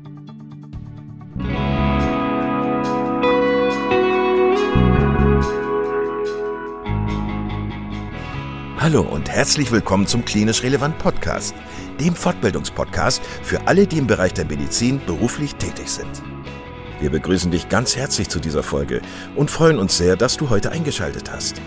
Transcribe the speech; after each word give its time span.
Hallo 8.82 9.02
und 9.02 9.30
herzlich 9.30 9.70
willkommen 9.70 10.08
zum 10.08 10.24
Klinisch 10.24 10.64
Relevant 10.64 10.98
Podcast, 10.98 11.54
dem 12.00 12.14
Fortbildungspodcast 12.14 13.22
für 13.42 13.66
alle, 13.66 13.86
die 13.86 13.98
im 13.98 14.06
Bereich 14.06 14.34
der 14.34 14.46
Medizin 14.46 15.00
beruflich 15.06 15.54
tätig 15.56 15.88
sind. 15.88 16.22
Wir 17.00 17.10
begrüßen 17.10 17.50
dich 17.50 17.68
ganz 17.68 17.96
herzlich 17.96 18.28
zu 18.28 18.38
dieser 18.38 18.62
Folge 18.62 19.02
und 19.34 19.50
freuen 19.50 19.78
uns 19.78 19.96
sehr, 19.96 20.16
dass 20.16 20.36
du 20.36 20.50
heute 20.50 20.70
eingeschaltet 20.70 21.32
hast. 21.32 21.60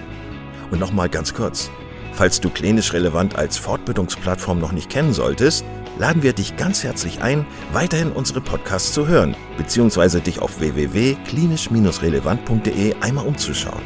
Und 0.71 0.79
nochmal 0.79 1.09
ganz 1.09 1.33
kurz, 1.33 1.69
falls 2.13 2.39
du 2.39 2.49
Klinisch 2.49 2.93
Relevant 2.93 3.35
als 3.35 3.57
Fortbildungsplattform 3.57 4.59
noch 4.59 4.71
nicht 4.71 4.89
kennen 4.89 5.11
solltest, 5.11 5.65
laden 5.99 6.23
wir 6.23 6.33
dich 6.33 6.57
ganz 6.57 6.83
herzlich 6.83 7.21
ein, 7.21 7.45
weiterhin 7.73 8.11
unsere 8.11 8.41
Podcasts 8.41 8.91
zu 8.93 9.07
hören, 9.07 9.35
beziehungsweise 9.57 10.21
dich 10.21 10.39
auf 10.39 10.59
www.klinisch-relevant.de 10.59 12.95
einmal 13.01 13.27
umzuschauen. 13.27 13.83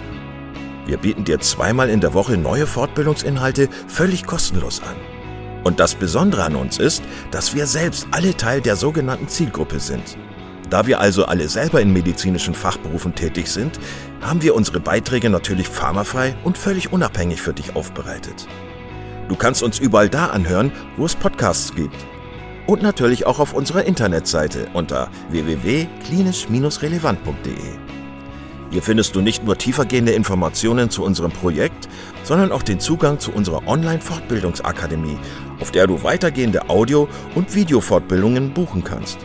Wir 0.85 0.97
bieten 0.97 1.23
dir 1.23 1.39
zweimal 1.39 1.89
in 1.89 2.01
der 2.01 2.13
Woche 2.13 2.37
neue 2.37 2.67
Fortbildungsinhalte 2.67 3.69
völlig 3.87 4.25
kostenlos 4.25 4.81
an. 4.81 4.97
Und 5.63 5.79
das 5.79 5.95
Besondere 5.95 6.43
an 6.43 6.55
uns 6.55 6.79
ist, 6.79 7.03
dass 7.31 7.53
wir 7.53 7.67
selbst 7.67 8.07
alle 8.11 8.35
Teil 8.35 8.61
der 8.61 8.75
sogenannten 8.75 9.27
Zielgruppe 9.27 9.79
sind. 9.79 10.17
Da 10.69 10.85
wir 10.85 10.99
also 10.99 11.25
alle 11.25 11.49
selber 11.49 11.81
in 11.81 11.91
medizinischen 11.91 12.53
Fachberufen 12.53 13.15
tätig 13.15 13.47
sind, 13.47 13.79
haben 14.21 14.43
wir 14.43 14.55
unsere 14.55 14.79
Beiträge 14.79 15.29
natürlich 15.29 15.67
pharmafrei 15.67 16.35
und 16.43 16.57
völlig 16.57 16.93
unabhängig 16.93 17.41
für 17.41 17.53
dich 17.53 17.75
aufbereitet. 17.75 18.47
Du 19.27 19.35
kannst 19.35 19.63
uns 19.63 19.79
überall 19.79 20.09
da 20.09 20.27
anhören, 20.27 20.71
wo 20.97 21.05
es 21.05 21.15
Podcasts 21.15 21.73
gibt. 21.75 21.97
Und 22.67 22.83
natürlich 22.83 23.25
auch 23.25 23.39
auf 23.39 23.53
unserer 23.53 23.85
Internetseite 23.85 24.67
unter 24.73 25.09
www.klinisch-relevant.de. 25.29 27.89
Hier 28.71 28.83
findest 28.83 29.15
du 29.15 29.21
nicht 29.21 29.43
nur 29.43 29.57
tiefergehende 29.57 30.11
Informationen 30.11 30.91
zu 30.91 31.03
unserem 31.03 31.31
Projekt, 31.31 31.89
sondern 32.29 32.51
auch 32.51 32.61
den 32.61 32.79
Zugang 32.79 33.17
zu 33.17 33.31
unserer 33.31 33.67
Online-Fortbildungsakademie, 33.67 35.17
auf 35.59 35.71
der 35.71 35.87
du 35.87 36.03
weitergehende 36.03 36.69
Audio- 36.69 37.07
und 37.33 37.55
Videofortbildungen 37.55 38.53
buchen 38.53 38.83
kannst. 38.83 39.17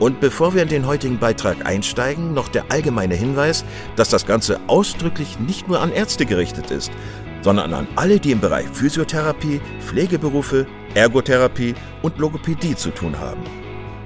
Und 0.00 0.18
bevor 0.18 0.52
wir 0.52 0.64
in 0.64 0.68
den 0.68 0.88
heutigen 0.88 1.20
Beitrag 1.20 1.64
einsteigen, 1.64 2.34
noch 2.34 2.48
der 2.48 2.64
allgemeine 2.68 3.14
Hinweis, 3.14 3.64
dass 3.94 4.08
das 4.08 4.26
Ganze 4.26 4.58
ausdrücklich 4.66 5.38
nicht 5.38 5.68
nur 5.68 5.80
an 5.80 5.92
Ärzte 5.92 6.26
gerichtet 6.26 6.72
ist, 6.72 6.90
sondern 7.42 7.72
an 7.72 7.86
alle, 7.94 8.18
die 8.18 8.32
im 8.32 8.40
Bereich 8.40 8.66
Physiotherapie, 8.72 9.60
Pflegeberufe, 9.78 10.66
Ergotherapie 10.94 11.76
und 12.02 12.18
Logopädie 12.18 12.74
zu 12.74 12.90
tun 12.90 13.20
haben. 13.20 13.44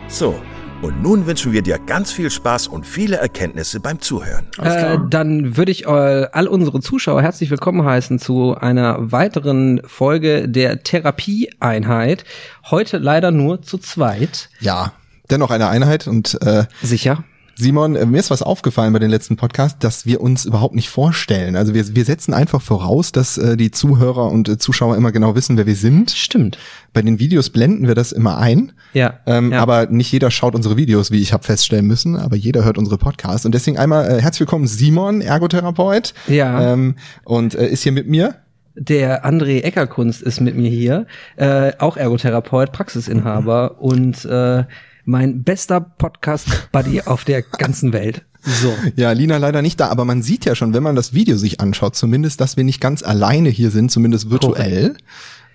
So, 0.08 0.38
und 0.82 1.02
nun 1.02 1.26
wünschen 1.26 1.52
wir 1.52 1.62
dir 1.62 1.78
ganz 1.78 2.10
viel 2.10 2.30
Spaß 2.30 2.68
und 2.68 2.86
viele 2.86 3.16
Erkenntnisse 3.16 3.80
beim 3.80 4.00
Zuhören. 4.00 4.46
Äh, 4.58 4.98
dann 5.08 5.56
würde 5.56 5.72
ich 5.72 5.84
äh, 5.84 5.88
all 6.32 6.46
unsere 6.46 6.80
Zuschauer 6.80 7.22
herzlich 7.22 7.50
willkommen 7.50 7.84
heißen 7.84 8.18
zu 8.18 8.56
einer 8.56 9.12
weiteren 9.12 9.82
Folge 9.84 10.48
der 10.48 10.82
Therapieeinheit. 10.82 12.24
Heute 12.70 12.98
leider 12.98 13.30
nur 13.30 13.62
zu 13.62 13.78
zweit. 13.78 14.48
Ja, 14.60 14.92
dennoch 15.30 15.50
eine 15.50 15.68
Einheit 15.68 16.06
und 16.06 16.40
äh, 16.42 16.64
sicher. 16.82 17.24
Simon, 17.60 17.94
äh, 17.94 18.06
mir 18.06 18.18
ist 18.18 18.30
was 18.30 18.42
aufgefallen 18.42 18.92
bei 18.92 18.98
den 18.98 19.10
letzten 19.10 19.36
Podcasts, 19.36 19.78
dass 19.78 20.06
wir 20.06 20.20
uns 20.20 20.44
überhaupt 20.44 20.74
nicht 20.74 20.88
vorstellen. 20.88 21.56
Also 21.56 21.74
wir, 21.74 21.94
wir 21.94 22.04
setzen 22.04 22.34
einfach 22.34 22.60
voraus, 22.60 23.12
dass 23.12 23.38
äh, 23.38 23.56
die 23.56 23.70
Zuhörer 23.70 24.30
und 24.30 24.48
äh, 24.48 24.58
Zuschauer 24.58 24.96
immer 24.96 25.12
genau 25.12 25.34
wissen, 25.34 25.56
wer 25.56 25.66
wir 25.66 25.76
sind. 25.76 26.10
Stimmt. 26.10 26.58
Bei 26.92 27.02
den 27.02 27.18
Videos 27.18 27.50
blenden 27.50 27.86
wir 27.86 27.94
das 27.94 28.12
immer 28.12 28.38
ein. 28.38 28.72
Ja, 28.94 29.20
ähm, 29.26 29.52
ja. 29.52 29.60
Aber 29.60 29.86
nicht 29.86 30.10
jeder 30.10 30.30
schaut 30.30 30.54
unsere 30.54 30.76
Videos, 30.76 31.10
wie 31.10 31.20
ich 31.20 31.32
habe 31.32 31.44
feststellen 31.44 31.86
müssen, 31.86 32.16
aber 32.16 32.36
jeder 32.36 32.64
hört 32.64 32.78
unsere 32.78 32.98
Podcasts. 32.98 33.46
Und 33.46 33.54
deswegen 33.54 33.78
einmal 33.78 34.10
äh, 34.10 34.20
herzlich 34.20 34.40
willkommen, 34.40 34.66
Simon, 34.66 35.20
Ergotherapeut. 35.20 36.14
Ja. 36.26 36.72
Ähm, 36.72 36.96
und 37.24 37.54
äh, 37.54 37.68
ist 37.68 37.82
hier 37.82 37.92
mit 37.92 38.08
mir. 38.08 38.34
Der 38.74 39.26
André 39.26 39.62
Eckerkunst 39.62 40.22
ist 40.22 40.40
mit 40.40 40.56
mir 40.56 40.70
hier, 40.70 41.06
äh, 41.36 41.72
auch 41.78 41.96
Ergotherapeut, 41.96 42.72
Praxisinhaber 42.72 43.76
mhm. 43.76 43.84
und 43.84 44.24
äh, 44.24 44.64
mein 45.10 45.42
bester 45.42 45.80
Podcast-Buddy 45.80 47.02
auf 47.06 47.24
der 47.24 47.42
ganzen 47.42 47.92
Welt. 47.92 48.24
So. 48.42 48.72
Ja, 48.96 49.12
Lina 49.12 49.36
leider 49.36 49.60
nicht 49.60 49.78
da, 49.80 49.88
aber 49.88 50.06
man 50.06 50.22
sieht 50.22 50.46
ja 50.46 50.54
schon, 50.54 50.72
wenn 50.72 50.82
man 50.82 50.96
das 50.96 51.12
Video 51.12 51.36
sich 51.36 51.60
anschaut, 51.60 51.94
zumindest, 51.94 52.40
dass 52.40 52.56
wir 52.56 52.64
nicht 52.64 52.80
ganz 52.80 53.02
alleine 53.02 53.50
hier 53.50 53.70
sind, 53.70 53.90
zumindest 53.90 54.30
virtuell. 54.30 54.96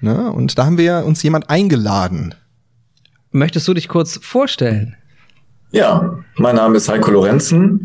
Ne? 0.01 0.31
Und 0.31 0.57
da 0.59 0.65
haben 0.65 0.77
wir 0.77 1.03
uns 1.05 1.23
jemand 1.23 1.49
eingeladen. 1.49 2.35
Möchtest 3.31 3.67
du 3.67 3.73
dich 3.73 3.87
kurz 3.87 4.19
vorstellen? 4.21 4.95
Ja, 5.71 6.19
mein 6.35 6.57
Name 6.57 6.77
ist 6.77 6.87
Heiko 6.89 7.09
Lorenzen. 7.11 7.83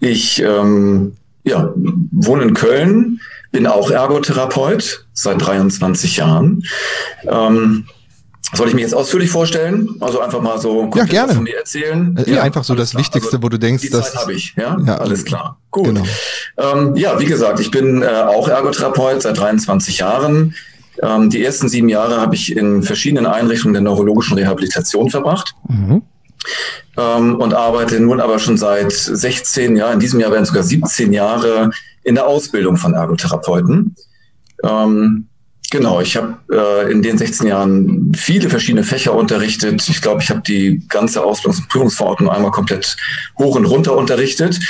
Ich 0.00 0.42
ähm, 0.42 1.14
ja, 1.44 1.72
wohne 2.10 2.42
in 2.42 2.54
Köln, 2.54 3.20
bin 3.52 3.66
auch 3.66 3.90
Ergotherapeut 3.90 5.06
seit 5.12 5.40
23 5.40 6.18
Jahren. 6.18 6.62
Ähm, 7.24 7.86
soll 8.52 8.68
ich 8.68 8.74
mich 8.74 8.82
jetzt 8.82 8.94
ausführlich 8.94 9.30
vorstellen? 9.30 9.96
Also 10.00 10.20
einfach 10.20 10.40
mal 10.40 10.58
so 10.58 10.90
ja, 10.94 11.04
gerne. 11.04 11.34
von 11.34 11.42
mir 11.42 11.58
erzählen? 11.58 12.16
Äh, 12.16 12.34
ja, 12.34 12.42
einfach 12.42 12.64
so 12.64 12.74
das 12.74 12.90
klar. 12.90 13.00
Wichtigste, 13.00 13.36
also, 13.36 13.42
wo 13.42 13.48
du 13.48 13.58
denkst, 13.58 13.82
die 13.82 13.90
dass... 13.90 14.12
Zeit 14.12 14.22
habe 14.22 14.32
ich, 14.34 14.54
ja? 14.56 14.76
ja? 14.86 14.98
Alles 14.98 15.24
klar. 15.24 15.58
Gut. 15.70 15.86
Genau. 15.86 16.04
Ähm, 16.56 16.94
ja, 16.96 17.18
wie 17.18 17.24
gesagt, 17.24 17.60
ich 17.60 17.70
bin 17.70 18.02
äh, 18.02 18.06
auch 18.06 18.48
Ergotherapeut 18.48 19.22
seit 19.22 19.38
23 19.38 19.98
Jahren. 19.98 20.54
Ähm, 21.02 21.28
die 21.28 21.44
ersten 21.44 21.68
sieben 21.68 21.88
Jahre 21.88 22.20
habe 22.20 22.34
ich 22.34 22.56
in 22.56 22.82
verschiedenen 22.82 23.26
Einrichtungen 23.26 23.74
der 23.74 23.82
neurologischen 23.82 24.38
Rehabilitation 24.38 25.10
verbracht. 25.10 25.54
Mhm. 25.68 26.02
Ähm, 26.96 27.36
und 27.36 27.52
arbeite 27.52 28.00
nun 28.00 28.20
aber 28.20 28.38
schon 28.38 28.56
seit 28.56 28.92
16 28.92 29.76
Jahren, 29.76 29.94
in 29.94 30.00
diesem 30.00 30.20
Jahr 30.20 30.30
werden 30.30 30.44
sogar 30.44 30.62
17 30.62 31.12
Jahre 31.12 31.70
in 32.04 32.14
der 32.14 32.26
Ausbildung 32.26 32.76
von 32.76 32.94
Ergotherapeuten. 32.94 33.96
Ähm, 34.62 35.26
Genau, 35.70 36.00
ich 36.00 36.16
habe 36.16 36.38
äh, 36.50 36.92
in 36.92 37.02
den 37.02 37.18
16 37.18 37.48
Jahren 37.48 38.12
viele 38.16 38.48
verschiedene 38.48 38.84
Fächer 38.84 39.14
unterrichtet. 39.14 39.88
Ich 39.88 40.00
glaube, 40.00 40.22
ich 40.22 40.30
habe 40.30 40.42
die 40.46 40.82
ganze 40.88 41.22
Ausbildungs- 41.22 41.58
und 41.58 41.68
Prüfungsverordnung 41.68 42.30
einmal 42.30 42.52
komplett 42.52 42.96
hoch 43.38 43.56
und 43.56 43.64
runter 43.64 43.96
unterrichtet. 43.96 44.60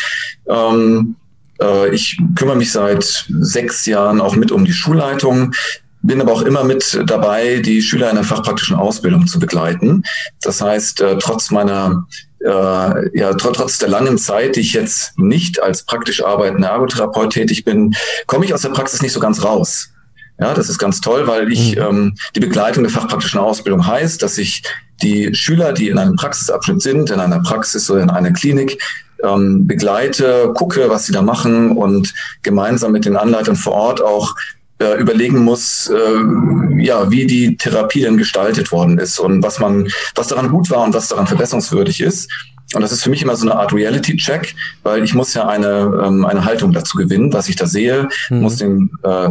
Ähm, 0.48 1.16
äh, 1.60 1.94
ich 1.94 2.18
kümmere 2.34 2.56
mich 2.56 2.72
seit 2.72 3.26
sechs 3.28 3.84
Jahren 3.84 4.20
auch 4.20 4.36
mit 4.36 4.50
um 4.52 4.64
die 4.64 4.72
Schulleitung, 4.72 5.52
bin 6.00 6.20
aber 6.20 6.32
auch 6.32 6.42
immer 6.42 6.64
mit 6.64 6.98
dabei, 7.04 7.58
die 7.58 7.82
Schüler 7.82 8.08
in 8.08 8.16
der 8.16 8.24
fachpraktischen 8.24 8.76
Ausbildung 8.76 9.26
zu 9.26 9.38
begleiten. 9.38 10.02
Das 10.40 10.60
heißt, 10.60 11.00
äh, 11.02 11.18
trotz 11.18 11.50
meiner 11.50 12.06
äh, 12.40 13.18
ja, 13.18 13.34
tr 13.34 13.52
trotz 13.52 13.78
der 13.78 13.88
langen 13.88 14.16
Zeit, 14.18 14.56
die 14.56 14.60
ich 14.60 14.72
jetzt 14.72 15.18
nicht 15.18 15.62
als 15.62 15.82
praktisch 15.82 16.22
arbeitender 16.24 16.68
Ergotherapeut 16.68 17.32
tätig 17.32 17.64
bin, 17.64 17.94
komme 18.26 18.44
ich 18.44 18.54
aus 18.54 18.62
der 18.62 18.70
Praxis 18.70 19.02
nicht 19.02 19.12
so 19.12 19.20
ganz 19.20 19.42
raus. 19.42 19.90
Ja, 20.38 20.52
das 20.52 20.68
ist 20.68 20.78
ganz 20.78 21.00
toll, 21.00 21.26
weil 21.26 21.50
ich 21.50 21.76
mhm. 21.76 21.82
ähm, 21.82 22.14
die 22.34 22.40
Begleitung 22.40 22.84
der 22.84 22.92
fachpraktischen 22.92 23.40
Ausbildung 23.40 23.86
heißt, 23.86 24.22
dass 24.22 24.38
ich 24.38 24.62
die 25.02 25.34
Schüler, 25.34 25.72
die 25.72 25.88
in 25.88 25.98
einem 25.98 26.16
Praxisabschnitt 26.16 26.82
sind, 26.82 27.10
in 27.10 27.20
einer 27.20 27.40
Praxis 27.40 27.90
oder 27.90 28.02
in 28.02 28.10
einer 28.10 28.32
Klinik, 28.32 28.82
ähm, 29.22 29.66
begleite, 29.66 30.52
gucke, 30.54 30.88
was 30.90 31.06
sie 31.06 31.12
da 31.12 31.22
machen 31.22 31.76
und 31.76 32.12
gemeinsam 32.42 32.92
mit 32.92 33.04
den 33.04 33.16
Anleitern 33.16 33.56
vor 33.56 33.72
Ort 33.72 34.02
auch 34.02 34.34
äh, 34.78 35.00
überlegen 35.00 35.38
muss, 35.38 35.88
äh, 35.88 36.82
ja, 36.82 37.10
wie 37.10 37.26
die 37.26 37.56
Therapie 37.56 38.02
denn 38.02 38.18
gestaltet 38.18 38.72
worden 38.72 38.98
ist 38.98 39.18
und 39.18 39.42
was 39.42 39.58
man, 39.58 39.88
was 40.14 40.28
daran 40.28 40.50
gut 40.50 40.70
war 40.70 40.84
und 40.84 40.94
was 40.94 41.08
daran 41.08 41.26
verbesserungswürdig 41.26 42.00
ist. 42.02 42.30
Und 42.74 42.80
das 42.80 42.90
ist 42.90 43.04
für 43.04 43.10
mich 43.10 43.22
immer 43.22 43.36
so 43.36 43.48
eine 43.48 43.58
Art 43.58 43.72
Reality-Check, 43.72 44.54
weil 44.82 45.04
ich 45.04 45.14
muss 45.14 45.34
ja 45.34 45.46
eine, 45.46 46.00
ähm, 46.04 46.24
eine 46.24 46.44
Haltung 46.44 46.72
dazu 46.72 46.98
gewinnen, 46.98 47.32
was 47.32 47.48
ich 47.48 47.56
da 47.56 47.66
sehe, 47.66 48.08
mhm. 48.28 48.40
muss 48.40 48.56
den 48.56 48.90
äh, 49.04 49.28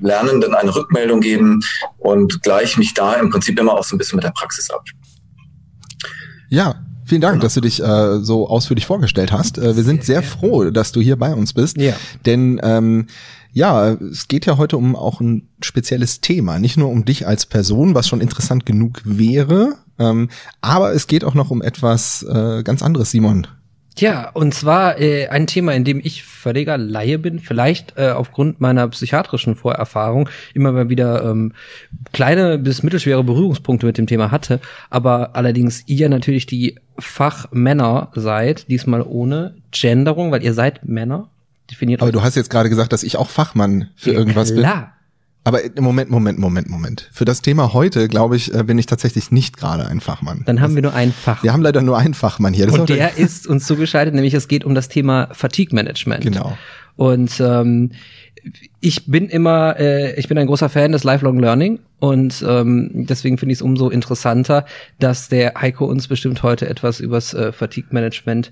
Lernenden 0.00 0.54
eine 0.54 0.74
Rückmeldung 0.74 1.20
geben 1.20 1.60
und 1.98 2.42
gleich 2.42 2.76
mich 2.76 2.94
da 2.94 3.14
im 3.14 3.30
Prinzip 3.30 3.58
immer 3.58 3.72
auch 3.72 3.84
so 3.84 3.96
ein 3.96 3.98
bisschen 3.98 4.16
mit 4.16 4.24
der 4.24 4.30
Praxis 4.30 4.70
ab. 4.70 4.84
Ja, 6.48 6.76
Vielen 7.06 7.20
Dank, 7.20 7.34
genau. 7.34 7.44
dass 7.44 7.54
du 7.54 7.60
dich 7.60 7.80
äh, 7.80 8.18
so 8.18 8.48
ausführlich 8.48 8.84
vorgestellt 8.84 9.30
hast. 9.30 9.58
Äh, 9.58 9.76
wir 9.76 9.84
sind 9.84 10.02
sehr, 10.02 10.22
sehr 10.22 10.28
froh, 10.28 10.70
dass 10.70 10.90
du 10.90 11.00
hier 11.00 11.14
bei 11.14 11.32
uns 11.34 11.52
bist. 11.52 11.76
Ja. 11.76 11.94
Denn 12.26 12.60
ähm, 12.64 13.06
ja, 13.52 13.92
es 13.92 14.26
geht 14.26 14.44
ja 14.44 14.56
heute 14.56 14.76
um 14.76 14.96
auch 14.96 15.20
ein 15.20 15.48
spezielles 15.62 16.20
Thema. 16.20 16.58
Nicht 16.58 16.76
nur 16.76 16.90
um 16.90 17.04
dich 17.04 17.24
als 17.24 17.46
Person, 17.46 17.94
was 17.94 18.08
schon 18.08 18.20
interessant 18.20 18.66
genug 18.66 19.02
wäre, 19.04 19.76
ähm, 19.98 20.28
aber 20.60 20.92
es 20.92 21.06
geht 21.06 21.24
auch 21.24 21.34
noch 21.34 21.50
um 21.50 21.62
etwas 21.62 22.22
äh, 22.22 22.62
ganz 22.62 22.82
anderes, 22.82 23.10
Simon. 23.10 23.46
Ja, 23.98 24.28
und 24.34 24.52
zwar 24.52 25.00
äh, 25.00 25.28
ein 25.28 25.46
Thema, 25.46 25.72
in 25.72 25.84
dem 25.84 26.00
ich 26.04 26.22
völliger 26.22 26.76
Laie 26.76 27.18
bin, 27.18 27.40
vielleicht 27.40 27.94
äh, 27.96 28.10
aufgrund 28.10 28.60
meiner 28.60 28.86
psychiatrischen 28.88 29.54
Vorerfahrung 29.54 30.28
immer 30.52 30.70
mal 30.72 30.90
wieder 30.90 31.24
ähm, 31.24 31.52
kleine 32.12 32.58
bis 32.58 32.82
mittelschwere 32.82 33.24
Berührungspunkte 33.24 33.86
mit 33.86 33.96
dem 33.96 34.06
Thema 34.06 34.30
hatte, 34.30 34.60
aber 34.90 35.34
allerdings 35.34 35.82
ihr 35.86 36.10
natürlich 36.10 36.44
die 36.44 36.78
Fachmänner 36.98 38.10
seid, 38.14 38.68
diesmal 38.68 39.02
ohne 39.02 39.54
Genderung, 39.70 40.30
weil 40.30 40.42
ihr 40.42 40.52
seid 40.52 40.84
Männer. 40.86 41.30
Definiert 41.70 42.02
aber 42.02 42.12
du 42.12 42.22
hast 42.22 42.36
jetzt 42.36 42.50
gerade 42.50 42.68
gesagt, 42.68 42.92
dass 42.92 43.02
ich 43.02 43.16
auch 43.16 43.30
Fachmann 43.30 43.88
für 43.96 44.12
ja, 44.12 44.18
irgendwas 44.18 44.54
klar. 44.54 44.74
bin. 44.76 44.95
Aber 45.46 45.60
Moment, 45.78 46.10
Moment, 46.10 46.40
Moment, 46.40 46.68
Moment. 46.68 47.08
Für 47.12 47.24
das 47.24 47.40
Thema 47.40 47.72
heute, 47.72 48.08
glaube 48.08 48.34
ich, 48.34 48.52
äh, 48.52 48.64
bin 48.64 48.78
ich 48.78 48.86
tatsächlich 48.86 49.30
nicht 49.30 49.56
gerade 49.56 49.86
ein 49.86 50.00
Fachmann. 50.00 50.42
Dann 50.44 50.60
haben 50.60 50.74
wir 50.74 50.82
nur 50.82 50.92
einen 50.92 51.12
Fachmann. 51.12 51.44
Wir 51.44 51.52
haben 51.52 51.62
leider 51.62 51.82
nur 51.82 51.96
einen 51.96 52.14
Fachmann 52.14 52.52
hier. 52.52 52.66
Das 52.66 52.76
und 52.76 52.88
der 52.88 53.16
ist 53.16 53.46
uns 53.46 53.64
zugeschaltet, 53.64 54.12
nämlich 54.12 54.34
es 54.34 54.48
geht 54.48 54.64
um 54.64 54.74
das 54.74 54.88
Thema 54.88 55.28
Fatigue 55.30 55.72
Management. 55.72 56.24
Genau. 56.24 56.58
Und 56.96 57.38
ähm, 57.38 57.92
ich 58.80 59.06
bin 59.06 59.28
immer, 59.28 59.78
äh, 59.78 60.18
ich 60.18 60.26
bin 60.26 60.36
ein 60.36 60.48
großer 60.48 60.68
Fan 60.68 60.90
des 60.90 61.04
Lifelong 61.04 61.38
Learning 61.38 61.78
und 62.00 62.44
ähm, 62.44 63.06
deswegen 63.06 63.38
finde 63.38 63.52
ich 63.52 63.58
es 63.58 63.62
umso 63.62 63.88
interessanter, 63.88 64.66
dass 64.98 65.28
der 65.28 65.54
Heiko 65.60 65.84
uns 65.84 66.08
bestimmt 66.08 66.42
heute 66.42 66.68
etwas 66.68 66.98
übers 66.98 67.34
äh, 67.34 67.52
Fatigue 67.52 67.90
Management 67.92 68.50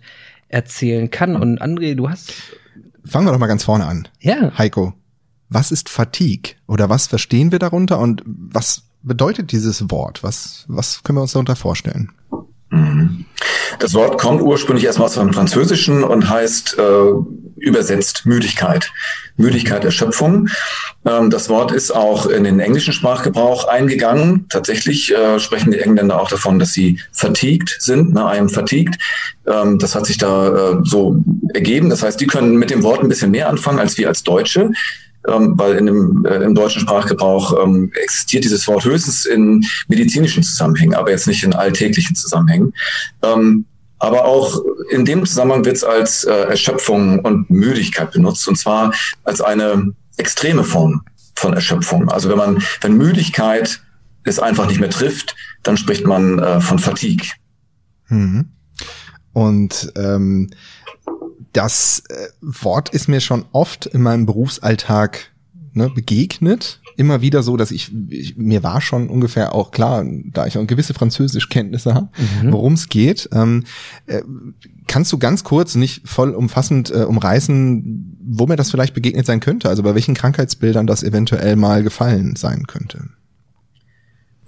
erzählen 0.48 1.10
kann. 1.10 1.34
Und 1.34 1.60
André, 1.60 1.96
du 1.96 2.08
hast. 2.08 2.32
Fangen 3.04 3.26
wir 3.26 3.32
doch 3.32 3.40
mal 3.40 3.48
ganz 3.48 3.64
vorne 3.64 3.84
an. 3.84 4.06
Ja. 4.20 4.56
Heiko, 4.56 4.94
was 5.54 5.70
ist 5.70 5.88
Fatigue 5.88 6.54
oder 6.66 6.90
was 6.90 7.06
verstehen 7.06 7.52
wir 7.52 7.58
darunter 7.58 7.98
und 7.98 8.22
was 8.26 8.82
bedeutet 9.02 9.52
dieses 9.52 9.90
Wort? 9.90 10.22
Was, 10.22 10.64
was 10.68 11.02
können 11.02 11.18
wir 11.18 11.22
uns 11.22 11.32
darunter 11.32 11.56
vorstellen? 11.56 12.10
Mhm. 12.70 13.24
Das 13.78 13.94
Wort 13.94 14.18
kommt 14.18 14.42
ursprünglich 14.42 14.84
erstmal 14.84 15.06
aus 15.06 15.14
dem 15.14 15.32
Französischen 15.32 16.04
und 16.04 16.28
heißt 16.28 16.76
äh, 16.78 17.12
übersetzt 17.56 18.26
Müdigkeit. 18.26 18.92
Müdigkeit, 19.36 19.84
Erschöpfung. 19.84 20.48
Ähm, 21.04 21.30
das 21.30 21.48
Wort 21.48 21.72
ist 21.72 21.90
auch 21.90 22.26
in 22.26 22.44
den 22.44 22.60
englischen 22.60 22.92
Sprachgebrauch 22.92 23.66
eingegangen. 23.66 24.46
Tatsächlich 24.48 25.12
äh, 25.12 25.40
sprechen 25.40 25.72
die 25.72 25.80
Engländer 25.80 26.20
auch 26.20 26.28
davon, 26.28 26.58
dass 26.58 26.72
sie 26.72 27.00
fatigued 27.12 27.76
sind, 27.80 28.14
ne, 28.14 28.24
am 28.24 28.48
fatigued. 28.48 28.96
Ähm, 29.46 29.78
das 29.78 29.94
hat 29.94 30.06
sich 30.06 30.18
da 30.18 30.72
äh, 30.72 30.76
so 30.84 31.22
ergeben. 31.52 31.90
Das 31.90 32.02
heißt, 32.02 32.20
die 32.20 32.26
können 32.26 32.56
mit 32.56 32.70
dem 32.70 32.82
Wort 32.82 33.02
ein 33.02 33.08
bisschen 33.08 33.30
mehr 33.30 33.48
anfangen 33.48 33.80
als 33.80 33.98
wir 33.98 34.08
als 34.08 34.22
Deutsche 34.22 34.70
ähm, 35.28 35.54
weil 35.56 35.76
in 35.76 35.86
dem, 35.86 36.26
äh, 36.26 36.36
im 36.36 36.54
deutschen 36.54 36.82
Sprachgebrauch 36.82 37.64
ähm, 37.64 37.90
existiert 38.02 38.44
dieses 38.44 38.66
Wort 38.68 38.84
höchstens 38.84 39.24
in 39.24 39.64
medizinischen 39.88 40.42
Zusammenhängen, 40.42 40.94
aber 40.94 41.10
jetzt 41.10 41.26
nicht 41.26 41.42
in 41.42 41.54
alltäglichen 41.54 42.14
Zusammenhängen. 42.14 42.72
Ähm, 43.22 43.66
aber 43.98 44.24
auch 44.26 44.60
in 44.90 45.04
dem 45.04 45.24
Zusammenhang 45.24 45.64
wird 45.64 45.76
es 45.76 45.84
als 45.84 46.24
äh, 46.24 46.32
Erschöpfung 46.32 47.20
und 47.20 47.48
Müdigkeit 47.48 48.12
benutzt, 48.12 48.46
und 48.48 48.56
zwar 48.56 48.92
als 49.24 49.40
eine 49.40 49.94
extreme 50.16 50.64
Form 50.64 51.02
von 51.36 51.54
Erschöpfung. 51.54 52.10
Also 52.10 52.28
wenn 52.28 52.38
man, 52.38 52.62
wenn 52.82 52.96
Müdigkeit 52.96 53.80
es 54.24 54.38
einfach 54.38 54.66
nicht 54.66 54.80
mehr 54.80 54.90
trifft, 54.90 55.36
dann 55.62 55.76
spricht 55.76 56.06
man 56.06 56.38
äh, 56.38 56.60
von 56.60 56.78
Fatigue. 56.78 57.28
Mhm. 58.08 58.50
Und 59.32 59.92
ähm, 59.96 60.50
das 61.54 62.02
äh, 62.08 62.28
Wort 62.40 62.90
ist 62.90 63.08
mir 63.08 63.20
schon 63.20 63.46
oft 63.52 63.86
in 63.86 64.02
meinem 64.02 64.26
Berufsalltag 64.26 65.32
ne, 65.72 65.90
begegnet. 65.90 66.80
Immer 66.96 67.22
wieder 67.22 67.42
so, 67.42 67.56
dass 67.56 67.70
ich, 67.70 67.90
ich, 68.08 68.36
mir 68.36 68.62
war 68.62 68.80
schon 68.80 69.08
ungefähr 69.08 69.54
auch 69.54 69.72
klar, 69.72 70.04
da 70.32 70.46
ich 70.46 70.56
auch 70.58 70.66
gewisse 70.66 70.94
Französischkenntnisse 70.94 71.94
habe, 71.94 72.08
mhm. 72.42 72.52
worum 72.52 72.74
es 72.74 72.88
geht. 72.88 73.28
Ähm, 73.32 73.64
äh, 74.06 74.22
kannst 74.86 75.12
du 75.12 75.18
ganz 75.18 75.42
kurz, 75.42 75.74
nicht 75.74 76.08
voll 76.08 76.30
umfassend 76.30 76.90
äh, 76.90 77.04
umreißen, 77.04 78.18
wo 78.26 78.46
mir 78.46 78.56
das 78.56 78.70
vielleicht 78.70 78.94
begegnet 78.94 79.26
sein 79.26 79.40
könnte? 79.40 79.68
Also 79.68 79.82
bei 79.82 79.94
welchen 79.94 80.14
Krankheitsbildern 80.14 80.86
das 80.86 81.02
eventuell 81.02 81.56
mal 81.56 81.82
gefallen 81.82 82.36
sein 82.36 82.66
könnte? 82.66 83.08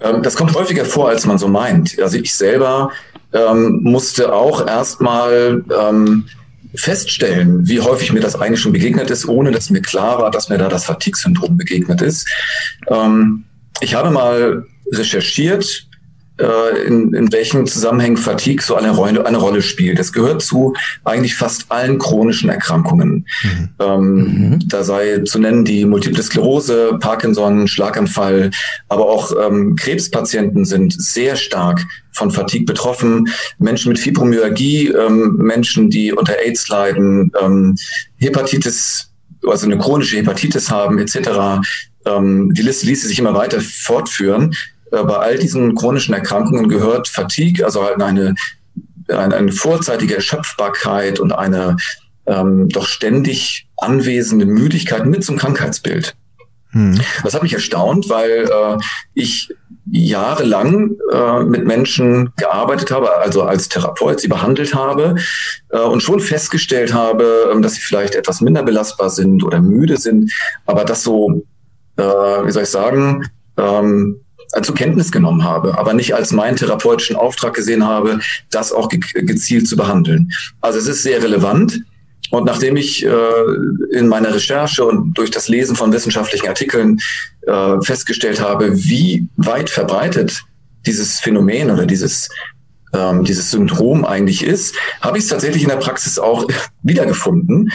Ähm, 0.00 0.23
das 0.23 0.37
kommt 0.37 0.55
häufiger 0.55 0.85
vor, 0.85 1.08
als 1.08 1.26
man 1.26 1.38
so 1.38 1.49
meint. 1.49 1.99
Also 2.00 2.17
ich 2.17 2.35
selber 2.35 2.91
ähm, 3.32 3.81
musste 3.82 4.32
auch 4.32 4.67
erstmal 4.67 5.64
ähm, 5.76 6.26
feststellen, 6.76 7.67
wie 7.69 7.81
häufig 7.81 8.12
mir 8.12 8.20
das 8.20 8.37
eigentlich 8.37 8.61
schon 8.61 8.73
begegnet 8.73 9.11
ist, 9.11 9.26
ohne 9.26 9.50
dass 9.50 9.70
mir 9.70 9.82
klar 9.82 10.20
war, 10.20 10.31
dass 10.31 10.49
mir 10.49 10.58
da 10.58 10.69
das 10.69 10.84
Fatigue-Syndrom 10.84 11.56
begegnet 11.56 12.02
ist. 12.02 12.28
Ähm, 12.88 13.44
ich 13.81 13.94
habe 13.94 14.11
mal 14.11 14.64
recherchiert, 14.93 15.88
in, 16.38 17.14
in 17.14 17.32
welchen 17.32 17.66
Zusammenhängen 17.66 18.16
Fatigue 18.16 18.62
so 18.62 18.74
eine 18.74 18.90
Rolle, 18.90 19.24
eine 19.24 19.38
Rolle 19.38 19.62
spielt. 19.62 19.98
Es 19.98 20.12
gehört 20.12 20.42
zu 20.42 20.74
eigentlich 21.04 21.34
fast 21.34 21.70
allen 21.70 21.98
chronischen 21.98 22.50
Erkrankungen. 22.50 23.26
Mhm. 23.42 23.68
Ähm, 23.78 24.14
mhm. 24.14 24.58
Da 24.68 24.84
sei 24.84 25.20
zu 25.20 25.38
nennen 25.38 25.64
die 25.64 25.84
Multiple 25.84 26.22
Sklerose, 26.22 26.98
Parkinson, 27.00 27.68
Schlaganfall, 27.68 28.50
aber 28.88 29.08
auch 29.08 29.32
ähm, 29.42 29.76
Krebspatienten 29.76 30.64
sind 30.64 30.92
sehr 31.00 31.36
stark 31.36 31.86
von 32.12 32.30
Fatigue 32.30 32.66
betroffen. 32.66 33.28
Menschen 33.58 33.90
mit 33.90 33.98
Fibromyalgie, 33.98 34.88
ähm, 34.88 35.36
Menschen, 35.36 35.90
die 35.90 36.12
unter 36.12 36.38
AIDS 36.38 36.68
leiden, 36.68 37.30
ähm, 37.40 37.76
Hepatitis, 38.16 39.10
also 39.46 39.66
eine 39.66 39.78
chronische 39.78 40.16
Hepatitis 40.16 40.70
haben, 40.70 40.98
etc. 40.98 41.60
Ähm, 42.06 42.52
die 42.54 42.62
Liste 42.62 42.86
ließe 42.86 43.08
sich 43.08 43.18
immer 43.18 43.34
weiter 43.34 43.60
fortführen. 43.60 44.54
Äh, 44.96 45.04
bei 45.04 45.16
all 45.16 45.38
diesen 45.38 45.75
chronischen 45.75 46.14
Erkrankungen 46.14 46.69
gehört 46.69 47.08
Fatigue, 47.08 47.64
also 47.64 47.84
halt 47.84 48.00
eine, 48.02 48.34
eine, 49.08 49.37
eine 49.37 49.52
vorzeitige 49.52 50.16
Erschöpfbarkeit 50.16 51.20
und 51.20 51.32
eine 51.32 51.76
ähm, 52.26 52.69
doch 52.69 52.87
ständig 52.87 53.69
anwesende 53.76 54.46
Müdigkeit 54.46 55.06
mit 55.06 55.25
zum 55.25 55.37
Krankheitsbild. 55.37 56.16
Hm. 56.70 57.00
Das 57.22 57.34
hat 57.34 57.43
mich 57.43 57.52
erstaunt, 57.52 58.08
weil 58.08 58.50
äh, 58.50 58.78
ich 59.14 59.54
jahrelang 59.90 60.96
äh, 61.12 61.44
mit 61.44 61.64
Menschen 61.64 62.32
gearbeitet 62.37 62.90
habe, 62.90 63.16
also 63.19 63.44
als 63.44 63.69
Therapeut 63.69 64.20
sie 64.20 64.28
behandelt 64.28 64.75
habe 64.75 65.14
äh, 65.70 65.78
und 65.78 66.02
schon 66.02 66.19
festgestellt 66.19 66.93
habe, 66.93 67.52
äh, 67.54 67.60
dass 67.60 67.75
sie 67.75 67.81
vielleicht 67.81 68.16
etwas 68.16 68.40
minder 68.40 68.64
belastbar 68.64 69.10
sind 69.10 69.44
oder 69.44 69.60
müde 69.60 69.96
sind, 69.96 70.32
aber 70.66 70.84
das 70.84 71.05
so, 71.05 71.44
äh, 71.96 72.03
wie 72.03 72.50
soll 72.50 72.65
ich 72.65 72.70
sagen, 72.70 73.31
ähm, 73.56 74.20
zur 74.63 74.75
Kenntnis 74.75 75.13
genommen 75.13 75.44
habe, 75.44 75.79
aber 75.79 75.94
nicht 75.94 76.15
als 76.15 76.32
meinen 76.32 76.56
therapeutischen 76.56 77.17
Auftrag 77.17 77.55
gesehen 77.55 77.84
habe, 77.84 78.20
das 78.51 78.72
auch 78.72 78.89
ge 78.89 79.01
gezielt 79.15 79.69
zu 79.69 79.77
behandeln. 79.77 80.32
Also 80.60 80.79
es 80.79 80.86
ist 80.86 81.03
sehr 81.03 81.22
relevant. 81.22 81.81
Und 82.31 82.44
nachdem 82.44 82.77
ich 82.77 83.05
äh, 83.05 83.10
in 83.93 84.08
meiner 84.08 84.34
Recherche 84.34 84.84
und 84.84 85.15
durch 85.17 85.31
das 85.31 85.48
Lesen 85.48 85.77
von 85.77 85.93
wissenschaftlichen 85.93 86.48
Artikeln 86.48 86.98
äh, 87.46 87.81
festgestellt 87.82 88.41
habe, 88.41 88.77
wie 88.84 89.29
weit 89.36 89.70
verbreitet 89.70 90.43
dieses 90.86 91.20
Phänomen 91.20 91.70
oder 91.70 91.86
dieses 91.86 92.29
ähm, 92.93 93.25
dieses 93.25 93.51
Syndrom 93.51 94.05
eigentlich 94.05 94.44
ist, 94.44 94.75
habe 95.01 95.19
ich 95.19 95.25
es 95.25 95.31
tatsächlich 95.31 95.63
in 95.63 95.69
der 95.69 95.77
Praxis 95.77 96.19
auch 96.19 96.46
wiedergefunden. 96.82 97.72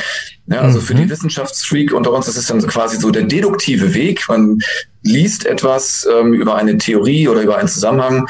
Ja, 0.52 0.62
also 0.62 0.80
mhm. 0.80 0.84
für 0.84 0.96
die 0.96 1.06
mhm. 1.06 1.10
Wissenschaftsfreak 1.10 1.94
unter 1.94 2.12
uns, 2.12 2.26
das 2.26 2.36
ist 2.38 2.50
dann 2.50 2.60
quasi 2.68 2.98
so 2.98 3.10
der 3.10 3.24
deduktive 3.24 3.94
Weg. 3.94 4.28
Man 4.28 4.58
liest 5.02 5.46
etwas 5.46 6.08
ähm, 6.12 6.34
über 6.34 6.56
eine 6.56 6.78
Theorie 6.78 7.28
oder 7.28 7.42
über 7.42 7.58
einen 7.58 7.70
Zusammenhang, 7.70 8.28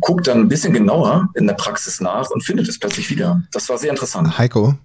guckt 0.00 0.26
dann 0.26 0.40
ein 0.40 0.48
bisschen 0.48 0.72
genauer 0.72 1.28
in 1.34 1.46
der 1.46 1.54
Praxis 1.54 2.00
nach 2.00 2.30
und 2.30 2.42
findet 2.42 2.68
es 2.68 2.78
plötzlich 2.78 3.10
wieder. 3.10 3.42
Das 3.52 3.68
war 3.68 3.78
sehr 3.78 3.90
interessant. 3.90 4.38
Heiko, 4.38 4.76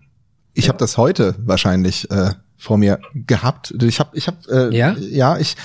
ich 0.54 0.66
ja. 0.66 0.70
habe 0.70 0.80
das 0.80 0.98
heute 0.98 1.36
wahrscheinlich 1.40 2.10
äh, 2.10 2.32
vor 2.58 2.78
mir 2.78 3.00
gehabt. 3.14 3.74
Ich 3.82 4.00
habe, 4.00 4.18
ich 4.18 4.28
habe, 4.28 4.38
äh, 4.72 4.76
ja, 4.76 4.96
ja, 5.00 5.38
ich, 5.38 5.56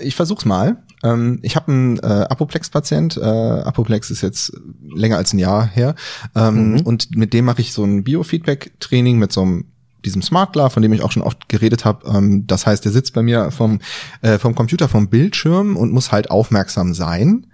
ich 0.00 0.14
versuch's 0.14 0.44
mal. 0.44 0.82
Ähm, 1.02 1.40
ich 1.42 1.56
habe 1.56 1.72
einen 1.72 1.98
äh, 1.98 2.06
Apoplex-Patient. 2.06 3.16
Äh, 3.16 3.20
Apoplex 3.20 4.10
ist 4.10 4.22
jetzt 4.22 4.52
länger 4.94 5.16
als 5.16 5.32
ein 5.32 5.38
Jahr 5.38 5.66
her. 5.66 5.94
Ähm, 6.34 6.72
mhm. 6.72 6.80
Und 6.80 7.14
mit 7.16 7.32
dem 7.32 7.44
mache 7.44 7.60
ich 7.60 7.72
so 7.72 7.84
ein 7.84 8.04
Biofeedback-Training 8.04 9.18
mit 9.18 9.32
so 9.32 9.42
einem 9.42 9.64
diesem 10.04 10.22
Smartglar, 10.22 10.70
von 10.70 10.82
dem 10.82 10.92
ich 10.92 11.02
auch 11.02 11.12
schon 11.12 11.22
oft 11.22 11.48
geredet 11.48 11.84
habe. 11.84 12.06
Ähm, 12.08 12.46
das 12.46 12.66
heißt, 12.66 12.84
der 12.84 12.92
sitzt 12.92 13.14
bei 13.14 13.22
mir 13.22 13.50
vom, 13.50 13.80
äh, 14.22 14.38
vom 14.38 14.54
Computer, 14.54 14.88
vom 14.88 15.08
Bildschirm 15.08 15.76
und 15.76 15.92
muss 15.92 16.12
halt 16.12 16.30
aufmerksam 16.30 16.94
sein. 16.94 17.46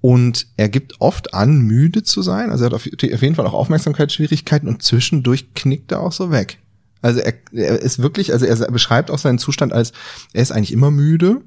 Und 0.00 0.46
er 0.56 0.68
gibt 0.68 1.00
oft 1.00 1.34
an, 1.34 1.60
müde 1.60 2.02
zu 2.02 2.22
sein. 2.22 2.50
Also 2.50 2.64
er 2.64 2.66
hat 2.66 2.74
auf, 2.74 2.86
auf 2.86 3.22
jeden 3.22 3.34
Fall 3.34 3.46
auch 3.46 3.54
Aufmerksamkeitsschwierigkeiten 3.54 4.68
und 4.68 4.82
zwischendurch 4.82 5.54
knickt 5.54 5.90
er 5.90 6.00
auch 6.00 6.12
so 6.12 6.30
weg. 6.30 6.58
Also 7.02 7.20
er, 7.20 7.34
er 7.52 7.80
ist 7.80 8.00
wirklich, 8.00 8.32
also 8.32 8.46
er 8.46 8.56
beschreibt 8.70 9.10
auch 9.10 9.18
seinen 9.18 9.38
Zustand 9.38 9.72
als, 9.72 9.92
er 10.32 10.42
ist 10.42 10.52
eigentlich 10.52 10.72
immer 10.72 10.90
müde, 10.90 11.42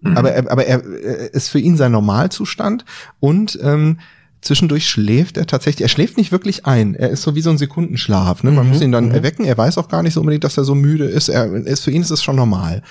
mhm. 0.00 0.16
aber, 0.16 0.32
er, 0.32 0.50
aber 0.50 0.66
er, 0.66 0.84
er 0.84 1.34
ist 1.34 1.48
für 1.48 1.58
ihn 1.58 1.76
sein 1.76 1.92
Normalzustand 1.92 2.84
und 3.18 3.58
ähm, 3.62 3.98
zwischendurch 4.40 4.88
schläft 4.88 5.36
er 5.36 5.46
tatsächlich, 5.46 5.82
er 5.82 5.88
schläft 5.88 6.16
nicht 6.16 6.32
wirklich 6.32 6.66
ein. 6.66 6.94
Er 6.94 7.10
ist 7.10 7.22
so 7.22 7.34
wie 7.34 7.40
so 7.40 7.50
ein 7.50 7.58
Sekundenschlaf. 7.58 8.42
Ne? 8.42 8.50
Man 8.50 8.66
mhm, 8.66 8.72
muss 8.72 8.82
ihn 8.82 8.92
dann 8.92 9.06
mhm. 9.06 9.14
erwecken. 9.14 9.44
Er 9.44 9.56
weiß 9.56 9.78
auch 9.78 9.88
gar 9.88 10.02
nicht 10.02 10.14
so 10.14 10.20
unbedingt, 10.20 10.44
dass 10.44 10.56
er 10.56 10.64
so 10.64 10.74
müde 10.74 11.04
ist. 11.04 11.28
Er 11.28 11.52
ist 11.66 11.84
für 11.84 11.90
ihn 11.90 12.02
ist 12.02 12.10
es 12.10 12.22
schon 12.22 12.36
normal. 12.36 12.82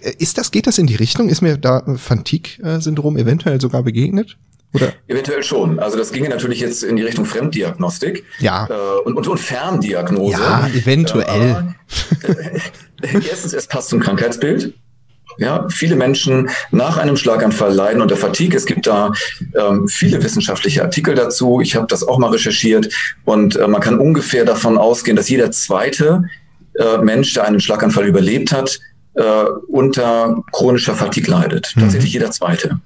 Äh, 0.00 0.12
ist 0.18 0.38
das, 0.38 0.50
geht 0.50 0.66
das 0.66 0.78
in 0.78 0.86
die 0.86 0.96
Richtung? 0.96 1.28
Ist 1.28 1.42
mir 1.42 1.56
da 1.56 1.82
Fatigue-Syndrom 1.96 3.16
eventuell 3.16 3.60
sogar 3.60 3.82
begegnet? 3.82 4.36
Oder? 4.72 4.92
Eventuell 5.06 5.42
schon. 5.42 5.78
Also 5.78 5.96
das 5.96 6.12
ginge 6.12 6.28
natürlich 6.28 6.60
jetzt 6.60 6.82
in 6.82 6.96
die 6.96 7.02
Richtung 7.02 7.24
Fremddiagnostik. 7.24 8.24
Ja. 8.40 8.66
Äh, 8.68 9.00
und, 9.04 9.14
und, 9.14 9.26
und 9.26 9.38
Ferndiagnose. 9.38 10.32
Ja, 10.32 10.68
eventuell. 10.68 11.74
Äh, 12.22 13.06
äh, 13.06 13.20
erstens, 13.30 13.54
es 13.54 13.66
passt 13.66 13.88
zum 13.88 14.00
Krankheitsbild. 14.00 14.74
Ja, 15.38 15.66
viele 15.68 15.96
Menschen 15.96 16.48
nach 16.70 16.96
einem 16.96 17.16
Schlaganfall 17.16 17.72
leiden 17.72 18.00
unter 18.00 18.16
Fatigue. 18.16 18.56
Es 18.56 18.64
gibt 18.64 18.86
da 18.86 19.12
ähm, 19.54 19.86
viele 19.88 20.22
wissenschaftliche 20.22 20.82
Artikel 20.82 21.14
dazu. 21.14 21.60
Ich 21.60 21.76
habe 21.76 21.86
das 21.86 22.06
auch 22.06 22.18
mal 22.18 22.30
recherchiert 22.30 22.92
und 23.24 23.56
äh, 23.56 23.68
man 23.68 23.80
kann 23.80 23.98
ungefähr 23.98 24.44
davon 24.44 24.78
ausgehen, 24.78 25.16
dass 25.16 25.28
jeder 25.28 25.50
zweite 25.50 26.24
äh, 26.78 26.98
Mensch, 26.98 27.34
der 27.34 27.44
einen 27.44 27.60
Schlaganfall 27.60 28.06
überlebt 28.06 28.52
hat, 28.52 28.78
äh, 29.14 29.22
unter 29.68 30.42
chronischer 30.52 30.94
Fatigue 30.94 31.30
leidet. 31.30 31.72
Mhm. 31.74 31.82
Tatsächlich 31.82 32.12
jeder 32.12 32.30
zweite. 32.30 32.80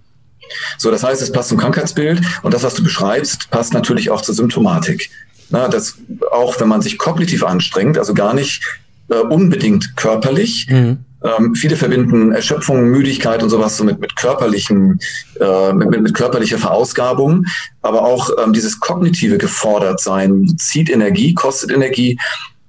So, 0.78 0.90
das 0.90 1.04
heißt, 1.04 1.22
es 1.22 1.30
passt 1.30 1.50
zum 1.50 1.58
Krankheitsbild 1.58 2.20
und 2.42 2.52
das, 2.52 2.64
was 2.64 2.74
du 2.74 2.82
beschreibst, 2.82 3.50
passt 3.50 3.72
natürlich 3.72 4.10
auch 4.10 4.22
zur 4.22 4.34
Symptomatik. 4.34 5.10
Na, 5.50 5.68
das, 5.68 5.98
auch 6.32 6.60
wenn 6.60 6.68
man 6.68 6.82
sich 6.82 6.98
kognitiv 6.98 7.44
anstrengt, 7.44 7.98
also 7.98 8.14
gar 8.14 8.34
nicht 8.34 8.62
äh, 9.08 9.14
unbedingt 9.14 9.96
körperlich, 9.96 10.66
mhm 10.68 11.04
ähm, 11.22 11.54
viele 11.54 11.76
verbinden 11.76 12.32
Erschöpfung, 12.32 12.88
Müdigkeit 12.88 13.42
und 13.42 13.50
sowas 13.50 13.76
so 13.76 13.84
mit, 13.84 14.00
mit 14.00 14.16
körperlichen, 14.16 15.00
äh, 15.38 15.72
mit, 15.72 15.90
mit, 15.90 16.02
mit 16.02 16.14
körperlicher 16.14 16.58
Verausgabung, 16.58 17.46
aber 17.82 18.02
auch 18.02 18.30
ähm, 18.42 18.52
dieses 18.52 18.80
kognitive 18.80 19.38
gefordert 19.38 20.00
sein 20.00 20.46
zieht 20.56 20.90
Energie, 20.90 21.34
kostet 21.34 21.70
Energie. 21.70 22.18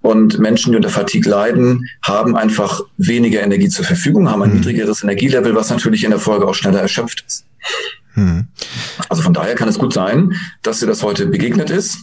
Und 0.02 0.40
Menschen, 0.40 0.72
die 0.72 0.78
unter 0.78 0.90
Fatigue 0.90 1.30
leiden, 1.30 1.88
haben 2.02 2.36
einfach 2.36 2.82
weniger 2.98 3.42
Energie 3.44 3.70
zur 3.70 3.86
Verfügung, 3.86 4.32
haben 4.32 4.42
ein 4.42 4.50
mhm. 4.50 4.56
niedrigeres 4.58 5.04
Energielevel, 5.04 5.54
was 5.56 5.70
natürlich 5.70 6.04
in 6.04 6.10
der 6.10 6.20
Folge 6.20 6.48
auch 6.48 6.56
schneller 6.56 6.82
erschöpft 6.82 7.24
ist. 7.28 7.46
Mhm. 8.16 8.48
Also 9.10 9.22
von 9.22 9.34
daher 9.34 9.54
kann 9.54 9.70
es 9.70 9.78
gut 9.78 9.94
sein, 9.94 10.34
dass 10.64 10.80
dir 10.80 10.88
das 10.88 11.04
heute 11.04 11.28
begegnet 11.28 11.70
ist. 11.70 12.00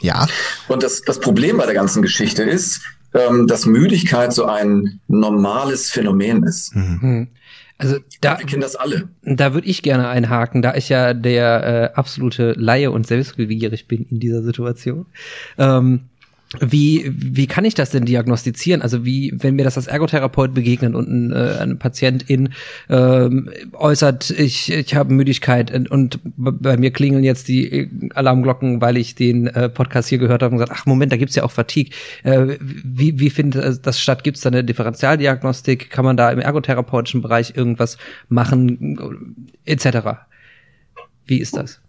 Ja. 0.00 0.26
Und 0.68 0.82
das, 0.82 1.00
das 1.00 1.18
Problem 1.18 1.56
bei 1.56 1.64
der 1.64 1.74
ganzen 1.74 2.02
Geschichte 2.02 2.42
ist, 2.42 2.82
ähm, 3.14 3.46
dass 3.46 3.66
Müdigkeit 3.66 4.32
so 4.32 4.44
ein 4.44 5.00
normales 5.08 5.90
Phänomen 5.90 6.42
ist. 6.42 6.74
Mhm. 6.74 6.98
mhm. 7.00 7.28
Also 7.76 7.96
da, 8.20 8.38
wir 8.38 8.46
kennen 8.46 8.62
das 8.62 8.76
alle. 8.76 9.08
Da 9.24 9.52
würde 9.52 9.66
ich 9.66 9.82
gerne 9.82 10.06
einhaken, 10.06 10.62
da 10.62 10.74
ich 10.76 10.88
ja 10.88 11.12
der 11.12 11.92
äh, 11.92 11.98
absolute 11.98 12.54
Laie 12.56 12.92
und 12.92 13.04
selbstbewegierig 13.04 13.88
bin 13.88 14.06
in 14.08 14.20
dieser 14.20 14.42
Situation. 14.42 15.06
Ähm, 15.58 16.02
wie, 16.60 17.10
wie 17.14 17.46
kann 17.46 17.64
ich 17.64 17.74
das 17.74 17.90
denn 17.90 18.04
diagnostizieren? 18.04 18.82
Also 18.82 19.04
wie, 19.04 19.32
wenn 19.36 19.56
mir 19.56 19.64
das 19.64 19.76
als 19.76 19.86
Ergotherapeut 19.86 20.54
begegnet 20.54 20.94
und 20.94 21.08
ein, 21.08 21.32
äh, 21.32 21.58
ein 21.60 21.78
Patient 21.78 22.28
in 22.28 22.50
ähm, 22.88 23.50
äußert, 23.72 24.30
ich, 24.30 24.72
ich 24.72 24.94
habe 24.94 25.12
Müdigkeit 25.12 25.72
und, 25.72 25.90
und 25.90 26.20
bei 26.36 26.76
mir 26.76 26.90
klingeln 26.90 27.24
jetzt 27.24 27.48
die 27.48 27.70
äh, 27.70 27.88
Alarmglocken, 28.14 28.80
weil 28.80 28.96
ich 28.96 29.14
den 29.14 29.46
äh, 29.48 29.68
Podcast 29.68 30.08
hier 30.08 30.18
gehört 30.18 30.42
habe 30.42 30.54
und 30.54 30.58
gesagt, 30.58 30.78
ach 30.78 30.86
Moment, 30.86 31.12
da 31.12 31.16
gibt's 31.16 31.34
ja 31.34 31.44
auch 31.44 31.52
Fatigue. 31.52 31.92
Äh, 32.22 32.56
wie, 32.60 33.18
wie 33.18 33.30
findet 33.30 33.86
das 33.86 34.00
statt? 34.00 34.24
Gibt's 34.24 34.42
da 34.42 34.50
eine 34.50 34.64
Differentialdiagnostik? 34.64 35.90
Kann 35.90 36.04
man 36.04 36.16
da 36.16 36.30
im 36.30 36.38
ergotherapeutischen 36.38 37.22
Bereich 37.22 37.56
irgendwas 37.56 37.98
machen, 38.28 39.46
etc.? 39.64 39.98
Wie 41.26 41.38
ist 41.38 41.56
das? 41.56 41.80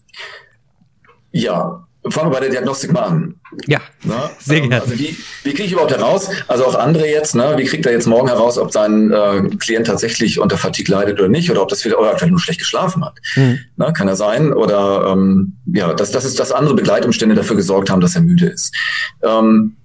Ja, 1.32 1.85
Fangen 2.10 2.30
wir 2.30 2.36
bei 2.36 2.40
der 2.42 2.50
Diagnostik 2.50 2.94
mal 2.94 3.02
an. 3.02 3.36
Ja, 3.66 3.82
Na, 4.04 4.30
sehr 4.40 4.58
ähm, 4.58 4.70
gerne. 4.70 4.84
Also 4.84 5.00
wie, 5.00 5.18
wie 5.44 5.54
kriege 5.54 5.64
ich 5.64 5.72
überhaupt 5.72 5.92
heraus, 5.92 6.30
also 6.48 6.66
auch 6.66 6.76
andere 6.76 7.08
jetzt, 7.08 7.34
ne, 7.34 7.56
wie 7.58 7.64
kriegt 7.64 7.86
er 7.86 7.94
jetzt 7.94 8.06
morgen 8.06 8.28
heraus, 8.28 8.60
ob 8.60 8.72
sein 8.72 9.12
äh, 9.12 9.42
Klient 9.58 9.88
tatsächlich 9.88 10.40
unter 10.40 10.58
Fatigue 10.58 10.94
leidet 10.94 11.20
oder 11.20 11.30
nicht, 11.30 11.50
oder 11.50 11.64
ob 11.64 11.70
das 11.70 11.84
wieder, 11.84 12.00
oder 12.00 12.12
einfach 12.12 12.28
nur 12.28 12.40
schlecht 12.40 12.60
geschlafen 12.60 13.04
hat. 13.04 13.16
Mhm. 13.36 13.60
Na, 13.76 13.92
kann 13.92 14.08
er 14.08 14.16
sein. 14.16 14.54
Oder 14.54 15.08
ähm, 15.12 15.54
ja, 15.66 15.94
dass 15.94 16.12
das 16.12 16.26
ist, 16.26 16.40
dass 16.40 16.52
andere 16.52 16.76
Begleitumstände 16.76 17.34
dafür 17.34 17.56
gesorgt 17.56 17.90
haben, 17.90 18.02
dass 18.02 18.16
er 18.16 18.22
müde 18.22 18.48
ist. 18.48 18.76
Ähm, 19.24 19.76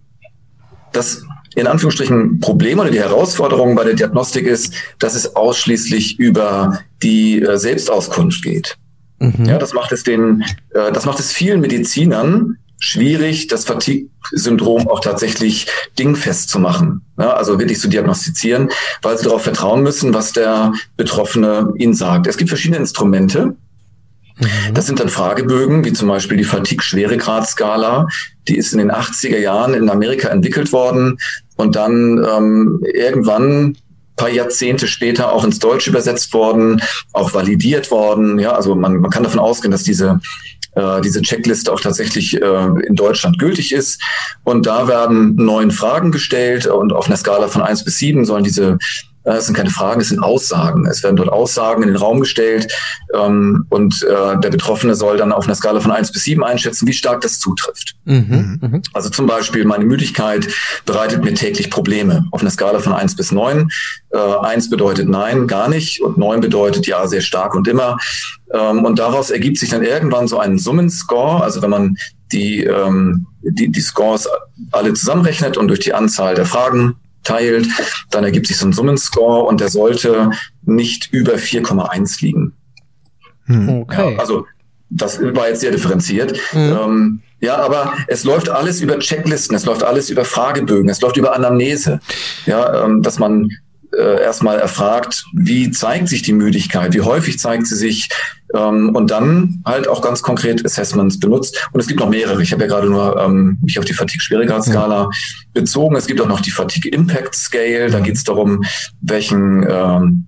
das 0.92 1.22
in 1.54 1.66
Anführungsstrichen 1.66 2.40
Problem 2.40 2.78
oder 2.78 2.90
die 2.90 3.00
Herausforderung 3.00 3.74
bei 3.74 3.84
der 3.84 3.94
Diagnostik 3.94 4.46
ist, 4.46 4.74
dass 4.98 5.14
es 5.14 5.36
ausschließlich 5.36 6.18
über 6.18 6.80
die 7.02 7.42
äh, 7.42 7.56
Selbstauskunft 7.56 8.42
geht. 8.42 8.76
Mhm. 9.20 9.44
Ja, 9.44 9.58
das 9.58 9.72
macht 9.74 9.92
es 9.92 10.02
den, 10.02 10.42
äh, 10.70 10.90
das 10.92 11.04
macht 11.06 11.20
es 11.20 11.30
vielen 11.30 11.60
Medizinern 11.60 12.56
schwierig, 12.80 13.46
das 13.46 13.66
Fatigue-Syndrom 13.66 14.88
auch 14.88 15.00
tatsächlich 15.00 15.66
dingfest 15.98 16.48
zu 16.48 16.58
machen. 16.58 17.02
Ja, 17.18 17.34
also 17.34 17.58
wirklich 17.58 17.78
zu 17.78 17.88
diagnostizieren, 17.88 18.70
weil 19.02 19.18
sie 19.18 19.24
darauf 19.24 19.42
vertrauen 19.42 19.82
müssen, 19.82 20.14
was 20.14 20.32
der 20.32 20.72
Betroffene 20.96 21.72
ihnen 21.76 21.94
sagt. 21.94 22.26
Es 22.26 22.38
gibt 22.38 22.48
verschiedene 22.48 22.78
Instrumente. 22.78 23.54
Mhm. 24.38 24.46
Das 24.72 24.86
sind 24.86 24.98
dann 24.98 25.10
Fragebögen, 25.10 25.84
wie 25.84 25.92
zum 25.92 26.08
Beispiel 26.08 26.38
die 26.38 26.44
Fatigue-Schweregrad-Skala. 26.44 28.08
Die 28.48 28.56
ist 28.56 28.72
in 28.72 28.78
den 28.78 28.90
80er 28.90 29.38
Jahren 29.38 29.74
in 29.74 29.90
Amerika 29.90 30.28
entwickelt 30.28 30.72
worden 30.72 31.18
und 31.56 31.76
dann 31.76 32.24
ähm, 32.26 32.80
irgendwann 32.94 33.76
paar 34.20 34.28
Jahrzehnte 34.28 34.86
später 34.86 35.32
auch 35.32 35.44
ins 35.44 35.58
Deutsche 35.58 35.90
übersetzt 35.90 36.32
worden, 36.34 36.82
auch 37.12 37.32
validiert 37.32 37.90
worden. 37.90 38.38
Ja, 38.38 38.52
also 38.52 38.74
man, 38.74 38.98
man 38.98 39.10
kann 39.10 39.22
davon 39.22 39.40
ausgehen, 39.40 39.72
dass 39.72 39.82
diese 39.82 40.20
äh, 40.76 41.00
diese 41.00 41.22
Checkliste 41.22 41.72
auch 41.72 41.80
tatsächlich 41.80 42.40
äh, 42.40 42.64
in 42.86 42.94
Deutschland 42.94 43.38
gültig 43.38 43.72
ist. 43.72 44.00
Und 44.44 44.66
da 44.66 44.86
werden 44.86 45.34
neun 45.34 45.70
Fragen 45.70 46.12
gestellt 46.12 46.66
und 46.66 46.92
auf 46.92 47.06
einer 47.06 47.16
Skala 47.16 47.48
von 47.48 47.62
eins 47.62 47.84
bis 47.84 47.98
sieben 47.98 48.24
sollen 48.24 48.44
diese 48.44 48.78
es 49.24 49.46
sind 49.46 49.54
keine 49.54 49.70
Fragen, 49.70 50.00
es 50.00 50.08
sind 50.08 50.20
Aussagen. 50.20 50.86
Es 50.86 51.02
werden 51.02 51.16
dort 51.16 51.28
Aussagen 51.28 51.82
in 51.82 51.90
den 51.90 51.96
Raum 51.96 52.20
gestellt 52.20 52.72
ähm, 53.14 53.66
und 53.68 54.02
äh, 54.02 54.38
der 54.40 54.50
Betroffene 54.50 54.94
soll 54.94 55.18
dann 55.18 55.32
auf 55.32 55.44
einer 55.44 55.54
Skala 55.54 55.80
von 55.80 55.90
eins 55.90 56.10
bis 56.10 56.24
sieben 56.24 56.42
einschätzen, 56.42 56.88
wie 56.88 56.92
stark 56.92 57.20
das 57.20 57.38
zutrifft. 57.38 57.96
Mhm. 58.04 58.58
Mhm. 58.60 58.82
Also 58.94 59.10
zum 59.10 59.26
Beispiel, 59.26 59.64
meine 59.64 59.84
Müdigkeit 59.84 60.48
bereitet 60.86 61.22
mir 61.22 61.34
täglich 61.34 61.70
Probleme. 61.70 62.24
Auf 62.30 62.40
einer 62.40 62.50
Skala 62.50 62.78
von 62.78 62.94
eins 62.94 63.14
bis 63.14 63.30
neun. 63.30 63.70
Äh, 64.10 64.18
eins 64.18 64.70
bedeutet 64.70 65.08
nein, 65.08 65.46
gar 65.46 65.68
nicht 65.68 66.00
und 66.02 66.16
neun 66.16 66.40
bedeutet 66.40 66.86
ja, 66.86 67.06
sehr 67.06 67.20
stark 67.20 67.54
und 67.54 67.68
immer. 67.68 67.98
Ähm, 68.52 68.84
und 68.84 68.98
daraus 68.98 69.30
ergibt 69.30 69.58
sich 69.58 69.68
dann 69.68 69.82
irgendwann 69.82 70.28
so 70.28 70.38
ein 70.38 70.58
Summenscore. 70.58 71.42
Also 71.42 71.60
wenn 71.60 71.70
man 71.70 71.96
die, 72.32 72.64
ähm, 72.64 73.26
die, 73.42 73.68
die 73.70 73.80
Scores 73.80 74.28
alle 74.72 74.94
zusammenrechnet 74.94 75.58
und 75.58 75.68
durch 75.68 75.80
die 75.80 75.92
Anzahl 75.92 76.34
der 76.34 76.46
Fragen 76.46 76.96
teilt, 77.24 77.68
dann 78.10 78.24
ergibt 78.24 78.46
sich 78.46 78.56
so 78.56 78.66
ein 78.66 78.72
Summenscore 78.72 79.44
und 79.44 79.60
der 79.60 79.68
sollte 79.68 80.30
nicht 80.62 81.12
über 81.12 81.34
4,1 81.34 82.22
liegen. 82.22 82.52
Hm. 83.44 83.68
Okay. 83.68 84.14
Ja, 84.14 84.18
also 84.18 84.46
das 84.90 85.20
war 85.20 85.48
jetzt 85.48 85.60
sehr 85.60 85.70
differenziert. 85.70 86.38
Mhm. 86.52 86.60
Ähm, 86.60 87.22
ja, 87.40 87.56
aber 87.56 87.94
es 88.06 88.24
läuft 88.24 88.48
alles 88.48 88.80
über 88.80 88.98
Checklisten, 88.98 89.56
es 89.56 89.64
läuft 89.64 89.82
alles 89.82 90.10
über 90.10 90.24
Fragebögen, 90.24 90.90
es 90.90 91.00
läuft 91.00 91.16
über 91.16 91.34
Anamnese. 91.34 92.00
Ja, 92.44 92.84
ähm, 92.84 93.02
dass 93.02 93.18
man 93.18 93.50
äh, 93.97 94.23
erstmal 94.23 94.59
erfragt, 94.59 95.25
wie 95.35 95.70
zeigt 95.70 96.09
sich 96.09 96.23
die 96.23 96.32
Müdigkeit, 96.32 96.94
wie 96.94 97.00
häufig 97.00 97.38
zeigt 97.38 97.66
sie 97.66 97.76
sich 97.76 98.09
ähm, 98.54 98.94
und 98.94 99.11
dann 99.11 99.62
halt 99.64 99.88
auch 99.88 100.02
ganz 100.02 100.23
konkret 100.23 100.64
Assessments 100.64 101.18
benutzt. 101.18 101.68
Und 101.73 101.80
es 101.80 101.87
gibt 101.87 102.00
noch 102.00 102.09
mehrere. 102.09 102.42
Ich 102.42 102.52
habe 102.52 102.62
ja 102.62 102.68
gerade 102.68 102.88
nur 102.88 103.20
ähm, 103.20 103.59
mich 103.62 103.78
auf 103.78 103.85
die 103.85 103.92
Fatigue-Schwierigkeitsskala 103.92 105.02
ja. 105.02 105.11
bezogen. 105.52 105.97
Es 105.97 106.06
gibt 106.06 106.20
auch 106.20 106.28
noch 106.28 106.40
die 106.40 106.50
Fatigue-Impact-Scale. 106.50 107.90
Da 107.90 108.00
geht 108.00 108.16
es 108.16 108.25
darum, 108.25 108.64
welchen, 109.00 109.66
ähm, 109.68 110.26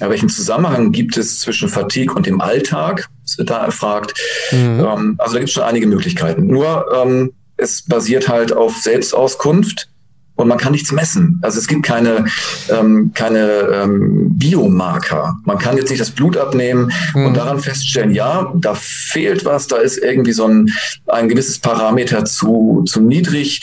ja, 0.00 0.10
welchen 0.10 0.28
Zusammenhang 0.28 0.92
gibt 0.92 1.16
es 1.16 1.40
zwischen 1.40 1.68
Fatigue 1.68 2.14
und 2.14 2.26
dem 2.26 2.40
Alltag. 2.40 3.08
Das 3.24 3.38
wird 3.38 3.50
da 3.50 3.64
erfragt. 3.64 4.14
Mhm. 4.50 4.80
Ähm, 4.80 5.14
also 5.18 5.34
da 5.34 5.38
gibt 5.38 5.48
es 5.48 5.52
schon 5.52 5.62
einige 5.62 5.86
Möglichkeiten. 5.86 6.46
Nur 6.46 6.86
ähm, 6.94 7.32
es 7.56 7.82
basiert 7.82 8.28
halt 8.28 8.52
auf 8.52 8.76
Selbstauskunft 8.78 9.88
und 10.36 10.48
man 10.48 10.58
kann 10.58 10.72
nichts 10.72 10.92
messen. 10.92 11.38
Also 11.42 11.58
es 11.58 11.68
gibt 11.68 11.84
keine, 11.84 12.24
ähm, 12.68 13.12
keine 13.14 13.46
ähm, 13.72 14.30
Biomarker. 14.30 15.36
Man 15.44 15.58
kann 15.58 15.76
jetzt 15.76 15.90
nicht 15.90 16.00
das 16.00 16.10
Blut 16.10 16.36
abnehmen 16.36 16.92
mhm. 17.14 17.26
und 17.26 17.36
daran 17.36 17.60
feststellen, 17.60 18.12
ja, 18.12 18.52
da 18.56 18.74
fehlt 18.74 19.44
was, 19.44 19.66
da 19.66 19.76
ist 19.76 19.98
irgendwie 19.98 20.32
so 20.32 20.46
ein, 20.46 20.70
ein 21.06 21.28
gewisses 21.28 21.58
Parameter 21.58 22.24
zu, 22.24 22.82
zu 22.86 23.00
niedrig 23.00 23.60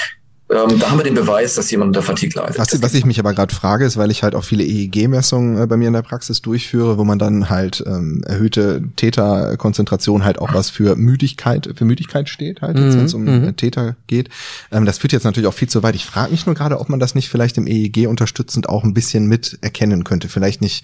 ähm, 0.51 0.79
da 0.79 0.89
haben 0.89 0.97
wir 0.97 1.03
den 1.03 1.15
Beweis, 1.15 1.55
dass 1.55 1.71
jemand 1.71 1.89
unter 1.89 2.01
Fatigue 2.01 2.41
leidet. 2.41 2.59
Was, 2.59 2.81
was 2.81 2.93
ich 2.93 3.05
mich 3.05 3.19
aber 3.19 3.33
gerade 3.33 3.53
frage, 3.53 3.85
ist, 3.85 3.97
weil 3.97 4.11
ich 4.11 4.23
halt 4.23 4.35
auch 4.35 4.43
viele 4.43 4.63
EEG-Messungen 4.63 5.61
äh, 5.61 5.67
bei 5.67 5.77
mir 5.77 5.87
in 5.87 5.93
der 5.93 6.01
Praxis 6.01 6.41
durchführe, 6.41 6.97
wo 6.97 7.03
man 7.03 7.19
dann 7.19 7.49
halt 7.49 7.83
ähm, 7.85 8.23
erhöhte 8.25 8.83
Täterkonzentration 8.95 10.23
halt 10.25 10.39
auch 10.39 10.53
was 10.53 10.69
für 10.69 10.95
Müdigkeit, 10.95 11.69
für 11.75 11.85
Müdigkeit 11.85 12.29
steht, 12.29 12.61
halt, 12.61 12.77
mhm. 12.77 12.93
wenn 12.93 13.05
es 13.05 13.13
um 13.13 13.23
mhm. 13.23 13.55
Täter 13.55 13.95
geht. 14.07 14.29
Ähm, 14.71 14.85
das 14.85 14.97
führt 14.97 15.13
jetzt 15.13 15.23
natürlich 15.23 15.47
auch 15.47 15.53
viel 15.53 15.69
zu 15.69 15.83
weit. 15.83 15.95
Ich 15.95 16.05
frage 16.05 16.31
mich 16.31 16.45
nur 16.45 16.55
gerade, 16.55 16.79
ob 16.79 16.89
man 16.89 16.99
das 16.99 17.15
nicht 17.15 17.29
vielleicht 17.29 17.57
im 17.57 17.67
EEG 17.67 18.07
unterstützend 18.07 18.67
auch 18.67 18.83
ein 18.83 18.93
bisschen 18.93 19.27
mit 19.27 19.57
erkennen 19.61 20.03
könnte. 20.03 20.27
Vielleicht 20.27 20.61
nicht 20.61 20.83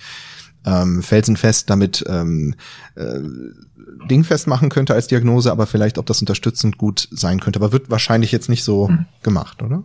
ähm, 0.65 1.01
felsenfest 1.01 1.69
damit 1.69 2.03
ähm, 2.07 2.55
äh, 2.95 3.19
dingfest 4.09 4.47
machen 4.47 4.69
könnte 4.69 4.93
als 4.93 5.07
Diagnose, 5.07 5.51
aber 5.51 5.67
vielleicht, 5.67 5.97
ob 5.97 6.05
das 6.05 6.19
unterstützend 6.21 6.77
gut 6.77 7.07
sein 7.11 7.39
könnte. 7.39 7.59
Aber 7.59 7.71
wird 7.71 7.89
wahrscheinlich 7.89 8.31
jetzt 8.31 8.49
nicht 8.49 8.63
so 8.63 8.87
hm. 8.87 9.05
gemacht, 9.23 9.61
oder? 9.61 9.83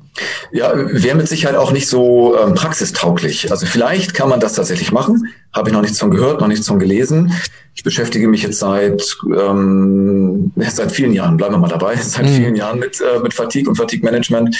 Ja, 0.52 0.73
wäre 0.75 1.16
mit 1.16 1.28
Sicherheit 1.28 1.56
auch 1.56 1.73
nicht 1.73 1.88
so 1.88 2.37
ähm, 2.38 2.54
praxistauglich. 2.54 3.50
Also 3.50 3.66
vielleicht 3.66 4.14
kann 4.14 4.28
man 4.28 4.40
das 4.40 4.54
tatsächlich 4.54 4.92
machen. 4.92 5.28
Habe 5.52 5.68
ich 5.68 5.75
noch 5.75 5.82
nichts 5.82 5.99
von 5.99 6.11
gehört, 6.11 6.40
noch 6.40 6.49
nichts 6.49 6.66
von 6.66 6.78
gelesen. 6.78 7.32
Ich 7.75 7.82
beschäftige 7.82 8.28
mich 8.28 8.42
jetzt 8.42 8.59
seit 8.59 9.16
ähm, 9.35 10.52
seit 10.56 10.92
vielen 10.92 11.12
Jahren, 11.12 11.37
bleiben 11.37 11.54
wir 11.54 11.59
mal 11.59 11.68
dabei, 11.68 11.97
seit 12.00 12.26
mhm. 12.26 12.35
vielen 12.35 12.56
Jahren 12.56 12.78
mit 12.78 13.00
äh, 13.00 13.21
mit 13.21 13.35
Fatigue 13.35 13.68
und 13.68 13.76
Fatigue 13.76 14.04
Management. 14.04 14.56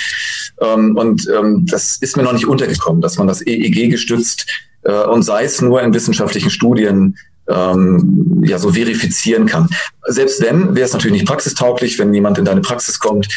Ähm, 0.61 0.97
und 0.97 1.29
ähm, 1.29 1.67
das 1.67 1.97
ist 1.97 2.17
mir 2.17 2.23
noch 2.23 2.33
nicht 2.33 2.47
untergekommen, 2.47 3.01
dass 3.01 3.19
man 3.19 3.27
das 3.27 3.47
EEG 3.47 3.91
gestützt 3.91 4.47
äh, 4.83 5.05
und 5.05 5.23
sei 5.23 5.45
es 5.45 5.61
nur 5.61 5.83
in 5.83 5.95
wissenschaftlichen 5.95 6.51
Studien 6.51 7.17
ähm, 7.49 8.43
ja 8.45 8.59
so 8.59 8.73
verifizieren 8.73 9.47
kann. 9.47 9.69
Selbst 10.07 10.41
wenn, 10.43 10.75
wäre 10.75 10.87
es 10.87 10.93
natürlich 10.93 11.15
nicht 11.15 11.27
praxistauglich, 11.27 11.99
wenn 11.99 12.13
jemand 12.15 12.39
in 12.39 12.45
deine 12.45 12.61
Praxis 12.61 12.99
kommt 12.99 13.29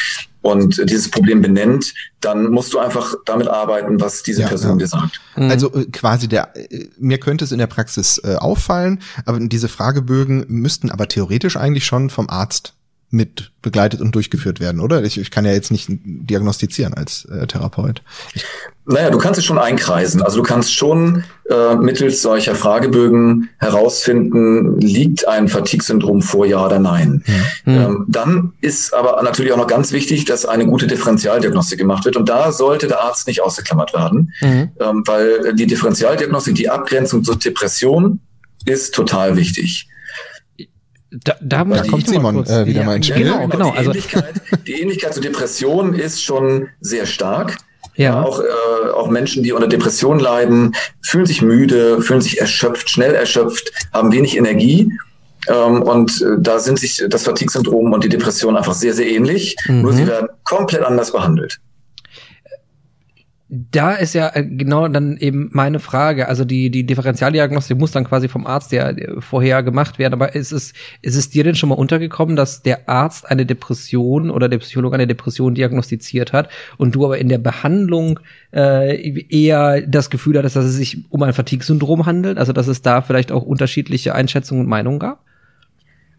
und 0.41 0.89
dieses 0.89 1.09
Problem 1.09 1.41
benennt, 1.41 1.93
dann 2.21 2.51
musst 2.51 2.73
du 2.73 2.79
einfach 2.79 3.15
damit 3.25 3.47
arbeiten, 3.47 3.99
was 3.99 4.23
diese 4.23 4.41
ja, 4.41 4.47
Person 4.47 4.71
ja. 4.71 4.77
dir 4.77 4.87
sagt. 4.87 5.21
Mhm. 5.35 5.49
Also 5.49 5.73
äh, 5.73 5.85
quasi 5.85 6.27
der, 6.27 6.55
äh, 6.55 6.87
mir 6.97 7.19
könnte 7.19 7.45
es 7.45 7.51
in 7.51 7.57
der 7.57 7.67
Praxis 7.67 8.19
äh, 8.23 8.35
auffallen, 8.35 9.01
aber 9.25 9.39
diese 9.39 9.67
Fragebögen 9.67 10.45
müssten 10.47 10.91
aber 10.91 11.07
theoretisch 11.07 11.57
eigentlich 11.57 11.85
schon 11.85 12.09
vom 12.09 12.29
Arzt 12.29 12.73
mit 13.09 13.51
begleitet 13.61 14.01
und 14.01 14.13
durchgeführt 14.13 14.59
werden, 14.59 14.81
oder? 14.81 15.03
Ich, 15.03 15.17
ich 15.17 15.31
kann 15.31 15.45
ja 15.45 15.51
jetzt 15.51 15.71
nicht 15.71 15.87
diagnostizieren 15.89 16.93
als 16.93 17.25
äh, 17.25 17.47
Therapeut. 17.47 18.01
Ich 18.33 18.45
naja, 18.87 19.09
du 19.09 19.17
kannst 19.17 19.39
es 19.39 19.45
schon 19.45 19.57
einkreisen. 19.57 20.21
Also 20.21 20.37
du 20.37 20.43
kannst 20.43 20.73
schon 20.73 21.23
äh, 21.49 21.75
mittels 21.75 22.21
solcher 22.21 22.53
Fragebögen 22.53 23.49
herausfinden, 23.57 24.79
liegt 24.79 25.27
ein 25.27 25.47
Fatigue-Syndrom 25.47 26.21
vor, 26.21 26.45
ja 26.45 26.63
oder 26.63 26.77
nein. 26.77 27.23
Mhm. 27.65 27.73
Ähm, 27.73 28.05
dann 28.07 28.53
ist 28.61 28.93
aber 28.93 29.23
natürlich 29.23 29.51
auch 29.53 29.57
noch 29.57 29.67
ganz 29.67 29.91
wichtig, 29.91 30.25
dass 30.25 30.45
eine 30.45 30.67
gute 30.67 30.85
Differentialdiagnostik 30.85 31.79
gemacht 31.79 32.05
wird. 32.05 32.15
Und 32.15 32.29
da 32.29 32.51
sollte 32.51 32.87
der 32.87 33.01
Arzt 33.01 33.25
nicht 33.25 33.41
ausgeklammert 33.41 33.93
werden, 33.93 34.31
mhm. 34.41 34.69
ähm, 34.79 35.03
weil 35.07 35.55
die 35.55 35.65
Differentialdiagnostik, 35.65 36.53
die 36.53 36.69
Abgrenzung 36.69 37.23
zur 37.23 37.37
Depression 37.37 38.19
ist 38.65 38.93
total 38.93 39.35
wichtig. 39.35 39.87
Da, 41.23 41.35
da, 41.41 41.63
da 41.63 41.83
kommt 41.83 42.07
Simon 42.07 42.35
kurz, 42.35 42.49
äh, 42.49 42.65
wieder 42.65 42.81
ja, 42.81 42.85
mal 42.85 42.97
ins 42.97 43.07
Spiel. 43.07 43.23
Genau, 43.23 43.47
genau. 43.47 43.71
Die, 43.71 43.77
also 43.77 43.91
Ähnlichkeit, 43.91 44.41
die 44.67 44.81
Ähnlichkeit 44.81 45.13
zur 45.13 45.23
Depression 45.23 45.93
ist 45.93 46.23
schon 46.23 46.67
sehr 46.81 47.05
stark. 47.05 47.57
Ja. 47.95 48.21
Auch, 48.21 48.41
äh, 48.41 48.89
auch 48.93 49.09
Menschen, 49.09 49.43
die 49.43 49.53
unter 49.53 49.67
Depression 49.67 50.19
leiden, 50.19 50.75
fühlen 51.01 51.25
sich 51.25 51.41
müde, 51.41 52.01
fühlen 52.01 52.21
sich 52.21 52.41
erschöpft, 52.41 52.89
schnell 52.89 53.15
erschöpft, 53.15 53.71
haben 53.93 54.11
wenig 54.11 54.35
Energie. 54.35 54.91
Ähm, 55.47 55.81
und 55.83 56.21
äh, 56.21 56.37
da 56.39 56.59
sind 56.59 56.79
sich 56.79 57.03
das 57.07 57.23
Fatigue-Syndrom 57.23 57.93
und 57.93 58.03
die 58.03 58.09
Depression 58.09 58.57
einfach 58.57 58.73
sehr, 58.73 58.93
sehr 58.93 59.07
ähnlich. 59.09 59.55
Mhm. 59.67 59.81
Nur 59.83 59.93
sie 59.93 60.07
werden 60.07 60.27
komplett 60.43 60.83
anders 60.83 61.11
behandelt 61.11 61.59
da 63.47 63.93
ist 63.93 64.15
ja 64.15 64.31
äh, 64.33 64.43
genau 64.43 64.87
dann 64.87 65.17
eben 65.17 65.49
meine 65.53 65.79
Frage. 65.79 66.27
Also 66.27 66.45
die, 66.45 66.71
die 66.71 66.83
Differentialdiagnostik 66.83 67.77
muss 67.77 67.91
dann 67.91 68.03
quasi 68.03 68.27
vom 68.27 68.47
Arzt 68.47 68.71
ja 68.71 68.91
vorher 69.19 69.61
gemacht 69.61 69.99
werden. 69.99 70.13
Aber 70.13 70.33
ist 70.33 70.51
es, 70.51 70.73
ist 71.03 71.15
es 71.15 71.29
dir 71.29 71.43
denn 71.43 71.53
schon 71.53 71.69
mal 71.69 71.75
untergekommen, 71.75 72.35
dass 72.35 72.63
der 72.63 72.89
Arzt 72.89 73.29
eine 73.29 73.45
Depression 73.45 74.31
oder 74.31 74.49
der 74.49 74.57
Psychologe 74.57 74.95
eine 74.95 75.05
Depression 75.05 75.53
diagnostiziert 75.53 76.33
hat 76.33 76.49
und 76.77 76.95
du 76.95 77.05
aber 77.05 77.19
in 77.19 77.29
der 77.29 77.37
Behandlung 77.37 78.19
äh, 78.51 79.23
eher 79.29 79.81
das 79.81 80.09
Gefühl 80.09 80.37
hattest, 80.39 80.55
dass 80.55 80.65
es 80.65 80.75
sich 80.75 81.05
um 81.09 81.21
ein 81.21 81.33
Fatigue-Syndrom 81.33 82.07
handelt? 82.07 82.39
Also 82.39 82.51
dass 82.51 82.67
es 82.67 82.81
da 82.81 83.03
vielleicht 83.03 83.31
auch 83.31 83.43
unterschiedliche 83.43 84.15
Einschätzungen 84.15 84.63
und 84.63 84.69
Meinungen 84.69 84.97
gab? 84.97 85.23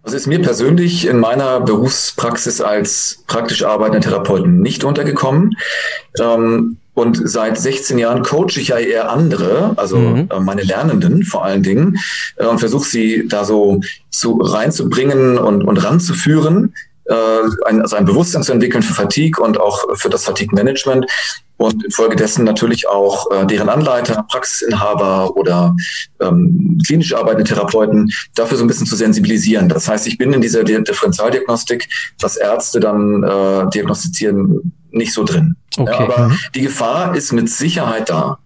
Also 0.05 0.17
ist 0.17 0.29
mir 0.29 0.41
persönlich 0.41 1.09
in 1.09 1.19
meiner 1.19 1.61
Berufspraxis 1.61 2.61
als 2.61 3.25
praktisch 3.27 3.65
arbeitender 3.65 4.01
Therapeuten 4.01 4.61
nicht 4.61 4.85
untergekommen. 4.85 5.57
Ähm, 6.21 6.77
und 6.97 7.29
seit 7.29 7.59
16 7.59 7.99
Jahren 7.99 8.23
coache 8.23 8.57
ich 8.57 8.69
ja 8.69 8.79
eher 8.79 9.11
andere, 9.11 9.75
also 9.77 9.99
mhm. 9.99 10.29
Äh, 10.31 10.41
meine 10.41 10.63
Lernenden 10.63 11.25
vor 11.25 11.45
allen 11.45 11.63
Dingen, 11.63 11.99
äh, 12.37 12.47
und 12.47 12.59
versuche 12.59 12.89
sie 12.89 13.29
da 13.29 13.45
so 13.45 13.81
zu 14.11 14.39
reinzubringen 14.39 15.37
und, 15.37 15.63
und 15.63 15.77
ranzuführen, 15.77 16.75
äh, 17.05 17.15
ein, 17.67 17.83
also 17.83 17.97
ein 17.97 18.07
Bewusstsein 18.07 18.43
zu 18.43 18.53
entwickeln 18.53 18.83
für 18.83 18.95
Fatigue 18.95 19.45
und 19.45 19.61
auch 19.61 19.85
für 19.97 20.09
das 20.09 20.25
Fatigue-Management 20.25 21.05
und 21.59 21.85
infolgedessen 21.85 22.47
natürlich 22.47 22.89
auch 22.89 23.31
äh, 23.31 23.47
deren 23.47 23.69
Anleiter, 23.69 24.25
Praxisinhaber 24.31 25.37
oder 25.37 25.77
ähm, 26.21 26.79
klinisch 26.87 27.15
arbeitende 27.15 27.45
Therapeuten 27.45 28.11
dafür 28.35 28.57
so 28.57 28.65
ein 28.65 28.69
bisschen 28.69 28.87
zu 28.87 28.97
sensibilisieren. 28.97 29.69
Das 29.69 29.87
heißt, 29.87 30.07
ich 30.07 30.17
bin 30.17 30.33
in 30.33 30.41
dieser 30.41 30.65
Differentialdiagnostik, 30.65 31.89
was 32.21 32.37
Ärzte 32.37 32.81
dann 32.81 33.23
äh, 33.23 33.69
diagnostizieren, 33.71 34.73
nicht 34.97 35.13
so 35.13 35.25
drin. 35.25 35.57
Okay. 35.77 35.91
Ja, 35.91 35.99
aber 35.99 36.29
mhm. 36.29 36.39
die 36.55 36.63
Gefahr 36.63 37.15
ist 37.17 37.33
mit 37.33 37.49
Sicherheit 37.49 38.11
da. 38.11 38.39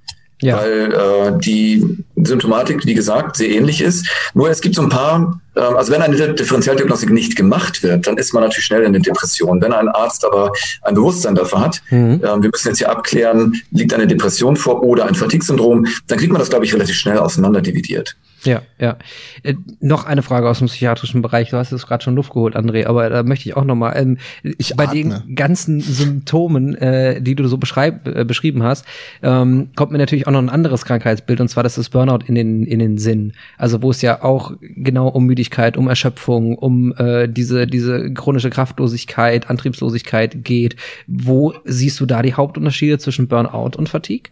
Ja. 0.43 0.57
Weil 0.57 0.93
äh, 0.93 1.39
die 1.39 1.99
Symptomatik, 2.17 2.87
wie 2.87 2.95
gesagt, 2.95 3.37
sehr 3.37 3.51
ähnlich 3.51 3.83
ist. 3.83 4.09
Nur 4.33 4.49
es 4.49 4.63
gibt 4.63 4.75
so 4.75 4.81
ein 4.81 4.89
paar, 4.89 5.39
äh, 5.55 5.61
also 5.61 5.93
wenn 5.93 6.01
eine 6.01 6.17
Differentialdiagnostik 6.33 7.11
nicht 7.11 7.37
gemacht 7.37 7.83
wird, 7.83 8.07
dann 8.07 8.17
ist 8.17 8.33
man 8.33 8.43
natürlich 8.43 8.65
schnell 8.65 8.85
in 8.85 8.95
der 8.95 9.03
Depression. 9.03 9.61
Wenn 9.61 9.75
ein 9.75 9.89
Arzt 9.89 10.25
aber 10.25 10.53
ein 10.81 10.95
Bewusstsein 10.95 11.35
dafür 11.35 11.61
hat, 11.61 11.83
mhm. 11.91 12.23
äh, 12.23 12.43
wir 12.43 12.51
müssen 12.51 12.69
jetzt 12.69 12.79
hier 12.79 12.91
abklären, 12.91 13.61
liegt 13.71 13.93
eine 13.93 14.07
Depression 14.07 14.57
vor 14.57 14.83
oder 14.83 15.05
ein 15.05 15.15
Fatigue-Syndrom, 15.15 15.87
dann 16.07 16.19
kriegt 16.19 16.33
man 16.33 16.41
das, 16.41 16.49
glaube 16.49 16.65
ich, 16.65 16.73
relativ 16.73 16.97
schnell 16.97 17.19
auseinanderdividiert. 17.19 18.17
Ja, 18.44 18.62
ja. 18.79 18.96
Äh, 19.42 19.55
noch 19.81 20.05
eine 20.05 20.22
Frage 20.22 20.48
aus 20.48 20.59
dem 20.59 20.68
psychiatrischen 20.68 21.22
Bereich. 21.22 21.50
Du 21.50 21.57
hast 21.57 21.72
es 21.72 21.87
gerade 21.87 22.03
schon 22.03 22.14
Luft 22.14 22.33
geholt, 22.33 22.57
André, 22.57 22.87
aber 22.87 23.09
da 23.11 23.22
möchte 23.22 23.48
ich 23.48 23.57
auch 23.57 23.64
noch 23.64 23.74
mal. 23.74 23.92
Ähm, 23.96 24.18
ich 24.42 24.74
bei 24.76 24.85
atme. 24.85 24.94
den 24.94 25.35
ganzen 25.35 25.81
Symptomen, 25.81 26.74
äh, 26.76 27.20
die 27.20 27.35
du 27.35 27.46
so 27.48 27.59
beschreib, 27.59 28.07
äh, 28.09 28.24
beschrieben 28.24 28.62
hast, 28.62 28.87
ähm, 29.22 29.70
kommt 29.76 29.92
mir 29.92 29.98
natürlich 29.98 30.26
auch 30.26 30.33
noch 30.33 30.38
ein 30.38 30.48
anderes 30.48 30.85
Krankheitsbild 30.85 31.40
und 31.40 31.48
zwar 31.48 31.62
das 31.62 31.76
ist 31.76 31.90
Burnout 31.90 32.24
in 32.26 32.35
den 32.35 32.64
in 32.64 32.79
den 32.79 32.98
Sinn. 32.98 33.33
Also 33.59 33.83
wo 33.83 33.90
es 33.90 34.00
ja 34.03 34.22
auch 34.22 34.53
genau 34.61 35.09
um 35.09 35.26
Müdigkeit, 35.26 35.76
um 35.76 35.88
Erschöpfung, 35.88 36.57
um 36.57 36.94
äh, 36.96 37.29
diese 37.29 37.66
diese 37.66 38.12
chronische 38.14 38.50
Kraftlosigkeit, 38.50 39.50
Antriebslosigkeit 39.50 40.44
geht. 40.44 40.76
Wo 41.07 41.55
siehst 41.64 42.00
du 42.00 42.07
da 42.07 42.22
die 42.22 42.35
Hauptunterschiede 42.35 42.98
zwischen 42.98 43.29
Burnout 43.29 43.76
und 43.76 43.88
Fatigue? 43.88 44.31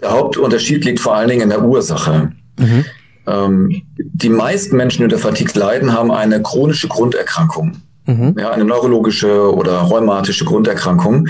Der 0.00 0.12
Hauptunterschied 0.12 0.84
liegt 0.84 1.00
vor 1.00 1.14
allen 1.14 1.28
Dingen 1.28 1.42
in 1.42 1.48
der 1.50 1.62
Ursache. 1.62 2.32
Mhm. 2.60 2.84
Ähm, 3.26 3.82
die 3.96 4.28
meisten 4.28 4.76
Menschen, 4.76 4.98
die 4.98 5.04
unter 5.04 5.18
Fatigue 5.18 5.58
leiden, 5.58 5.92
haben 5.92 6.10
eine 6.10 6.42
chronische 6.42 6.88
Grunderkrankung. 6.88 7.76
Mhm. 8.06 8.34
Ja, 8.38 8.50
eine 8.50 8.64
neurologische 8.64 9.54
oder 9.54 9.78
rheumatische 9.80 10.44
Grunderkrankung. 10.44 11.28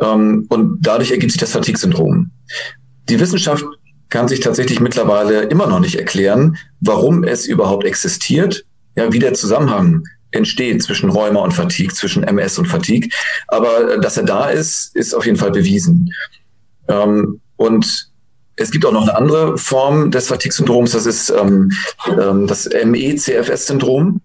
Ähm, 0.00 0.46
und 0.48 0.78
dadurch 0.80 1.10
ergibt 1.10 1.32
sich 1.32 1.40
das 1.40 1.52
Fatigue-Syndrom. 1.52 2.30
Die 3.08 3.18
Wissenschaft 3.18 3.64
kann 4.08 4.28
sich 4.28 4.40
tatsächlich 4.40 4.80
mittlerweile 4.80 5.44
immer 5.44 5.66
noch 5.66 5.80
nicht 5.80 5.96
erklären, 5.96 6.58
warum 6.80 7.24
es 7.24 7.46
überhaupt 7.46 7.84
existiert, 7.84 8.64
ja, 8.94 9.12
wie 9.12 9.18
der 9.18 9.34
Zusammenhang 9.34 10.04
entsteht 10.32 10.82
zwischen 10.82 11.10
Rheuma 11.10 11.40
und 11.40 11.52
Fatigue, 11.52 11.94
zwischen 11.94 12.22
MS 12.22 12.58
und 12.58 12.66
Fatigue. 12.66 13.08
Aber 13.48 13.94
äh, 13.94 14.00
dass 14.00 14.16
er 14.16 14.24
da 14.24 14.48
ist, 14.48 14.94
ist 14.94 15.14
auf 15.14 15.24
jeden 15.24 15.38
Fall 15.38 15.50
bewiesen. 15.50 16.10
Ähm, 16.88 17.40
und 17.56 18.11
es 18.56 18.70
gibt 18.70 18.84
auch 18.84 18.92
noch 18.92 19.02
eine 19.02 19.16
andere 19.16 19.56
Form 19.58 20.10
des 20.10 20.28
Fatigue-Syndroms, 20.28 20.92
das 20.92 21.06
ist 21.06 21.30
ähm, 21.30 21.72
ähm, 22.20 22.46
das 22.46 22.68
MECFS-Syndrom, 22.68 24.20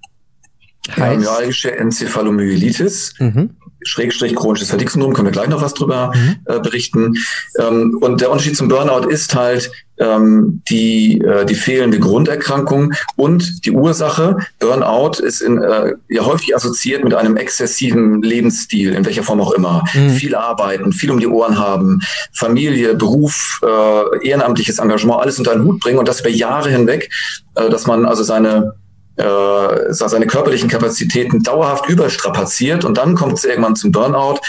myalgische 0.95 1.75
Enzephalomyelitis. 1.75 3.13
Mhm. 3.19 3.51
Schrägstrich 3.87 4.35
chronisches 4.35 4.69
Fatigue-Syndrom, 4.69 5.13
können 5.13 5.27
wir 5.27 5.31
gleich 5.31 5.49
noch 5.49 5.61
was 5.61 5.73
drüber 5.73 6.11
mhm. 6.15 6.35
äh, 6.45 6.59
berichten. 6.59 7.15
Ähm, 7.59 7.97
und 8.01 8.21
der 8.21 8.31
Unterschied 8.31 8.57
zum 8.57 8.67
Burnout 8.67 9.07
ist 9.07 9.33
halt 9.35 9.71
ähm, 9.99 10.61
die, 10.69 11.19
äh, 11.21 11.45
die 11.45 11.55
fehlende 11.55 11.99
Grunderkrankung 11.99 12.93
und 13.15 13.65
die 13.65 13.71
Ursache. 13.71 14.37
Burnout 14.59 15.19
ist 15.23 15.41
in, 15.41 15.61
äh, 15.61 15.93
ja 16.09 16.25
häufig 16.25 16.55
assoziiert 16.55 17.03
mit 17.03 17.13
einem 17.13 17.37
exzessiven 17.37 18.21
Lebensstil, 18.21 18.93
in 18.93 19.05
welcher 19.05 19.23
Form 19.23 19.41
auch 19.41 19.51
immer. 19.51 19.83
Mhm. 19.93 20.09
Viel 20.11 20.35
arbeiten, 20.35 20.91
viel 20.93 21.11
um 21.11 21.19
die 21.19 21.27
Ohren 21.27 21.57
haben, 21.57 22.01
Familie, 22.33 22.95
Beruf, 22.95 23.59
äh, 23.63 24.27
ehrenamtliches 24.27 24.79
Engagement, 24.79 25.21
alles 25.21 25.39
unter 25.39 25.51
einen 25.51 25.65
Hut 25.65 25.79
bringen 25.79 25.99
und 25.99 26.07
das 26.07 26.21
über 26.21 26.29
Jahre 26.29 26.69
hinweg, 26.69 27.09
äh, 27.55 27.69
dass 27.69 27.87
man 27.87 28.05
also 28.05 28.23
seine 28.23 28.73
äh, 29.17 29.93
seine 29.93 30.27
körperlichen 30.27 30.69
Kapazitäten 30.69 31.41
dauerhaft 31.41 31.89
überstrapaziert 31.89 32.85
und 32.85 32.97
dann 32.97 33.15
kommt 33.15 33.39
es 33.39 33.45
irgendwann 33.45 33.75
zum 33.75 33.91
Burnout, 33.91 34.39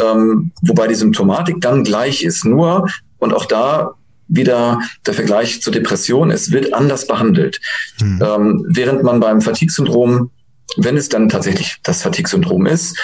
ähm, 0.00 0.50
wobei 0.62 0.88
die 0.88 0.94
Symptomatik 0.94 1.60
dann 1.60 1.84
gleich 1.84 2.24
ist. 2.24 2.44
Nur, 2.44 2.88
und 3.18 3.32
auch 3.32 3.44
da 3.44 3.94
wieder 4.28 4.80
der 5.06 5.14
Vergleich 5.14 5.62
zur 5.62 5.72
Depression, 5.72 6.30
es 6.30 6.50
wird 6.50 6.74
anders 6.74 7.06
behandelt. 7.06 7.60
Mhm. 8.00 8.22
Ähm, 8.22 8.66
während 8.68 9.02
man 9.04 9.20
beim 9.20 9.40
Fatigue-Syndrom, 9.40 10.30
wenn 10.76 10.96
es 10.96 11.08
dann 11.08 11.28
tatsächlich 11.28 11.76
das 11.84 12.02
Fatigue-Syndrom 12.02 12.66
ist, 12.66 12.98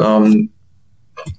ähm, 0.00 0.50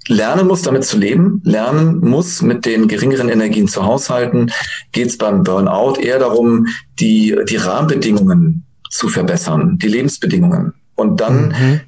lernen 0.07 0.47
muss, 0.47 0.61
damit 0.61 0.85
zu 0.85 0.97
leben, 0.97 1.41
lernen 1.43 1.99
muss, 1.99 2.41
mit 2.41 2.65
den 2.65 2.87
geringeren 2.87 3.29
Energien 3.29 3.67
zu 3.67 3.83
haushalten, 3.83 4.51
geht 4.93 5.07
es 5.07 5.17
beim 5.17 5.43
Burnout 5.43 5.99
eher 5.99 6.19
darum, 6.19 6.67
die, 6.99 7.35
die 7.49 7.57
Rahmenbedingungen 7.57 8.64
zu 8.95 9.09
verbessern, 9.09 9.77
die 9.77 9.87
Lebensbedingungen. 9.87 10.73
Und 10.95 11.19
dann 11.21 11.49
mhm. 11.49 11.81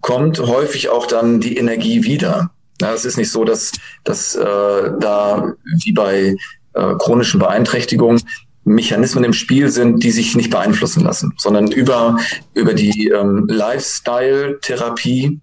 kommt 0.00 0.38
häufig 0.38 0.90
auch 0.90 1.06
dann 1.06 1.40
die 1.40 1.56
Energie 1.56 2.04
wieder. 2.04 2.50
Ja, 2.80 2.92
es 2.92 3.04
ist 3.04 3.16
nicht 3.16 3.30
so, 3.30 3.44
dass, 3.44 3.72
dass 4.04 4.34
äh, 4.34 4.90
da 5.00 5.54
wie 5.82 5.92
bei 5.92 6.36
äh, 6.74 6.94
chronischen 6.98 7.40
Beeinträchtigungen 7.40 8.20
Mechanismen 8.64 9.24
im 9.24 9.32
Spiel 9.32 9.70
sind, 9.70 10.04
die 10.04 10.12
sich 10.12 10.36
nicht 10.36 10.50
beeinflussen 10.50 11.02
lassen, 11.02 11.34
sondern 11.36 11.72
über, 11.72 12.18
über 12.54 12.74
die 12.74 13.08
ähm, 13.08 13.46
Lifestyle-Therapie 13.48 15.40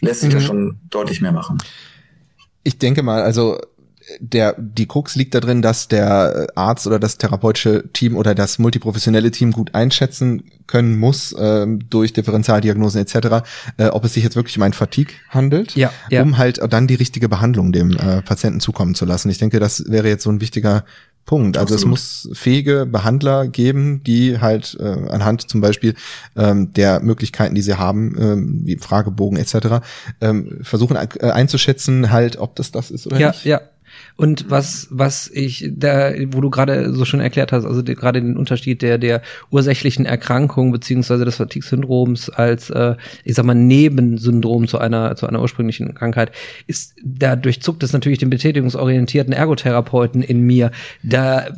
lässt 0.00 0.22
sich 0.22 0.30
mhm. 0.30 0.34
da 0.34 0.40
schon 0.40 0.78
deutlich 0.90 1.20
mehr 1.20 1.32
machen. 1.32 1.58
Ich 2.64 2.78
denke 2.78 3.02
mal, 3.02 3.22
also 3.22 3.60
der, 4.20 4.54
die 4.58 4.86
Krux 4.86 5.16
liegt 5.16 5.34
da 5.34 5.40
drin, 5.40 5.62
dass 5.62 5.88
der 5.88 6.48
Arzt 6.54 6.86
oder 6.86 6.98
das 6.98 7.18
therapeutische 7.18 7.84
Team 7.92 8.16
oder 8.16 8.34
das 8.34 8.58
multiprofessionelle 8.58 9.30
Team 9.30 9.52
gut 9.52 9.74
einschätzen 9.74 10.44
können 10.66 10.96
muss 10.96 11.32
äh, 11.32 11.66
durch 11.66 12.12
Differentialdiagnosen 12.12 13.00
etc., 13.00 13.46
äh, 13.76 13.86
ob 13.88 14.04
es 14.04 14.14
sich 14.14 14.24
jetzt 14.24 14.36
wirklich 14.36 14.56
um 14.56 14.62
ein 14.62 14.72
Fatigue 14.72 15.14
handelt, 15.28 15.76
ja, 15.76 15.92
ja. 16.10 16.22
um 16.22 16.38
halt 16.38 16.60
dann 16.70 16.86
die 16.86 16.94
richtige 16.94 17.28
Behandlung 17.28 17.72
dem 17.72 17.92
äh, 17.92 18.22
Patienten 18.22 18.60
zukommen 18.60 18.94
zu 18.94 19.04
lassen. 19.04 19.30
Ich 19.30 19.38
denke, 19.38 19.60
das 19.60 19.84
wäre 19.88 20.08
jetzt 20.08 20.24
so 20.24 20.30
ein 20.30 20.40
wichtiger 20.40 20.84
Punkt. 21.26 21.58
Also 21.58 21.74
Absolut. 21.74 21.98
es 21.98 22.24
muss 22.24 22.38
fähige 22.38 22.86
Behandler 22.86 23.48
geben, 23.48 24.02
die 24.04 24.38
halt 24.38 24.76
äh, 24.80 24.84
anhand 24.84 25.50
zum 25.50 25.60
Beispiel 25.60 25.94
ähm, 26.36 26.72
der 26.72 27.00
Möglichkeiten, 27.00 27.56
die 27.56 27.62
sie 27.62 27.76
haben, 27.76 28.16
ähm, 28.18 28.60
wie 28.64 28.76
Fragebogen 28.76 29.36
etc., 29.36 29.84
ähm, 30.20 30.60
versuchen 30.62 30.96
äh, 30.96 31.30
einzuschätzen, 31.30 32.12
halt, 32.12 32.38
ob 32.38 32.54
das 32.54 32.70
das 32.70 32.92
ist 32.92 33.08
oder 33.08 33.18
ja, 33.18 33.28
nicht. 33.30 33.44
Ja, 33.44 33.58
ja. 33.58 33.66
Und 34.16 34.50
was, 34.50 34.88
was 34.90 35.30
ich 35.32 35.70
da, 35.76 36.12
wo 36.28 36.40
du 36.40 36.48
gerade 36.48 36.94
so 36.94 37.04
schön 37.04 37.20
erklärt 37.20 37.52
hast, 37.52 37.66
also 37.66 37.84
gerade 37.84 38.22
den 38.22 38.36
Unterschied 38.36 38.80
der, 38.80 38.96
der 38.96 39.20
ursächlichen 39.50 40.06
Erkrankung 40.06 40.72
beziehungsweise 40.72 41.26
des 41.26 41.36
Fatigue-Syndroms 41.36 42.30
als, 42.30 42.70
äh, 42.70 42.96
ich 43.24 43.34
sag 43.34 43.44
mal, 43.44 43.54
Nebensyndrom 43.54 44.68
zu 44.68 44.78
einer, 44.78 45.16
zu 45.16 45.26
einer 45.26 45.42
ursprünglichen 45.42 45.94
Krankheit, 45.94 46.32
ist, 46.66 46.94
da 47.04 47.36
durchzuckt 47.36 47.82
es 47.82 47.92
natürlich 47.92 48.18
den 48.18 48.30
betätigungsorientierten 48.30 49.34
Ergotherapeuten 49.34 50.22
in 50.22 50.40
mir. 50.40 50.70
Da, 51.02 51.48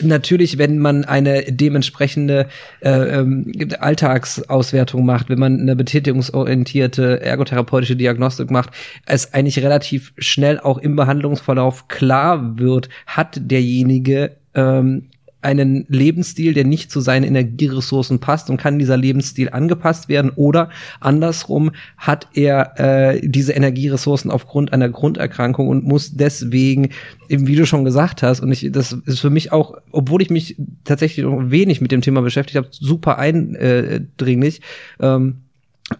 natürlich, 0.00 0.56
wenn 0.56 0.78
man 0.78 1.04
eine 1.04 1.42
dementsprechende 1.50 2.46
äh, 2.80 2.90
ähm, 2.90 3.52
Alltagsauswertung 3.80 5.04
macht, 5.04 5.30
wenn 5.30 5.40
man 5.40 5.60
eine 5.60 5.74
betätigungsorientierte 5.74 7.20
ergotherapeutische 7.22 7.96
Diagnostik 7.96 8.52
macht, 8.52 8.70
es 9.04 9.34
eigentlich 9.34 9.58
relativ 9.64 10.12
schnell 10.16 10.60
auch 10.60 10.78
im 10.78 10.94
Behandlungsverlauf 10.94 11.87
klar 11.88 12.58
wird, 12.58 12.88
hat 13.06 13.40
derjenige 13.50 14.36
ähm, 14.54 15.08
einen 15.40 15.86
Lebensstil, 15.88 16.52
der 16.52 16.64
nicht 16.64 16.90
zu 16.90 17.00
seinen 17.00 17.22
Energieressourcen 17.22 18.18
passt 18.18 18.50
und 18.50 18.56
kann 18.56 18.78
dieser 18.78 18.96
Lebensstil 18.96 19.50
angepasst 19.50 20.08
werden 20.08 20.32
oder 20.34 20.68
andersrum 20.98 21.70
hat 21.96 22.26
er 22.34 22.74
äh, 22.78 23.20
diese 23.22 23.52
Energieressourcen 23.52 24.32
aufgrund 24.32 24.72
einer 24.72 24.88
Grunderkrankung 24.88 25.68
und 25.68 25.84
muss 25.84 26.16
deswegen, 26.16 26.90
eben 27.28 27.46
wie 27.46 27.54
du 27.54 27.66
schon 27.66 27.84
gesagt 27.84 28.22
hast, 28.22 28.40
und 28.40 28.50
ich, 28.50 28.68
das 28.72 28.92
ist 28.92 29.20
für 29.20 29.30
mich 29.30 29.52
auch, 29.52 29.76
obwohl 29.92 30.22
ich 30.22 30.30
mich 30.30 30.56
tatsächlich 30.82 31.24
wenig 31.24 31.80
mit 31.80 31.92
dem 31.92 32.00
Thema 32.00 32.20
beschäftigt 32.20 32.56
habe, 32.56 32.68
super 32.72 33.18
eindringlich. 33.18 34.60
Ähm, 34.98 35.42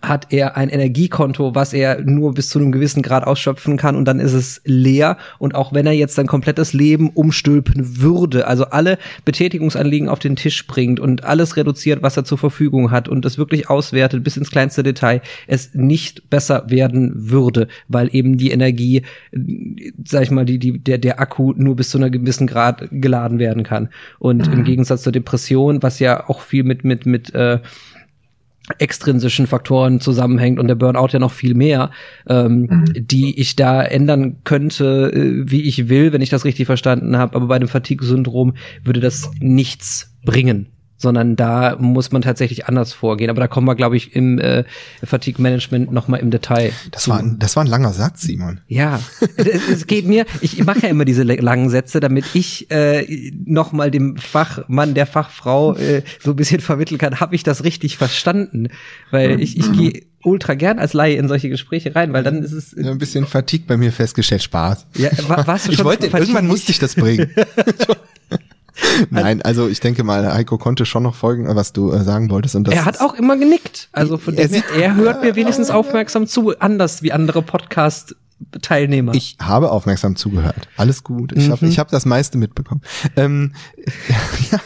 hat 0.03 0.33
er 0.33 0.57
ein 0.57 0.69
Energiekonto, 0.69 1.55
was 1.55 1.73
er 1.73 2.03
nur 2.03 2.35
bis 2.35 2.51
zu 2.51 2.59
einem 2.59 2.73
gewissen 2.73 3.03
Grad 3.03 3.27
ausschöpfen 3.27 3.79
kann 3.79 3.97
und 3.97 4.05
dann 4.05 4.21
ist 4.21 4.35
es 4.35 4.61
leer. 4.65 5.17
Und 5.39 5.55
auch 5.55 5.73
wenn 5.73 5.87
er 5.87 5.93
jetzt 5.93 6.15
sein 6.15 6.27
komplettes 6.27 6.75
Leben 6.75 7.09
umstülpen 7.11 8.01
würde, 8.01 8.47
also 8.47 8.67
alle 8.67 8.99
Betätigungsanliegen 9.25 10.09
auf 10.09 10.19
den 10.19 10.37
Tisch 10.37 10.67
bringt 10.67 11.01
und 11.01 11.25
alles 11.25 11.57
reduziert, 11.57 12.03
was 12.03 12.17
er 12.17 12.25
zur 12.25 12.37
Verfügung 12.37 12.91
hat 12.91 13.09
und 13.09 13.25
es 13.25 13.39
wirklich 13.39 13.71
auswertet 13.71 14.23
bis 14.23 14.37
ins 14.37 14.51
kleinste 14.51 14.83
Detail, 14.83 15.23
es 15.47 15.75
nicht 15.75 16.29
besser 16.29 16.65
werden 16.69 17.13
würde, 17.15 17.69
weil 17.89 18.15
eben 18.15 18.37
die 18.37 18.51
Energie, 18.51 19.03
sag 20.05 20.23
ich 20.23 20.31
mal, 20.31 20.45
die, 20.45 20.59
die, 20.59 20.79
der, 20.79 20.99
der 20.99 21.19
Akku 21.19 21.55
nur 21.57 21.77
bis 21.77 21.91
zu 21.91 21.99
einer 21.99 22.11
gewissen 22.11 22.47
Grad 22.47 22.89
geladen 22.91 23.39
werden 23.39 23.63
kann. 23.63 23.89
Und 24.19 24.49
im 24.49 24.65
Gegensatz 24.65 25.03
zur 25.03 25.13
Depression, 25.13 25.83
was 25.83 25.99
ja 25.99 26.29
auch 26.29 26.43
viel 26.43 26.63
mit, 26.63 26.85
mit, 26.85 27.07
mit, 27.07 27.35
äh, 27.35 27.61
extrinsischen 28.79 29.47
Faktoren 29.47 30.01
zusammenhängt 30.01 30.59
und 30.59 30.69
der 30.69 30.75
Burnout 30.75 31.09
ja 31.13 31.19
noch 31.19 31.33
viel 31.33 31.55
mehr, 31.55 31.91
ähm, 32.29 32.69
mhm. 32.71 32.85
die 32.97 33.39
ich 33.39 33.57
da 33.57 33.83
ändern 33.83 34.37
könnte, 34.45 35.11
äh, 35.13 35.51
wie 35.51 35.63
ich 35.63 35.89
will, 35.89 36.13
wenn 36.13 36.23
ich 36.23 36.31
das 36.31 36.45
richtig 36.45 36.67
verstanden 36.67 37.17
habe. 37.17 37.35
Aber 37.37 37.47
bei 37.47 37.59
dem 37.59 37.69
Fatigue-Syndrom 37.69 38.55
würde 38.85 39.01
das 39.01 39.31
nichts 39.41 40.15
bringen 40.25 40.69
sondern 40.99 41.37
da 41.37 41.77
muss 41.79 42.13
man 42.13 42.23
tatsächlich 42.23 42.67
anders 42.67 42.93
vorgehen. 42.93 43.31
Aber 43.31 43.41
da 43.41 43.49
kommen 43.49 43.67
wir, 43.67 43.77
glaube 43.77 43.97
ich, 43.97 44.15
im 44.15 44.39
äh, 44.39 44.65
Fatigue 45.03 45.41
Management 45.41 45.93
noch 45.93 46.09
mal 46.09 46.19
im 46.19 46.31
Detail. 46.31 46.73
Das 46.91 47.05
zu. 47.05 47.11
war, 47.11 47.21
ein, 47.21 47.39
das 47.39 47.57
war 47.57 47.65
ein 47.65 47.69
langer 47.69 47.93
Satz, 47.93 48.23
Simon. 48.23 48.61
Ja, 48.67 49.01
es, 49.37 49.87
geht 49.87 50.07
mir. 50.07 50.27
Ich 50.41 50.63
mache 50.65 50.81
ja 50.81 50.89
immer 50.89 51.05
diese 51.05 51.23
langen 51.23 51.71
Sätze, 51.71 52.01
damit 52.01 52.25
ich 52.35 52.71
äh, 52.71 53.33
noch 53.47 53.73
mal 53.73 53.91
dem 53.91 54.17
Fachmann, 54.17 54.95
der 54.95 55.07
Fachfrau 55.07 55.77
äh, 55.77 56.03
so 56.21 56.33
ein 56.33 56.37
bisschen 56.37 56.61
vermitteln 56.61 56.99
kann. 56.99 57.21
Habe 57.21 57.37
ich 57.37 57.45
das 57.45 57.63
richtig 57.63 57.97
verstanden? 57.97 58.69
Weil 59.13 59.41
ich, 59.41 59.57
ich 59.57 59.73
gehe 59.73 60.03
ultra 60.25 60.55
gern 60.55 60.81
als 60.81 60.95
Laie 60.95 61.17
in 61.17 61.29
solche 61.29 61.49
Gespräche 61.49 61.95
rein, 61.95 62.13
weil 62.13 62.25
dann 62.25 62.43
ist 62.43 62.53
es 62.53 62.75
ja, 62.77 62.91
ein 62.91 62.99
bisschen 62.99 63.25
Fatigue 63.25 63.67
bei 63.69 63.77
mir 63.77 63.93
festgestellt, 63.93 64.43
Spaß. 64.43 64.87
Ja, 64.97 65.11
war, 65.29 65.47
warst 65.47 65.69
du 65.69 65.73
schon 65.73 65.81
ich 65.81 65.85
wollte, 65.85 66.07
irgendwann 66.09 66.49
musste 66.49 66.73
ich 66.73 66.81
das 66.81 66.97
bringen. 66.97 67.31
Nein, 69.11 69.43
also 69.43 69.69
ich 69.69 69.81
denke 69.81 70.05
mal, 70.05 70.33
Heiko 70.33 70.59
konnte 70.59 70.87
schon 70.87 71.03
noch 71.03 71.15
folgen, 71.15 71.55
was 71.55 71.73
du 71.73 71.93
äh, 71.93 72.03
sagen 72.03 72.31
wolltest. 72.31 72.57
Und 72.57 72.69
das 72.69 72.75
er 72.75 72.85
hat 72.85 73.01
auch 73.01 73.15
immer 73.15 73.37
genickt. 73.37 73.89
Also 73.93 74.19
von 74.19 74.37
er, 74.37 74.49
dem 74.49 74.63
her, 74.63 74.65
er 74.77 74.95
hört 74.97 75.23
mir 75.23 75.37
wenigstens 75.37 75.71
aufmerksam 75.71 76.27
zu, 76.27 76.59
anders 76.59 77.03
wie 77.03 77.13
andere 77.13 77.43
Podcast 77.43 78.15
Teilnehmer. 78.63 79.15
Ich 79.15 79.37
habe 79.41 79.71
aufmerksam 79.71 80.17
zugehört. 80.17 80.69
Alles 80.77 81.03
gut. 81.03 81.33
Ich 81.33 81.49
mhm. 81.49 81.53
habe 81.53 81.67
ich 81.67 81.79
hab 81.79 81.91
das 81.91 82.07
meiste 82.07 82.39
mitbekommen. 82.39 82.83
Ähm, 83.17 83.53
ja, 84.51 84.61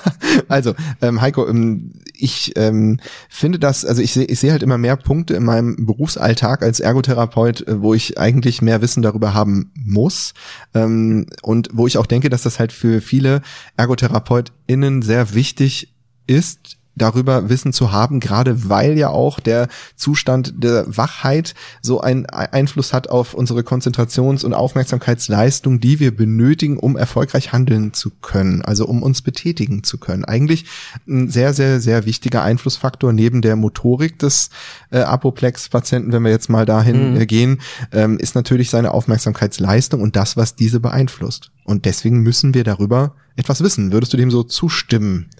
also, 0.48 0.74
ähm, 1.00 1.20
Heiko, 1.20 1.48
ähm, 1.48 1.92
ich 2.14 2.52
ähm, 2.56 3.00
finde 3.28 3.58
das, 3.58 3.84
also 3.84 4.02
ich 4.02 4.12
sehe 4.12 4.24
ich 4.24 4.40
seh 4.40 4.52
halt 4.52 4.62
immer 4.62 4.78
mehr 4.78 4.96
Punkte 4.96 5.34
in 5.34 5.44
meinem 5.44 5.86
Berufsalltag 5.86 6.62
als 6.62 6.80
Ergotherapeut, 6.80 7.66
äh, 7.66 7.80
wo 7.82 7.94
ich 7.94 8.18
eigentlich 8.18 8.62
mehr 8.62 8.82
Wissen 8.82 9.02
darüber 9.02 9.34
haben 9.34 9.72
muss. 9.74 10.34
Ähm, 10.74 11.26
und 11.42 11.70
wo 11.72 11.86
ich 11.86 11.98
auch 11.98 12.06
denke, 12.06 12.30
dass 12.30 12.42
das 12.42 12.58
halt 12.58 12.72
für 12.72 13.00
viele 13.00 13.42
ErgotherapeutInnen 13.76 15.02
sehr 15.02 15.34
wichtig 15.34 15.94
ist, 16.26 16.78
darüber 16.94 17.48
Wissen 17.48 17.72
zu 17.72 17.92
haben, 17.92 18.20
gerade 18.20 18.68
weil 18.68 18.98
ja 18.98 19.08
auch 19.08 19.40
der 19.40 19.68
Zustand 19.96 20.62
der 20.62 20.84
Wachheit 20.96 21.54
so 21.80 22.00
einen 22.00 22.26
Einfluss 22.26 22.92
hat 22.92 23.08
auf 23.08 23.34
unsere 23.34 23.62
Konzentrations- 23.62 24.44
und 24.44 24.54
Aufmerksamkeitsleistung, 24.54 25.80
die 25.80 26.00
wir 26.00 26.14
benötigen, 26.14 26.78
um 26.78 26.96
erfolgreich 26.96 27.52
handeln 27.52 27.92
zu 27.92 28.10
können, 28.10 28.62
also 28.62 28.86
um 28.86 29.02
uns 29.02 29.22
betätigen 29.22 29.84
zu 29.84 29.98
können. 29.98 30.24
Eigentlich 30.24 30.66
ein 31.08 31.30
sehr, 31.30 31.54
sehr, 31.54 31.80
sehr 31.80 32.04
wichtiger 32.04 32.42
Einflussfaktor 32.42 33.12
neben 33.12 33.42
der 33.42 33.56
Motorik 33.56 34.18
des 34.18 34.50
äh, 34.90 34.98
Apoplex-Patienten, 34.98 36.12
wenn 36.12 36.24
wir 36.24 36.30
jetzt 36.30 36.50
mal 36.50 36.66
dahin 36.66 37.12
mhm. 37.12 37.20
äh, 37.20 37.26
gehen, 37.26 37.60
ähm, 37.92 38.18
ist 38.18 38.34
natürlich 38.34 38.70
seine 38.70 38.92
Aufmerksamkeitsleistung 38.92 40.00
und 40.00 40.16
das, 40.16 40.36
was 40.36 40.56
diese 40.56 40.80
beeinflusst. 40.80 41.50
Und 41.64 41.84
deswegen 41.84 42.20
müssen 42.20 42.54
wir 42.54 42.64
darüber 42.64 43.14
etwas 43.36 43.62
wissen. 43.62 43.92
Würdest 43.92 44.12
du 44.12 44.16
dem 44.16 44.30
so 44.30 44.42
zustimmen? 44.42 45.30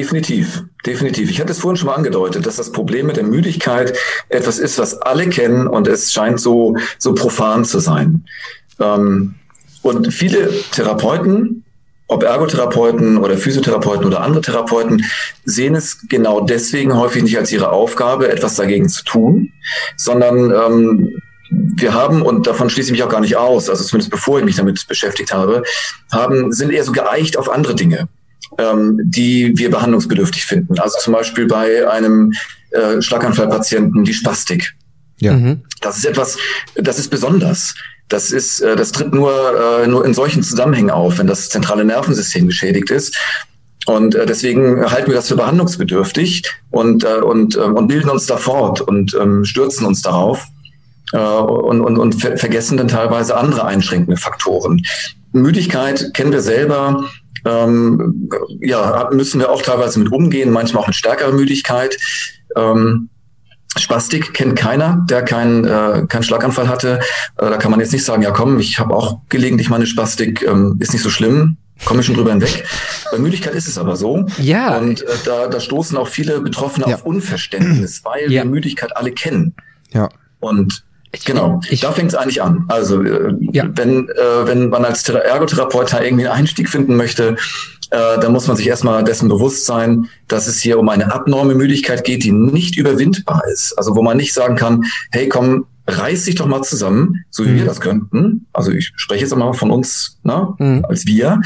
Definitiv, 0.00 0.64
definitiv. 0.86 1.30
Ich 1.30 1.42
hatte 1.42 1.52
es 1.52 1.58
vorhin 1.58 1.76
schon 1.76 1.88
mal 1.88 1.94
angedeutet, 1.94 2.46
dass 2.46 2.56
das 2.56 2.72
Problem 2.72 3.06
mit 3.06 3.18
der 3.18 3.24
Müdigkeit 3.24 3.94
etwas 4.30 4.58
ist, 4.58 4.78
was 4.78 5.02
alle 5.02 5.28
kennen 5.28 5.66
und 5.66 5.86
es 5.86 6.10
scheint 6.10 6.40
so, 6.40 6.74
so 6.96 7.14
profan 7.14 7.66
zu 7.66 7.80
sein. 7.80 8.24
Ähm, 8.80 9.34
und 9.82 10.10
viele 10.10 10.50
Therapeuten, 10.72 11.64
ob 12.06 12.22
Ergotherapeuten 12.22 13.18
oder 13.18 13.36
Physiotherapeuten 13.36 14.06
oder 14.06 14.22
andere 14.22 14.40
Therapeuten, 14.40 15.04
sehen 15.44 15.74
es 15.74 15.98
genau 16.08 16.40
deswegen 16.40 16.96
häufig 16.96 17.22
nicht 17.22 17.36
als 17.36 17.52
ihre 17.52 17.70
Aufgabe, 17.70 18.32
etwas 18.32 18.54
dagegen 18.54 18.88
zu 18.88 19.04
tun, 19.04 19.52
sondern 19.98 20.50
ähm, 20.50 21.20
wir 21.50 21.92
haben, 21.92 22.22
und 22.22 22.46
davon 22.46 22.70
schließe 22.70 22.88
ich 22.88 22.92
mich 22.92 23.02
auch 23.02 23.10
gar 23.10 23.20
nicht 23.20 23.36
aus, 23.36 23.68
also 23.68 23.84
zumindest 23.84 24.10
bevor 24.10 24.38
ich 24.38 24.46
mich 24.46 24.56
damit 24.56 24.82
beschäftigt 24.88 25.34
habe, 25.34 25.62
haben, 26.10 26.52
sind 26.52 26.72
eher 26.72 26.84
so 26.84 26.92
geeicht 26.92 27.36
auf 27.36 27.50
andere 27.50 27.74
Dinge 27.74 28.08
ähm, 28.58 28.98
die 29.04 29.56
wir 29.56 29.70
behandlungsbedürftig 29.70 30.44
finden. 30.44 30.78
Also 30.78 30.98
zum 30.98 31.14
Beispiel 31.14 31.46
bei 31.46 31.88
einem 31.88 32.32
äh, 32.70 33.00
Schlaganfallpatienten 33.00 34.04
die 34.04 34.14
Spastik. 34.14 34.74
Ja. 35.20 35.34
Mhm. 35.34 35.62
Das 35.80 35.98
ist 35.98 36.06
etwas, 36.06 36.36
das 36.74 36.98
ist 36.98 37.08
besonders. 37.08 37.74
Das 38.08 38.30
ist, 38.32 38.60
äh, 38.60 38.74
das 38.76 38.92
tritt 38.92 39.14
nur, 39.14 39.32
äh, 39.82 39.86
nur 39.86 40.04
in 40.04 40.14
solchen 40.14 40.42
Zusammenhängen 40.42 40.90
auf, 40.90 41.18
wenn 41.18 41.26
das 41.26 41.48
zentrale 41.48 41.84
Nervensystem 41.84 42.46
geschädigt 42.46 42.90
ist. 42.90 43.16
Und 43.86 44.14
äh, 44.14 44.26
deswegen 44.26 44.90
halten 44.90 45.08
wir 45.08 45.14
das 45.14 45.28
für 45.28 45.36
behandlungsbedürftig 45.36 46.42
und, 46.70 47.04
äh, 47.04 47.20
und, 47.20 47.56
äh, 47.56 47.60
und 47.60 47.88
bilden 47.88 48.10
uns 48.10 48.26
da 48.26 48.36
fort 48.36 48.80
und 48.80 49.16
ähm, 49.20 49.44
stürzen 49.44 49.86
uns 49.86 50.02
darauf. 50.02 50.46
äh, 51.12 51.18
und, 51.18 51.80
und, 51.80 51.98
und 51.98 52.20
ver 52.20 52.36
vergessen 52.36 52.76
dann 52.76 52.88
teilweise 52.88 53.36
andere 53.36 53.64
einschränkende 53.64 54.16
Faktoren. 54.20 54.82
Müdigkeit 55.32 56.12
kennen 56.14 56.32
wir 56.32 56.42
selber. 56.42 57.04
Ähm, 57.44 58.28
ja, 58.60 59.08
müssen 59.12 59.40
wir 59.40 59.50
auch 59.50 59.62
teilweise 59.62 59.98
mit 59.98 60.12
umgehen, 60.12 60.50
manchmal 60.50 60.82
auch 60.82 60.88
mit 60.88 60.96
stärkerer 60.96 61.32
Müdigkeit. 61.32 61.96
Ähm, 62.56 63.08
Spastik 63.76 64.34
kennt 64.34 64.56
keiner, 64.56 65.04
der 65.08 65.22
keinen 65.22 65.64
äh, 65.64 66.06
keinen 66.08 66.22
Schlaganfall 66.22 66.68
hatte. 66.68 67.00
Äh, 67.38 67.50
da 67.50 67.56
kann 67.56 67.70
man 67.70 67.80
jetzt 67.80 67.92
nicht 67.92 68.04
sagen, 68.04 68.22
ja 68.22 68.32
komm, 68.32 68.58
ich 68.58 68.78
habe 68.80 68.94
auch 68.94 69.20
gelegentlich 69.28 69.70
meine 69.70 69.86
Spastik, 69.86 70.42
ähm, 70.42 70.76
ist 70.80 70.92
nicht 70.92 71.02
so 71.02 71.10
schlimm, 71.10 71.56
komme 71.84 72.00
ich 72.00 72.06
schon 72.06 72.16
drüber 72.16 72.32
hinweg. 72.32 72.64
Bei 73.12 73.18
Müdigkeit 73.18 73.54
ist 73.54 73.68
es 73.68 73.78
aber 73.78 73.96
so. 73.96 74.26
Ja. 74.38 74.76
Und 74.78 75.02
äh, 75.02 75.06
da, 75.24 75.46
da 75.46 75.60
stoßen 75.60 75.96
auch 75.96 76.08
viele 76.08 76.40
Betroffene 76.40 76.88
ja. 76.88 76.96
auf 76.96 77.06
Unverständnis, 77.06 78.04
weil 78.04 78.24
ja. 78.24 78.42
wir 78.42 78.44
Müdigkeit 78.50 78.96
alle 78.96 79.12
kennen. 79.12 79.54
Ja. 79.92 80.08
Und 80.40 80.84
ich, 81.12 81.24
genau, 81.24 81.60
ich, 81.68 81.80
da 81.80 81.92
fängt 81.92 82.12
es 82.12 82.14
eigentlich 82.14 82.40
an. 82.42 82.64
Also 82.68 83.02
äh, 83.02 83.34
ja. 83.52 83.64
wenn, 83.74 84.08
äh, 84.08 84.46
wenn 84.46 84.68
man 84.68 84.84
als 84.84 85.08
Ergotherapeut 85.08 85.92
da 85.92 86.02
irgendwie 86.02 86.26
einen 86.26 86.38
Einstieg 86.38 86.68
finden 86.68 86.96
möchte, 86.96 87.36
äh, 87.90 88.20
dann 88.20 88.32
muss 88.32 88.46
man 88.46 88.56
sich 88.56 88.68
erstmal 88.68 89.02
dessen 89.02 89.28
bewusst 89.28 89.66
sein, 89.66 90.08
dass 90.28 90.46
es 90.46 90.60
hier 90.60 90.78
um 90.78 90.88
eine 90.88 91.12
abnorme 91.12 91.56
Müdigkeit 91.56 92.04
geht, 92.04 92.22
die 92.22 92.30
nicht 92.30 92.76
überwindbar 92.76 93.42
ist. 93.52 93.76
Also 93.76 93.96
wo 93.96 94.02
man 94.02 94.16
nicht 94.16 94.32
sagen 94.32 94.54
kann, 94.54 94.84
hey 95.10 95.28
komm, 95.28 95.66
reiß 95.98 96.24
dich 96.24 96.36
doch 96.36 96.46
mal 96.46 96.62
zusammen, 96.62 97.24
so 97.30 97.44
wie 97.44 97.50
mhm. 97.50 97.56
wir 97.58 97.64
das 97.64 97.80
könnten. 97.80 98.46
Also 98.52 98.72
ich 98.72 98.92
spreche 98.96 99.22
jetzt 99.22 99.36
mal 99.36 99.52
von 99.52 99.70
uns 99.70 100.18
ne, 100.22 100.54
mhm. 100.58 100.84
als 100.84 101.06
wir. 101.06 101.40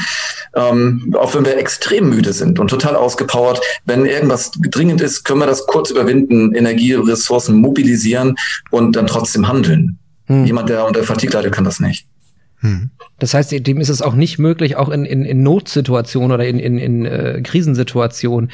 Ähm, 0.55 1.13
auch 1.17 1.35
wenn 1.35 1.45
wir 1.45 1.57
extrem 1.57 2.09
müde 2.09 2.33
sind 2.33 2.59
und 2.59 2.69
total 2.69 2.95
ausgepowert, 2.95 3.61
wenn 3.85 4.05
irgendwas 4.05 4.51
dringend 4.51 5.01
ist, 5.01 5.23
können 5.23 5.39
wir 5.39 5.47
das 5.47 5.65
kurz 5.67 5.91
überwinden, 5.91 6.55
Energie, 6.55 6.93
Ressourcen 6.93 7.55
mobilisieren 7.55 8.35
und 8.71 8.95
dann 8.95 9.07
trotzdem 9.07 9.47
handeln. 9.47 9.99
Mhm. 10.27 10.45
Jemand, 10.45 10.69
der 10.69 10.85
unter 10.85 11.03
Fatigue 11.03 11.33
leidet, 11.33 11.53
kann 11.53 11.65
das 11.65 11.79
nicht. 11.79 12.07
Mhm. 12.61 12.91
Das 13.19 13.33
heißt, 13.33 13.51
dem 13.65 13.79
ist 13.79 13.89
es 13.89 14.01
auch 14.01 14.15
nicht 14.15 14.39
möglich, 14.39 14.75
auch 14.75 14.89
in, 14.89 15.05
in, 15.05 15.23
in 15.23 15.43
Notsituationen 15.43 16.31
oder 16.31 16.47
in, 16.47 16.59
in, 16.59 16.77
in 16.77 17.05
äh, 17.05 17.41
Krisensituationen, 17.43 18.51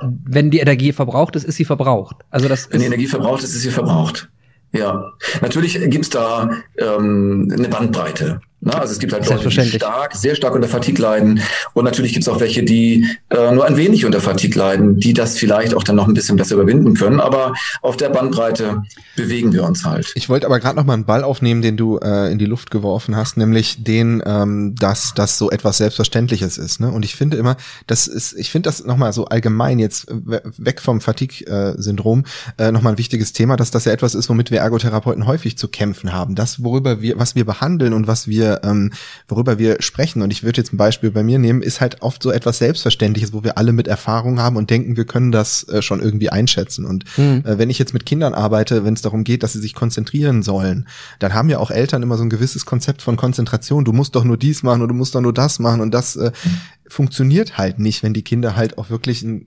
wenn 0.00 0.50
die 0.50 0.58
Energie 0.58 0.92
verbraucht 0.92 1.36
ist, 1.36 1.44
ist 1.44 1.56
sie 1.56 1.64
verbraucht. 1.64 2.16
Also 2.30 2.48
das 2.48 2.70
wenn 2.70 2.80
die 2.80 2.86
Energie 2.86 3.06
verbraucht 3.06 3.42
ist, 3.42 3.54
ist 3.54 3.62
sie 3.62 3.70
verbraucht. 3.70 4.28
Ja, 4.74 5.12
natürlich 5.40 5.78
gibt's 5.88 6.10
da 6.10 6.50
ähm, 6.78 7.48
eine 7.56 7.68
Bandbreite. 7.68 8.40
Na, 8.64 8.78
also 8.78 8.92
es 8.92 8.98
gibt 8.98 9.12
halt 9.12 9.28
Leute, 9.28 9.48
die 9.48 9.70
stark, 9.70 10.14
sehr 10.14 10.34
stark 10.34 10.54
unter 10.54 10.68
Fatigue 10.68 11.00
leiden. 11.00 11.40
Und 11.74 11.84
natürlich 11.84 12.14
gibt 12.14 12.22
es 12.22 12.28
auch 12.28 12.40
welche, 12.40 12.62
die 12.62 13.06
äh, 13.28 13.52
nur 13.52 13.66
ein 13.66 13.76
wenig 13.76 14.06
unter 14.06 14.20
Fatigue 14.20 14.58
leiden, 14.58 14.98
die 14.98 15.12
das 15.12 15.38
vielleicht 15.38 15.74
auch 15.74 15.82
dann 15.82 15.96
noch 15.96 16.08
ein 16.08 16.14
bisschen 16.14 16.36
besser 16.36 16.54
überwinden 16.54 16.94
können. 16.94 17.20
Aber 17.20 17.52
auf 17.82 17.98
der 17.98 18.08
Bandbreite 18.08 18.82
bewegen 19.16 19.52
wir 19.52 19.64
uns 19.64 19.84
halt. 19.84 20.10
Ich 20.14 20.30
wollte 20.30 20.46
aber 20.46 20.60
gerade 20.60 20.76
noch 20.76 20.84
mal 20.84 20.94
einen 20.94 21.04
Ball 21.04 21.24
aufnehmen, 21.24 21.60
den 21.60 21.76
du 21.76 21.98
äh, 21.98 22.32
in 22.32 22.38
die 22.38 22.46
Luft 22.46 22.70
geworfen 22.70 23.16
hast, 23.16 23.36
nämlich 23.36 23.84
den, 23.84 24.22
ähm, 24.24 24.74
dass 24.76 25.12
das 25.14 25.36
so 25.36 25.50
etwas 25.50 25.76
Selbstverständliches 25.76 26.56
ist. 26.56 26.80
Ne? 26.80 26.90
Und 26.90 27.04
ich 27.04 27.16
finde 27.16 27.36
immer, 27.36 27.56
das 27.86 28.06
ist, 28.06 28.32
ich 28.32 28.50
finde 28.50 28.68
das 28.68 28.84
noch 28.84 28.96
mal 28.96 29.12
so 29.12 29.26
allgemein 29.26 29.78
jetzt 29.78 30.06
weg 30.08 30.80
vom 30.80 31.02
Fatigue-Syndrom 31.02 32.24
äh, 32.56 32.72
noch 32.72 32.80
mal 32.80 32.90
ein 32.90 32.98
wichtiges 32.98 33.34
Thema, 33.34 33.56
dass 33.56 33.70
das 33.70 33.84
ja 33.84 33.92
etwas 33.92 34.14
ist, 34.14 34.30
womit 34.30 34.50
wir 34.50 34.60
Ergotherapeuten 34.60 35.26
häufig 35.26 35.58
zu 35.58 35.68
kämpfen 35.68 36.12
haben. 36.14 36.34
Das, 36.34 36.62
worüber 36.62 37.02
wir, 37.02 37.18
was 37.18 37.34
wir 37.34 37.44
behandeln 37.44 37.92
und 37.92 38.06
was 38.06 38.26
wir 38.26 38.53
ähm, 38.62 38.92
worüber 39.28 39.58
wir 39.58 39.80
sprechen, 39.80 40.22
und 40.22 40.30
ich 40.30 40.42
würde 40.42 40.60
jetzt 40.60 40.72
ein 40.72 40.76
Beispiel 40.76 41.10
bei 41.10 41.22
mir 41.22 41.38
nehmen, 41.38 41.62
ist 41.62 41.80
halt 41.80 42.02
oft 42.02 42.22
so 42.22 42.30
etwas 42.30 42.58
Selbstverständliches, 42.58 43.32
wo 43.32 43.42
wir 43.42 43.58
alle 43.58 43.72
mit 43.72 43.88
Erfahrung 43.88 44.40
haben 44.40 44.56
und 44.56 44.70
denken, 44.70 44.96
wir 44.96 45.04
können 45.04 45.32
das 45.32 45.68
äh, 45.68 45.82
schon 45.82 46.00
irgendwie 46.00 46.30
einschätzen. 46.30 46.84
Und 46.84 47.04
mhm. 47.16 47.42
äh, 47.44 47.58
wenn 47.58 47.70
ich 47.70 47.78
jetzt 47.78 47.94
mit 47.94 48.06
Kindern 48.06 48.34
arbeite, 48.34 48.84
wenn 48.84 48.94
es 48.94 49.02
darum 49.02 49.24
geht, 49.24 49.42
dass 49.42 49.52
sie 49.52 49.60
sich 49.60 49.74
konzentrieren 49.74 50.42
sollen, 50.42 50.86
dann 51.18 51.34
haben 51.34 51.48
ja 51.48 51.58
auch 51.58 51.70
Eltern 51.70 52.02
immer 52.02 52.16
so 52.16 52.22
ein 52.22 52.30
gewisses 52.30 52.66
Konzept 52.66 53.02
von 53.02 53.16
Konzentration. 53.16 53.84
Du 53.84 53.92
musst 53.92 54.14
doch 54.14 54.24
nur 54.24 54.36
dies 54.36 54.62
machen 54.62 54.82
und 54.82 54.88
du 54.88 54.94
musst 54.94 55.14
doch 55.14 55.20
nur 55.20 55.34
das 55.34 55.58
machen 55.58 55.80
und 55.80 55.92
das 55.92 56.16
äh, 56.16 56.30
mhm. 56.30 56.60
funktioniert 56.86 57.58
halt 57.58 57.78
nicht, 57.78 58.02
wenn 58.02 58.14
die 58.14 58.22
Kinder 58.22 58.56
halt 58.56 58.78
auch 58.78 58.90
wirklich 58.90 59.22
ein 59.22 59.46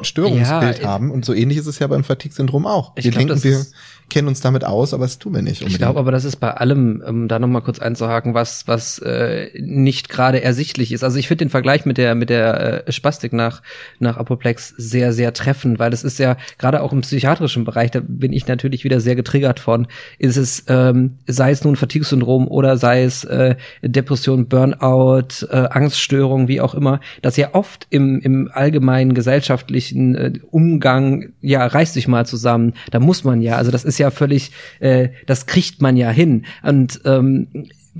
Störungsbild 0.00 0.80
ja, 0.80 0.88
haben. 0.88 1.10
Und 1.10 1.24
so 1.24 1.34
ähnlich 1.34 1.58
ist 1.58 1.66
es 1.66 1.78
ja 1.78 1.86
beim 1.86 2.04
Fatigue-Syndrom 2.04 2.66
auch. 2.66 2.96
Wir 2.96 3.10
glaub, 3.10 3.26
denken, 3.26 3.44
wir 3.44 3.66
kennen 4.12 4.28
uns 4.28 4.42
damit 4.42 4.64
aus, 4.64 4.92
aber 4.92 5.04
das 5.04 5.18
tun 5.18 5.34
wir 5.34 5.40
nicht. 5.40 5.62
Unbedingt. 5.62 5.72
Ich 5.72 5.78
glaube 5.78 5.98
aber, 5.98 6.12
das 6.12 6.26
ist 6.26 6.36
bei 6.36 6.50
allem, 6.50 7.02
um 7.06 7.28
da 7.28 7.38
nochmal 7.38 7.62
kurz 7.62 7.78
einzuhaken, 7.78 8.34
was, 8.34 8.68
was 8.68 8.98
äh, 8.98 9.48
nicht 9.58 10.10
gerade 10.10 10.42
ersichtlich 10.42 10.92
ist. 10.92 11.02
Also 11.02 11.18
ich 11.18 11.28
finde 11.28 11.46
den 11.46 11.50
Vergleich 11.50 11.86
mit 11.86 11.96
der, 11.96 12.14
mit 12.14 12.28
der 12.28 12.86
äh, 12.86 12.92
Spastik 12.92 13.32
nach, 13.32 13.62
nach 14.00 14.18
Apoplex 14.18 14.74
sehr, 14.76 15.14
sehr 15.14 15.32
treffend, 15.32 15.78
weil 15.78 15.90
das 15.90 16.04
ist 16.04 16.18
ja 16.18 16.36
gerade 16.58 16.82
auch 16.82 16.92
im 16.92 17.00
psychiatrischen 17.00 17.64
Bereich, 17.64 17.90
da 17.90 18.00
bin 18.06 18.34
ich 18.34 18.46
natürlich 18.46 18.84
wieder 18.84 19.00
sehr 19.00 19.16
getriggert 19.16 19.60
von, 19.60 19.86
ist 20.18 20.36
es, 20.36 20.64
ähm, 20.68 21.16
sei 21.26 21.50
es 21.50 21.64
nun 21.64 21.76
Fatigue-Syndrom 21.76 22.48
oder 22.48 22.76
sei 22.76 23.04
es 23.04 23.24
äh, 23.24 23.56
Depression, 23.80 24.46
Burnout, 24.46 25.46
äh, 25.50 25.68
Angststörung, 25.70 26.48
wie 26.48 26.60
auch 26.60 26.74
immer, 26.74 27.00
dass 27.22 27.38
ja 27.38 27.54
oft 27.54 27.86
im, 27.88 28.20
im 28.20 28.50
allgemeinen 28.52 29.14
gesellschaftlichen 29.14 30.14
äh, 30.16 30.32
Umgang, 30.50 31.32
ja, 31.40 31.66
reißt 31.66 31.94
sich 31.94 32.08
mal 32.08 32.26
zusammen, 32.26 32.74
da 32.90 33.00
muss 33.00 33.24
man 33.24 33.40
ja, 33.40 33.56
also 33.56 33.70
das 33.70 33.86
ist 33.86 34.01
ja 34.01 34.01
ja 34.02 34.10
völlig, 34.10 34.52
äh, 34.80 35.08
das 35.26 35.46
kriegt 35.46 35.80
man 35.80 35.96
ja 35.96 36.10
hin. 36.10 36.44
Und 36.62 37.00
ähm, 37.04 37.48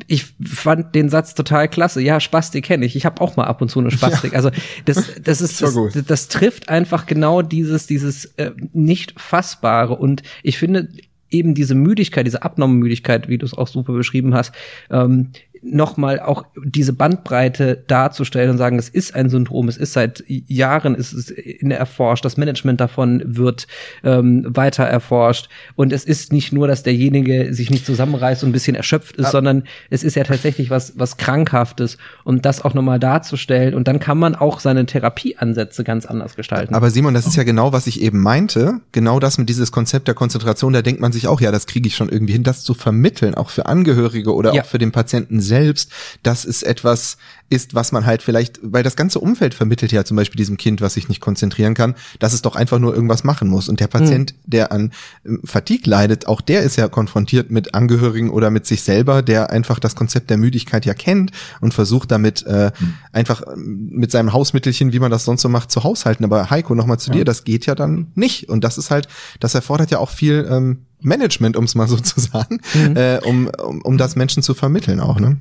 ich 0.06 0.34
fand 0.42 0.94
den 0.94 1.08
Satz 1.08 1.34
total 1.34 1.68
klasse. 1.68 2.00
Ja, 2.00 2.18
Spastik 2.18 2.64
kenne 2.64 2.86
ich. 2.86 2.96
Ich 2.96 3.04
habe 3.04 3.20
auch 3.20 3.36
mal 3.36 3.44
ab 3.44 3.60
und 3.60 3.70
zu 3.70 3.78
eine 3.78 3.90
Spastik. 3.90 4.32
Ja. 4.32 4.36
Also 4.36 4.50
das, 4.84 5.12
das 5.22 5.40
ist 5.40 5.60
das, 5.60 5.74
das, 5.74 6.04
das, 6.06 6.28
trifft 6.28 6.68
einfach 6.68 7.06
genau 7.06 7.42
dieses 7.42 7.86
dieses 7.86 8.26
äh, 8.36 8.52
nicht 8.72 9.20
fassbare. 9.20 9.94
Und 9.96 10.22
ich 10.42 10.58
finde 10.58 10.88
eben 11.30 11.54
diese 11.54 11.74
Müdigkeit, 11.74 12.26
diese 12.26 12.42
Abnormmüdigkeit, 12.42 13.28
wie 13.28 13.38
du 13.38 13.46
es 13.46 13.54
auch 13.54 13.68
super 13.68 13.92
beschrieben 13.92 14.34
hast, 14.34 14.54
ähm, 14.90 15.28
nochmal 15.62 16.18
auch 16.18 16.44
diese 16.64 16.92
Bandbreite 16.92 17.84
darzustellen 17.86 18.50
und 18.50 18.58
sagen, 18.58 18.78
es 18.78 18.88
ist 18.88 19.14
ein 19.14 19.30
Syndrom, 19.30 19.68
es 19.68 19.76
ist 19.76 19.92
seit 19.92 20.24
Jahren, 20.26 20.96
es 20.96 21.12
ist 21.12 21.30
erforscht, 21.30 22.24
das 22.24 22.36
Management 22.36 22.80
davon 22.80 23.22
wird 23.24 23.68
ähm, 24.02 24.44
weiter 24.48 24.84
erforscht 24.84 25.48
und 25.76 25.92
es 25.92 26.04
ist 26.04 26.32
nicht 26.32 26.52
nur, 26.52 26.66
dass 26.66 26.82
derjenige 26.82 27.54
sich 27.54 27.70
nicht 27.70 27.86
zusammenreißt 27.86 28.42
und 28.42 28.50
ein 28.50 28.52
bisschen 28.52 28.74
erschöpft 28.74 29.16
ist, 29.16 29.26
ja. 29.26 29.30
sondern 29.30 29.62
es 29.88 30.02
ist 30.02 30.16
ja 30.16 30.24
tatsächlich 30.24 30.68
was, 30.68 30.98
was 30.98 31.16
Krankhaftes 31.16 31.96
und 32.24 32.44
das 32.44 32.64
auch 32.64 32.74
nochmal 32.74 32.98
darzustellen 32.98 33.74
und 33.74 33.86
dann 33.86 34.00
kann 34.00 34.18
man 34.18 34.34
auch 34.34 34.58
seine 34.58 34.84
Therapieansätze 34.84 35.84
ganz 35.84 36.06
anders 36.06 36.34
gestalten. 36.34 36.74
Aber 36.74 36.90
Simon, 36.90 37.14
das 37.14 37.26
ist 37.26 37.36
ja 37.36 37.44
genau, 37.44 37.72
was 37.72 37.86
ich 37.86 38.02
eben 38.02 38.20
meinte, 38.20 38.80
genau 38.90 39.20
das 39.20 39.38
mit 39.38 39.48
dieses 39.48 39.70
Konzept 39.70 40.08
der 40.08 40.14
Konzentration, 40.14 40.72
da 40.72 40.82
denkt 40.82 41.00
man 41.00 41.12
sich 41.12 41.28
auch, 41.28 41.40
ja, 41.40 41.52
das 41.52 41.66
kriege 41.66 41.86
ich 41.86 41.94
schon 41.94 42.08
irgendwie 42.08 42.32
hin, 42.32 42.42
das 42.42 42.64
zu 42.64 42.74
vermitteln, 42.74 43.36
auch 43.36 43.50
für 43.50 43.66
Angehörige 43.66 44.34
oder 44.34 44.52
ja. 44.54 44.62
auch 44.62 44.66
für 44.66 44.78
den 44.78 44.90
Patienten 44.90 45.40
selbst 45.40 45.51
selbst, 45.52 45.92
dass 46.22 46.46
es 46.46 46.62
etwas 46.62 47.18
ist, 47.50 47.74
was 47.74 47.92
man 47.92 48.06
halt 48.06 48.22
vielleicht, 48.22 48.60
weil 48.62 48.82
das 48.82 48.96
ganze 48.96 49.20
Umfeld 49.20 49.52
vermittelt 49.52 49.92
ja 49.92 50.04
zum 50.06 50.16
Beispiel 50.16 50.38
diesem 50.38 50.56
Kind, 50.56 50.80
was 50.80 50.94
sich 50.94 51.10
nicht 51.10 51.20
konzentrieren 51.20 51.74
kann, 51.74 51.94
dass 52.18 52.32
es 52.32 52.40
doch 52.40 52.56
einfach 52.56 52.78
nur 52.78 52.94
irgendwas 52.94 53.24
machen 53.24 53.48
muss. 53.48 53.68
Und 53.68 53.78
der 53.78 53.88
Patient, 53.88 54.32
mhm. 54.32 54.50
der 54.50 54.72
an 54.72 54.92
ähm, 55.26 55.42
Fatigue 55.44 55.90
leidet, 55.90 56.26
auch 56.26 56.40
der 56.40 56.62
ist 56.62 56.76
ja 56.76 56.88
konfrontiert 56.88 57.50
mit 57.50 57.74
Angehörigen 57.74 58.30
oder 58.30 58.50
mit 58.50 58.64
sich 58.64 58.82
selber, 58.82 59.20
der 59.20 59.50
einfach 59.50 59.78
das 59.78 59.94
Konzept 59.94 60.30
der 60.30 60.38
Müdigkeit 60.38 60.86
ja 60.86 60.94
kennt 60.94 61.32
und 61.60 61.74
versucht 61.74 62.10
damit 62.10 62.42
äh, 62.46 62.72
mhm. 62.78 62.94
einfach 63.12 63.42
ähm, 63.46 63.90
mit 63.90 64.10
seinem 64.10 64.32
Hausmittelchen, 64.32 64.94
wie 64.94 65.00
man 65.00 65.10
das 65.10 65.26
sonst 65.26 65.42
so 65.42 65.50
macht, 65.50 65.70
zu 65.70 65.84
haushalten. 65.84 66.24
Aber 66.24 66.48
Heiko, 66.48 66.74
nochmal 66.74 66.98
zu 66.98 67.10
ja. 67.10 67.18
dir, 67.18 67.24
das 67.26 67.44
geht 67.44 67.66
ja 67.66 67.74
dann 67.74 68.12
nicht. 68.14 68.48
Und 68.48 68.64
das 68.64 68.78
ist 68.78 68.90
halt, 68.90 69.08
das 69.40 69.54
erfordert 69.54 69.90
ja 69.90 69.98
auch 69.98 70.10
viel 70.10 70.48
ähm, 70.50 70.86
Management, 71.02 71.56
um 71.56 71.64
es 71.64 71.74
mal 71.74 71.88
so 71.88 71.96
zu 71.96 72.20
sagen, 72.20 72.60
mhm. 72.74 72.96
äh, 72.96 73.18
um, 73.24 73.50
um, 73.62 73.82
um 73.82 73.98
das 73.98 74.16
Menschen 74.16 74.42
zu 74.42 74.54
vermitteln 74.54 75.00
auch, 75.00 75.18
ne? 75.18 75.38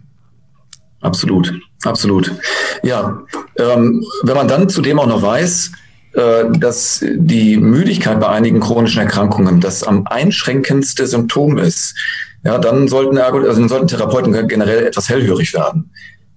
Absolut, 1.02 1.54
absolut. 1.84 2.32
Ja, 2.84 3.24
ähm, 3.58 4.06
wenn 4.24 4.36
man 4.36 4.48
dann 4.48 4.70
zudem 4.70 5.00
auch 5.00 5.08
noch 5.08 5.22
weiß, 5.22 5.72
äh, 6.14 6.44
dass 6.60 7.04
die 7.16 7.58
Müdigkeit 7.58 8.20
bei 8.20 8.28
einigen 8.28 8.60
chronischen 8.60 9.02
Erkrankungen 9.02 9.60
das 9.62 9.84
am 9.84 10.06
einschränkendste 10.06 11.08
Symptom 11.08 11.58
ist, 11.58 11.96
ja, 12.44 12.58
dann 12.58 12.88
sollten, 12.88 13.18
also 13.18 13.60
dann 13.60 13.70
sollten 13.70 13.88
Therapeuten 13.88 14.48
generell 14.48 14.86
etwas 14.86 15.10
hellhörig 15.10 15.54
werden. 15.54 15.92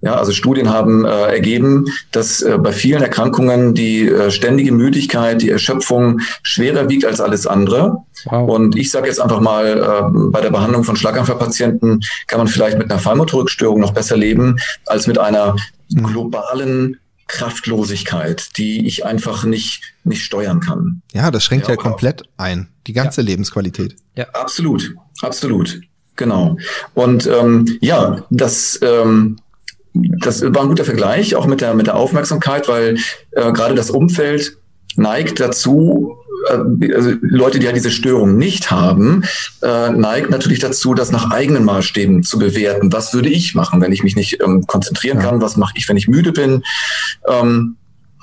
Ja, 0.05 0.17
also 0.17 0.33
Studien 0.33 0.69
haben 0.69 1.03
äh, 1.03 1.09
ergeben, 1.09 1.85
dass 2.11 2.43
äh, 2.43 2.59
bei 2.59 2.71
vielen 2.71 3.01
Erkrankungen 3.01 3.73
die 3.73 4.07
äh, 4.07 4.29
ständige 4.29 4.71
Müdigkeit, 4.71 5.41
die 5.41 5.49
Erschöpfung 5.49 6.21
schwerer 6.43 6.89
wiegt 6.89 7.05
als 7.05 7.19
alles 7.19 7.47
andere. 7.47 8.03
Wow. 8.25 8.47
Und 8.47 8.77
ich 8.77 8.91
sage 8.91 9.07
jetzt 9.07 9.19
einfach 9.19 9.39
mal, 9.39 9.65
äh, 9.65 10.29
bei 10.29 10.41
der 10.41 10.51
Behandlung 10.51 10.83
von 10.83 10.95
Schlaganfallpatienten 10.95 12.01
kann 12.27 12.37
man 12.37 12.47
vielleicht 12.47 12.77
mit 12.77 12.91
einer 12.91 12.99
Fallmotorikstörung 12.99 13.79
noch 13.79 13.93
besser 13.93 14.15
leben 14.15 14.57
als 14.85 15.07
mit 15.07 15.17
einer 15.17 15.55
hm. 15.91 16.03
globalen 16.03 16.99
Kraftlosigkeit, 17.25 18.55
die 18.57 18.85
ich 18.85 19.07
einfach 19.07 19.43
nicht, 19.43 19.81
nicht 20.03 20.23
steuern 20.23 20.59
kann. 20.59 21.01
Ja, 21.13 21.31
das 21.31 21.43
schränkt 21.43 21.67
ja, 21.67 21.73
ja 21.73 21.77
komplett 21.77 22.21
ein, 22.37 22.67
die 22.85 22.93
ganze 22.93 23.21
ja. 23.21 23.25
Lebensqualität. 23.25 23.95
Ja, 24.15 24.25
absolut, 24.33 24.93
absolut, 25.23 25.81
genau. 26.15 26.57
Und 26.93 27.25
ähm, 27.25 27.79
ja, 27.81 28.23
das 28.29 28.79
ähm, 28.83 29.37
das 30.19 30.41
war 30.41 30.63
ein 30.63 30.69
guter 30.69 30.85
Vergleich, 30.85 31.35
auch 31.35 31.47
mit 31.47 31.61
der, 31.61 31.73
mit 31.73 31.87
der 31.87 31.95
Aufmerksamkeit, 31.95 32.67
weil 32.67 32.97
äh, 33.31 33.51
gerade 33.51 33.75
das 33.75 33.89
Umfeld 33.89 34.57
neigt 34.95 35.39
dazu, 35.39 36.17
äh, 36.49 36.93
also 36.93 37.11
Leute, 37.21 37.59
die 37.59 37.65
ja 37.65 37.71
diese 37.71 37.91
Störung 37.91 38.37
nicht 38.37 38.71
haben, 38.71 39.23
äh, 39.61 39.89
neigt 39.89 40.29
natürlich 40.29 40.59
dazu, 40.59 40.93
das 40.93 41.11
nach 41.11 41.31
eigenen 41.31 41.63
Maßstäben 41.63 42.23
zu 42.23 42.39
bewerten. 42.39 42.91
Was 42.91 43.13
würde 43.13 43.29
ich 43.29 43.55
machen, 43.55 43.81
wenn 43.81 43.91
ich 43.91 44.03
mich 44.03 44.15
nicht 44.15 44.41
ähm, 44.41 44.65
konzentrieren 44.67 45.19
kann? 45.19 45.41
Was 45.41 45.57
mache 45.57 45.73
ich, 45.75 45.87
wenn 45.89 45.97
ich 45.97 46.07
müde 46.07 46.31
bin? 46.31 46.63
Ähm, 47.27 47.77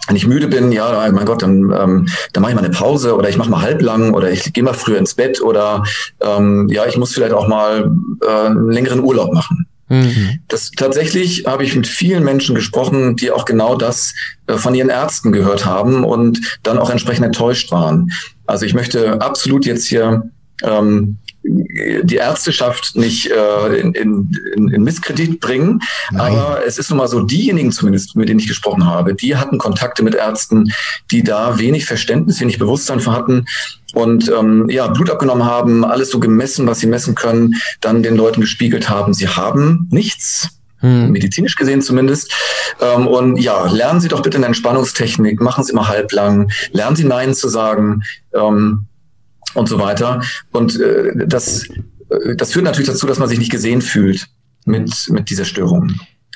wenn 0.09 0.17
ich 0.17 0.27
müde 0.27 0.49
bin, 0.49 0.73
ja, 0.73 1.09
mein 1.13 1.25
Gott, 1.25 1.43
dann, 1.43 1.71
ähm, 1.71 2.09
dann 2.33 2.43
mache 2.43 2.51
ich 2.51 2.57
mal 2.57 2.65
eine 2.65 2.75
Pause 2.75 3.15
oder 3.15 3.29
ich 3.29 3.37
mache 3.37 3.51
mal 3.51 3.63
halblang 3.63 4.15
oder 4.15 4.33
ich 4.33 4.53
gehe 4.53 4.65
mal 4.65 4.75
früher 4.75 4.99
ins 4.99 5.15
Bett 5.15 5.41
oder 5.41 5.85
ähm, 6.21 6.69
ja, 6.71 6.87
ich 6.87 6.97
muss 6.97 7.15
vielleicht 7.15 7.33
auch 7.33 7.47
mal 7.47 7.91
äh, 8.21 8.47
einen 8.47 8.73
längeren 8.73 9.01
Urlaub 9.01 9.33
machen. 9.33 9.62
Mhm. 9.93 10.41
Das 10.49 10.71
tatsächlich 10.71 11.45
habe 11.47 11.65
ich 11.65 11.77
mit 11.77 11.87
vielen 11.87 12.25
Menschen 12.25 12.55
gesprochen, 12.55 13.15
die 13.15 13.31
auch 13.31 13.45
genau 13.45 13.77
das 13.77 14.15
äh, 14.47 14.57
von 14.57 14.75
ihren 14.75 14.89
Ärzten 14.89 15.33
gehört 15.33 15.67
haben 15.67 16.03
und 16.03 16.59
dann 16.63 16.79
auch 16.79 16.89
entsprechend 16.89 17.27
enttäuscht 17.27 17.71
waren. 17.71 18.11
Also 18.47 18.65
ich 18.65 18.73
möchte 18.73 19.21
absolut 19.21 19.67
jetzt 19.67 19.87
hier 19.87 20.31
ähm, 20.63 21.19
die 21.45 22.17
Ärzteschaft 22.17 22.97
nicht 22.97 23.31
äh, 23.31 23.81
in, 23.81 23.95
in, 23.95 24.69
in 24.69 24.83
Misskredit 24.83 25.41
bringen. 25.41 25.81
Nein. 26.11 26.37
Aber 26.37 26.65
es 26.67 26.79
ist 26.79 26.91
nun 26.91 26.99
mal 26.99 27.09
so, 27.09 27.21
diejenigen 27.21 27.73
zumindest, 27.73 28.17
mit 28.17 28.29
denen 28.29 28.41
ich 28.41 28.49
gesprochen 28.49 28.87
habe, 28.87 29.15
die 29.15 29.37
hatten 29.37 29.59
Kontakte 29.59 30.03
mit 30.03 30.15
Ärzten, 30.15 30.73
die 31.11 31.23
da 31.23 31.59
wenig 31.59 31.85
Verständnis, 31.85 32.41
wenig 32.41 32.59
Bewusstsein 32.59 33.01
für 33.01 33.13
hatten 33.13 33.47
und 33.95 34.31
ähm, 34.31 34.69
ja, 34.71 34.87
Blut 34.87 35.11
abgenommen 35.11 35.45
haben, 35.45 35.85
alles 35.85 36.11
so 36.11 36.21
gemessen, 36.21 36.67
was 36.67 36.81
sie 36.81 36.87
messen 36.87 37.15
können, 37.15 37.57
dann 37.81 38.03
den 38.03 38.17
Leuten 38.17 38.41
gespiegelt 38.41 38.89
haben, 38.89 39.13
sie 39.13 39.29
haben 39.29 39.89
nichts. 39.91 40.49
Hm. 40.79 41.13
medizinisch 41.13 41.55
gesehen 41.55 41.81
zumindest. 41.81 42.35
Ähm, 42.81 43.07
und 43.07 43.37
ja, 43.37 43.67
lernen 43.67 44.01
Sie 44.01 44.09
doch 44.09 44.21
bitte 44.21 44.37
eine 44.37 44.47
Entspannungstechnik, 44.47 45.41
machen 45.41 45.63
Sie 45.63 45.71
immer 45.71 45.87
halblang, 45.87 46.51
lernen 46.73 46.97
Sie 46.97 47.05
Nein 47.05 47.35
zu 47.35 47.49
sagen. 47.49 48.03
Ähm, 48.35 48.87
und 49.55 49.69
so 49.69 49.79
weiter. 49.79 50.23
Und 50.53 50.81
äh, 50.81 51.27
das, 51.27 51.69
äh, 51.69 52.37
das 52.37 52.53
führt 52.53 52.65
natürlich 52.65 52.88
dazu, 52.88 53.07
dass 53.07 53.19
man 53.19 53.29
sich 53.29 53.38
nicht 53.38 53.51
gesehen 53.51 53.83
fühlt 53.83 54.29
mit, 54.65 55.09
mit 55.11 55.31
dieser 55.31 55.45
Störung. 55.45 55.93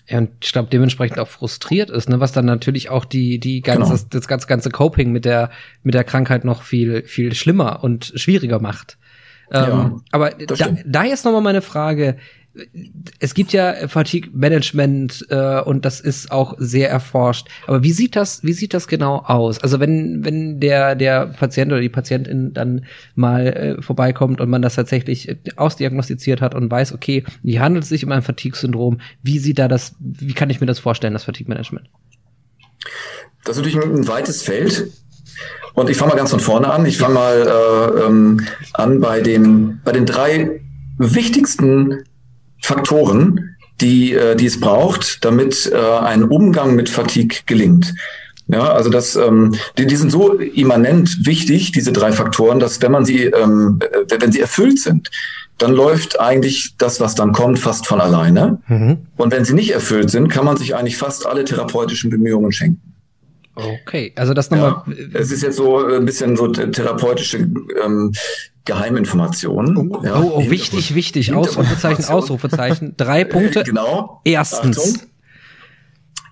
Ja, 0.08 0.18
und 0.18 0.30
ich 0.40 0.52
glaube, 0.52 0.68
dementsprechend 0.70 1.18
auch 1.18 1.28
frustriert 1.28 1.90
ist, 1.90 2.08
ne, 2.08 2.20
was 2.20 2.32
dann 2.32 2.44
natürlich 2.44 2.90
auch 2.90 3.04
die, 3.04 3.40
die 3.40 3.60
ganze, 3.60 3.94
genau. 3.94 4.06
das, 4.10 4.28
ganze, 4.28 4.46
ganze 4.46 4.70
Coping 4.70 5.10
mit 5.10 5.24
der, 5.24 5.50
mit 5.82 5.94
der 5.94 6.04
Krankheit 6.04 6.44
noch 6.44 6.62
viel, 6.62 7.02
viel 7.04 7.34
schlimmer 7.34 7.82
und 7.82 8.12
schwieriger 8.14 8.60
macht. 8.60 8.98
Ähm, 9.50 9.62
ja, 9.62 9.96
aber 10.12 10.30
da, 10.30 10.76
da 10.84 11.04
jetzt 11.04 11.24
nochmal 11.24 11.42
meine 11.42 11.62
Frage, 11.62 12.16
es 13.18 13.34
gibt 13.34 13.52
ja 13.52 13.88
Fatigue 13.88 14.30
Management 14.32 15.26
äh, 15.28 15.60
und 15.60 15.84
das 15.84 16.00
ist 16.00 16.30
auch 16.30 16.54
sehr 16.58 16.88
erforscht. 16.90 17.48
Aber 17.66 17.82
wie 17.82 17.92
sieht 17.92 18.16
das, 18.16 18.42
wie 18.44 18.52
sieht 18.52 18.74
das 18.74 18.88
genau 18.88 19.18
aus? 19.18 19.58
Also 19.58 19.80
wenn 19.80 20.24
wenn 20.24 20.60
der 20.60 20.94
der 20.94 21.26
Patient 21.26 21.72
oder 21.72 21.80
die 21.80 21.88
Patientin 21.88 22.52
dann 22.54 22.86
mal 23.14 23.46
äh, 23.46 23.82
vorbeikommt 23.82 24.40
und 24.40 24.48
man 24.48 24.62
das 24.62 24.74
tatsächlich 24.74 25.36
ausdiagnostiziert 25.56 26.40
hat 26.40 26.54
und 26.54 26.70
weiß, 26.70 26.92
okay, 26.92 27.24
wie 27.42 27.60
handelt 27.60 27.84
es 27.84 27.88
sich 27.90 28.04
um 28.04 28.12
ein 28.12 28.22
Fatigue-Syndrom? 28.22 29.00
Wie 29.22 29.38
sieht 29.38 29.58
da 29.58 29.68
das? 29.68 29.94
Wie 30.00 30.32
kann 30.32 30.50
ich 30.50 30.60
mir 30.60 30.66
das 30.66 30.78
vorstellen, 30.78 31.12
das 31.12 31.24
Fatigue 31.24 31.48
Management? 31.48 31.88
Das 33.44 33.56
ist 33.56 33.64
natürlich 33.64 33.84
ein 33.84 34.08
weites 34.08 34.42
Feld. 34.42 34.90
Und 35.74 35.90
ich 35.90 35.96
fange 35.98 36.12
mal 36.12 36.16
ganz 36.16 36.30
von 36.30 36.40
vorne 36.40 36.70
an. 36.70 36.86
Ich 36.86 36.96
fange 36.96 37.14
mal 37.14 37.46
äh, 37.46 38.06
ähm, 38.06 38.40
an 38.72 39.00
bei 39.00 39.20
den 39.20 39.80
bei 39.84 39.92
den 39.92 40.06
drei 40.06 40.62
wichtigsten 40.98 42.04
Faktoren, 42.60 43.56
die, 43.80 44.14
äh, 44.14 44.36
die 44.36 44.46
es 44.46 44.60
braucht, 44.60 45.24
damit 45.24 45.70
äh, 45.72 45.76
ein 45.76 46.24
Umgang 46.24 46.74
mit 46.74 46.88
Fatigue 46.88 47.40
gelingt. 47.46 47.94
Ja, 48.48 48.72
also 48.72 48.90
das, 48.90 49.16
ähm, 49.16 49.56
die, 49.76 49.86
die 49.86 49.96
sind 49.96 50.10
so 50.10 50.34
immanent 50.34 51.26
wichtig, 51.26 51.72
diese 51.72 51.92
drei 51.92 52.12
Faktoren, 52.12 52.60
dass 52.60 52.80
wenn 52.80 52.92
man 52.92 53.04
sie, 53.04 53.24
ähm, 53.24 53.80
wenn 54.20 54.30
sie 54.30 54.40
erfüllt 54.40 54.78
sind, 54.78 55.10
dann 55.58 55.72
läuft 55.72 56.20
eigentlich 56.20 56.74
das, 56.78 57.00
was 57.00 57.14
dann 57.14 57.32
kommt, 57.32 57.58
fast 57.58 57.86
von 57.86 58.00
alleine. 58.00 58.58
Mhm. 58.68 58.98
Und 59.16 59.32
wenn 59.32 59.44
sie 59.44 59.54
nicht 59.54 59.72
erfüllt 59.72 60.10
sind, 60.10 60.28
kann 60.28 60.44
man 60.44 60.56
sich 60.56 60.76
eigentlich 60.76 60.96
fast 60.96 61.26
alle 61.26 61.44
therapeutischen 61.44 62.10
Bemühungen 62.10 62.52
schenken. 62.52 62.94
Okay, 63.56 64.12
also 64.16 64.34
das 64.34 64.50
nochmal. 64.50 64.82
Ja, 64.86 64.94
es 65.14 65.30
ist 65.30 65.42
jetzt 65.42 65.56
so 65.56 65.84
ein 65.84 66.04
bisschen 66.04 66.36
so 66.36 66.48
therapeutische 66.48 67.38
ähm, 67.82 68.12
Geheiminformationen. 68.66 69.76
Oh, 69.78 70.02
ja, 70.04 70.20
oh, 70.20 70.32
oh 70.36 70.50
wichtig, 70.50 70.94
wichtig. 70.94 71.32
Ausrufezeichen, 71.32 72.04
Ausrufezeichen. 72.04 72.94
Drei 72.96 73.24
Punkte. 73.24 73.62
genau. 73.64 74.20
Erstens. 74.24 74.78
Achtung. 74.78 75.08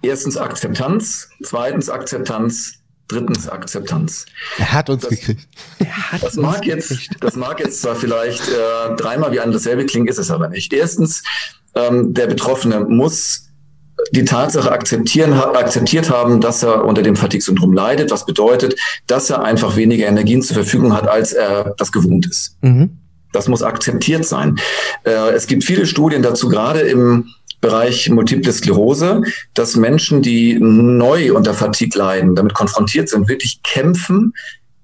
Erstens 0.03 0.37
Akzeptanz. 0.37 1.31
Zweitens 1.42 1.88
Akzeptanz. 1.88 2.81
Drittens 3.09 3.49
Akzeptanz. 3.49 4.27
Er 4.59 4.73
hat 4.73 4.90
uns 4.90 5.03
das, 5.03 5.11
gekriegt. 5.11 5.47
Er 5.79 6.12
hat 6.12 6.23
das 6.23 6.37
uns 6.37 6.47
mag 6.47 6.66
jetzt, 6.66 7.11
das 7.20 7.37
mag 7.37 7.61
jetzt 7.61 7.83
zwar 7.83 7.97
vielleicht 7.97 8.49
äh, 8.49 8.94
dreimal 8.97 9.31
wie 9.33 9.40
an 9.40 9.53
dasselbe 9.53 9.85
klingen, 9.85 10.09
ist 10.09 10.18
es 10.18 10.31
aber 10.31 10.49
nicht. 10.49 10.73
Erstens, 10.73 11.23
ähm, 11.75 12.14
der 12.14 12.27
Betroffene 12.27 12.81
muss 12.81 13.51
die 14.12 14.24
Tatsache 14.24 14.70
akzeptieren, 14.70 15.33
akzeptiert 15.33 16.11
haben, 16.11 16.40
dass 16.40 16.62
er 16.62 16.85
unter 16.85 17.02
dem 17.02 17.16
Fatigue-Syndrom 17.16 17.72
leidet, 17.72 18.11
was 18.11 18.26
bedeutet, 18.26 18.78
dass 19.07 19.30
er 19.30 19.42
einfach 19.42 19.76
weniger 19.76 20.07
Energien 20.07 20.42
zur 20.42 20.54
Verfügung 20.54 20.94
hat, 20.94 21.09
als 21.09 21.33
er 21.33 21.74
das 21.76 21.92
gewohnt 21.92 22.26
ist. 22.26 22.57
Mhm. 22.62 22.98
Das 23.33 23.48
muss 23.48 23.62
akzeptiert 23.62 24.24
sein. 24.24 24.57
Äh, 25.04 25.33
es 25.33 25.46
gibt 25.46 25.64
viele 25.64 25.87
Studien 25.87 26.22
dazu, 26.22 26.48
gerade 26.48 26.80
im 26.80 27.26
Bereich 27.61 28.11
Multiple 28.11 28.52
Sklerose, 28.52 29.22
dass 29.54 29.74
Menschen, 29.74 30.22
die 30.22 30.59
neu 30.61 31.35
unter 31.35 31.54
Fatigue 31.54 31.98
leiden, 31.98 32.35
damit 32.35 32.54
konfrontiert 32.54 33.09
sind, 33.09 33.28
wirklich 33.28 33.62
kämpfen, 33.62 34.35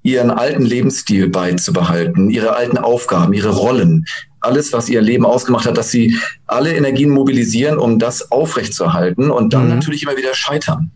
ihren 0.02 0.30
alten 0.30 0.62
Lebensstil 0.62 1.28
beizubehalten, 1.28 2.30
ihre 2.30 2.56
alten 2.56 2.78
Aufgaben, 2.78 3.34
ihre 3.34 3.50
Rollen, 3.50 4.06
alles, 4.40 4.72
was 4.72 4.88
ihr 4.88 5.00
Leben 5.00 5.24
ausgemacht 5.24 5.66
hat, 5.66 5.76
dass 5.76 5.90
sie 5.90 6.16
alle 6.46 6.74
Energien 6.74 7.10
mobilisieren, 7.10 7.78
um 7.78 7.98
das 7.98 8.30
aufrechtzuerhalten 8.30 9.30
und 9.30 9.52
dann 9.52 9.64
mhm. 9.64 9.74
natürlich 9.74 10.02
immer 10.02 10.16
wieder 10.16 10.34
scheitern. 10.34 10.90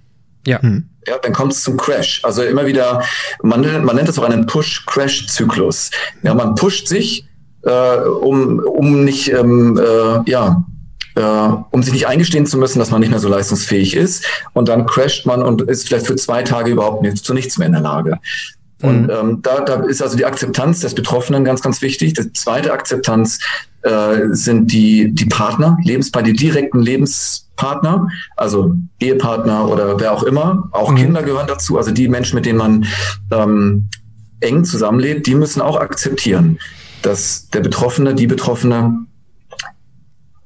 Ja. 0.46 0.58
Mhm. 0.62 0.88
Ja, 1.06 1.18
dann 1.18 1.32
kommt 1.32 1.52
es 1.52 1.62
zum 1.62 1.76
Crash. 1.76 2.20
Also 2.24 2.42
immer 2.42 2.66
wieder, 2.66 3.02
man, 3.42 3.84
man 3.84 3.96
nennt 3.96 4.08
es 4.08 4.18
auch 4.18 4.24
einen 4.24 4.46
Push-Crash-Zyklus. 4.46 5.90
Ja, 6.22 6.34
man 6.34 6.54
pusht 6.54 6.88
sich, 6.88 7.26
äh, 7.62 7.96
um, 7.98 8.58
um 8.60 9.04
nicht, 9.04 9.30
ähm, 9.30 9.78
äh, 9.78 10.30
ja, 10.30 10.64
äh, 11.14 11.20
um 11.70 11.82
sich 11.82 11.92
nicht 11.92 12.06
eingestehen 12.06 12.46
zu 12.46 12.58
müssen, 12.58 12.78
dass 12.78 12.90
man 12.90 13.00
nicht 13.00 13.10
mehr 13.10 13.20
so 13.20 13.28
leistungsfähig 13.28 13.94
ist. 13.94 14.24
Und 14.52 14.68
dann 14.68 14.86
crasht 14.86 15.26
man 15.26 15.42
und 15.42 15.62
ist 15.62 15.88
vielleicht 15.88 16.06
für 16.06 16.16
zwei 16.16 16.42
Tage 16.42 16.70
überhaupt 16.70 17.02
nicht, 17.02 17.18
zu 17.18 17.34
nichts 17.34 17.58
mehr 17.58 17.66
in 17.66 17.72
der 17.72 17.82
Lage. 17.82 18.18
Und 18.84 19.04
mhm. 19.04 19.10
ähm, 19.10 19.42
da, 19.42 19.60
da 19.60 19.82
ist 19.84 20.02
also 20.02 20.16
die 20.16 20.26
Akzeptanz 20.26 20.80
des 20.80 20.94
Betroffenen 20.94 21.44
ganz, 21.44 21.62
ganz 21.62 21.80
wichtig. 21.80 22.12
Die 22.12 22.32
zweite 22.32 22.72
Akzeptanz 22.72 23.40
äh, 23.82 24.28
sind 24.30 24.72
die, 24.72 25.14
die 25.14 25.24
Partner, 25.24 25.78
Lebenspartner, 25.82 26.32
die 26.32 26.36
direkten 26.36 26.80
Lebenspartner, 26.80 28.08
also 28.36 28.74
Ehepartner 29.00 29.68
oder 29.68 29.98
wer 29.98 30.12
auch 30.12 30.22
immer. 30.22 30.68
Auch 30.72 30.90
mhm. 30.90 30.96
Kinder 30.96 31.22
gehören 31.22 31.46
dazu, 31.46 31.78
also 31.78 31.92
die 31.92 32.08
Menschen, 32.08 32.36
mit 32.36 32.44
denen 32.44 32.58
man 32.58 32.86
ähm, 33.30 33.88
eng 34.40 34.64
zusammenlebt, 34.64 35.26
die 35.26 35.34
müssen 35.34 35.62
auch 35.62 35.80
akzeptieren, 35.80 36.58
dass 37.00 37.48
der 37.48 37.60
Betroffene, 37.60 38.14
die 38.14 38.26
Betroffene 38.26 39.06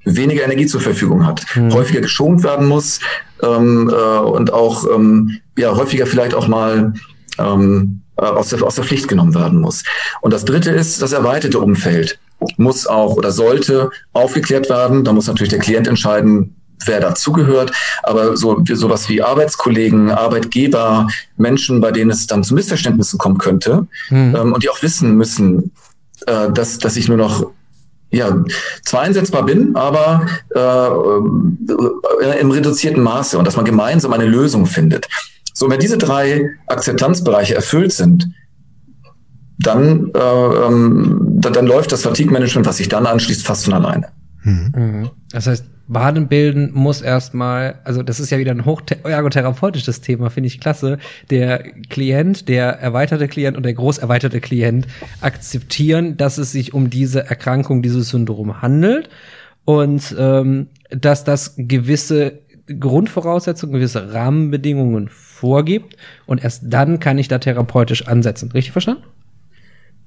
weniger 0.05 0.45
Energie 0.45 0.67
zur 0.67 0.81
Verfügung 0.81 1.27
hat, 1.27 1.45
mhm. 1.57 1.73
häufiger 1.73 2.01
geschont 2.01 2.45
werden 2.45 2.69
muss 2.69 3.01
ähm, 3.43 3.93
äh, 3.93 4.19
und 4.19 4.53
auch 4.53 4.85
ähm, 4.95 5.41
ja 5.57 5.75
häufiger 5.77 6.07
vielleicht 6.07 6.35
auch 6.35 6.47
mal 6.47 6.95
ähm, 7.39 8.03
äh, 8.19 8.25
aus, 8.25 8.49
der, 8.49 8.63
aus 8.63 8.75
der 8.77 8.85
Pflicht 8.85 9.09
genommen 9.09 9.35
werden 9.35 9.61
muss. 9.61 9.85
Und 10.21 10.33
das 10.33 10.45
Dritte 10.45 10.71
ist 10.71 11.03
das 11.03 11.13
erweiterte 11.13 11.59
Umfeld 11.59 12.19
muss 12.57 12.87
auch 12.87 13.17
oder 13.17 13.33
sollte 13.33 13.91
aufgeklärt 14.13 14.71
werden. 14.71 15.05
Da 15.05 15.13
muss 15.13 15.27
natürlich 15.27 15.51
der 15.51 15.59
Klient 15.59 15.89
entscheiden, 15.89 16.55
wer 16.85 17.01
dazugehört. 17.01 17.73
Aber 18.03 18.37
so 18.37 18.63
sowas 18.73 19.09
wie 19.09 19.23
Arbeitskollegen, 19.23 20.11
Arbeitgeber, 20.11 21.09
Menschen, 21.37 21.81
bei 21.81 21.91
denen 21.91 22.11
es 22.11 22.27
dann 22.27 22.45
zu 22.45 22.55
Missverständnissen 22.55 23.19
kommen 23.19 23.39
könnte 23.39 23.87
hm. 24.09 24.37
ähm, 24.37 24.53
und 24.53 24.63
die 24.63 24.71
auch 24.71 24.83
wissen 24.83 25.17
müssen, 25.17 25.73
äh, 26.27 26.51
dass, 26.51 26.79
dass 26.79 26.97
ich 26.97 27.09
nur 27.09 27.17
noch 27.17 27.51
ja, 28.11 28.43
zwar 28.85 29.03
einsetzbar 29.03 29.45
bin, 29.45 29.77
aber 29.77 30.27
äh, 30.55 32.41
im 32.41 32.51
reduzierten 32.51 33.03
Maße 33.03 33.37
und 33.37 33.47
dass 33.47 33.57
man 33.57 33.67
gemeinsam 33.67 34.15
eine 34.15 34.25
Lösung 34.25 34.65
findet. 34.65 35.07
So, 35.59 35.69
wenn 35.69 35.81
diese 35.81 35.99
drei 35.99 36.53
Akzeptanzbereiche 36.69 37.57
erfüllt 37.57 37.91
sind, 37.91 38.31
dann, 39.59 40.13
äh, 40.15 40.19
ähm, 40.21 41.31
dann, 41.41 41.53
dann, 41.53 41.67
läuft 41.67 41.91
das 41.91 42.03
Fatigue-Management, 42.03 42.65
was 42.65 42.77
sich 42.77 42.89
dann 42.89 43.07
anschließt, 43.07 43.45
fast 43.45 43.65
von 43.65 43.75
alleine. 43.75 44.07
Mhm. 44.45 45.11
Das 45.33 45.49
heißt, 45.49 45.65
Baden 45.89 46.29
bilden 46.29 46.71
muss 46.75 47.03
erstmal, 47.03 47.81
also 47.83 48.05
das 48.05 48.21
ist 48.21 48.31
ja 48.31 48.39
wieder 48.39 48.53
ein 48.53 48.67
hochergotherapeutisches 48.67 50.01
Thema, 50.01 50.31
finde 50.31 50.47
ich 50.47 50.61
klasse. 50.61 50.99
Der 51.29 51.65
Klient, 51.89 52.49
der 52.49 52.79
erweiterte 52.79 53.27
Klient 53.27 53.57
und 53.57 53.65
der 53.65 53.75
großerweiterte 53.75 54.41
Klient 54.41 54.87
akzeptieren, 55.23 56.17
dass 56.17 56.39
es 56.39 56.53
sich 56.53 56.73
um 56.73 56.89
diese 56.89 57.27
Erkrankung, 57.27 57.83
dieses 57.83 58.11
Syndrom 58.11 58.63
handelt 58.63 59.09
und 59.65 60.15
ähm, 60.17 60.69
dass 60.91 61.25
das 61.25 61.55
gewisse 61.57 62.43
Grundvoraussetzungen, 62.69 63.75
gewisse 63.75 64.13
Rahmenbedingungen 64.13 65.11
vorgibt 65.39 65.97
und 66.27 66.43
erst 66.43 66.63
dann 66.67 67.01
kann 67.01 67.19
ich 67.19 67.29
da 67.29 67.39
therapeutisch 67.39 68.07
ansetzen. 68.07 68.51
Richtig 68.53 68.73
verstanden? 68.73 69.03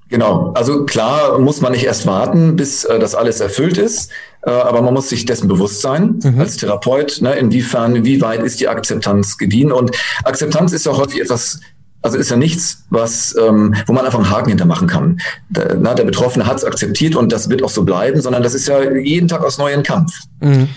Genau, 0.09 0.51
also 0.55 0.85
klar 0.85 1.39
muss 1.39 1.61
man 1.61 1.71
nicht 1.71 1.85
erst 1.85 2.05
warten, 2.05 2.57
bis 2.57 2.83
äh, 2.83 2.99
das 2.99 3.15
alles 3.15 3.39
erfüllt 3.39 3.77
ist, 3.77 4.11
äh, 4.41 4.49
aber 4.49 4.81
man 4.81 4.93
muss 4.93 5.07
sich 5.07 5.25
dessen 5.25 5.47
bewusst 5.47 5.81
sein 5.81 6.19
mhm. 6.21 6.37
als 6.37 6.57
Therapeut, 6.57 7.21
ne, 7.21 7.35
inwiefern, 7.35 8.03
wie 8.03 8.19
weit 8.19 8.43
ist 8.43 8.59
die 8.59 8.67
Akzeptanz 8.67 9.37
gediehen. 9.37 9.71
Und 9.71 9.91
Akzeptanz 10.25 10.73
ist 10.73 10.85
ja 10.85 10.97
häufig 10.97 11.21
etwas 11.21 11.61
also 12.01 12.17
ist 12.17 12.31
ja 12.31 12.37
nichts, 12.37 12.83
was, 12.89 13.35
ähm, 13.39 13.75
wo 13.85 13.93
man 13.93 14.05
einfach 14.05 14.19
einen 14.19 14.29
Haken 14.29 14.49
hintermachen 14.49 14.87
kann. 14.87 15.19
Der, 15.49 15.75
na, 15.79 15.93
der 15.93 16.03
Betroffene 16.03 16.45
hat 16.47 16.57
es 16.57 16.65
akzeptiert 16.65 17.15
und 17.15 17.31
das 17.31 17.49
wird 17.49 17.63
auch 17.63 17.69
so 17.69 17.83
bleiben, 17.83 18.21
sondern 18.21 18.41
das 18.41 18.55
ist 18.55 18.67
ja 18.67 18.91
jeden 18.91 19.27
Tag 19.27 19.43
aus 19.43 19.57
neuen 19.57 19.83
Kampf. 19.83 20.11
Mhm. 20.39 20.69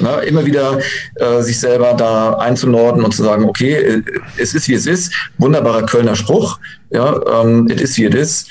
Na, 0.00 0.20
immer 0.20 0.46
wieder 0.46 0.78
äh, 1.16 1.42
sich 1.42 1.58
selber 1.58 1.94
da 1.94 2.34
einzunorden 2.34 3.02
und 3.02 3.12
zu 3.14 3.24
sagen, 3.24 3.44
okay, 3.44 3.74
äh, 3.74 4.02
es 4.36 4.54
ist 4.54 4.68
wie 4.68 4.74
es 4.74 4.86
ist. 4.86 5.12
Wunderbarer 5.38 5.84
Kölner 5.84 6.14
Spruch, 6.14 6.60
ja, 6.90 7.20
ähm, 7.42 7.68
it 7.68 7.80
is 7.80 7.96
wie 7.96 8.04
it 8.04 8.14
is. 8.14 8.46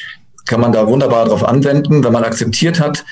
Kann 0.45 0.61
man 0.61 0.71
da 0.71 0.88
wunderbar 0.88 1.25
drauf 1.25 1.45
anwenden, 1.45 2.03
wenn 2.03 2.13
man 2.13 2.23
akzeptiert 2.23 2.80
hat, 2.80 3.05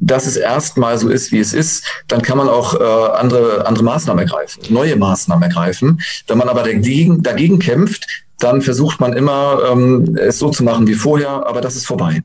dass 0.00 0.26
es 0.26 0.36
erstmal 0.36 0.96
so 0.98 1.10
ist, 1.10 1.30
wie 1.30 1.38
es 1.38 1.52
ist, 1.52 1.84
dann 2.08 2.22
kann 2.22 2.38
man 2.38 2.48
auch 2.48 2.74
äh, 2.74 3.12
andere, 3.18 3.66
andere 3.66 3.84
Maßnahmen 3.84 4.24
ergreifen, 4.24 4.62
neue 4.70 4.96
Maßnahmen 4.96 5.42
ergreifen. 5.42 6.00
Wenn 6.26 6.38
man 6.38 6.48
aber 6.48 6.62
dagegen, 6.62 7.22
dagegen 7.22 7.58
kämpft, 7.58 8.06
dann 8.42 8.62
versucht 8.62 9.00
man 9.00 9.12
immer, 9.12 9.58
ähm, 9.70 10.16
es 10.16 10.38
so 10.38 10.50
zu 10.50 10.64
machen 10.64 10.86
wie 10.86 10.94
vorher, 10.94 11.46
aber 11.46 11.60
das 11.60 11.76
ist 11.76 11.86
vorbei. 11.86 12.22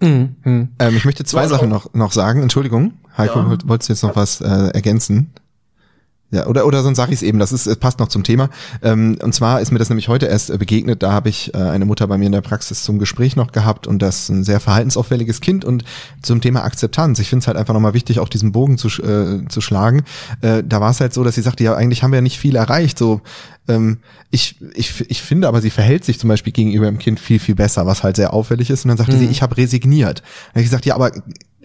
Mhm. 0.00 0.34
Ähm, 0.44 0.96
ich 0.96 1.04
möchte 1.04 1.24
zwei 1.24 1.46
Sachen 1.46 1.68
noch, 1.68 1.92
noch 1.94 2.12
sagen. 2.12 2.42
Entschuldigung, 2.42 2.94
Heiko, 3.16 3.40
ja. 3.40 3.58
wolltest 3.64 3.88
du 3.88 3.92
jetzt 3.92 4.02
noch 4.02 4.16
was 4.16 4.40
äh, 4.40 4.70
ergänzen? 4.74 5.32
Ja, 6.34 6.46
oder, 6.48 6.66
oder 6.66 6.82
sonst 6.82 6.96
sage 6.96 7.12
ich 7.12 7.18
es 7.18 7.22
eben, 7.22 7.38
das 7.38 7.52
ist, 7.52 7.66
es 7.66 7.76
passt 7.76 8.00
noch 8.00 8.08
zum 8.08 8.24
Thema. 8.24 8.50
Ähm, 8.82 9.16
und 9.22 9.34
zwar 9.34 9.60
ist 9.60 9.70
mir 9.70 9.78
das 9.78 9.88
nämlich 9.88 10.08
heute 10.08 10.26
erst 10.26 10.50
äh, 10.50 10.58
begegnet, 10.58 11.02
da 11.04 11.12
habe 11.12 11.28
ich 11.28 11.54
äh, 11.54 11.58
eine 11.58 11.84
Mutter 11.84 12.08
bei 12.08 12.18
mir 12.18 12.26
in 12.26 12.32
der 12.32 12.40
Praxis 12.40 12.82
zum 12.82 12.98
Gespräch 12.98 13.36
noch 13.36 13.52
gehabt 13.52 13.86
und 13.86 14.02
das 14.02 14.28
ein 14.28 14.42
sehr 14.42 14.58
verhaltensauffälliges 14.58 15.40
Kind 15.40 15.64
und 15.64 15.84
zum 16.22 16.40
Thema 16.40 16.64
Akzeptanz. 16.64 17.20
Ich 17.20 17.28
finde 17.28 17.44
es 17.44 17.46
halt 17.46 17.56
einfach 17.56 17.72
nochmal 17.72 17.94
wichtig, 17.94 18.18
auch 18.18 18.28
diesen 18.28 18.50
Bogen 18.50 18.78
zu, 18.78 18.88
äh, 18.88 19.46
zu 19.48 19.60
schlagen. 19.60 20.02
Äh, 20.40 20.64
da 20.66 20.80
war 20.80 20.90
es 20.90 21.00
halt 21.00 21.14
so, 21.14 21.22
dass 21.22 21.36
sie 21.36 21.42
sagte, 21.42 21.62
ja, 21.62 21.76
eigentlich 21.76 22.02
haben 22.02 22.10
wir 22.10 22.16
ja 22.16 22.22
nicht 22.22 22.40
viel 22.40 22.56
erreicht. 22.56 22.98
So, 22.98 23.20
ähm, 23.68 23.98
ich, 24.30 24.56
ich, 24.74 25.08
ich 25.08 25.22
finde 25.22 25.46
aber, 25.46 25.60
sie 25.60 25.70
verhält 25.70 26.04
sich 26.04 26.18
zum 26.18 26.28
Beispiel 26.28 26.52
gegenüber 26.52 26.86
dem 26.86 26.98
Kind 26.98 27.20
viel, 27.20 27.38
viel 27.38 27.54
besser, 27.54 27.86
was 27.86 28.02
halt 28.02 28.16
sehr 28.16 28.32
auffällig 28.32 28.70
ist. 28.70 28.84
Und 28.84 28.88
dann 28.88 28.98
sagte 28.98 29.14
mhm. 29.14 29.20
sie, 29.20 29.26
ich 29.26 29.42
habe 29.42 29.56
resigniert. 29.56 30.20
Dann 30.20 30.50
habe 30.50 30.60
ich 30.60 30.66
gesagt, 30.66 30.86
ja, 30.86 30.96
aber 30.96 31.12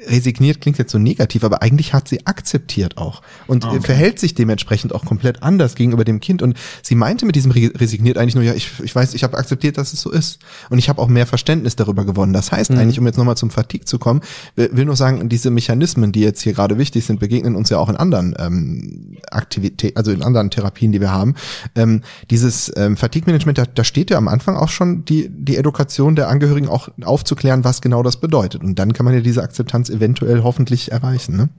resigniert 0.07 0.61
klingt 0.61 0.77
jetzt 0.77 0.91
so 0.91 0.97
negativ, 0.97 1.43
aber 1.43 1.61
eigentlich 1.61 1.93
hat 1.93 2.07
sie 2.07 2.25
akzeptiert 2.25 2.97
auch 2.97 3.21
und 3.47 3.65
okay. 3.65 3.81
verhält 3.81 4.19
sich 4.19 4.33
dementsprechend 4.33 4.93
auch 4.93 5.05
komplett 5.05 5.43
anders 5.43 5.75
gegenüber 5.75 6.03
dem 6.03 6.19
Kind. 6.19 6.41
Und 6.41 6.57
sie 6.81 6.95
meinte 6.95 7.25
mit 7.25 7.35
diesem 7.35 7.51
resigniert 7.51 8.17
eigentlich 8.17 8.35
nur, 8.35 8.43
ja, 8.43 8.53
ich, 8.53 8.71
ich 8.83 8.95
weiß, 8.95 9.13
ich 9.13 9.23
habe 9.23 9.37
akzeptiert, 9.37 9.77
dass 9.77 9.93
es 9.93 10.01
so 10.01 10.11
ist. 10.11 10.39
Und 10.69 10.77
ich 10.77 10.89
habe 10.89 11.01
auch 11.01 11.07
mehr 11.07 11.25
Verständnis 11.25 11.75
darüber 11.75 12.05
gewonnen. 12.05 12.33
Das 12.33 12.51
heißt 12.51 12.71
mhm. 12.71 12.77
eigentlich, 12.77 12.99
um 12.99 13.05
jetzt 13.05 13.17
nochmal 13.17 13.37
zum 13.37 13.49
Fatigue 13.49 13.85
zu 13.85 13.99
kommen, 13.99 14.21
will, 14.55 14.85
nur 14.85 14.95
sagen, 14.95 15.27
diese 15.29 15.49
Mechanismen, 15.51 16.11
die 16.11 16.21
jetzt 16.21 16.41
hier 16.41 16.53
gerade 16.53 16.77
wichtig 16.77 17.05
sind, 17.05 17.19
begegnen 17.19 17.55
uns 17.55 17.69
ja 17.69 17.77
auch 17.77 17.89
in 17.89 17.95
anderen 17.95 18.35
ähm, 18.37 19.17
Aktivitäten, 19.29 19.97
also 19.97 20.11
in 20.11 20.23
anderen 20.23 20.49
Therapien, 20.49 20.91
die 20.91 21.01
wir 21.01 21.11
haben. 21.11 21.35
Ähm, 21.75 22.01
dieses 22.29 22.71
ähm, 22.75 22.97
Fatigue-Management, 22.97 23.57
da, 23.57 23.65
da 23.65 23.83
steht 23.83 24.09
ja 24.09 24.17
am 24.17 24.27
Anfang 24.27 24.55
auch 24.55 24.69
schon 24.69 25.05
die, 25.05 25.29
die 25.29 25.57
Edukation 25.57 26.15
der 26.15 26.29
Angehörigen 26.29 26.67
auch 26.67 26.89
aufzuklären, 27.01 27.63
was 27.63 27.81
genau 27.81 28.03
das 28.03 28.17
bedeutet. 28.17 28.63
Und 28.63 28.79
dann 28.79 28.93
kann 28.93 29.05
man 29.05 29.13
ja 29.13 29.21
diese 29.21 29.43
Akzeptanz 29.43 29.88
eventuell 29.89 30.43
hoffentlich 30.43 30.91
erreichen. 30.91 31.35
Ne? 31.37 31.49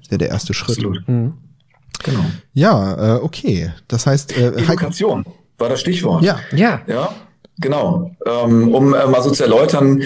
Das 0.00 0.10
wäre 0.10 0.18
der 0.18 0.28
erste 0.28 0.54
Schritt. 0.54 0.78
Absolut. 0.78 1.08
Mhm. 1.08 1.34
Genau. 2.04 2.24
Ja, 2.54 3.16
äh, 3.16 3.20
okay. 3.20 3.72
Das 3.88 4.06
heißt, 4.06 4.36
äh, 4.36 4.48
Edukation 4.48 5.24
war 5.58 5.68
das 5.68 5.80
Stichwort. 5.80 6.22
Ja, 6.22 6.38
ja, 6.52 6.80
ja. 6.86 7.14
Genau, 7.60 8.14
ähm, 8.24 8.72
um 8.72 8.94
äh, 8.94 9.06
mal 9.08 9.20
so 9.20 9.32
zu 9.32 9.42
erläutern, 9.42 10.00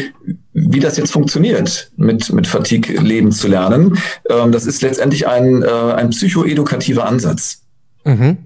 wie 0.54 0.80
das 0.80 0.96
jetzt 0.96 1.12
funktioniert, 1.12 1.90
mit, 1.96 2.32
mit 2.32 2.46
Fatigue 2.46 2.98
leben 2.98 3.30
zu 3.30 3.46
lernen. 3.46 3.98
Ähm, 4.30 4.52
das 4.52 4.64
ist 4.64 4.80
letztendlich 4.80 5.28
ein, 5.28 5.62
äh, 5.62 5.66
ein 5.66 6.10
psychoedukativer 6.10 7.04
Ansatz. 7.04 7.60
Mhm. 8.04 8.38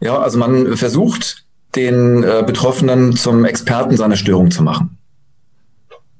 Ja, 0.00 0.18
also 0.18 0.38
man 0.38 0.76
versucht, 0.76 1.46
den 1.74 2.22
äh, 2.22 2.44
Betroffenen 2.46 3.16
zum 3.16 3.46
Experten 3.46 3.96
seiner 3.96 4.16
Störung 4.16 4.50
zu 4.50 4.62
machen. 4.62 4.98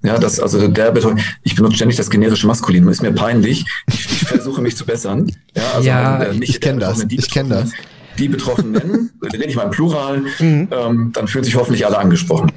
Ja, 0.04 0.18
das, 0.18 0.38
also 0.38 0.68
der 0.68 0.92
Beton, 0.92 1.18
ich 1.42 1.56
benutze 1.56 1.76
ständig 1.76 1.96
das 1.96 2.10
generische 2.10 2.46
Maskulin, 2.46 2.86
ist 2.88 3.00
mir 3.00 3.12
peinlich. 3.12 3.64
Ich, 3.88 4.04
ich 4.04 4.24
versuche 4.26 4.60
mich 4.60 4.76
zu 4.76 4.84
bessern. 4.84 5.32
Ja, 5.56 5.62
also 5.74 5.88
ja 5.88 6.22
äh, 6.22 6.34
nicht 6.34 6.50
ich 6.50 6.60
kenne 6.60 6.80
das. 6.80 7.06
Ich 7.08 7.30
kenne 7.30 7.48
das. 7.48 7.70
Die 8.18 8.28
Betroffenen, 8.28 9.10
rede 9.32 9.44
ich 9.44 9.56
mal 9.56 9.62
im 9.62 9.70
Plural, 9.70 10.22
mhm. 10.38 10.68
ähm, 10.70 11.10
dann 11.14 11.26
fühlen 11.26 11.42
sich 11.42 11.56
hoffentlich 11.56 11.86
alle 11.86 11.98
angesprochen. 11.98 12.52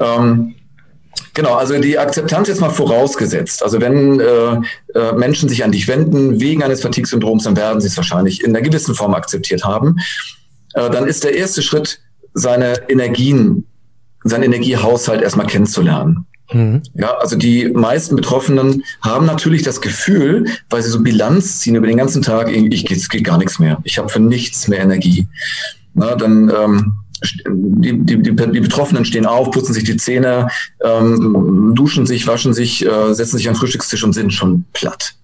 Ähm, 0.00 0.56
Genau, 1.34 1.54
also 1.54 1.78
die 1.78 1.98
Akzeptanz 1.98 2.48
jetzt 2.48 2.60
mal 2.60 2.68
vorausgesetzt. 2.68 3.62
Also 3.62 3.80
wenn 3.80 4.20
äh, 4.20 4.60
äh, 4.94 5.12
Menschen 5.14 5.48
sich 5.48 5.64
an 5.64 5.72
dich 5.72 5.88
wenden 5.88 6.40
wegen 6.40 6.62
eines 6.62 6.82
Fatigue-Syndroms, 6.82 7.44
dann 7.44 7.56
werden 7.56 7.80
sie 7.80 7.86
es 7.86 7.96
wahrscheinlich 7.96 8.44
in 8.44 8.54
einer 8.54 8.60
gewissen 8.60 8.94
Form 8.94 9.14
akzeptiert 9.14 9.64
haben. 9.64 9.96
Äh, 10.74 10.90
dann 10.90 11.06
ist 11.06 11.24
der 11.24 11.34
erste 11.34 11.62
Schritt, 11.62 12.00
seine 12.34 12.86
Energien, 12.90 13.66
seinen 14.24 14.42
Energiehaushalt 14.42 15.22
erstmal 15.22 15.46
kennenzulernen. 15.46 16.26
Mhm. 16.52 16.82
Ja, 16.94 17.14
also 17.18 17.36
die 17.36 17.68
meisten 17.68 18.16
Betroffenen 18.16 18.84
haben 19.00 19.26
natürlich 19.26 19.62
das 19.62 19.80
Gefühl, 19.80 20.46
weil 20.70 20.82
sie 20.82 20.90
so 20.90 21.02
Bilanz 21.02 21.60
ziehen 21.60 21.74
über 21.74 21.86
den 21.86 21.96
ganzen 21.96 22.22
Tag, 22.22 22.50
ich 22.50 22.84
geht, 22.84 22.98
es 22.98 23.08
geht 23.08 23.24
gar 23.24 23.38
nichts 23.38 23.58
mehr. 23.58 23.78
Ich 23.84 23.98
habe 23.98 24.08
für 24.08 24.20
nichts 24.20 24.68
mehr 24.68 24.80
Energie. 24.80 25.26
Na, 25.94 26.14
dann 26.14 26.50
ähm, 26.50 26.92
die, 27.48 27.98
die, 27.98 28.22
die, 28.22 28.34
die 28.34 28.60
Betroffenen 28.60 29.04
stehen 29.04 29.26
auf, 29.26 29.50
putzen 29.50 29.74
sich 29.74 29.84
die 29.84 29.96
Zähne, 29.96 30.48
ähm, 30.82 31.72
duschen 31.74 32.06
sich, 32.06 32.26
waschen 32.26 32.54
sich, 32.54 32.84
äh, 32.84 33.14
setzen 33.14 33.36
sich 33.36 33.48
an 33.48 33.54
den 33.54 33.60
Frühstückstisch 33.60 34.02
und 34.04 34.12
sind 34.12 34.32
schon 34.32 34.64
platt. 34.72 35.14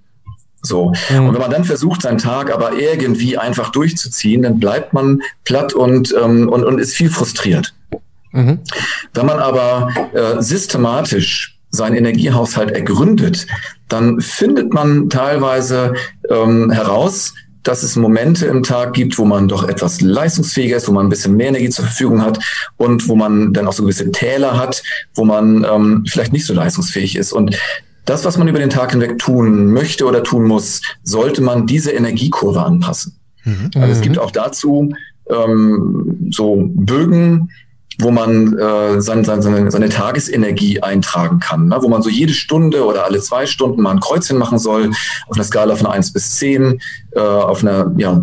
So. 0.62 0.92
Mhm. 1.10 1.26
Und 1.26 1.34
wenn 1.34 1.40
man 1.40 1.50
dann 1.50 1.64
versucht, 1.64 2.02
seinen 2.02 2.18
Tag 2.18 2.52
aber 2.52 2.78
irgendwie 2.78 3.38
einfach 3.38 3.70
durchzuziehen, 3.70 4.42
dann 4.42 4.58
bleibt 4.58 4.92
man 4.92 5.22
platt 5.44 5.72
und, 5.72 6.14
ähm, 6.20 6.48
und, 6.48 6.64
und 6.64 6.78
ist 6.78 6.94
viel 6.94 7.10
frustriert. 7.10 7.74
Mhm. 8.32 8.60
Wenn 9.14 9.26
man 9.26 9.38
aber 9.38 9.90
äh, 10.12 10.42
systematisch 10.42 11.58
seinen 11.70 11.96
Energiehaushalt 11.96 12.70
ergründet, 12.70 13.46
dann 13.88 14.20
findet 14.20 14.72
man 14.72 15.10
teilweise 15.10 15.94
ähm, 16.30 16.70
heraus, 16.70 17.34
dass 17.62 17.82
es 17.82 17.96
Momente 17.96 18.46
im 18.46 18.62
Tag 18.62 18.94
gibt, 18.94 19.18
wo 19.18 19.24
man 19.24 19.48
doch 19.48 19.68
etwas 19.68 20.00
leistungsfähiger 20.00 20.76
ist, 20.76 20.88
wo 20.88 20.92
man 20.92 21.06
ein 21.06 21.10
bisschen 21.10 21.36
mehr 21.36 21.48
Energie 21.48 21.68
zur 21.68 21.84
Verfügung 21.84 22.22
hat 22.22 22.38
und 22.76 23.08
wo 23.08 23.16
man 23.16 23.52
dann 23.52 23.66
auch 23.66 23.72
so 23.72 23.82
gewisse 23.82 24.10
Täler 24.10 24.58
hat, 24.58 24.82
wo 25.14 25.24
man 25.24 25.66
ähm, 25.70 26.04
vielleicht 26.08 26.32
nicht 26.32 26.46
so 26.46 26.54
leistungsfähig 26.54 27.16
ist. 27.16 27.32
Und 27.32 27.58
das, 28.06 28.24
was 28.24 28.38
man 28.38 28.48
über 28.48 28.58
den 28.58 28.70
Tag 28.70 28.92
hinweg 28.92 29.18
tun 29.18 29.70
möchte 29.72 30.06
oder 30.06 30.22
tun 30.22 30.44
muss, 30.44 30.80
sollte 31.02 31.42
man 31.42 31.66
diese 31.66 31.90
Energiekurve 31.90 32.62
anpassen. 32.62 33.18
Mhm. 33.44 33.70
Also 33.74 33.92
es 33.92 34.00
gibt 34.00 34.16
mhm. 34.16 34.22
auch 34.22 34.30
dazu 34.30 34.94
ähm, 35.28 36.28
so 36.30 36.70
Bögen, 36.70 37.50
wo 38.00 38.10
man 38.10 38.56
äh, 38.56 39.00
seine, 39.00 39.24
seine, 39.24 39.70
seine 39.70 39.88
Tagesenergie 39.88 40.80
eintragen 40.82 41.40
kann, 41.40 41.68
ne? 41.68 41.78
wo 41.80 41.88
man 41.88 42.02
so 42.02 42.08
jede 42.08 42.32
Stunde 42.32 42.84
oder 42.84 43.04
alle 43.04 43.18
zwei 43.20 43.46
Stunden 43.46 43.82
mal 43.82 43.90
ein 43.90 44.00
Kreuzchen 44.00 44.38
machen 44.38 44.58
soll, 44.58 44.90
auf 45.26 45.36
einer 45.36 45.44
Skala 45.44 45.74
von 45.74 45.88
eins 45.88 46.12
bis 46.12 46.36
zehn, 46.36 46.80
äh, 47.12 47.20
auf 47.20 47.62
einer, 47.62 47.92
ja, 47.96 48.22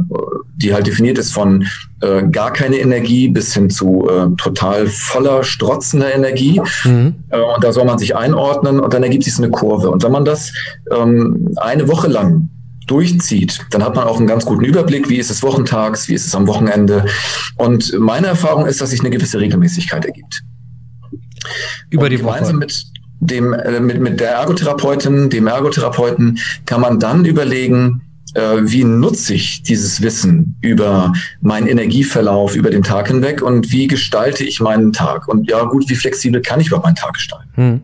die 0.56 0.74
halt 0.74 0.88
definiert 0.88 1.18
ist 1.18 1.34
von 1.34 1.68
äh, 2.02 2.24
gar 2.28 2.54
keine 2.54 2.78
Energie 2.78 3.28
bis 3.28 3.54
hin 3.54 3.70
zu 3.70 4.08
äh, 4.10 4.28
total 4.38 4.88
voller, 4.88 5.44
strotzender 5.44 6.14
Energie. 6.14 6.62
Mhm. 6.86 7.16
Äh, 7.30 7.40
und 7.40 7.64
da 7.64 7.74
soll 7.74 7.86
man 7.86 7.98
sich 7.98 8.16
einordnen 8.16 8.80
und 8.80 8.94
dann 8.94 9.04
ergibt 9.04 9.26
sich 9.26 9.36
so 9.36 9.44
eine 9.44 9.52
Kurve. 9.52 9.90
Und 9.90 10.04
wenn 10.04 10.12
man 10.12 10.24
das 10.24 10.54
ähm, 10.92 11.50
eine 11.58 11.90
Woche 11.90 12.08
lang 12.08 12.50
durchzieht, 12.86 13.66
dann 13.72 13.84
hat 13.84 13.96
man 13.96 14.06
auch 14.06 14.18
einen 14.18 14.28
ganz 14.28 14.46
guten 14.46 14.64
Überblick, 14.64 15.10
wie 15.10 15.18
ist 15.18 15.32
es 15.32 15.44
wochentags, 15.44 16.08
wie 16.08 16.14
ist 16.14 16.26
es 16.26 16.36
am 16.36 16.48
Wochenende. 16.48 17.06
Und 17.58 17.98
meine 18.00 18.28
Erfahrung 18.28 18.66
ist, 18.66 18.82
dass 18.82 18.92
sich 18.92 19.02
eine 19.02 19.10
gewisse 19.10 19.40
Regelmäßigkeit 19.40 20.06
ergibt. 20.06 20.44
Über 21.90 22.10
die 22.10 22.24
Woche. 22.24 22.54
mit 22.54 22.86
dem, 23.20 23.54
äh, 23.54 23.80
mit, 23.80 24.00
mit 24.00 24.20
der 24.20 24.32
Ergotherapeutin, 24.32 25.30
dem 25.30 25.48
Ergotherapeuten 25.48 26.40
kann 26.66 26.82
man 26.82 27.00
dann 27.00 27.26
überlegen, 27.26 28.02
äh, 28.34 28.58
wie 28.62 28.84
nutze 28.84 29.34
ich 29.34 29.64
dieses 29.64 30.02
Wissen 30.02 30.58
über 30.62 31.14
meinen 31.42 31.68
Energieverlauf 31.68 32.56
über 32.56 32.70
den 32.70 32.84
Tag 32.84 33.08
hinweg 33.08 33.42
und 33.42 33.72
wie 33.72 33.88
gestalte 33.88 34.44
ich 34.44 34.60
meinen 34.60 34.94
Tag? 34.94 35.28
Und 35.28 35.50
ja, 35.50 35.64
gut, 35.64 35.90
wie 35.90 35.96
flexibel 35.96 36.42
kann 36.42 36.60
ich 36.60 36.68
überhaupt 36.68 36.86
meinen 36.86 36.96
Tag 36.96 37.14
gestalten? 37.14 37.50
Hm. 37.54 37.82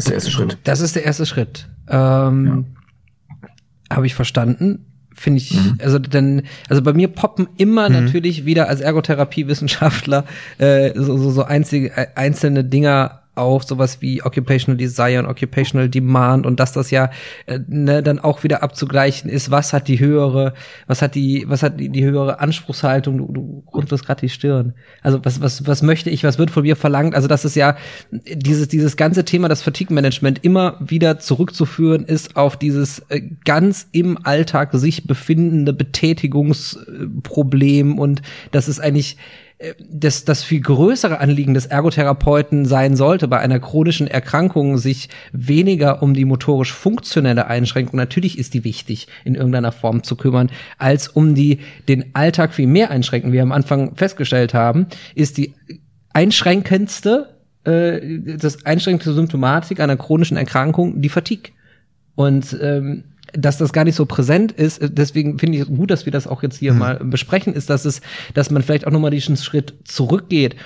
Das 0.00 0.06
ist 0.06 0.08
der 0.08 0.14
erste 0.14 0.30
Schritt. 0.30 0.58
Das 0.64 0.80
ist 0.80 0.96
der 0.96 1.04
erste 1.04 1.26
Schritt. 1.26 1.68
Ähm, 1.88 2.66
ja. 3.90 3.96
Habe 3.96 4.06
ich 4.06 4.14
verstanden. 4.14 4.86
Finde 5.12 5.38
ich, 5.38 5.52
mhm. 5.52 5.78
also 5.82 5.98
dann, 5.98 6.42
also 6.70 6.80
bei 6.80 6.94
mir 6.94 7.08
poppen 7.08 7.48
immer 7.58 7.90
mhm. 7.90 7.96
natürlich 7.96 8.46
wieder 8.46 8.68
als 8.68 8.80
Ergotherapiewissenschaftler 8.80 10.24
äh, 10.58 10.92
so, 10.94 11.18
so, 11.18 11.30
so 11.30 11.42
einzige, 11.42 11.94
äh, 11.94 12.06
einzelne 12.14 12.64
Dinger 12.64 13.19
auf 13.34 13.64
sowas 13.64 14.00
wie 14.00 14.22
Occupational 14.22 14.76
Desire 14.76 15.20
und 15.20 15.26
Occupational 15.26 15.88
Demand 15.88 16.46
und 16.46 16.60
dass 16.60 16.72
das 16.72 16.90
ja 16.90 17.10
äh, 17.46 17.60
ne, 17.68 18.02
dann 18.02 18.18
auch 18.18 18.42
wieder 18.42 18.62
abzugleichen 18.62 19.30
ist, 19.30 19.50
was 19.50 19.72
hat 19.72 19.88
die 19.88 20.00
höhere, 20.00 20.52
was 20.86 21.00
hat 21.00 21.14
die, 21.14 21.44
was 21.46 21.62
hat 21.62 21.78
die, 21.78 21.88
die 21.88 22.04
höhere 22.04 22.40
Anspruchshaltung, 22.40 23.18
du, 23.18 23.32
du 23.32 23.64
runzelst 23.72 24.04
gerade 24.04 24.20
die 24.20 24.28
Stirn. 24.28 24.74
Also 25.02 25.24
was, 25.24 25.40
was, 25.40 25.66
was 25.66 25.82
möchte 25.82 26.10
ich, 26.10 26.24
was 26.24 26.38
wird 26.38 26.50
von 26.50 26.64
mir 26.64 26.76
verlangt? 26.76 27.14
Also 27.14 27.28
das 27.28 27.44
ist 27.44 27.54
ja 27.54 27.76
dieses, 28.10 28.66
dieses 28.68 28.96
ganze 28.96 29.24
Thema, 29.24 29.48
das 29.48 29.62
Fatigue 29.62 29.94
Management 29.94 30.40
immer 30.42 30.76
wieder 30.80 31.18
zurückzuführen 31.18 32.04
ist 32.04 32.36
auf 32.36 32.56
dieses 32.56 33.00
äh, 33.10 33.22
ganz 33.44 33.86
im 33.92 34.18
Alltag 34.24 34.70
sich 34.72 35.06
befindende 35.06 35.72
Betätigungsproblem 35.72 37.98
und 37.98 38.22
das 38.50 38.68
ist 38.68 38.80
eigentlich 38.80 39.14
äh, 39.14 39.18
das, 39.90 40.24
das 40.24 40.42
viel 40.42 40.60
größere 40.60 41.20
Anliegen 41.20 41.52
des 41.52 41.66
Ergotherapeuten 41.66 42.64
sein 42.64 42.96
sollte, 42.96 43.28
bei 43.28 43.40
einer 43.40 43.60
chronischen 43.60 44.06
Erkrankung 44.06 44.78
sich 44.78 45.10
weniger 45.32 46.02
um 46.02 46.14
die 46.14 46.24
motorisch 46.24 46.72
funktionelle 46.72 47.46
Einschränkung, 47.46 47.98
natürlich 47.98 48.38
ist 48.38 48.54
die 48.54 48.64
wichtig, 48.64 49.08
in 49.24 49.34
irgendeiner 49.34 49.72
Form 49.72 50.02
zu 50.02 50.16
kümmern, 50.16 50.50
als 50.78 51.08
um 51.08 51.34
die, 51.34 51.58
den 51.88 52.14
Alltag 52.14 52.54
viel 52.54 52.66
mehr 52.66 52.90
einschränken. 52.90 53.32
Wie 53.32 53.36
wir 53.36 53.42
am 53.42 53.52
Anfang 53.52 53.96
festgestellt 53.96 54.54
haben, 54.54 54.86
ist 55.14 55.36
die 55.36 55.54
einschränkendste, 56.14 57.36
äh, 57.64 58.36
das 58.38 58.64
einschränkende 58.64 59.14
Symptomatik 59.14 59.80
einer 59.80 59.96
chronischen 59.96 60.38
Erkrankung 60.38 61.02
die 61.02 61.10
Fatigue. 61.10 61.52
Und 62.14 62.56
ähm, 62.62 63.04
dass 63.32 63.58
das 63.58 63.72
gar 63.72 63.84
nicht 63.84 63.94
so 63.94 64.06
präsent 64.06 64.52
ist, 64.52 64.78
äh, 64.78 64.90
deswegen 64.90 65.38
finde 65.38 65.58
ich 65.58 65.64
es 65.64 65.68
gut, 65.68 65.90
dass 65.90 66.04
wir 66.04 66.12
das 66.12 66.26
auch 66.26 66.42
jetzt 66.42 66.58
hier 66.58 66.72
mhm. 66.72 66.78
mal 66.78 66.94
besprechen, 67.02 67.54
ist, 67.54 67.70
dass 67.70 67.84
es, 67.84 68.00
dass 68.34 68.50
man 68.50 68.62
vielleicht 68.62 68.86
auch 68.86 68.92
nochmal 68.92 69.10
diesen 69.10 69.36
Schritt 69.36 69.74
zurückgeht 69.84 70.56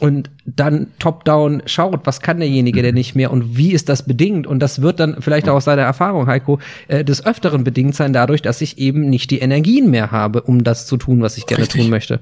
und 0.00 0.30
dann 0.44 0.88
top-down 0.98 1.62
schaut, 1.66 2.00
was 2.04 2.20
kann 2.20 2.38
derjenige 2.38 2.82
denn 2.82 2.94
nicht 2.94 3.14
mehr 3.14 3.30
und 3.30 3.56
wie 3.56 3.72
ist 3.72 3.88
das 3.88 4.04
bedingt? 4.04 4.46
Und 4.46 4.58
das 4.58 4.82
wird 4.82 4.98
dann 4.98 5.22
vielleicht 5.22 5.48
auch 5.48 5.54
aus 5.54 5.64
seiner 5.64 5.82
Erfahrung, 5.82 6.26
Heiko, 6.26 6.58
äh, 6.88 7.04
des 7.04 7.24
Öfteren 7.24 7.64
bedingt 7.64 7.94
sein, 7.94 8.12
dadurch, 8.12 8.42
dass 8.42 8.60
ich 8.60 8.78
eben 8.78 9.08
nicht 9.08 9.30
die 9.30 9.38
Energien 9.38 9.90
mehr 9.90 10.10
habe, 10.10 10.42
um 10.42 10.64
das 10.64 10.86
zu 10.86 10.96
tun, 10.96 11.22
was 11.22 11.38
ich 11.38 11.46
gerne 11.46 11.62
Richtig. 11.62 11.82
tun 11.82 11.90
möchte. 11.90 12.20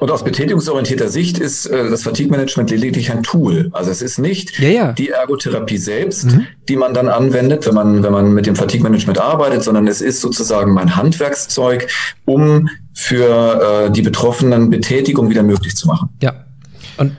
Und 0.00 0.10
aus 0.10 0.24
betätigungsorientierter 0.24 1.08
Sicht 1.08 1.38
ist 1.38 1.66
äh, 1.66 1.90
das 1.90 2.02
Fatigue-Management 2.02 2.70
lediglich 2.70 3.10
ein 3.10 3.22
Tool. 3.22 3.70
Also 3.72 3.90
es 3.90 4.02
ist 4.02 4.18
nicht 4.18 4.58
ja, 4.58 4.68
ja. 4.68 4.92
die 4.92 5.10
Ergotherapie 5.10 5.78
selbst, 5.78 6.26
mhm. 6.26 6.46
die 6.68 6.76
man 6.76 6.94
dann 6.94 7.08
anwendet, 7.08 7.66
wenn 7.66 7.74
man, 7.74 8.02
wenn 8.02 8.12
man 8.12 8.32
mit 8.32 8.46
dem 8.46 8.56
Fatigue-Management 8.56 9.18
arbeitet, 9.18 9.62
sondern 9.62 9.86
es 9.86 10.00
ist 10.00 10.20
sozusagen 10.20 10.72
mein 10.72 10.96
Handwerkszeug, 10.96 11.88
um 12.24 12.68
für 12.92 13.86
äh, 13.86 13.90
die 13.90 14.02
Betroffenen 14.02 14.70
Betätigung 14.70 15.30
wieder 15.30 15.42
möglich 15.42 15.76
zu 15.76 15.86
machen. 15.86 16.10
Ja. 16.22 16.34
Und, 16.96 17.12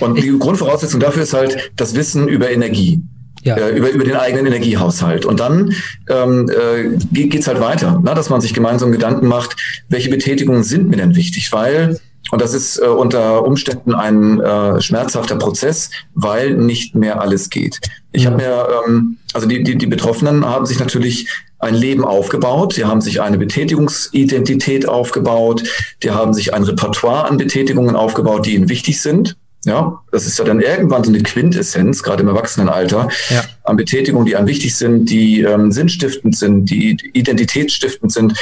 Und 0.00 0.20
die 0.20 0.36
Grundvoraussetzung 0.38 0.98
dafür 1.00 1.22
ist 1.22 1.34
halt 1.34 1.70
das 1.76 1.94
Wissen 1.94 2.26
über 2.28 2.50
Energie 2.50 3.00
ja. 3.42 3.56
äh, 3.56 3.76
über, 3.76 3.90
über 3.90 4.04
den 4.04 4.16
eigenen 4.16 4.46
Energiehaushalt. 4.46 5.24
Und 5.24 5.40
dann 5.40 5.74
ähm, 6.08 6.48
äh, 6.50 6.96
geht 7.12 7.40
es 7.40 7.48
halt 7.48 7.60
weiter, 7.60 8.00
ne? 8.00 8.14
dass 8.14 8.30
man 8.30 8.40
sich 8.40 8.54
gemeinsam 8.54 8.92
Gedanken 8.92 9.26
macht, 9.26 9.56
welche 9.88 10.10
Betätigungen 10.10 10.62
sind 10.62 10.88
mir 10.88 10.96
denn 10.96 11.16
wichtig, 11.16 11.52
weil 11.52 11.98
und 12.30 12.40
das 12.40 12.54
ist 12.54 12.78
äh, 12.78 12.86
unter 12.86 13.44
Umständen 13.44 13.94
ein 13.94 14.40
äh, 14.40 14.80
schmerzhafter 14.80 15.36
Prozess, 15.36 15.90
weil 16.14 16.54
nicht 16.54 16.94
mehr 16.94 17.20
alles 17.20 17.50
geht. 17.50 17.80
Ich 18.12 18.26
habe 18.26 18.36
mir, 18.36 18.68
ähm, 18.86 19.16
also 19.32 19.48
die, 19.48 19.62
die, 19.62 19.76
die 19.76 19.86
Betroffenen 19.86 20.44
haben 20.44 20.66
sich 20.66 20.78
natürlich 20.78 21.28
ein 21.58 21.74
Leben 21.74 22.04
aufgebaut, 22.04 22.76
die 22.76 22.84
haben 22.84 23.00
sich 23.00 23.20
eine 23.20 23.36
Betätigungsidentität 23.38 24.88
aufgebaut, 24.88 25.62
die 26.02 26.10
haben 26.10 26.32
sich 26.32 26.54
ein 26.54 26.62
Repertoire 26.62 27.24
an 27.28 27.36
Betätigungen 27.36 27.96
aufgebaut, 27.96 28.46
die 28.46 28.54
ihnen 28.54 28.68
wichtig 28.68 29.00
sind. 29.00 29.36
Ja, 29.66 30.00
das 30.10 30.26
ist 30.26 30.38
ja 30.38 30.44
dann 30.44 30.60
irgendwann 30.60 31.04
so 31.04 31.10
eine 31.10 31.22
Quintessenz, 31.22 32.02
gerade 32.02 32.22
im 32.22 32.28
Erwachsenenalter, 32.28 33.08
ja. 33.28 33.44
an 33.64 33.76
Betätigungen, 33.76 34.24
die 34.24 34.34
einem 34.34 34.46
wichtig 34.48 34.74
sind, 34.74 35.10
die 35.10 35.42
ähm, 35.42 35.70
sinnstiftend 35.70 36.34
sind, 36.36 36.70
die 36.70 36.96
identitätsstiftend 37.12 38.10
sind. 38.10 38.38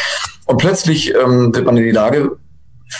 Und 0.47 0.59
plötzlich 0.59 1.12
ähm, 1.14 1.53
wird 1.53 1.66
man 1.66 1.77
in 1.77 1.85
die 1.85 1.91
Lage, 1.91 2.37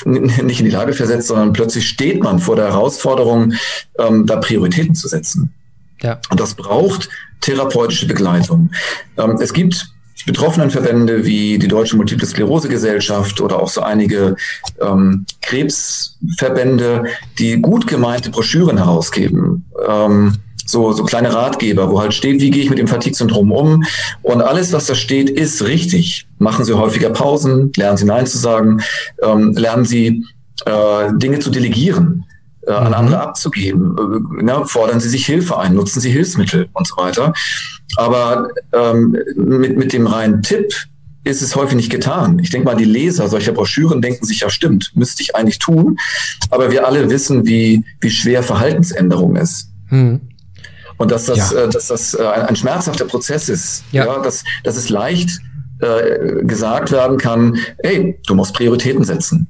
nicht 0.05 0.59
in 0.59 0.67
die 0.67 0.73
Lage 0.73 0.95
versetzt, 0.95 1.29
sondern 1.29 1.53
plötzlich 1.53 1.89
steht 1.89 2.23
man 2.23 2.41
vor 2.41 2.57
der 2.57 2.67
Herausforderung, 2.67 3.55
ähm, 3.99 4.27
da 4.27 4.37
Prioritäten 4.37 4.97
zu 4.97 5.07
setzen. 5.07 5.55
Ja. 6.03 6.21
Und 6.31 6.41
das 6.41 6.55
braucht 6.55 7.09
therapeutische 7.41 8.07
Begleitung. 8.07 8.71
Ähm, 9.17 9.39
es 9.41 9.53
gibt 9.53 9.89
Betroffenenverbände 10.27 11.25
wie 11.25 11.59
die 11.59 11.69
Deutsche 11.69 11.97
Multiple 11.97 12.27
Sklerose 12.27 12.69
Gesellschaft 12.69 13.41
oder 13.41 13.61
auch 13.63 13.69
so 13.69 13.81
einige 13.81 14.37
ähm, 14.81 15.27
Krebsverbände, 15.43 17.05
die 17.39 17.61
gut 17.61 17.87
gemeinte 17.87 18.31
Broschüren 18.31 18.79
herausgeben. 18.79 19.65
Ähm, 19.89 20.35
so, 20.67 20.93
so 20.93 21.05
kleine 21.05 21.33
Ratgeber, 21.33 21.91
wo 21.91 22.01
halt 22.01 22.13
steht, 22.13 22.43
wie 22.43 22.51
gehe 22.51 22.63
ich 22.63 22.69
mit 22.69 22.79
dem 22.79 22.89
Fatigue-Syndrom 22.89 23.53
um. 23.53 23.85
Und 24.23 24.43
alles, 24.43 24.73
was 24.73 24.87
da 24.87 24.95
steht, 24.95 25.31
ist 25.31 25.65
richtig. 25.65 26.27
Machen 26.39 26.65
Sie 26.65 26.75
häufiger 26.75 27.09
Pausen, 27.11 27.73
lernen 27.77 27.97
Sie 27.97 28.05
Nein 28.05 28.27
zu 28.27 28.37
sagen, 28.37 28.83
ähm, 29.23 29.53
lernen 29.55 29.87
Sie 29.87 30.25
äh, 30.67 31.13
Dinge 31.17 31.39
zu 31.39 31.51
delegieren 31.51 32.27
äh, 32.67 32.73
an 32.73 32.89
mhm. 32.89 32.95
andere 32.95 33.21
abzugeben. 33.21 33.97
Äh, 34.41 34.45
ne, 34.45 34.63
fordern 34.67 35.01
Sie 35.01 35.09
sich 35.09 35.27
Hilfe 35.27 35.59
ein, 35.59 35.75
nutzen 35.75 36.01
Sie 36.01 36.11
Hilfsmittel 36.11 36.69
und 36.73 36.87
so 36.87 36.97
weiter. 36.97 37.33
Aber 37.97 38.49
ähm, 38.73 39.17
mit, 39.37 39.77
mit 39.77 39.93
dem 39.93 40.07
reinen 40.07 40.43
Tipp 40.43 40.73
ist 41.25 41.43
es 41.43 41.57
häufig 41.57 41.77
nicht 41.77 41.91
getan. 41.91 42.39
Ich 42.39 42.51
denke 42.51 42.67
mal, 42.67 42.77
die 42.77 42.85
Leser 42.85 43.29
solcher 43.29 43.53
Broschüren 43.53 44.01
denken 44.01 44.25
sich, 44.25 44.41
ja 44.41 44.51
stimmt, 44.51 44.93
müsste 44.95 45.23
ich 45.23 45.37
eigentlich 45.37 45.59
tun. 45.59 45.99
Aber 46.51 46.71
wir 46.71 46.87
alle 46.87 47.11
wissen, 47.11 47.47
wie, 47.47 47.85
wie 48.01 48.11
schwer 48.11 48.43
Verhaltensänderung 48.43 49.37
ist. 49.37 49.71
Mhm. 49.91 50.21
Und 50.97 51.11
dass 51.11 51.27
das, 51.27 51.53
ja. 51.53 51.65
äh, 51.65 51.69
dass 51.69 51.89
das 51.89 52.15
äh, 52.15 52.27
ein, 52.27 52.43
ein, 52.43 52.57
schmerzhafter 52.57 53.05
Prozess 53.05 53.49
ist. 53.49 53.85
Ja. 53.93 54.07
ja 54.07 54.19
dass, 54.21 54.43
dass 54.65 54.77
es 54.77 54.89
leicht 54.89 55.39
äh, 55.81 56.45
gesagt 56.45 56.91
werden 56.91 57.19
kann, 57.19 57.59
ey, 57.79 58.19
du 58.27 58.35
musst 58.35 58.55
Prioritäten 58.55 59.05
setzen. 59.05 59.49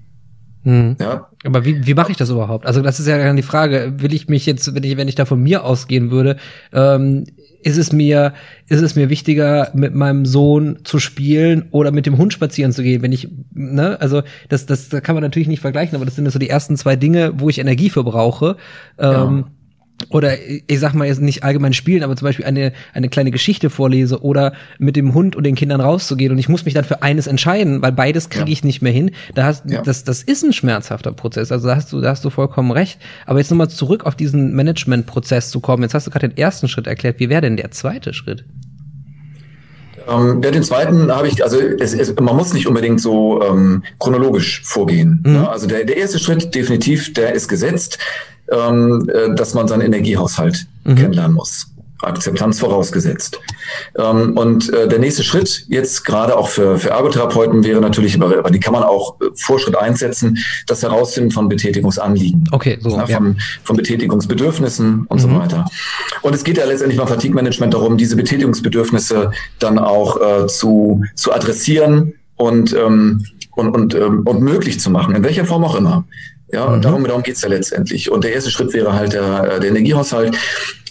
Mhm. 0.65 0.97
Ja. 1.01 1.29
Aber 1.45 1.65
wie, 1.65 1.87
wie 1.87 1.95
mache 1.95 2.11
ich 2.11 2.17
das 2.17 2.31
überhaupt? 2.31 2.67
Also 2.67 2.83
das 2.83 2.99
ist 2.99 3.07
ja 3.07 3.19
dann 3.19 3.37
die 3.37 3.43
Frage, 3.43 3.95
will 3.99 4.13
ich 4.13 4.29
mich 4.29 4.45
jetzt, 4.47 4.75
wenn 4.75 4.83
ich, 4.83 4.97
wenn 4.97 5.09
ich 5.09 5.15
da 5.15 5.25
von 5.25 5.43
mir 5.43 5.65
ausgehen 5.65 6.11
würde, 6.11 6.37
ähm, 6.73 7.25
ist 7.63 7.77
es 7.77 7.93
mir, 7.93 8.35
ist 8.69 8.83
es 8.83 8.95
mir 8.95 9.09
wichtiger, 9.09 9.71
mit 9.75 9.95
meinem 9.95 10.27
Sohn 10.27 10.81
zu 10.85 10.99
spielen 10.99 11.67
oder 11.71 11.91
mit 11.91 12.07
dem 12.07 12.17
Hund 12.17 12.33
spazieren 12.33 12.73
zu 12.73 12.83
gehen, 12.83 13.03
wenn 13.03 13.13
ich, 13.13 13.29
ne, 13.53 14.01
also 14.01 14.23
das, 14.49 14.67
das, 14.67 14.89
das 14.89 15.03
kann 15.03 15.17
man 15.17 15.23
natürlich 15.23 15.49
nicht 15.49 15.61
vergleichen, 15.61 15.97
aber 15.97 16.05
das 16.05 16.15
sind 16.15 16.31
so 16.31 16.39
die 16.39 16.49
ersten 16.49 16.77
zwei 16.77 16.97
Dinge, 16.97 17.33
wo 17.37 17.49
ich 17.49 17.59
Energie 17.59 17.91
für 17.91 18.05
brauche. 18.05 18.57
Ähm, 18.99 19.39
ja 19.39 19.45
oder 20.11 20.35
ich 20.41 20.81
sag 20.81 20.95
mal 20.95 21.07
jetzt 21.07 21.21
nicht 21.21 21.43
allgemein 21.43 21.73
spielen, 21.73 22.03
aber 22.03 22.17
zum 22.17 22.27
Beispiel 22.27 22.45
eine, 22.45 22.73
eine 22.95 23.09
kleine 23.09 23.31
Geschichte 23.31 23.69
vorlese 23.69 24.23
oder 24.23 24.53
mit 24.79 24.97
dem 24.97 25.13
Hund 25.15 25.37
und 25.37 25.45
den 25.45 25.55
Kindern 25.55 25.81
rauszugehen 25.81 26.33
und 26.33 26.39
ich 26.39 26.49
muss 26.49 26.65
mich 26.65 26.75
dann 26.75 26.85
für 26.85 27.03
eines 27.03 27.27
entscheiden, 27.27 27.83
weil 27.83 27.93
beides 27.93 28.31
kriege 28.31 28.47
ja. 28.47 28.53
ich 28.53 28.65
nicht 28.65 28.81
mehr 28.81 28.93
hin. 28.93 29.11
Da 29.35 29.45
hast, 29.45 29.65
ja. 29.69 29.83
das, 29.83 30.05
das 30.05 30.23
ist 30.23 30.45
ein 30.45 30.53
schmerzhafter 30.53 31.13
Prozess. 31.13 31.53
Also 31.53 31.69
da 31.69 31.77
hast 31.77 31.93
du, 31.93 32.01
da 32.01 32.11
hast 32.11 32.25
du 32.25 32.31
vollkommen 32.31 32.71
recht. 32.71 32.99
Aber 33.27 33.39
jetzt 33.39 33.51
nochmal 33.51 33.69
zurück 33.69 34.07
auf 34.07 34.15
diesen 34.15 34.55
Management-Prozess 34.55 35.51
zu 35.51 35.61
kommen. 35.61 35.83
Jetzt 35.83 35.95
hast 35.95 36.07
du 36.07 36.11
gerade 36.11 36.29
den 36.29 36.39
ersten 36.39 36.69
Schritt 36.69 36.87
erklärt. 36.87 37.19
Wie 37.19 37.29
wäre 37.29 37.43
denn 37.43 37.57
der 37.57 37.71
zweite 37.71 38.15
Schritt? 38.15 38.45
Ähm, 40.09 40.41
ja, 40.43 40.51
den 40.51 40.63
zweiten 40.63 41.11
habe 41.13 41.29
ich, 41.29 41.43
also 41.43 41.59
es, 41.59 41.93
es, 41.93 42.15
man 42.19 42.35
muss 42.37 42.55
nicht 42.55 42.67
unbedingt 42.67 43.01
so 43.01 43.43
ähm, 43.43 43.83
chronologisch 43.99 44.63
vorgehen. 44.65 45.23
Mhm. 45.25 45.33
Ne? 45.33 45.49
Also 45.49 45.67
der, 45.67 45.85
der 45.85 45.97
erste 45.97 46.19
Schritt 46.19 46.55
definitiv, 46.55 47.13
der 47.13 47.35
ist 47.35 47.49
gesetzt 47.49 47.99
ähm, 48.53 49.09
äh, 49.13 49.35
dass 49.35 49.55
man 49.55 49.69
seinen 49.69 49.83
Energiehaushalt 49.83 50.67
mhm. 50.85 50.97
kennenlernen 50.97 51.35
muss. 51.35 51.67
Akzeptanz 52.03 52.61
vorausgesetzt. 52.61 53.41
Ähm, 53.99 54.37
und 54.37 54.73
äh, 54.73 54.87
der 54.87 55.01
nächste 55.01 55.25
Schritt 55.25 55.65
jetzt 55.69 56.05
gerade 56.05 56.37
auch 56.37 56.49
für, 56.49 56.79
für 56.79 56.91
Ergotherapeuten 56.91 57.65
wäre 57.65 57.81
natürlich, 57.81 58.21
aber 58.21 58.51
die 58.51 58.61
kann 58.61 58.73
man 58.73 58.85
auch 58.85 59.21
äh, 59.21 59.25
Vorschritt 59.35 59.77
einsetzen, 59.77 60.39
das 60.67 60.83
Herausfinden 60.83 61.33
von 61.33 61.49
Betätigungsanliegen. 61.49 62.49
Okay, 62.53 62.79
so. 62.81 62.91
Ja, 62.91 63.07
von, 63.07 63.27
ja. 63.27 63.35
von 63.65 63.77
Betätigungsbedürfnissen 63.77 65.07
und 65.09 65.17
mhm. 65.17 65.23
so 65.23 65.39
weiter. 65.39 65.65
Und 66.23 66.35
es 66.35 66.45
geht 66.45 66.59
ja 66.59 66.67
letztendlich 66.67 66.99
beim 66.99 67.09
Fatigue-Management 67.09 67.75
darum, 67.75 67.97
diese 67.97 68.15
Betätigungsbedürfnisse 68.15 69.33
dann 69.59 69.79
auch 69.79 70.21
äh, 70.21 70.47
zu, 70.47 71.03
zu 71.17 71.33
adressieren 71.33 72.15
und, 72.37 72.75
ähm, 72.75 73.25
und, 73.57 73.71
und, 73.71 73.95
ähm, 73.97 74.23
und 74.25 74.41
möglich 74.41 74.79
zu 74.79 74.91
machen, 74.91 75.17
in 75.17 75.25
welcher 75.25 75.45
Form 75.45 75.65
auch 75.65 75.75
immer. 75.75 76.05
Ja, 76.51 76.65
und 76.65 76.79
mhm. 76.79 76.83
darum, 76.83 77.05
darum 77.05 77.23
geht's 77.23 77.43
ja 77.43 77.49
letztendlich. 77.49 78.11
Und 78.11 78.25
der 78.25 78.33
erste 78.33 78.51
Schritt 78.51 78.73
wäre 78.73 78.95
halt 78.95 79.13
der, 79.13 79.61
der 79.61 79.69
Energiehaushalt. 79.69 80.37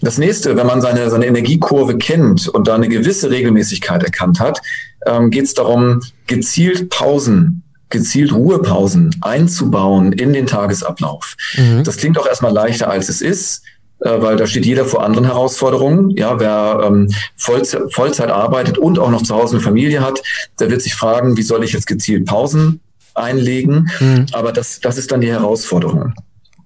Das 0.01 0.17
nächste, 0.17 0.55
wenn 0.55 0.67
man 0.67 0.81
seine, 0.81 1.09
seine 1.09 1.25
Energiekurve 1.25 1.97
kennt 1.97 2.47
und 2.47 2.67
da 2.67 2.75
eine 2.75 2.87
gewisse 2.87 3.31
Regelmäßigkeit 3.31 4.03
erkannt 4.03 4.39
hat, 4.39 4.61
ähm, 5.05 5.31
geht 5.31 5.45
es 5.45 5.53
darum, 5.55 6.01
gezielt 6.27 6.89
Pausen, 6.89 7.63
gezielt 7.89 8.33
Ruhepausen 8.33 9.15
einzubauen 9.21 10.11
in 10.11 10.33
den 10.33 10.45
Tagesablauf. 10.45 11.35
Mhm. 11.57 11.83
Das 11.83 11.97
klingt 11.97 12.19
auch 12.19 12.27
erstmal 12.27 12.53
leichter, 12.53 12.89
als 12.89 13.09
es 13.09 13.21
ist 13.21 13.63
äh, 13.99 14.21
weil 14.21 14.37
da 14.37 14.45
steht 14.45 14.67
jeder 14.67 14.85
vor 14.85 15.03
anderen 15.03 15.25
Herausforderungen. 15.25 16.11
Ja, 16.11 16.39
wer 16.39 16.83
ähm, 16.85 17.11
Vollzeit, 17.35 17.81
Vollzeit 17.91 18.29
arbeitet 18.29 18.77
und 18.77 18.99
auch 18.99 19.09
noch 19.09 19.23
zu 19.23 19.33
Hause 19.33 19.55
eine 19.55 19.63
Familie 19.63 20.01
hat, 20.01 20.21
der 20.59 20.69
wird 20.69 20.83
sich 20.83 20.93
fragen, 20.93 21.35
wie 21.35 21.41
soll 21.41 21.63
ich 21.63 21.73
jetzt 21.73 21.87
gezielt 21.87 22.27
Pausen 22.27 22.79
einlegen. 23.17 23.89
Mhm. 23.99 24.27
Aber 24.31 24.51
das, 24.51 24.79
das 24.79 24.97
ist 24.97 25.11
dann 25.11 25.21
die 25.21 25.31
Herausforderung. 25.31 26.13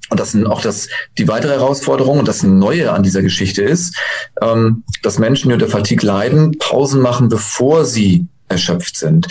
und 0.09 0.19
das 0.19 0.31
sind 0.31 0.45
auch 0.45 0.61
das, 0.61 0.89
die 1.17 1.27
weitere 1.27 1.53
Herausforderung 1.53 2.19
und 2.19 2.27
das 2.27 2.43
Neue 2.43 2.91
an 2.91 3.03
dieser 3.03 3.21
Geschichte 3.21 3.61
ist, 3.61 3.95
ähm, 4.41 4.83
dass 5.03 5.19
Menschen, 5.19 5.49
die 5.49 5.53
unter 5.53 5.67
Fatigue 5.67 6.05
leiden, 6.05 6.57
Pausen 6.59 7.01
machen, 7.01 7.29
bevor 7.29 7.85
sie 7.85 8.27
erschöpft 8.49 8.97
sind. 8.97 9.27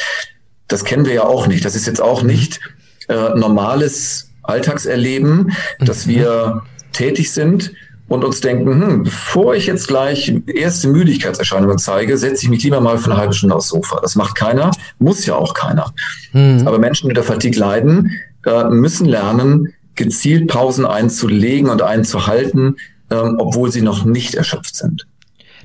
Das 0.69 0.85
kennen 0.85 1.05
wir 1.05 1.13
ja 1.13 1.25
auch 1.25 1.47
nicht. 1.47 1.65
Das 1.65 1.75
ist 1.75 1.87
jetzt 1.87 2.01
auch 2.01 2.23
nicht 2.23 2.61
äh, 3.09 3.31
normales 3.35 4.31
Alltagserleben, 4.43 5.53
dass 5.81 6.07
mhm. 6.07 6.11
wir 6.11 6.63
tätig 6.93 7.33
sind 7.33 7.73
und 8.11 8.25
uns 8.25 8.41
denken, 8.41 8.83
hm, 8.83 9.03
bevor 9.05 9.55
ich 9.55 9.67
jetzt 9.67 9.87
gleich 9.87 10.35
erste 10.53 10.89
Müdigkeitserscheinungen 10.89 11.79
zeige, 11.79 12.19
setze 12.19 12.43
ich 12.45 12.51
mich 12.51 12.65
lieber 12.65 12.81
mal 12.81 12.99
für 12.99 13.13
eine 13.13 13.21
halbe 13.21 13.35
Stunde 13.35 13.55
aufs 13.55 13.69
Sofa. 13.69 14.01
Das 14.03 14.17
macht 14.17 14.35
keiner, 14.35 14.73
muss 14.99 15.25
ja 15.27 15.37
auch 15.37 15.55
keiner. 15.55 15.95
Mhm. 16.33 16.67
Aber 16.67 16.81
Menschen, 16.81 17.07
die 17.07 17.13
unter 17.13 17.23
Fatigue 17.23 17.59
leiden, 17.59 18.11
äh, 18.47 18.65
müssen 18.65 19.07
lernen, 19.07 19.73
gezielt 19.95 20.49
Pausen 20.49 20.87
einzulegen 20.87 21.71
und 21.71 21.83
einzuhalten, 21.83 22.79
ähm, 23.11 23.37
obwohl 23.39 23.71
sie 23.71 23.81
noch 23.81 24.05
nicht 24.05 24.35
erschöpft 24.35 24.75
sind. 24.75 25.07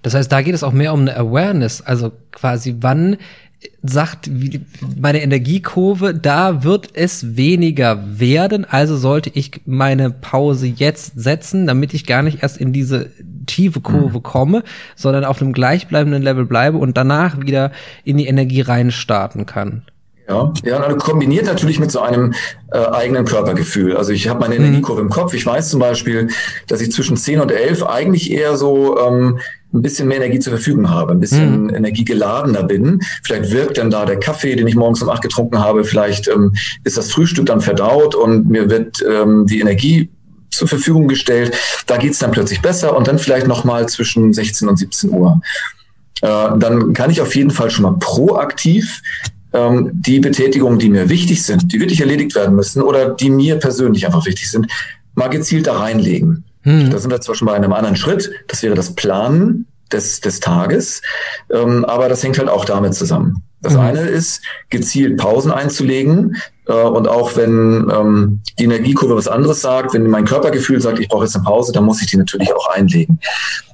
Das 0.03 0.13
heißt, 0.13 0.31
da 0.31 0.43
geht 0.43 0.53
es 0.53 0.61
auch 0.61 0.71
mehr 0.71 0.93
um 0.93 1.01
eine 1.01 1.17
Awareness, 1.17 1.81
also 1.81 2.11
quasi 2.31 2.75
wann 2.79 3.17
sagt 3.83 4.29
meine 4.99 5.21
Energiekurve, 5.21 6.13
da 6.13 6.63
wird 6.63 6.89
es 6.93 7.37
weniger 7.37 8.03
werden, 8.19 8.65
also 8.65 8.97
sollte 8.97 9.31
ich 9.33 9.61
meine 9.65 10.09
Pause 10.09 10.67
jetzt 10.67 11.13
setzen, 11.15 11.67
damit 11.67 11.93
ich 11.93 12.05
gar 12.05 12.21
nicht 12.21 12.43
erst 12.43 12.57
in 12.57 12.73
diese 12.73 13.11
tiefe 13.45 13.81
Kurve 13.81 14.19
mhm. 14.19 14.23
komme, 14.23 14.63
sondern 14.95 15.25
auf 15.25 15.41
einem 15.41 15.53
gleichbleibenden 15.53 16.23
Level 16.23 16.45
bleibe 16.45 16.77
und 16.77 16.97
danach 16.97 17.39
wieder 17.39 17.71
in 18.03 18.17
die 18.17 18.27
Energie 18.27 18.61
reinstarten 18.61 19.45
kann. 19.45 19.83
Ja, 20.27 20.51
ja, 20.63 20.79
also 20.79 20.97
kombiniert 20.97 21.45
natürlich 21.45 21.79
mit 21.79 21.91
so 21.91 21.99
einem 21.99 22.33
äh, 22.71 22.77
eigenen 22.79 23.25
Körpergefühl. 23.25 23.95
Also 23.95 24.11
ich 24.11 24.27
habe 24.27 24.39
meine 24.39 24.55
mhm. 24.55 24.65
Energiekurve 24.65 25.01
im 25.01 25.09
Kopf. 25.09 25.35
Ich 25.35 25.45
weiß 25.45 25.69
zum 25.69 25.79
Beispiel, 25.79 26.29
dass 26.67 26.81
ich 26.81 26.91
zwischen 26.91 27.15
10 27.15 27.41
und 27.41 27.51
11 27.51 27.83
eigentlich 27.83 28.31
eher 28.31 28.57
so 28.57 28.99
ähm, 28.99 29.39
ein 29.75 29.81
bisschen 29.81 30.07
mehr 30.07 30.17
Energie 30.17 30.39
zur 30.39 30.53
Verfügung 30.53 30.89
habe, 30.89 31.11
ein 31.11 31.19
bisschen 31.19 31.63
mhm. 31.63 31.75
energiegeladener 31.75 32.63
bin. 32.63 32.99
Vielleicht 33.23 33.51
wirkt 33.51 33.77
dann 33.77 33.89
da 33.89 34.05
der 34.05 34.19
Kaffee, 34.19 34.55
den 34.55 34.67
ich 34.67 34.75
morgens 34.75 35.01
um 35.01 35.09
8 35.09 35.21
getrunken 35.21 35.59
habe, 35.59 35.83
vielleicht 35.83 36.27
ähm, 36.27 36.53
ist 36.83 36.97
das 36.97 37.11
Frühstück 37.11 37.45
dann 37.45 37.61
verdaut 37.61 38.15
und 38.15 38.49
mir 38.49 38.69
wird 38.69 39.03
ähm, 39.07 39.45
die 39.47 39.59
Energie 39.59 40.09
zur 40.49 40.67
Verfügung 40.67 41.07
gestellt. 41.07 41.55
Da 41.85 41.97
geht's 41.97 42.19
dann 42.19 42.31
plötzlich 42.31 42.61
besser 42.61 42.95
und 42.95 43.07
dann 43.07 43.19
vielleicht 43.19 43.47
nochmal 43.47 43.87
zwischen 43.87 44.33
16 44.33 44.67
und 44.67 44.77
17 44.77 45.11
Uhr. 45.11 45.41
Äh, 46.21 46.27
dann 46.57 46.93
kann 46.93 47.09
ich 47.09 47.21
auf 47.21 47.35
jeden 47.35 47.51
Fall 47.51 47.69
schon 47.69 47.83
mal 47.83 47.97
proaktiv 47.99 49.01
ähm, 49.53 49.91
die 49.93 50.19
Betätigungen, 50.19 50.79
die 50.79 50.89
mir 50.89 51.09
wichtig 51.09 51.43
sind, 51.43 51.71
die 51.73 51.79
wirklich 51.79 52.01
erledigt 52.01 52.35
werden 52.35 52.55
müssen 52.55 52.81
oder 52.81 53.09
die 53.09 53.29
mir 53.29 53.57
persönlich 53.57 54.05
einfach 54.05 54.25
wichtig 54.25 54.49
sind, 54.49 54.67
mal 55.13 55.29
gezielt 55.29 55.67
da 55.67 55.77
reinlegen. 55.77 56.43
Hm. 56.65 56.89
Da 56.89 56.97
sind 56.97 57.11
wir 57.11 57.21
zwar 57.21 57.35
schon 57.35 57.47
bei 57.47 57.53
einem 57.53 57.73
anderen 57.73 57.95
Schritt, 57.95 58.31
das 58.47 58.61
wäre 58.63 58.75
das 58.75 58.93
Planen 58.93 59.67
des, 59.91 60.19
des 60.19 60.39
Tages, 60.39 61.01
ähm, 61.51 61.85
aber 61.85 62.09
das 62.09 62.23
hängt 62.23 62.39
halt 62.39 62.49
auch 62.49 62.65
damit 62.65 62.95
zusammen. 62.95 63.43
Das 63.61 63.73
mhm. 63.73 63.79
eine 63.79 63.99
ist, 64.01 64.41
gezielt 64.69 65.17
Pausen 65.17 65.51
einzulegen. 65.51 66.37
Äh, 66.67 66.73
und 66.73 67.07
auch 67.07 67.35
wenn 67.35 67.89
ähm, 67.91 68.41
die 68.59 68.65
Energiekurve 68.65 69.15
was 69.15 69.27
anderes 69.27 69.61
sagt, 69.61 69.93
wenn 69.93 70.07
mein 70.07 70.25
Körpergefühl 70.25 70.79
sagt, 70.81 70.99
ich 70.99 71.07
brauche 71.07 71.25
jetzt 71.25 71.35
eine 71.35 71.45
Pause, 71.45 71.71
dann 71.71 71.83
muss 71.83 72.01
ich 72.01 72.07
die 72.07 72.17
natürlich 72.17 72.53
auch 72.53 72.67
einlegen. 72.69 73.19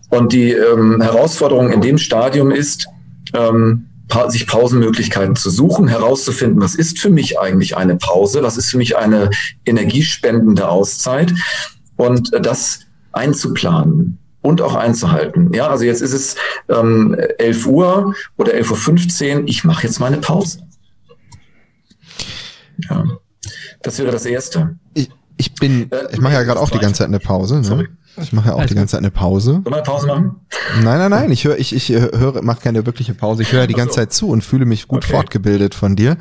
Und 0.10 0.32
die 0.32 0.52
ähm, 0.52 1.02
Herausforderung 1.02 1.72
in 1.72 1.82
dem 1.82 1.98
Stadium 1.98 2.52
ist, 2.52 2.88
ähm, 3.34 3.88
sich 4.28 4.46
Pausenmöglichkeiten 4.46 5.38
zu 5.38 5.50
suchen, 5.50 5.88
herauszufinden, 5.88 6.62
was 6.62 6.76
ist 6.76 7.00
für 7.00 7.10
mich 7.10 7.40
eigentlich 7.40 7.78
eine 7.78 7.96
Pause, 7.96 8.44
was 8.44 8.58
ist 8.58 8.70
für 8.70 8.78
mich 8.78 8.98
eine 8.98 9.30
energiespendende 9.66 10.68
Auszeit 10.68 11.34
und 12.02 12.32
das 12.46 12.82
einzuplanen 13.12 14.18
und 14.42 14.62
auch 14.62 14.74
einzuhalten. 14.74 15.54
Ja, 15.54 15.68
also 15.68 15.86
jetzt 15.86 16.02
ist 16.02 16.14
es 16.14 16.36
ähm, 16.68 17.16
11 17.38 17.68
Uhr 17.68 18.16
oder 18.38 18.54
11.15 18.54 19.42
Uhr, 19.42 19.44
ich 19.48 19.64
mache 19.64 19.86
jetzt 19.86 20.00
meine 20.00 20.18
Pause. 20.18 20.64
Ja, 22.90 23.06
das 23.84 24.00
wäre 24.00 24.12
das 24.12 24.26
Erste. 24.26 24.76
Ich, 24.96 25.12
ich 25.38 25.54
bin, 25.54 25.92
äh, 25.92 26.08
ich 26.12 26.20
mache 26.20 26.34
ja 26.34 26.44
gerade 26.44 26.60
auch 26.60 26.72
die 26.72 26.80
ganze 26.80 27.00
Zeit 27.00 27.08
eine 27.08 27.20
Pause. 27.20 27.62
Ne? 27.62 27.90
Ich 28.18 28.34
mache 28.34 28.50
ja 28.50 28.56
auch 28.56 28.60
also, 28.60 28.70
die 28.70 28.76
ganze 28.76 28.94
Zeit 28.94 29.00
eine 29.00 29.12
Pause. 29.12 29.62
Wir 29.64 29.74
eine 29.74 29.84
Pause 29.84 30.08
machen? 30.08 30.36
Nein, 30.84 30.98
nein, 31.00 31.12
nein. 31.12 31.32
Ich 31.32 31.46
höre, 31.46 31.58
ich, 31.58 31.74
ich 31.74 31.90
höre, 31.90 32.42
mache 32.42 32.62
keine 32.62 32.86
wirkliche 32.86 33.14
Pause. 33.14 33.44
Ich 33.44 33.52
höre 33.52 33.68
die 33.68 33.74
ganze. 33.74 33.92
Zeit 33.92 34.14
zu 34.14 34.30
und 34.30 34.42
fühle 34.42 34.66
mich 34.66 34.88
gut 34.88 35.04
okay. 35.04 35.14
fortgebildet 35.14 35.76
von 35.76 35.98
dir. 35.98 36.18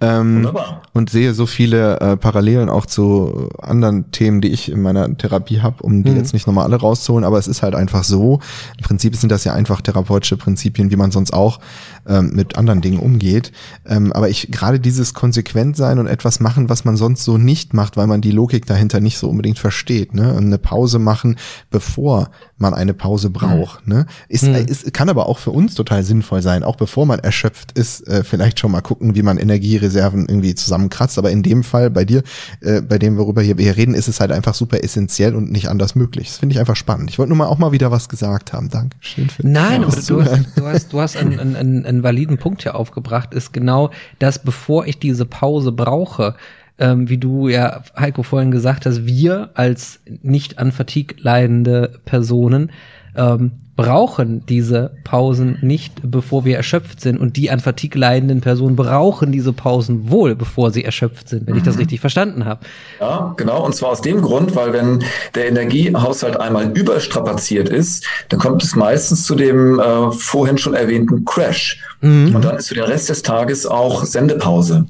Ähm, 0.00 0.36
Wunderbar. 0.36 0.82
Und 0.92 1.08
sehe 1.08 1.32
so 1.32 1.46
viele 1.46 1.98
äh, 2.00 2.16
Parallelen 2.16 2.68
auch 2.68 2.84
zu 2.86 3.48
anderen 3.60 4.10
Themen, 4.10 4.40
die 4.40 4.48
ich 4.48 4.70
in 4.70 4.82
meiner 4.82 5.16
Therapie 5.16 5.60
habe, 5.62 5.82
um 5.82 6.04
die 6.04 6.10
mhm. 6.10 6.18
jetzt 6.18 6.34
nicht 6.34 6.46
nochmal 6.46 6.64
alle 6.64 6.76
rauszuholen. 6.76 7.24
Aber 7.24 7.38
es 7.38 7.48
ist 7.48 7.62
halt 7.62 7.74
einfach 7.74 8.04
so. 8.04 8.40
Im 8.76 8.84
Prinzip 8.84 9.16
sind 9.16 9.32
das 9.32 9.44
ja 9.44 9.54
einfach 9.54 9.80
therapeutische 9.80 10.36
Prinzipien, 10.36 10.90
wie 10.90 10.96
man 10.96 11.10
sonst 11.10 11.32
auch 11.32 11.60
ähm, 12.06 12.30
mit 12.34 12.56
anderen 12.56 12.80
Dingen 12.80 12.98
umgeht. 12.98 13.52
Ähm, 13.86 14.12
aber 14.12 14.28
ich 14.28 14.50
gerade 14.50 14.80
dieses 14.80 15.14
konsequent 15.14 15.76
sein 15.76 15.98
und 15.98 16.06
etwas 16.06 16.40
machen, 16.40 16.68
was 16.68 16.84
man 16.84 16.96
sonst 16.96 17.24
so 17.24 17.38
nicht 17.38 17.74
macht, 17.74 17.96
weil 17.96 18.06
man 18.06 18.20
die 18.20 18.30
Logik 18.30 18.66
dahinter 18.66 19.00
nicht 19.00 19.18
so 19.18 19.28
unbedingt 19.28 19.58
versteht. 19.58 20.14
Ne? 20.14 20.36
Eine 20.36 20.58
Pause 20.58 20.98
machen, 20.98 21.36
bevor 21.70 22.30
man 22.64 22.74
eine 22.74 22.94
Pause 22.94 23.30
braucht. 23.30 23.86
Mhm. 23.86 23.94
Ne? 23.94 24.06
Ist, 24.28 24.44
mhm. 24.44 24.54
ist, 24.54 24.92
kann 24.92 25.08
aber 25.08 25.28
auch 25.28 25.38
für 25.38 25.50
uns 25.50 25.74
total 25.74 26.02
sinnvoll 26.02 26.42
sein, 26.42 26.64
auch 26.64 26.76
bevor 26.76 27.06
man 27.06 27.18
erschöpft 27.18 27.72
ist, 27.78 28.08
äh, 28.08 28.24
vielleicht 28.24 28.58
schon 28.58 28.72
mal 28.72 28.80
gucken, 28.80 29.14
wie 29.14 29.22
man 29.22 29.38
Energiereserven 29.38 30.26
irgendwie 30.26 30.54
zusammenkratzt. 30.54 31.18
Aber 31.18 31.30
in 31.30 31.42
dem 31.42 31.62
Fall 31.62 31.90
bei 31.90 32.04
dir, 32.04 32.22
äh, 32.60 32.80
bei 32.80 32.98
dem 32.98 33.18
worüber 33.18 33.42
hier, 33.42 33.58
wir 33.58 33.64
hier 33.64 33.76
reden, 33.76 33.94
ist 33.94 34.08
es 34.08 34.20
halt 34.20 34.32
einfach 34.32 34.54
super 34.54 34.82
essentiell 34.82 35.34
und 35.34 35.52
nicht 35.52 35.68
anders 35.68 35.94
möglich. 35.94 36.28
Das 36.28 36.38
finde 36.38 36.54
ich 36.54 36.58
einfach 36.58 36.76
spannend. 36.76 37.10
Ich 37.10 37.18
wollte 37.18 37.28
nur 37.28 37.38
mal 37.38 37.46
auch 37.46 37.58
mal 37.58 37.72
wieder 37.72 37.90
was 37.90 38.08
gesagt 38.08 38.52
haben. 38.52 38.70
Dankeschön. 38.70 39.28
Für 39.28 39.46
Nein, 39.46 39.84
aber 39.84 39.94
du 40.06 40.22
hast, 40.22 40.42
du 40.56 40.66
hast, 40.66 40.92
du 40.92 41.00
hast 41.00 41.16
einen, 41.16 41.38
einen, 41.38 41.84
einen 41.84 42.02
validen 42.02 42.38
Punkt 42.38 42.62
hier 42.62 42.74
aufgebracht, 42.74 43.34
ist 43.34 43.52
genau, 43.52 43.90
dass 44.18 44.38
bevor 44.38 44.86
ich 44.86 44.98
diese 44.98 45.26
Pause 45.26 45.72
brauche, 45.72 46.34
ähm, 46.78 47.08
wie 47.08 47.18
du 47.18 47.48
ja, 47.48 47.82
Heiko, 47.96 48.22
vorhin 48.22 48.50
gesagt 48.50 48.86
hast, 48.86 49.06
wir 49.06 49.50
als 49.54 50.00
nicht 50.22 50.58
an 50.58 50.72
Fatigue 50.72 51.16
leidende 51.20 52.00
Personen 52.04 52.70
ähm, 53.16 53.52
brauchen 53.76 54.46
diese 54.46 54.92
Pausen 55.02 55.58
nicht, 55.60 55.94
bevor 56.02 56.44
wir 56.44 56.56
erschöpft 56.56 57.00
sind. 57.00 57.18
Und 57.18 57.36
die 57.36 57.50
an 57.50 57.58
Fatigue 57.58 57.98
leidenden 57.98 58.40
Personen 58.40 58.76
brauchen 58.76 59.32
diese 59.32 59.52
Pausen 59.52 60.10
wohl, 60.10 60.36
bevor 60.36 60.70
sie 60.70 60.84
erschöpft 60.84 61.28
sind, 61.28 61.46
wenn 61.46 61.56
ich 61.56 61.64
das 61.64 61.74
mhm. 61.74 61.80
richtig 61.80 62.00
verstanden 62.00 62.44
habe. 62.44 62.60
Ja, 63.00 63.34
genau. 63.36 63.64
Und 63.64 63.74
zwar 63.74 63.90
aus 63.90 64.00
dem 64.00 64.22
Grund, 64.22 64.54
weil 64.54 64.72
wenn 64.72 65.02
der 65.34 65.48
Energiehaushalt 65.48 66.38
einmal 66.38 66.70
überstrapaziert 66.76 67.68
ist, 67.68 68.06
dann 68.28 68.38
kommt 68.38 68.62
es 68.62 68.76
meistens 68.76 69.24
zu 69.24 69.34
dem 69.34 69.80
äh, 69.80 70.12
vorhin 70.12 70.56
schon 70.56 70.74
erwähnten 70.74 71.24
Crash. 71.24 71.80
Mhm. 72.00 72.34
Und 72.36 72.44
dann 72.44 72.56
ist 72.56 72.68
für 72.68 72.74
den 72.74 72.84
Rest 72.84 73.08
des 73.08 73.22
Tages 73.22 73.66
auch 73.66 74.04
Sendepause. 74.04 74.86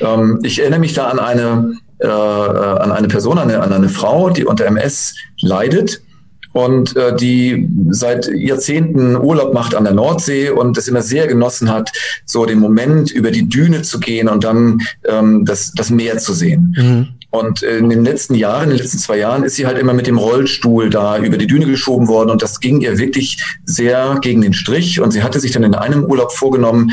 Ähm, 0.00 0.40
ich 0.42 0.60
erinnere 0.60 0.80
mich 0.80 0.94
da 0.94 1.08
an 1.08 1.18
eine, 1.18 1.74
äh, 1.98 2.06
an 2.06 2.92
eine 2.92 3.08
Person, 3.08 3.38
an 3.38 3.50
eine, 3.50 3.62
an 3.62 3.72
eine 3.72 3.88
Frau, 3.88 4.30
die 4.30 4.44
unter 4.44 4.66
MS 4.66 5.14
leidet 5.40 6.02
und 6.52 6.96
äh, 6.96 7.14
die 7.14 7.68
seit 7.90 8.28
Jahrzehnten 8.28 9.16
Urlaub 9.16 9.54
macht 9.54 9.74
an 9.74 9.84
der 9.84 9.94
Nordsee 9.94 10.50
und 10.50 10.76
das 10.76 10.88
immer 10.88 11.02
sehr 11.02 11.26
genossen 11.26 11.70
hat, 11.70 11.90
so 12.24 12.44
den 12.44 12.58
Moment 12.58 13.10
über 13.10 13.30
die 13.30 13.48
Düne 13.48 13.82
zu 13.82 14.00
gehen 14.00 14.28
und 14.28 14.44
dann 14.44 14.82
ähm, 15.06 15.44
das, 15.44 15.72
das 15.72 15.90
Meer 15.90 16.18
zu 16.18 16.32
sehen. 16.32 16.74
Mhm. 16.76 17.08
Und 17.32 17.62
in 17.62 17.88
den 17.88 18.04
letzten 18.04 18.34
Jahren, 18.34 18.64
in 18.64 18.70
den 18.70 18.78
letzten 18.78 18.98
zwei 18.98 19.18
Jahren, 19.18 19.44
ist 19.44 19.54
sie 19.54 19.64
halt 19.64 19.78
immer 19.78 19.92
mit 19.94 20.08
dem 20.08 20.18
Rollstuhl 20.18 20.90
da 20.90 21.16
über 21.16 21.38
die 21.38 21.46
Düne 21.46 21.66
geschoben 21.66 22.08
worden 22.08 22.30
und 22.30 22.42
das 22.42 22.58
ging 22.58 22.80
ihr 22.80 22.98
wirklich 22.98 23.40
sehr 23.64 24.18
gegen 24.20 24.40
den 24.40 24.52
Strich. 24.52 25.00
Und 25.00 25.12
sie 25.12 25.22
hatte 25.22 25.38
sich 25.38 25.52
dann 25.52 25.62
in 25.62 25.76
einem 25.76 26.04
Urlaub 26.04 26.32
vorgenommen, 26.32 26.90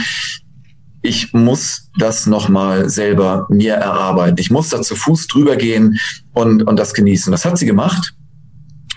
ich 1.02 1.34
muss 1.34 1.90
das 1.98 2.26
nochmal 2.26 2.90
selber 2.90 3.46
mir 3.50 3.76
erarbeiten. 3.76 4.38
Ich 4.40 4.52
muss 4.52 4.70
da 4.70 4.82
zu 4.82 4.96
Fuß 4.96 5.28
drüber 5.28 5.56
gehen 5.56 6.00
und, 6.34 6.64
und 6.64 6.78
das 6.78 6.94
genießen. 6.94 7.32
Das 7.32 7.46
hat 7.46 7.58
sie 7.58 7.66
gemacht 7.66 8.14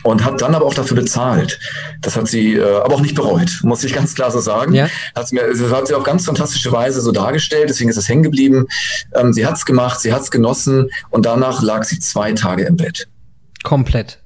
und 0.03 0.25
hat 0.25 0.41
dann 0.41 0.55
aber 0.55 0.65
auch 0.65 0.75
dafür 0.75 0.97
bezahlt. 0.97 1.59
Das 2.01 2.17
hat 2.17 2.29
sie 2.29 2.55
äh, 2.55 2.81
aber 2.83 2.95
auch 2.95 3.01
nicht 3.01 3.15
bereut, 3.15 3.61
muss 3.63 3.85
ich 3.85 3.93
ganz 3.93 4.15
klar 4.15 4.31
so 4.31 4.41
sagen. 4.41 4.75
Ja. 4.75 4.89
Hat 5.15 5.29
sie 5.29 5.35
mir, 5.35 5.49
das 5.49 5.61
hat 5.71 5.89
sie 5.89 5.95
auf 5.95 6.05
ganz 6.05 6.25
fantastische 6.25 6.73
Weise 6.73 7.01
so 7.01 7.13
dargestellt, 7.13 7.69
deswegen 7.69 7.91
ist 7.91 7.97
es 7.97 8.09
hängen 8.09 8.23
geblieben. 8.23 8.67
Ähm, 9.15 9.33
sie 9.33 9.47
hat 9.47 9.57
es 9.57 9.67
gemacht, 9.67 10.01
sie 10.01 10.13
hat 10.13 10.23
es 10.23 10.31
genossen 10.31 10.91
und 11.11 11.27
danach 11.27 11.63
lag 11.63 11.85
sie 11.85 11.99
zwei 11.99 12.33
Tage 12.33 12.65
im 12.65 12.77
Bett. 12.77 13.09
Komplett 13.63 14.21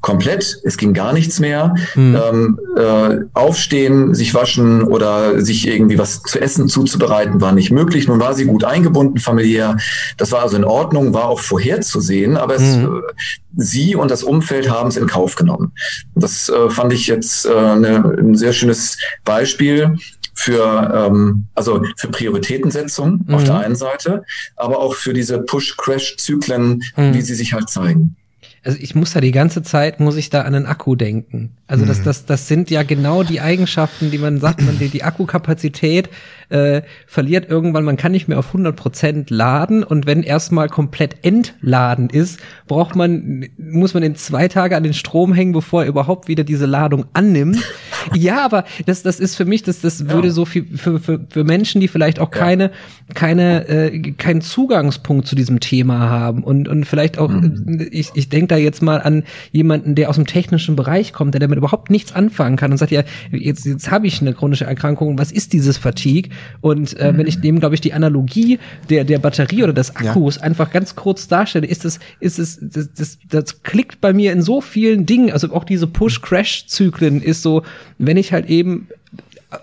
komplett, 0.00 0.60
es 0.64 0.76
ging 0.76 0.94
gar 0.94 1.12
nichts 1.12 1.40
mehr. 1.40 1.74
Mhm. 1.94 2.16
Ähm, 2.16 2.60
äh, 2.76 3.16
aufstehen, 3.34 4.14
sich 4.14 4.34
waschen 4.34 4.82
oder 4.82 5.40
sich 5.40 5.66
irgendwie 5.66 5.98
was 5.98 6.22
zu 6.22 6.40
essen 6.40 6.68
zuzubereiten, 6.68 7.40
war 7.40 7.52
nicht 7.52 7.70
möglich. 7.70 8.08
Nun 8.08 8.20
war 8.20 8.34
sie 8.34 8.44
gut 8.44 8.64
eingebunden 8.64 9.18
familiär. 9.18 9.76
Das 10.16 10.32
war 10.32 10.42
also 10.42 10.56
in 10.56 10.64
Ordnung, 10.64 11.14
war 11.14 11.24
auch 11.24 11.40
vorherzusehen, 11.40 12.36
aber 12.36 12.56
es, 12.56 12.76
mhm. 12.76 12.84
äh, 12.84 13.12
sie 13.56 13.96
und 13.96 14.10
das 14.10 14.22
Umfeld 14.22 14.70
haben 14.70 14.88
es 14.88 14.96
in 14.96 15.06
Kauf 15.06 15.34
genommen. 15.34 15.72
Das 16.14 16.48
äh, 16.48 16.70
fand 16.70 16.92
ich 16.92 17.06
jetzt 17.06 17.46
äh, 17.46 17.76
ne, 17.76 18.16
ein 18.18 18.34
sehr 18.34 18.52
schönes 18.52 18.98
Beispiel 19.24 19.96
für 20.38 20.92
ähm, 20.94 21.46
also 21.56 21.82
für 21.96 22.08
Prioritätensetzung 22.08 23.24
mhm. 23.26 23.34
auf 23.34 23.42
der 23.42 23.58
einen 23.58 23.74
Seite, 23.74 24.22
aber 24.54 24.78
auch 24.78 24.94
für 24.94 25.12
diese 25.12 25.40
Push-Crash-Zyklen, 25.40 26.82
mhm. 26.96 27.14
wie 27.14 27.22
sie 27.22 27.34
sich 27.34 27.52
halt 27.52 27.68
zeigen. 27.68 28.16
Also 28.64 28.78
ich 28.80 28.94
muss 28.94 29.12
da 29.12 29.20
die 29.20 29.32
ganze 29.32 29.62
Zeit, 29.62 30.00
muss 30.00 30.16
ich 30.16 30.30
da 30.30 30.42
an 30.42 30.54
einen 30.54 30.66
Akku 30.66 30.96
denken. 30.96 31.57
Also 31.68 31.84
das, 31.84 32.00
mhm. 32.00 32.04
das, 32.04 32.24
das 32.24 32.48
sind 32.48 32.70
ja 32.70 32.82
genau 32.82 33.22
die 33.22 33.42
Eigenschaften, 33.42 34.10
die 34.10 34.16
man 34.16 34.40
sagt, 34.40 34.62
man 34.62 34.78
die, 34.78 34.88
die 34.88 35.04
Akkukapazität 35.04 36.08
äh, 36.48 36.80
verliert 37.06 37.50
irgendwann, 37.50 37.84
man 37.84 37.98
kann 37.98 38.12
nicht 38.12 38.26
mehr 38.26 38.38
auf 38.38 38.46
100 38.46 38.74
Prozent 38.74 39.28
laden 39.28 39.84
und 39.84 40.06
wenn 40.06 40.22
erstmal 40.22 40.70
komplett 40.70 41.16
entladen 41.26 42.08
ist, 42.08 42.40
braucht 42.66 42.96
man, 42.96 43.46
muss 43.58 43.92
man 43.92 44.02
in 44.02 44.16
zwei 44.16 44.48
Tage 44.48 44.76
an 44.76 44.82
den 44.82 44.94
Strom 44.94 45.34
hängen, 45.34 45.52
bevor 45.52 45.82
er 45.82 45.88
überhaupt 45.88 46.26
wieder 46.26 46.44
diese 46.44 46.64
Ladung 46.64 47.04
annimmt. 47.12 47.58
ja, 48.14 48.42
aber 48.42 48.64
das, 48.86 49.02
das 49.02 49.20
ist 49.20 49.36
für 49.36 49.44
mich, 49.44 49.62
das, 49.62 49.82
das 49.82 50.00
ja. 50.00 50.08
würde 50.08 50.30
so 50.30 50.46
viel 50.46 50.64
für, 50.74 50.98
für, 51.00 51.20
für 51.28 51.44
Menschen, 51.44 51.82
die 51.82 51.88
vielleicht 51.88 52.18
auch 52.18 52.30
keine, 52.30 52.64
ja. 52.64 52.70
keine, 53.14 53.68
äh, 53.68 54.12
keinen 54.12 54.40
Zugangspunkt 54.40 55.26
zu 55.26 55.36
diesem 55.36 55.60
Thema 55.60 56.08
haben 56.08 56.42
und, 56.42 56.66
und 56.66 56.86
vielleicht 56.86 57.18
auch, 57.18 57.28
mhm. 57.28 57.88
ich, 57.90 58.12
ich 58.14 58.30
denke 58.30 58.46
da 58.46 58.56
jetzt 58.56 58.80
mal 58.80 59.02
an 59.02 59.24
jemanden, 59.52 59.94
der 59.94 60.08
aus 60.08 60.16
dem 60.16 60.26
technischen 60.26 60.76
Bereich 60.76 61.12
kommt, 61.12 61.34
der 61.34 61.40
damit 61.40 61.57
überhaupt 61.58 61.90
nichts 61.90 62.12
anfangen 62.12 62.56
kann 62.56 62.70
und 62.70 62.78
sagt, 62.78 62.92
ja, 62.92 63.02
jetzt, 63.30 63.66
jetzt 63.66 63.90
habe 63.90 64.06
ich 64.06 64.20
eine 64.20 64.32
chronische 64.32 64.64
Erkrankung, 64.64 65.18
was 65.18 65.30
ist 65.30 65.52
dieses 65.52 65.76
Fatigue? 65.76 66.30
Und 66.60 66.98
äh, 66.98 67.12
mhm. 67.12 67.18
wenn 67.18 67.26
ich 67.26 67.40
dem, 67.40 67.60
glaube 67.60 67.74
ich, 67.74 67.80
die 67.80 67.92
Analogie 67.92 68.58
der, 68.88 69.04
der 69.04 69.18
Batterie 69.18 69.64
oder 69.64 69.72
des 69.72 69.94
Akkus 69.96 70.36
ja. 70.36 70.42
einfach 70.42 70.72
ganz 70.72 70.94
kurz 70.94 71.28
darstelle, 71.28 71.66
ist 71.66 71.84
es, 71.84 71.98
ist 72.20 72.38
es, 72.38 72.58
das, 72.60 72.92
das, 72.94 73.18
das 73.28 73.62
klickt 73.62 74.00
bei 74.00 74.12
mir 74.12 74.32
in 74.32 74.42
so 74.42 74.60
vielen 74.60 75.04
Dingen, 75.06 75.30
also 75.30 75.52
auch 75.52 75.64
diese 75.64 75.86
Push-Crash-Zyklen 75.86 77.22
ist 77.22 77.42
so, 77.42 77.62
wenn 77.98 78.16
ich 78.16 78.32
halt 78.32 78.46
eben 78.46 78.88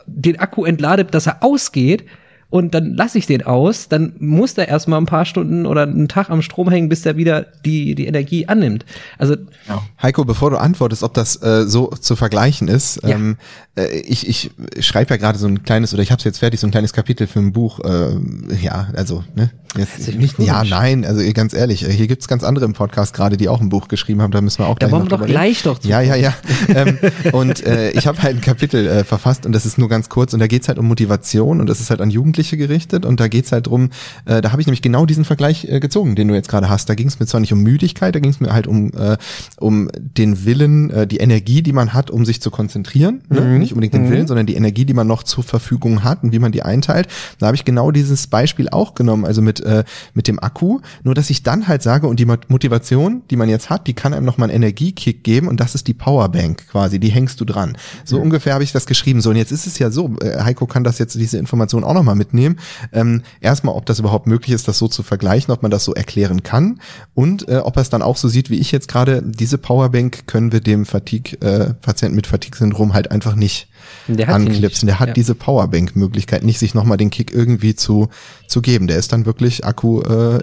den 0.06 0.40
Akku 0.40 0.66
entlade, 0.66 1.06
dass 1.06 1.28
er 1.28 1.44
ausgeht, 1.44 2.06
und 2.50 2.74
dann 2.74 2.94
lasse 2.94 3.18
ich 3.18 3.26
den 3.26 3.44
aus, 3.44 3.90
dann 3.90 4.14
muss 4.20 4.54
der 4.54 4.68
erstmal 4.68 5.02
ein 5.02 5.06
paar 5.06 5.26
Stunden 5.26 5.66
oder 5.66 5.84
einen 5.84 6.08
Tag 6.08 6.30
am 6.30 6.42
Strom 6.42 6.70
hängen, 6.70 6.90
bis 6.90 7.02
der 7.02 7.18
wieder 7.18 7.48
die, 7.66 7.96
die 7.96 8.06
Energie 8.06 8.48
annimmt. 8.48 8.86
Also 9.18 9.36
ja. 9.68 9.82
Heiko, 10.02 10.26
bevor 10.26 10.52
du 10.52 10.58
antwortest, 10.58 11.04
ob 11.04 11.14
das 11.14 11.42
äh, 11.42 11.68
so 11.68 11.88
zu 11.88 12.16
vergleichen 12.16 12.68
ist, 12.68 13.02
ja. 13.04 13.10
ähm, 13.10 13.38
äh, 13.76 14.00
ich, 14.00 14.28
ich 14.28 14.52
schreibe 14.80 15.12
ja 15.12 15.18
gerade 15.18 15.38
so 15.38 15.48
ein 15.48 15.64
kleines, 15.64 15.94
oder 15.94 16.04
ich 16.04 16.12
habe 16.12 16.20
es 16.20 16.24
jetzt 16.24 16.40
fertig, 16.40 16.60
so 16.60 16.68
ein 16.68 16.72
kleines 16.72 16.94
Kapitel 16.94 17.28
für 17.28 17.40
ein 17.40 17.52
Buch, 17.52 17.80
äh, 17.80 18.16
ja, 18.62 18.88
also, 18.96 19.24
ne? 19.36 19.52
Jetzt, 19.78 20.16
nicht, 20.16 20.40
ja, 20.40 20.64
nein, 20.64 21.04
also 21.04 21.22
ganz 21.34 21.54
ehrlich, 21.54 21.84
äh, 21.84 21.92
hier 21.92 22.08
gibt's 22.08 22.30
ganz 22.30 22.46
andere 22.46 22.64
im 22.64 22.72
Podcast 22.72 23.14
gerade, 23.14 23.36
die 23.36 23.50
auch 23.50 23.60
ein 23.60 23.68
Buch 23.68 23.90
geschrieben 23.90 24.22
haben, 24.22 24.32
da 24.32 24.40
müssen 24.40 24.60
wir 24.60 24.68
auch 24.68 24.80
da 24.80 24.90
wollen 24.90 25.04
wir 25.04 25.18
doch 25.18 25.26
gleich 25.26 25.64
doch 25.64 25.80
zu. 25.80 25.90
Ja, 25.90 26.00
ja, 26.00 26.16
ja. 26.16 26.34
ähm, 26.70 26.98
und 27.34 27.66
äh, 27.66 27.92
ich 27.92 28.08
habe 28.08 28.22
halt 28.24 28.38
ein 28.38 28.42
Kapitel 28.42 28.88
äh, 28.88 29.04
verfasst 29.04 29.46
und 29.46 29.52
das 29.52 29.66
ist 29.66 29.78
nur 29.78 29.90
ganz 29.90 30.08
kurz 30.08 30.34
und 30.34 30.40
da 30.40 30.48
geht's 30.48 30.70
halt 30.70 30.80
um 30.80 30.88
Motivation 30.88 31.60
und 31.60 31.68
das 31.68 31.82
ist 31.82 31.90
halt 31.90 32.00
an 32.00 32.10
Jugendliche 32.36 32.58
gerichtet 32.58 33.06
und 33.06 33.20
da 33.20 33.28
geht's 33.28 33.52
halt 33.52 33.68
drum, 33.68 33.90
äh, 34.26 34.42
da 34.42 34.52
habe 34.52 34.62
ich 34.62 34.68
nämlich 34.68 34.82
genau 34.82 35.06
diesen 35.06 35.24
Vergleich 35.24 35.66
äh, 35.66 35.80
gezogen, 35.80 36.16
den 36.16 36.28
du 36.28 36.34
jetzt 36.34 36.50
gerade 36.50 36.70
hast. 36.70 36.90
Da 36.90 36.96
ging's 36.96 37.20
mir 37.20 37.26
zwar 37.26 37.40
nicht 37.40 37.54
um 37.54 37.62
Müdigkeit, 37.62 38.14
da 38.14 38.20
ging's 38.20 38.40
mir 38.40 38.52
halt 38.52 38.68
um, 38.68 38.92
äh, 38.94 39.18
um 39.58 39.90
den 39.96 40.46
Willen, 40.46 40.90
äh, 40.90 41.08
die 41.08 41.18
Energie, 41.18 41.62
die 41.62 41.72
man 41.72 41.94
hat, 41.94 42.12
um 42.12 42.26
sich 42.26 42.42
zu 42.42 42.52
konzentrieren. 42.52 43.22
Ne? 43.30 43.42
Mhm. 43.42 43.60
Nicht 43.60 43.72
unbedingt 43.72 43.94
den 43.94 44.08
mhm. 44.08 44.12
Willen, 44.12 44.28
sondern 44.28 44.46
die 44.46 44.56
Energie, 44.56 44.86
die 44.86 44.94
man 44.94 45.08
noch 45.08 45.24
zur 45.24 45.44
Verfügung 45.44 46.04
hat 46.04 46.24
und 46.24 46.34
wie 46.34 46.40
man 46.40 46.52
die 46.52 46.64
einteilt. 46.64 47.08
Da 47.40 47.48
habe 47.48 47.56
ich 47.56 47.64
genau 47.64 47.92
dieses 47.92 48.28
Beispiel 48.28 48.68
auch 48.70 48.96
genommen, 48.96 49.26
also 49.26 49.42
mit, 49.42 49.62
äh, 49.62 49.86
mit 50.14 50.28
dem 50.28 50.40
Akku, 50.40 50.80
nur 51.04 51.16
dass 51.16 51.30
ich 51.30 51.44
dann 51.44 51.68
halt 51.68 51.82
sage, 51.82 52.08
und 52.08 52.20
die 52.20 52.26
Motivation, 52.26 53.22
die 53.30 53.38
man 53.38 53.50
jetzt 53.50 53.70
hat, 53.70 53.88
die 53.88 53.94
kann 53.94 54.14
einem 54.14 54.26
nochmal 54.26 54.50
einen 54.50 54.58
Energiekick 54.58 55.24
geben 55.24 55.48
und 55.48 55.60
das 55.60 55.76
ist 55.76 55.88
die 55.88 55.94
Powerbank 55.94 56.68
quasi, 56.70 57.00
die 57.00 57.10
hängst 57.10 57.40
du 57.40 57.46
dran. 57.46 57.78
So 58.04 58.18
mhm. 58.18 58.24
ungefähr 58.24 58.54
habe 58.54 58.64
ich 58.64 58.74
das 58.74 58.86
geschrieben. 58.86 59.22
So, 59.22 59.30
und 59.30 59.38
jetzt 59.38 59.52
ist 59.52 59.68
es 59.68 59.80
ja 59.80 59.90
so, 59.90 60.16
äh, 60.22 60.42
Heiko 60.42 60.66
kann 60.66 60.84
das 60.84 61.00
jetzt, 61.00 61.16
diese 61.16 61.38
Information 61.38 61.84
auch 61.84 61.94
nochmal 61.94 62.16
mitnehmen. 62.26 62.60
Ähm, 62.92 63.22
erstmal, 63.42 63.76
ob 63.76 63.86
das 63.86 64.00
überhaupt 64.00 64.28
möglich 64.28 64.54
ist, 64.54 64.68
das 64.68 64.78
so 64.78 64.88
zu 64.88 65.04
vergleichen, 65.04 65.54
ob 65.54 65.62
man 65.62 65.72
das 65.72 65.84
so 65.84 65.94
erklären 65.94 66.44
kann 66.44 66.80
und 67.14 67.48
äh, 67.48 67.58
ob 67.58 67.78
er 67.78 67.82
es 67.82 67.90
dann 67.90 68.02
auch 68.02 68.18
so 68.18 68.28
sieht, 68.28 68.50
wie 68.50 68.60
ich 68.60 68.72
jetzt 68.72 68.88
gerade, 68.88 69.22
diese 69.24 69.58
Powerbank 69.58 70.28
können 70.28 70.52
wir 70.52 70.60
dem 70.60 70.86
Fatigue-Patienten 70.86 72.14
äh, 72.14 72.16
mit 72.16 72.28
Fatigue-Syndrom 72.28 72.94
halt 72.94 73.12
einfach 73.12 73.36
nicht 73.36 73.68
der 74.08 74.30
anklipsen. 74.30 74.88
Der 74.88 75.00
hat 75.00 75.10
ja. 75.10 75.14
diese 75.14 75.36
Powerbank-Möglichkeit, 75.36 76.44
nicht 76.44 76.60
sich 76.60 76.74
nochmal 76.74 76.98
den 76.98 77.10
Kick 77.10 77.34
irgendwie 77.34 77.76
zu, 77.76 78.10
zu 78.48 78.62
geben. 78.62 78.88
Der 78.88 78.98
ist 78.98 79.12
dann 79.12 79.26
wirklich 79.26 79.66
Akku 79.66 80.02
äh, 80.02 80.40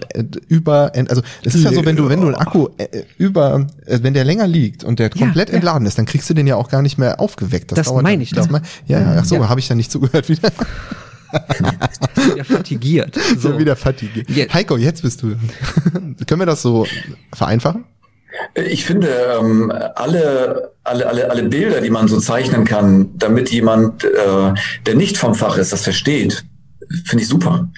über, 0.47 0.91
also 0.95 1.21
es 1.43 1.55
ist 1.55 1.63
ja 1.63 1.73
so, 1.73 1.85
wenn 1.85 1.95
du, 1.95 2.09
wenn 2.09 2.21
du 2.21 2.27
einen 2.27 2.35
Akku 2.35 2.69
äh, 2.77 3.03
über, 3.17 3.67
äh, 3.85 3.99
wenn 4.01 4.13
der 4.13 4.23
länger 4.23 4.47
liegt 4.47 4.83
und 4.83 4.99
der 4.99 5.09
komplett 5.09 5.49
ja, 5.49 5.55
entladen 5.55 5.85
ist, 5.87 5.97
dann 5.97 6.05
kriegst 6.05 6.29
du 6.29 6.33
den 6.33 6.47
ja 6.47 6.55
auch 6.55 6.69
gar 6.69 6.81
nicht 6.81 6.97
mehr 6.97 7.19
aufgeweckt. 7.19 7.71
Das, 7.71 7.87
das 7.87 8.01
meine 8.01 8.23
ich 8.23 8.31
doch. 8.31 8.49
Mein, 8.49 8.63
ja, 8.87 8.99
ja, 8.99 9.15
ach 9.19 9.25
so, 9.25 9.35
ja. 9.35 9.49
habe 9.49 9.59
ich 9.59 9.69
ja 9.69 9.75
nicht 9.75 9.91
zugehört 9.91 10.29
wieder. 10.29 10.51
wieder 11.33 12.45
fatigiert. 12.45 13.19
So. 13.39 13.57
wieder 13.57 13.75
fatigiert. 13.75 14.29
Jetzt. 14.29 14.53
Heiko, 14.53 14.77
jetzt 14.77 15.01
bist 15.01 15.21
du. 15.21 15.35
Können 16.27 16.41
wir 16.41 16.45
das 16.45 16.61
so 16.61 16.85
vereinfachen? 17.33 17.85
Ich 18.55 18.85
finde, 18.85 19.09
ähm, 19.39 19.71
alle, 19.95 20.71
alle, 20.83 21.07
alle, 21.07 21.29
alle 21.29 21.43
Bilder, 21.43 21.81
die 21.81 21.89
man 21.89 22.07
so 22.07 22.19
zeichnen 22.19 22.65
kann, 22.65 23.17
damit 23.17 23.51
jemand, 23.51 24.03
äh, 24.03 24.53
der 24.85 24.95
nicht 24.95 25.17
vom 25.17 25.35
Fach 25.35 25.57
ist, 25.57 25.71
das 25.71 25.83
versteht, 25.83 26.43
finde 27.05 27.23
ich 27.23 27.29
super. 27.29 27.69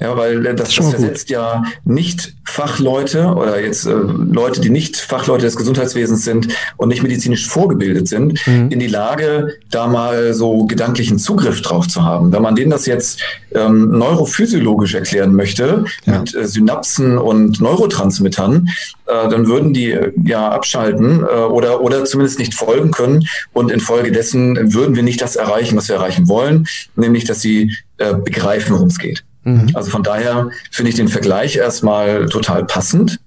Ja, 0.00 0.16
weil 0.16 0.42
das, 0.42 0.74
das 0.74 0.90
versetzt 0.90 1.28
ja 1.28 1.64
nicht 1.84 2.34
Fachleute 2.44 3.26
oder 3.34 3.60
jetzt 3.60 3.84
äh, 3.84 3.90
Leute, 3.90 4.60
die 4.60 4.70
nicht 4.70 4.96
Fachleute 4.96 5.44
des 5.44 5.56
Gesundheitswesens 5.56 6.24
sind 6.24 6.48
und 6.76 6.88
nicht 6.88 7.02
medizinisch 7.02 7.48
vorgebildet 7.48 8.06
sind, 8.06 8.46
mhm. 8.46 8.70
in 8.70 8.78
die 8.78 8.86
Lage, 8.86 9.54
da 9.70 9.88
mal 9.88 10.34
so 10.34 10.66
gedanklichen 10.66 11.18
Zugriff 11.18 11.62
drauf 11.62 11.88
zu 11.88 12.04
haben. 12.04 12.32
Wenn 12.32 12.42
man 12.42 12.54
denen 12.54 12.70
das 12.70 12.86
jetzt 12.86 13.20
ähm, 13.52 13.90
neurophysiologisch 13.90 14.94
erklären 14.94 15.34
möchte, 15.34 15.84
ja. 16.06 16.20
mit 16.20 16.34
äh, 16.34 16.46
Synapsen 16.46 17.18
und 17.18 17.60
Neurotransmittern, 17.60 18.68
äh, 19.06 19.28
dann 19.28 19.48
würden 19.48 19.74
die 19.74 19.90
äh, 19.90 20.12
ja 20.24 20.48
abschalten 20.48 21.22
äh, 21.22 21.26
oder, 21.26 21.80
oder 21.80 22.04
zumindest 22.04 22.38
nicht 22.38 22.54
folgen 22.54 22.92
können. 22.92 23.26
Und 23.52 23.70
infolgedessen 23.70 24.72
würden 24.72 24.94
wir 24.94 25.02
nicht 25.02 25.20
das 25.20 25.34
erreichen, 25.34 25.76
was 25.76 25.88
wir 25.88 25.96
erreichen 25.96 26.28
wollen, 26.28 26.68
nämlich 26.94 27.24
dass 27.24 27.40
sie 27.40 27.74
äh, 27.98 28.14
begreifen, 28.14 28.74
worum 28.74 28.88
es 28.88 28.98
geht. 28.98 29.24
Mhm. 29.44 29.70
Also 29.74 29.90
von 29.90 30.02
daher 30.02 30.50
finde 30.70 30.90
ich 30.90 30.96
den 30.96 31.08
Vergleich 31.08 31.56
erstmal 31.56 32.26
total 32.26 32.64
passend. 32.64 33.20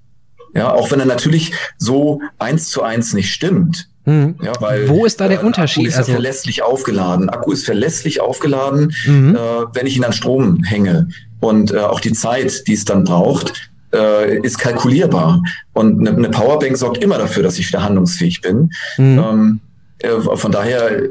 Ja, 0.54 0.74
auch 0.74 0.92
wenn 0.92 1.00
er 1.00 1.06
natürlich 1.06 1.54
so 1.78 2.22
eins 2.38 2.70
zu 2.70 2.84
eins 2.84 3.14
nicht 3.14 3.32
stimmt. 3.34 3.88
Mhm. 4.06 4.36
Ja, 4.42 4.54
weil, 4.60 4.90
Wo 4.90 5.06
ist 5.06 5.22
da 5.22 5.28
der 5.28 5.42
äh, 5.42 5.46
Unterschied? 5.46 5.84
Akku 5.84 5.90
ist 5.90 5.98
also, 5.98 6.12
verlässlich 6.14 6.64
aufgeladen. 6.64 7.30
Akku 7.30 7.52
ist 7.52 7.66
verlässlich 7.66 8.20
aufgeladen, 8.20 8.94
mhm. 9.06 9.36
äh, 9.36 9.40
wenn 9.74 9.88
ich 9.88 9.96
ihn 9.96 10.04
an 10.04 10.14
Strom 10.14 10.64
hänge. 10.64 11.08
Und 11.40 11.72
äh, 11.72 11.80
auch 11.80 12.00
die 12.00 12.14
Zeit, 12.14 12.68
die 12.68 12.74
es 12.74 12.86
dann 12.86 13.04
braucht, 13.04 13.72
äh, 13.94 14.40
ist 14.40 14.58
kalkulierbar. 14.58 15.44
Und 15.74 16.00
eine, 16.00 16.18
eine 16.18 16.30
Powerbank 16.30 16.78
sorgt 16.78 17.04
immer 17.04 17.18
dafür, 17.18 17.44
dass 17.44 17.60
ich 17.60 17.68
wieder 17.68 17.84
handlungsfähig 17.84 18.42
bin. 18.42 18.72
Mhm. 18.98 19.20
Ähm, 19.20 19.60
äh, 20.00 20.20
von 20.20 20.52
daher 20.52 21.02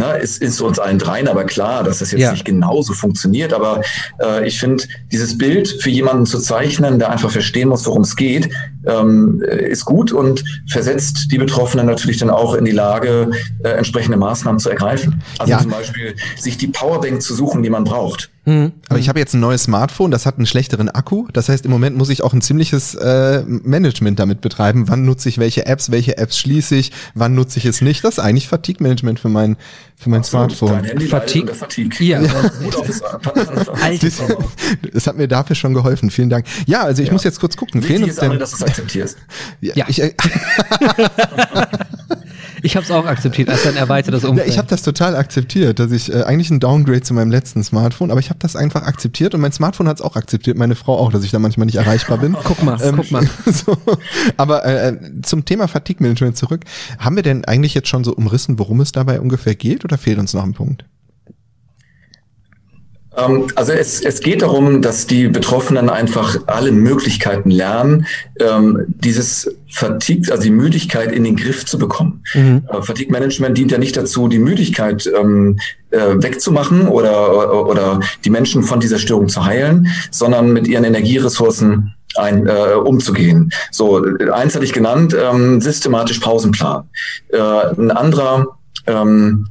Ne, 0.00 0.16
ist, 0.16 0.40
ist 0.40 0.62
uns 0.62 0.78
allen 0.78 0.98
dreien 0.98 1.28
aber 1.28 1.44
klar, 1.44 1.84
dass 1.84 1.98
das 1.98 2.10
jetzt 2.10 2.22
ja. 2.22 2.32
nicht 2.32 2.46
genauso 2.46 2.94
funktioniert. 2.94 3.52
Aber 3.52 3.82
äh, 4.18 4.48
ich 4.48 4.58
finde, 4.58 4.84
dieses 5.12 5.36
Bild 5.36 5.68
für 5.68 5.90
jemanden 5.90 6.24
zu 6.24 6.38
zeichnen, 6.38 6.98
der 6.98 7.10
einfach 7.10 7.30
verstehen 7.30 7.68
muss, 7.68 7.84
worum 7.84 8.00
es 8.00 8.16
geht, 8.16 8.48
ähm, 8.86 9.42
ist 9.42 9.84
gut 9.84 10.10
und 10.10 10.42
versetzt 10.66 11.30
die 11.30 11.36
Betroffenen 11.36 11.84
natürlich 11.84 12.16
dann 12.16 12.30
auch 12.30 12.54
in 12.54 12.64
die 12.64 12.70
Lage, 12.70 13.30
äh, 13.62 13.72
entsprechende 13.72 14.16
Maßnahmen 14.16 14.58
zu 14.58 14.70
ergreifen. 14.70 15.20
Also 15.38 15.52
ja. 15.52 15.58
zum 15.58 15.70
Beispiel 15.70 16.14
sich 16.38 16.56
die 16.56 16.68
Powerbank 16.68 17.20
zu 17.20 17.34
suchen, 17.34 17.62
die 17.62 17.68
man 17.68 17.84
braucht. 17.84 18.30
Mhm. 18.46 18.72
Aber 18.88 18.98
ich 18.98 19.08
habe 19.08 19.18
jetzt 19.18 19.34
ein 19.34 19.40
neues 19.40 19.64
Smartphone, 19.64 20.10
das 20.10 20.24
hat 20.24 20.36
einen 20.36 20.46
schlechteren 20.46 20.88
Akku. 20.88 21.26
Das 21.32 21.48
heißt, 21.48 21.66
im 21.66 21.70
Moment 21.70 21.96
muss 21.96 22.08
ich 22.08 22.22
auch 22.22 22.32
ein 22.32 22.40
ziemliches 22.40 22.94
äh, 22.94 23.42
Management 23.46 24.18
damit 24.18 24.40
betreiben. 24.40 24.88
Wann 24.88 25.04
nutze 25.04 25.28
ich 25.28 25.38
welche 25.38 25.66
Apps, 25.66 25.90
welche 25.90 26.16
Apps 26.16 26.38
schließe 26.38 26.74
ich, 26.74 26.90
wann 27.14 27.34
nutze 27.34 27.58
ich 27.58 27.66
es 27.66 27.82
nicht. 27.82 28.02
Das 28.02 28.14
ist 28.14 28.24
eigentlich 28.24 28.48
Fatigue-Management 28.48 29.20
für 29.20 29.28
mein, 29.28 29.56
für 29.96 30.08
mein. 30.08 30.24
Smartphone. 30.24 30.84
Fatigue. 31.08 31.54
Fatigue. 31.54 32.06
Ja. 32.06 32.22
ja. 32.22 32.50
das, 33.90 34.22
das 34.92 35.06
hat 35.06 35.16
mir 35.16 35.28
dafür 35.28 35.56
schon 35.56 35.74
geholfen. 35.74 36.10
Vielen 36.10 36.30
Dank. 36.30 36.46
Ja, 36.66 36.82
also 36.82 37.02
ich 37.02 37.08
ja. 37.08 37.12
muss 37.12 37.24
jetzt 37.24 37.40
kurz 37.40 37.56
gucken. 37.56 37.82
Fehlen 37.82 38.04
uns 38.04 38.16
denn, 38.16 38.38
dass 38.38 38.50
du 38.50 38.56
es 38.56 38.62
akzeptierst. 38.62 39.18
ja. 39.60 39.74
ja. 39.76 39.86
Ich, 39.88 40.02
äh, 40.02 40.14
Ich 42.62 42.76
habe 42.76 42.84
es 42.84 42.90
auch 42.90 43.06
akzeptiert 43.06 43.48
als 43.48 43.66
ein 43.66 43.76
erweitertes 43.76 44.24
Umfeld. 44.24 44.46
Ja, 44.46 44.52
ich 44.52 44.58
habe 44.58 44.68
das 44.68 44.82
total 44.82 45.16
akzeptiert, 45.16 45.78
dass 45.78 45.92
ich 45.92 46.12
äh, 46.12 46.22
eigentlich 46.22 46.50
ein 46.50 46.60
Downgrade 46.60 47.02
zu 47.02 47.14
meinem 47.14 47.30
letzten 47.30 47.62
Smartphone, 47.62 48.10
aber 48.10 48.20
ich 48.20 48.30
habe 48.30 48.38
das 48.38 48.56
einfach 48.56 48.82
akzeptiert 48.82 49.34
und 49.34 49.40
mein 49.40 49.52
Smartphone 49.52 49.88
hat 49.88 49.98
es 49.98 50.02
auch 50.02 50.16
akzeptiert, 50.16 50.56
meine 50.56 50.74
Frau 50.74 50.98
auch, 50.98 51.12
dass 51.12 51.24
ich 51.24 51.30
da 51.30 51.38
manchmal 51.38 51.66
nicht 51.66 51.76
erreichbar 51.76 52.18
bin. 52.18 52.36
guck 52.44 52.62
mal, 52.62 52.80
ähm, 52.82 52.96
guck 52.96 53.10
mal. 53.10 53.28
So, 53.50 53.76
aber 54.36 54.64
äh, 54.64 54.96
zum 55.22 55.44
Thema 55.44 55.66
Fatigue 55.66 56.02
Management 56.02 56.36
zurück. 56.36 56.64
Haben 56.98 57.16
wir 57.16 57.22
denn 57.22 57.44
eigentlich 57.44 57.74
jetzt 57.74 57.88
schon 57.88 58.04
so 58.04 58.14
umrissen, 58.14 58.58
worum 58.58 58.80
es 58.80 58.92
dabei 58.92 59.20
ungefähr 59.20 59.54
geht 59.54 59.84
oder 59.84 59.98
fehlt 59.98 60.18
uns 60.18 60.34
noch 60.34 60.44
ein 60.44 60.54
Punkt? 60.54 60.84
Ähm, 63.28 63.46
also 63.54 63.72
es, 63.72 64.00
es 64.00 64.20
geht 64.20 64.42
darum, 64.42 64.82
dass 64.82 65.06
die 65.06 65.28
Betroffenen 65.28 65.88
einfach 65.88 66.36
alle 66.46 66.72
Möglichkeiten 66.72 67.50
lernen, 67.50 68.06
ähm, 68.38 68.84
dieses 68.88 69.54
Fatigue, 69.68 70.32
also 70.32 70.42
die 70.42 70.50
Müdigkeit 70.50 71.12
in 71.12 71.24
den 71.24 71.36
Griff 71.36 71.64
zu 71.64 71.78
bekommen. 71.78 72.22
Mhm. 72.34 72.62
Äh, 72.68 72.82
Fatigue 72.82 73.12
Management 73.12 73.56
dient 73.56 73.70
ja 73.70 73.78
nicht 73.78 73.96
dazu, 73.96 74.28
die 74.28 74.38
Müdigkeit 74.38 75.08
ähm, 75.18 75.58
äh, 75.90 76.14
wegzumachen 76.16 76.88
oder, 76.88 77.66
oder 77.66 78.00
die 78.24 78.30
Menschen 78.30 78.62
von 78.62 78.80
dieser 78.80 78.98
Störung 78.98 79.28
zu 79.28 79.44
heilen, 79.44 79.88
sondern 80.10 80.52
mit 80.52 80.66
ihren 80.66 80.84
Energieressourcen 80.84 81.94
ein, 82.16 82.46
äh, 82.46 82.74
umzugehen. 82.74 83.52
So, 83.70 84.04
eins 84.32 84.54
hatte 84.54 84.64
ich 84.64 84.72
genannt, 84.72 85.16
ähm, 85.18 85.60
systematisch 85.60 86.18
Pausenplan. 86.18 86.88
Äh, 87.28 87.38
ein 87.38 87.90
anderer 87.90 88.58
ähm, 88.86 89.46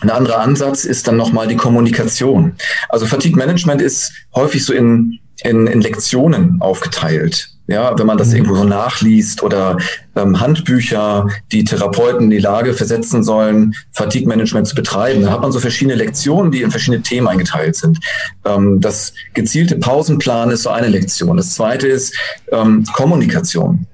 ein 0.00 0.10
anderer 0.10 0.40
Ansatz 0.40 0.84
ist 0.84 1.06
dann 1.06 1.16
nochmal 1.16 1.46
die 1.46 1.56
Kommunikation. 1.56 2.54
Also 2.88 3.06
Fatigue 3.06 3.36
Management 3.36 3.80
ist 3.80 4.12
häufig 4.34 4.64
so 4.64 4.72
in, 4.72 5.20
in, 5.44 5.66
in 5.66 5.80
Lektionen 5.80 6.56
aufgeteilt. 6.60 7.48
Ja, 7.68 7.96
wenn 7.96 8.06
man 8.06 8.18
das 8.18 8.28
mhm. 8.28 8.36
irgendwo 8.36 8.56
so 8.56 8.64
nachliest 8.64 9.42
oder 9.42 9.78
ähm, 10.16 10.40
Handbücher, 10.40 11.28
die 11.52 11.62
Therapeuten 11.62 12.24
in 12.24 12.30
die 12.30 12.38
Lage 12.38 12.74
versetzen 12.74 13.22
sollen, 13.22 13.74
Fatigue-Management 13.92 14.66
zu 14.66 14.74
betreiben, 14.74 15.22
dann 15.22 15.30
hat 15.30 15.42
man 15.42 15.52
so 15.52 15.60
verschiedene 15.60 15.94
Lektionen, 15.94 16.50
die 16.50 16.62
in 16.62 16.72
verschiedene 16.72 17.02
Themen 17.02 17.28
eingeteilt 17.28 17.76
sind. 17.76 18.00
Ähm, 18.44 18.80
das 18.80 19.14
gezielte 19.34 19.76
Pausenplan 19.76 20.50
ist 20.50 20.64
so 20.64 20.70
eine 20.70 20.88
Lektion. 20.88 21.36
Das 21.36 21.54
zweite 21.54 21.86
ist 21.86 22.14
ähm, 22.50 22.84
Kommunikation. 22.94 23.86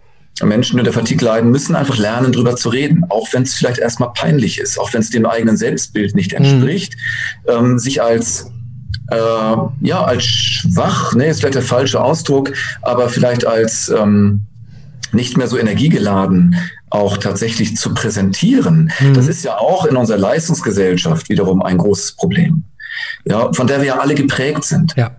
Menschen, 0.47 0.77
die 0.77 0.81
unter 0.81 0.93
Fatigue 0.93 1.25
leiden, 1.25 1.51
müssen 1.51 1.75
einfach 1.75 1.99
lernen, 1.99 2.33
drüber 2.33 2.57
zu 2.57 2.69
reden, 2.69 3.05
auch 3.09 3.29
wenn 3.33 3.43
es 3.43 3.55
vielleicht 3.55 3.79
erstmal 3.79 4.13
peinlich 4.13 4.59
ist, 4.59 4.79
auch 4.79 4.93
wenn 4.93 5.01
es 5.01 5.11
dem 5.11 5.27
eigenen 5.27 5.57
Selbstbild 5.57 6.15
nicht 6.15 6.33
mhm. 6.33 6.45
entspricht, 6.45 6.97
mhm. 7.47 7.53
ähm, 7.53 7.79
sich 7.79 8.03
als 8.03 8.51
äh, 9.11 9.17
ja 9.17 10.05
als 10.05 10.25
schwach, 10.25 11.15
ne, 11.15 11.27
ist 11.27 11.41
vielleicht 11.41 11.55
der 11.55 11.63
falsche 11.63 12.01
Ausdruck, 12.01 12.53
aber 12.83 13.09
vielleicht 13.09 13.47
als 13.47 13.89
ähm, 13.89 14.43
nicht 15.13 15.37
mehr 15.37 15.49
so 15.49 15.59
energiegeladen 15.59 16.57
auch 16.91 17.17
tatsächlich 17.17 17.77
zu 17.77 17.95
präsentieren. 17.95 18.93
Mhm. 19.01 19.15
Das 19.15 19.27
ist 19.27 19.45
ja 19.45 19.57
auch 19.57 19.87
in 19.87 19.97
unserer 19.97 20.19
Leistungsgesellschaft 20.19 21.29
wiederum 21.29 21.63
ein 21.63 21.79
großes 21.79 22.13
Problem. 22.13 22.65
Ja, 23.25 23.53
von 23.53 23.67
der 23.67 23.79
wir 23.79 23.87
ja 23.87 23.99
alle 23.99 24.15
geprägt 24.15 24.65
sind. 24.65 24.95
Ja 24.97 25.17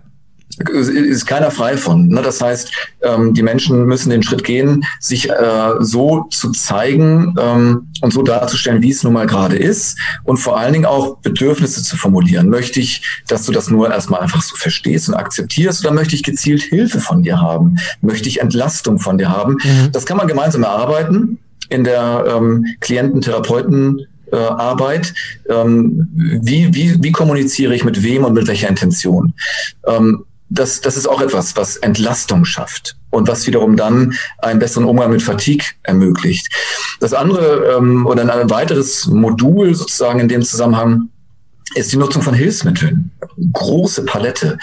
ist 0.58 1.26
keiner 1.26 1.50
frei 1.50 1.76
von. 1.76 2.08
Ne? 2.08 2.22
Das 2.22 2.40
heißt, 2.40 2.72
ähm, 3.02 3.34
die 3.34 3.42
Menschen 3.42 3.86
müssen 3.86 4.10
den 4.10 4.22
Schritt 4.22 4.44
gehen, 4.44 4.84
sich 4.98 5.30
äh, 5.30 5.34
so 5.78 6.26
zu 6.30 6.50
zeigen 6.52 7.34
ähm, 7.38 7.88
und 8.02 8.12
so 8.12 8.22
darzustellen, 8.22 8.82
wie 8.82 8.90
es 8.90 9.02
nun 9.02 9.12
mal 9.12 9.26
gerade 9.26 9.56
ist 9.56 9.98
und 10.24 10.38
vor 10.38 10.58
allen 10.58 10.72
Dingen 10.72 10.86
auch 10.86 11.18
Bedürfnisse 11.18 11.82
zu 11.82 11.96
formulieren. 11.96 12.48
Möchte 12.48 12.80
ich, 12.80 13.22
dass 13.28 13.46
du 13.46 13.52
das 13.52 13.70
nur 13.70 13.90
erstmal 13.90 14.20
einfach 14.20 14.42
so 14.42 14.56
verstehst 14.56 15.08
und 15.08 15.14
akzeptierst 15.14 15.84
oder 15.84 15.94
möchte 15.94 16.14
ich 16.14 16.22
gezielt 16.22 16.62
Hilfe 16.62 17.00
von 17.00 17.22
dir 17.22 17.40
haben? 17.40 17.76
Möchte 18.00 18.28
ich 18.28 18.40
Entlastung 18.40 18.98
von 18.98 19.18
dir 19.18 19.28
haben? 19.28 19.52
Mhm. 19.52 19.92
Das 19.92 20.04
kann 20.04 20.16
man 20.16 20.28
gemeinsam 20.28 20.62
erarbeiten 20.62 21.38
in 21.68 21.84
der 21.84 22.24
ähm, 22.26 22.66
Kliententherapeuten 22.80 24.06
äh, 24.32 24.36
Arbeit. 24.36 25.14
Ähm, 25.48 26.08
wie, 26.12 26.74
wie, 26.74 27.02
wie 27.02 27.12
kommuniziere 27.12 27.74
ich 27.74 27.84
mit 27.84 28.02
wem 28.02 28.24
und 28.24 28.34
mit 28.34 28.46
welcher 28.46 28.68
Intention? 28.68 29.34
Ähm, 29.86 30.24
das, 30.50 30.80
das 30.80 30.96
ist 30.96 31.08
auch 31.08 31.20
etwas, 31.20 31.56
was 31.56 31.76
Entlastung 31.76 32.44
schafft 32.44 32.96
und 33.10 33.28
was 33.28 33.46
wiederum 33.46 33.76
dann 33.76 34.14
einen 34.38 34.58
besseren 34.58 34.84
Umgang 34.84 35.10
mit 35.10 35.22
Fatigue 35.22 35.66
ermöglicht. 35.84 36.48
Das 36.98 37.14
andere 37.14 37.76
ähm, 37.76 38.06
oder 38.06 38.22
ein 38.22 38.50
weiteres 38.50 39.06
Modul 39.06 39.74
sozusagen 39.74 40.20
in 40.20 40.28
dem 40.28 40.42
Zusammenhang 40.42 41.08
ist 41.74 41.92
die 41.92 41.96
Nutzung 41.96 42.22
von 42.22 42.34
Hilfsmitteln. 42.34 43.12
Große 43.52 44.04
Palette. 44.04 44.58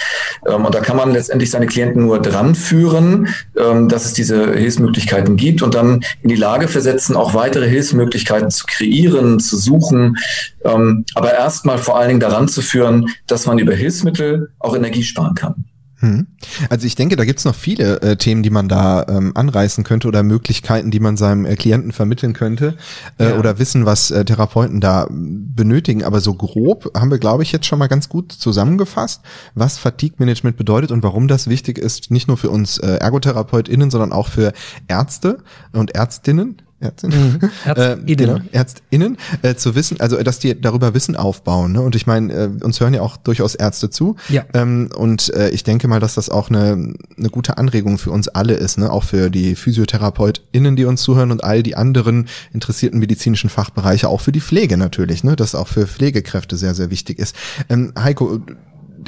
Ähm, 0.45 0.65
und 0.65 0.75
da 0.75 0.81
kann 0.81 0.97
man 0.97 1.13
letztendlich 1.13 1.49
seine 1.49 1.65
Klienten 1.65 2.05
nur 2.05 2.21
dran 2.21 2.53
führen, 2.53 3.29
ähm, 3.57 3.87
dass 3.87 4.05
es 4.05 4.13
diese 4.13 4.53
Hilfsmöglichkeiten 4.53 5.37
gibt 5.37 5.61
und 5.61 5.73
dann 5.73 6.01
in 6.21 6.29
die 6.29 6.35
Lage 6.35 6.67
versetzen, 6.67 7.15
auch 7.15 7.33
weitere 7.33 7.69
Hilfsmöglichkeiten 7.69 8.51
zu 8.51 8.65
kreieren, 8.65 9.39
zu 9.39 9.57
suchen. 9.57 10.17
Ähm, 10.65 11.05
aber 11.15 11.33
erstmal 11.33 11.77
vor 11.77 11.97
allen 11.97 12.09
Dingen 12.09 12.19
daran 12.19 12.49
zu 12.49 12.61
führen, 12.61 13.09
dass 13.25 13.45
man 13.45 13.57
über 13.57 13.73
Hilfsmittel 13.73 14.51
auch 14.59 14.75
Energie 14.75 15.03
sparen 15.03 15.33
kann. 15.35 15.65
Hm. 15.99 16.27
Also 16.69 16.85
ich 16.85 16.93
denke, 16.93 17.15
da 17.15 17.25
gibt's 17.25 17.43
noch 17.43 17.55
viele 17.55 18.01
äh, 18.01 18.17
Themen, 18.17 18.43
die 18.43 18.51
man 18.51 18.67
da 18.67 19.05
ähm, 19.09 19.31
anreißen 19.35 19.83
könnte 19.83 20.07
oder 20.07 20.21
Möglichkeiten, 20.21 20.91
die 20.91 20.99
man 20.99 21.17
seinem 21.17 21.45
äh, 21.45 21.55
Klienten 21.55 21.91
vermitteln 21.91 22.33
könnte 22.33 22.75
äh, 23.17 23.29
ja. 23.29 23.37
oder 23.39 23.57
wissen, 23.57 23.87
was 23.87 24.11
äh, 24.11 24.23
Therapeuten 24.23 24.79
da 24.79 25.07
benötigen. 25.09 26.03
Aber 26.03 26.19
so 26.19 26.35
grob 26.35 26.91
haben 26.95 27.09
wir, 27.09 27.17
glaube 27.17 27.41
ich, 27.41 27.51
jetzt 27.51 27.65
schon 27.65 27.79
mal 27.79 27.87
ganz 27.87 28.09
gut 28.09 28.31
zusammengefasst, 28.31 29.21
was 29.55 29.79
Fatigue 29.79 30.17
Management 30.19 30.55
bedeutet 30.55 30.91
und 30.91 31.01
warum 31.01 31.27
das 31.27 31.47
wichtig 31.47 31.79
ist, 31.79 32.11
nicht 32.11 32.27
nur 32.27 32.37
für 32.37 32.51
uns 32.51 32.77
äh, 32.77 32.97
ErgotherapeutInnen, 32.97 33.89
sondern 33.89 34.11
auch 34.11 34.27
für 34.27 34.53
Ärzte 34.87 35.39
und 35.73 35.95
Ärztinnen, 35.95 36.61
Ärztinnen, 36.79 37.39
mhm. 37.41 37.49
Ärztinnen, 37.65 38.07
äh, 38.07 38.15
genau, 38.15 38.39
Ärztinnen 38.51 39.17
äh, 39.41 39.55
zu 39.55 39.73
wissen, 39.73 39.99
also 39.99 40.21
dass 40.21 40.37
die 40.37 40.59
darüber 40.59 40.93
Wissen 40.93 41.15
aufbauen. 41.15 41.71
Ne? 41.71 41.81
Und 41.81 41.95
ich 41.95 42.05
meine, 42.05 42.31
äh, 42.31 42.49
uns 42.63 42.79
hören 42.79 42.93
ja 42.93 43.01
auch 43.01 43.17
durchaus 43.17 43.55
Ärzte 43.55 43.89
zu. 43.89 44.15
Ja. 44.29 44.45
Ähm, 44.53 44.89
und 44.95 45.33
äh, 45.33 45.49
ich 45.49 45.63
denke 45.63 45.87
mal, 45.87 45.99
dass 45.99 46.13
das 46.13 46.29
auch 46.29 46.49
eine, 46.49 46.93
eine 47.17 47.29
gute 47.31 47.57
Anregung 47.57 47.97
für 47.97 48.11
uns 48.11 48.27
alle 48.27 48.53
ist, 48.53 48.77
ne? 48.77 48.91
auch 48.91 49.03
für 49.03 49.31
die 49.31 49.55
PhysiotherapeutInnen, 49.55 50.75
die 50.75 50.85
uns 50.85 51.01
zuhören 51.01 51.31
und 51.31 51.43
all 51.43 51.63
die 51.63 51.75
anderen 51.75 52.27
interessierten 52.53 52.99
medizinischen 52.99 53.49
Fachbereiche, 53.49 54.07
auch 54.07 54.21
für 54.21 54.31
die 54.31 54.41
Pflege 54.41 54.77
natürlich, 54.77 55.23
ne? 55.23 55.35
das 55.35 55.55
auch 55.55 55.67
für 55.67 55.87
Pflegekräfte 55.87 56.57
sehr, 56.57 56.75
sehr 56.75 56.91
wichtig 56.91 57.17
ist. 57.17 57.35
Ähm, 57.69 57.93
Heiko, 57.97 58.39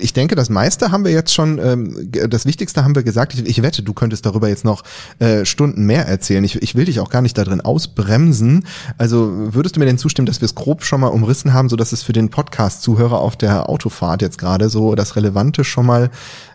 ich 0.02 0.14
denke, 0.14 0.36
das 0.36 0.50
meiste 0.50 0.92
haben 0.92 1.04
wir 1.04 1.12
jetzt 1.12 1.34
schon, 1.34 1.60
ähm, 1.60 2.10
das 2.30 2.46
Wichtigste 2.46 2.84
haben 2.84 2.96
wir 2.96 3.04
gesagt. 3.04 3.34
Ich, 3.34 3.46
ich 3.46 3.62
wette, 3.62 3.84
du 3.84 3.94
könntest 3.94 4.26
darüber 4.26 4.50
jetzt 4.50 4.66
noch 4.66 4.84
äh, 5.20 5.46
Stunden 5.46 5.86
mehr 5.86 6.08
erzählen. 6.08 6.44
Ich, 6.44 6.62
ich 6.62 6.76
will 6.76 6.86
dich 6.86 7.00
auch 7.00 7.10
gar 7.10 7.22
nicht 7.22 7.38
da 7.38 7.44
drin 7.44 7.62
ausbremsen. 7.62 8.66
Also 8.98 9.32
würdest 9.54 9.76
du 9.76 9.80
mir 9.80 9.86
denn 9.86 9.98
zustimmen, 9.98 10.26
dass 10.26 10.42
wir 10.42 10.46
es 10.46 10.56
grob 10.56 10.84
schon 10.84 11.02
mal 11.02 11.08
umrissen 11.08 11.54
haben, 11.54 11.70
so 11.70 11.76
dass 11.76 11.92
es 11.92 12.04
für 12.04 12.14
den 12.14 12.30
Podcast-Zuhörer 12.30 13.20
auf 13.20 13.36
der 13.36 13.70
Autofahrt 13.70 14.22
jetzt 14.22 14.38
gerade 14.38 14.70
so 14.70 14.96
das 14.96 15.16
Relevante 15.16 15.64
schon 15.64 15.86
mal 15.86 16.10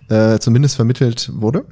äh, 0.09 0.39
zumindest 0.39 0.77
vermittelt 0.77 1.31
wurde? 1.35 1.65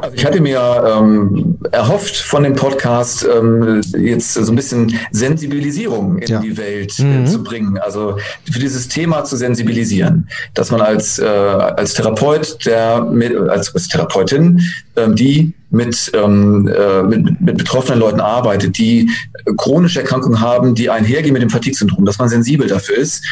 Also 0.00 0.14
ich 0.16 0.24
hatte 0.24 0.40
mir 0.40 0.60
ähm, 0.86 1.58
erhofft 1.70 2.16
von 2.16 2.42
dem 2.42 2.54
Podcast 2.54 3.26
ähm, 3.32 3.80
jetzt 3.96 4.34
so 4.34 4.52
ein 4.52 4.56
bisschen 4.56 4.98
Sensibilisierung 5.12 6.18
in 6.18 6.28
ja. 6.28 6.40
die 6.40 6.56
Welt 6.56 6.98
äh, 6.98 7.04
mhm. 7.04 7.26
zu 7.26 7.42
bringen, 7.42 7.78
also 7.78 8.16
für 8.50 8.58
dieses 8.58 8.88
Thema 8.88 9.24
zu 9.24 9.36
sensibilisieren, 9.36 10.28
dass 10.54 10.70
man 10.70 10.80
als 10.80 11.18
äh, 11.18 11.26
als 11.26 11.94
Therapeut, 11.94 12.64
der 12.66 13.02
mit, 13.04 13.36
als, 13.36 13.74
als 13.74 13.88
Therapeutin, 13.88 14.60
ähm, 14.96 15.14
die 15.14 15.52
mit, 15.70 16.10
ähm, 16.14 16.68
äh, 16.68 17.02
mit, 17.02 17.40
mit 17.40 17.58
betroffenen 17.58 18.00
Leuten 18.00 18.20
arbeitet, 18.20 18.78
die 18.78 19.10
chronische 19.56 20.00
Erkrankungen 20.00 20.40
haben, 20.40 20.74
die 20.74 20.90
einhergehen 20.90 21.32
mit 21.32 21.42
dem 21.42 21.50
Fatigue-Syndrom, 21.50 22.04
dass 22.04 22.18
man 22.18 22.28
sensibel 22.28 22.66
dafür 22.66 22.96
ist, 22.96 23.22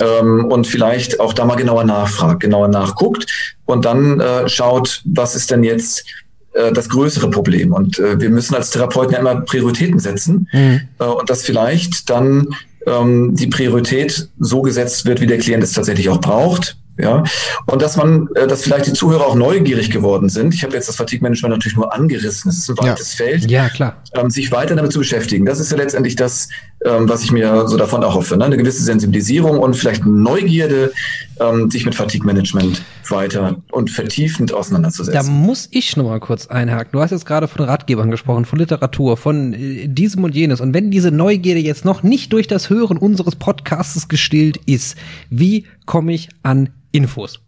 ähm, 0.00 0.46
und 0.46 0.66
vielleicht 0.66 1.20
auch 1.20 1.32
da 1.32 1.44
mal 1.44 1.56
genauer 1.56 1.84
nachfragt, 1.84 2.40
genauer 2.40 2.68
nachguckt 2.68 3.51
und 3.64 3.84
dann 3.84 4.20
äh, 4.20 4.48
schaut, 4.48 5.02
was 5.04 5.34
ist 5.34 5.50
denn 5.50 5.64
jetzt 5.64 6.04
äh, 6.52 6.72
das 6.72 6.88
größere 6.88 7.30
Problem. 7.30 7.72
Und 7.72 7.98
äh, 7.98 8.20
wir 8.20 8.30
müssen 8.30 8.54
als 8.54 8.70
Therapeuten 8.70 9.12
ja 9.12 9.18
immer 9.18 9.40
Prioritäten 9.40 9.98
setzen 9.98 10.48
mhm. 10.52 10.80
äh, 10.98 11.04
und 11.04 11.30
dass 11.30 11.42
vielleicht 11.42 12.10
dann 12.10 12.48
ähm, 12.86 13.34
die 13.34 13.46
Priorität 13.46 14.28
so 14.38 14.62
gesetzt 14.62 15.06
wird, 15.06 15.20
wie 15.20 15.26
der 15.26 15.38
Klient 15.38 15.62
es 15.62 15.72
tatsächlich 15.72 16.08
auch 16.08 16.20
braucht. 16.20 16.76
Ja, 16.98 17.24
und 17.66 17.80
dass 17.80 17.96
man, 17.96 18.28
äh, 18.34 18.46
dass 18.46 18.62
vielleicht 18.62 18.86
die 18.86 18.92
Zuhörer 18.92 19.26
auch 19.26 19.34
neugierig 19.34 19.90
geworden 19.90 20.28
sind. 20.28 20.52
Ich 20.52 20.62
habe 20.62 20.74
jetzt 20.74 20.90
das 20.90 20.96
Fatigue 20.96 21.22
Management 21.22 21.54
natürlich 21.54 21.76
nur 21.76 21.92
angerissen. 21.92 22.50
Es 22.50 22.58
ist 22.58 22.68
ein 22.68 22.76
weites 22.76 23.16
ja. 23.18 23.24
Feld. 23.24 23.50
Ja, 23.50 23.68
klar. 23.70 24.02
Ähm, 24.12 24.28
sich 24.28 24.52
weiter 24.52 24.76
damit 24.76 24.92
zu 24.92 24.98
beschäftigen. 24.98 25.46
Das 25.46 25.58
ist 25.58 25.72
ja 25.72 25.78
letztendlich 25.78 26.16
das, 26.16 26.50
ähm, 26.84 27.08
was 27.08 27.22
ich 27.22 27.32
mir 27.32 27.66
so 27.68 27.76
davon 27.76 28.02
erhoffe. 28.02 28.36
Ne? 28.36 28.44
Eine 28.44 28.56
gewisse 28.56 28.82
Sensibilisierung 28.82 29.58
und 29.58 29.74
vielleicht 29.74 30.04
Neugierde, 30.04 30.92
ähm, 31.40 31.70
sich 31.70 31.84
mit 31.84 31.94
Fatigue 31.94 32.26
Management 32.26 32.82
weiter 33.08 33.56
und 33.70 33.90
vertiefend 33.90 34.52
auseinanderzusetzen. 34.52 35.14
Da 35.14 35.30
muss 35.30 35.68
ich 35.70 35.96
noch 35.96 36.04
mal 36.04 36.20
kurz 36.20 36.46
einhaken. 36.46 36.92
Du 36.92 37.00
hast 37.00 37.10
jetzt 37.10 37.26
gerade 37.26 37.48
von 37.48 37.64
Ratgebern 37.64 38.10
gesprochen, 38.10 38.44
von 38.44 38.58
Literatur, 38.58 39.16
von 39.16 39.52
äh, 39.54 39.88
diesem 39.88 40.24
und 40.24 40.34
jenes. 40.34 40.60
Und 40.60 40.74
wenn 40.74 40.90
diese 40.90 41.10
Neugierde 41.10 41.60
jetzt 41.60 41.84
noch 41.84 42.02
nicht 42.02 42.32
durch 42.32 42.46
das 42.46 42.70
Hören 42.70 42.96
unseres 42.96 43.36
Podcasts 43.36 44.08
gestillt 44.08 44.58
ist, 44.66 44.96
wie 45.30 45.66
komme 45.86 46.12
ich 46.12 46.28
an 46.42 46.70
Infos? 46.92 47.40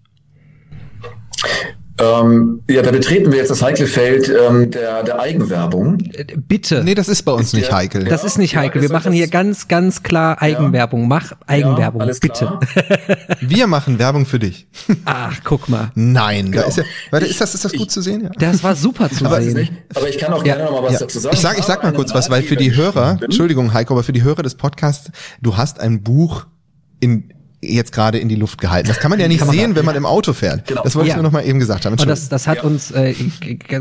Ähm, 1.96 2.60
ja, 2.68 2.82
da 2.82 2.90
betreten 2.90 3.30
wir 3.30 3.38
jetzt 3.38 3.50
das 3.50 3.62
heikle 3.62 3.86
Feld 3.86 4.28
ähm, 4.28 4.70
der, 4.72 5.04
der 5.04 5.20
Eigenwerbung. 5.20 5.98
Bitte. 6.48 6.82
Nee, 6.82 6.96
das 6.96 7.08
ist 7.08 7.22
bei 7.22 7.30
uns 7.30 7.48
ist 7.48 7.52
nicht 7.54 7.68
der, 7.68 7.76
heikel. 7.76 8.04
Das 8.04 8.22
ja, 8.22 8.26
ist 8.26 8.38
nicht 8.38 8.56
heikel. 8.56 8.82
Ja, 8.82 8.88
wir 8.88 8.92
machen 8.92 9.12
hier 9.12 9.28
ganz, 9.28 9.68
ganz 9.68 10.02
klar 10.02 10.42
Eigenwerbung. 10.42 11.02
Ja. 11.02 11.06
Mach 11.06 11.32
Eigenwerbung, 11.46 12.10
bitte. 12.20 12.58
wir 13.40 13.68
machen 13.68 14.00
Werbung 14.00 14.26
für 14.26 14.40
dich. 14.40 14.66
Ach, 15.04 15.38
guck 15.44 15.68
mal. 15.68 15.92
Nein, 15.94 16.50
genau. 16.50 16.62
da 16.62 16.68
ist 16.68 16.78
ja, 16.78 16.84
warte, 17.10 17.26
ist 17.26 17.40
das, 17.40 17.54
ist 17.54 17.64
das 17.64 17.72
gut 17.72 17.82
ich, 17.82 17.90
zu 17.90 18.02
sehen? 18.02 18.24
Ja. 18.24 18.30
Das 18.38 18.64
war 18.64 18.74
super 18.74 19.08
zu 19.08 19.24
aber, 19.24 19.40
sehen. 19.40 19.54
Nicht, 19.54 19.72
aber 19.94 20.08
ich 20.08 20.18
kann 20.18 20.32
auch 20.32 20.42
gerne 20.42 20.64
noch 20.64 20.72
mal 20.72 20.82
was 20.82 20.98
dazu 20.98 21.20
sagen. 21.20 21.34
Ich 21.34 21.40
sag, 21.40 21.58
ich 21.58 21.64
sag 21.64 21.84
mal 21.84 21.92
kurz 21.92 22.12
was, 22.12 22.28
weil 22.28 22.42
für 22.42 22.56
die 22.56 22.74
Hörer, 22.74 23.20
Entschuldigung, 23.22 23.72
Heiko, 23.72 23.94
aber 23.94 24.02
für 24.02 24.12
die 24.12 24.24
Hörer 24.24 24.42
des 24.42 24.56
Podcasts, 24.56 25.12
du 25.40 25.56
hast 25.56 25.78
ein 25.78 26.02
Buch 26.02 26.46
in 26.98 27.33
jetzt 27.72 27.92
gerade 27.92 28.18
in 28.18 28.28
die 28.28 28.34
Luft 28.34 28.60
gehalten. 28.60 28.88
Das 28.88 28.98
kann 28.98 29.10
man 29.10 29.20
ja 29.20 29.28
nicht 29.28 29.44
sehen, 29.44 29.76
wenn 29.76 29.84
man 29.84 29.96
im 29.96 30.06
Auto 30.06 30.32
fährt. 30.32 30.66
Genau. 30.66 30.82
Das 30.82 30.94
wollte 30.94 31.08
ja. 31.08 31.14
ich 31.14 31.16
nur 31.16 31.24
noch 31.24 31.32
mal 31.32 31.44
eben 31.44 31.58
gesagt 31.58 31.84
haben. 31.84 31.92
Und 31.92 32.08
das, 32.08 32.28
das 32.28 32.46
hat 32.46 32.58
ja. 32.58 32.62
uns 32.64 32.90
äh, 32.90 33.14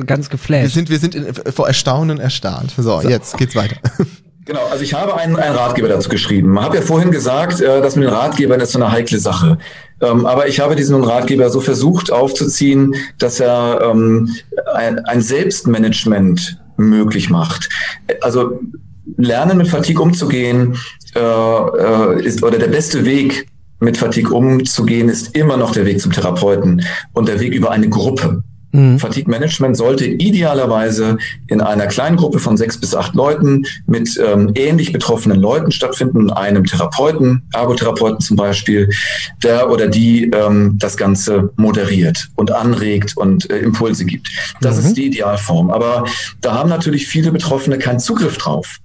ganz 0.06 0.30
geflasht. 0.30 0.64
Wir 0.64 0.70
sind, 0.70 0.90
wir 0.90 1.00
sind 1.00 1.16
in, 1.16 1.34
vor 1.34 1.68
Erstaunen 1.68 2.20
erstarrt. 2.20 2.74
So, 2.76 3.02
so, 3.02 3.10
jetzt 3.10 3.38
geht's 3.38 3.56
weiter. 3.56 3.78
Genau, 4.46 4.66
also 4.70 4.84
ich 4.84 4.94
habe 4.94 5.16
einen, 5.16 5.38
einen 5.38 5.56
Ratgeber 5.56 5.88
dazu 5.88 6.10
geschrieben. 6.10 6.54
Ich 6.58 6.62
habe 6.62 6.76
ja 6.76 6.82
vorhin 6.82 7.12
gesagt, 7.12 7.62
äh, 7.62 7.82
dass 7.82 7.96
mit 7.96 8.08
den 8.08 8.14
Ratgebern 8.14 8.60
ist 8.60 8.74
so 8.74 8.80
eine 8.80 8.92
heikle 8.92 9.18
Sache. 9.18 9.58
Ähm, 10.02 10.26
aber 10.26 10.50
ich 10.50 10.60
habe 10.60 10.76
diesen 10.76 11.02
Ratgeber 11.02 11.50
so 11.50 11.62
versucht 11.62 12.12
aufzuziehen, 12.12 12.94
dass 13.20 13.40
er 13.40 13.80
ähm, 13.90 14.30
ein, 14.74 15.00
ein 15.06 15.22
Selbstmanagement 15.22 16.60
möglich 16.76 17.30
macht. 17.30 17.70
Also 18.20 18.60
lernen 19.16 19.58
mit 19.58 19.68
Fatigue 19.68 20.02
umzugehen 20.02 20.78
äh, 21.16 21.20
äh, 21.20 22.22
ist 22.24 22.44
oder 22.44 22.58
der 22.58 22.68
beste 22.68 23.06
Weg 23.06 23.48
mit 23.84 23.98
Fatigue 23.98 24.34
umzugehen 24.34 25.10
ist 25.10 25.36
immer 25.36 25.58
noch 25.58 25.72
der 25.72 25.86
Weg 25.86 26.00
zum 26.02 26.12
Therapeuten 26.12 26.84
und 27.14 27.28
der 27.28 27.40
Weg 27.40 27.54
über 27.54 27.72
eine 27.72 27.90
Gruppe. 27.90 28.44
Mhm. 28.74 28.98
Fatigue 28.98 29.30
Management 29.30 29.78
sollte 29.78 30.06
idealerweise 30.06 31.18
in 31.48 31.62
einer 31.62 31.86
kleinen 31.88 32.18
Gruppe 32.18 32.40
von 32.40 32.58
sechs 32.58 32.80
bis 32.80 32.96
acht 32.96 33.14
Leuten 33.14 33.66
mit 33.86 34.20
ähm, 34.20 34.52
ähnlich 34.56 34.92
betroffenen 34.92 35.40
Leuten 35.40 35.72
stattfinden, 35.72 36.32
einem 36.32 36.66
Therapeuten, 36.66 37.44
Ergotherapeuten 37.54 38.20
zum 38.20 38.36
Beispiel, 38.36 38.90
der 39.44 39.70
oder 39.70 39.88
die 39.88 40.32
ähm, 40.32 40.78
das 40.80 40.98
Ganze 40.98 41.52
moderiert 41.56 42.30
und 42.36 42.52
anregt 42.52 43.16
und 43.16 43.50
äh, 43.52 43.60
Impulse 43.60 44.06
gibt. 44.06 44.30
Das 44.60 44.80
mhm. 44.80 44.88
ist 44.88 44.98
die 44.98 45.06
Idealform. 45.06 45.70
Aber 45.70 46.06
da 46.42 46.56
haben 46.56 46.70
natürlich 46.70 47.06
viele 47.06 47.32
Betroffene 47.32 47.78
keinen 47.78 48.00
Zugriff 48.00 48.40
drauf, 48.40 48.80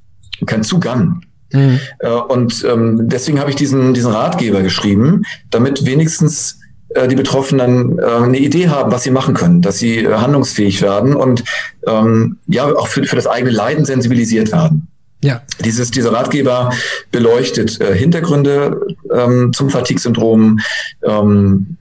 keinen 0.44 0.64
Zugang. 0.64 1.22
Mhm. 1.52 1.80
Äh, 1.98 2.10
und 2.10 2.64
ähm, 2.64 3.08
deswegen 3.08 3.40
habe 3.40 3.50
ich 3.50 3.56
diesen, 3.56 3.94
diesen 3.94 4.12
Ratgeber 4.12 4.62
geschrieben, 4.62 5.24
damit 5.50 5.86
wenigstens 5.86 6.60
äh, 6.90 7.08
die 7.08 7.16
Betroffenen 7.16 7.98
äh, 7.98 8.02
eine 8.02 8.38
Idee 8.38 8.68
haben, 8.68 8.92
was 8.92 9.02
sie 9.02 9.10
machen 9.10 9.34
können, 9.34 9.62
dass 9.62 9.78
sie 9.78 9.98
äh, 9.98 10.14
handlungsfähig 10.14 10.82
werden 10.82 11.14
und 11.14 11.44
ähm, 11.86 12.38
ja 12.46 12.66
auch 12.66 12.88
für, 12.88 13.04
für 13.04 13.16
das 13.16 13.26
eigene 13.26 13.52
Leiden 13.52 13.84
sensibilisiert 13.84 14.52
werden. 14.52 14.88
Ja. 15.22 15.42
Dieses, 15.64 15.90
dieser 15.90 16.12
Ratgeber 16.12 16.70
beleuchtet 17.10 17.80
äh, 17.80 17.94
Hintergründe 17.94 18.80
ähm, 19.12 19.52
zum 19.52 19.68
Fatigue-Syndrom. 19.68 20.60
Ähm, 21.02 21.76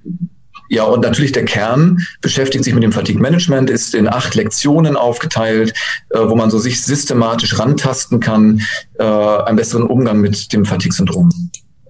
ja, 0.69 0.83
und 0.83 1.01
natürlich 1.01 1.31
der 1.31 1.45
Kern 1.45 1.99
beschäftigt 2.21 2.63
sich 2.63 2.73
mit 2.73 2.83
dem 2.83 2.91
Fatigue-Management, 2.91 3.69
ist 3.69 3.95
in 3.95 4.07
acht 4.07 4.35
Lektionen 4.35 4.95
aufgeteilt, 4.95 5.73
äh, 6.09 6.19
wo 6.19 6.35
man 6.35 6.49
so 6.49 6.59
sich 6.59 6.81
systematisch 6.81 7.57
rantasten 7.57 8.19
kann, 8.19 8.61
äh, 8.99 9.03
einen 9.03 9.57
besseren 9.57 9.83
Umgang 9.83 10.19
mit 10.19 10.51
dem 10.53 10.65
Fatigue-Syndrom 10.65 11.29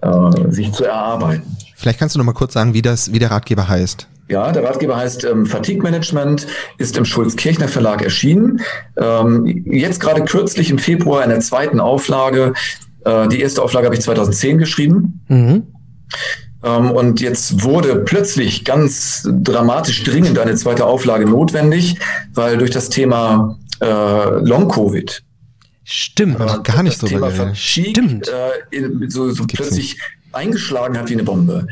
äh, 0.02 0.50
sich 0.50 0.72
zu 0.72 0.84
erarbeiten. 0.84 1.56
Vielleicht 1.76 1.98
kannst 1.98 2.14
du 2.14 2.18
noch 2.18 2.26
mal 2.26 2.32
kurz 2.32 2.54
sagen, 2.54 2.74
wie 2.74 2.82
das, 2.82 3.12
wie 3.12 3.18
der 3.18 3.30
Ratgeber 3.30 3.68
heißt. 3.68 4.08
Ja, 4.28 4.52
der 4.52 4.62
Ratgeber 4.62 4.96
heißt 4.96 5.24
ähm, 5.24 5.46
Fatigue 5.46 5.82
Management, 5.82 6.46
ist 6.76 6.96
im 6.98 7.04
Schulz-Kirchner 7.06 7.68
Verlag 7.68 8.02
erschienen. 8.02 8.60
Ähm, 8.98 9.46
jetzt 9.46 10.00
gerade 10.00 10.22
kürzlich 10.24 10.70
im 10.70 10.78
Februar 10.78 11.24
in 11.24 11.30
der 11.30 11.40
zweiten 11.40 11.80
Auflage. 11.80 12.52
Äh, 13.04 13.28
die 13.28 13.40
erste 13.40 13.62
Auflage 13.62 13.86
habe 13.86 13.94
ich 13.94 14.02
2010 14.02 14.58
geschrieben. 14.58 15.24
Mhm. 15.28 15.62
Ähm, 16.62 16.90
und 16.90 17.20
jetzt 17.20 17.62
wurde 17.62 17.96
plötzlich 17.96 18.64
ganz 18.64 19.28
dramatisch 19.30 20.02
dringend 20.04 20.38
eine 20.38 20.54
zweite 20.56 20.84
Auflage 20.86 21.26
notwendig, 21.26 21.96
weil 22.34 22.58
durch 22.58 22.70
das 22.70 22.88
Thema 22.88 23.58
äh, 23.80 23.86
Long-Covid 23.86 25.22
Stimmt, 25.84 26.40
äh, 26.40 26.58
gar 26.64 26.82
nicht 26.82 26.98
so 26.98 27.06
Thema 27.06 27.30
Stimmt. 27.54 28.28
Äh, 28.28 29.08
so, 29.08 29.30
so 29.30 29.44
plötzlich 29.46 29.96
nicht 29.96 30.00
eingeschlagen 30.32 30.98
hat 30.98 31.08
wie 31.08 31.14
eine 31.14 31.24
Bombe. 31.24 31.66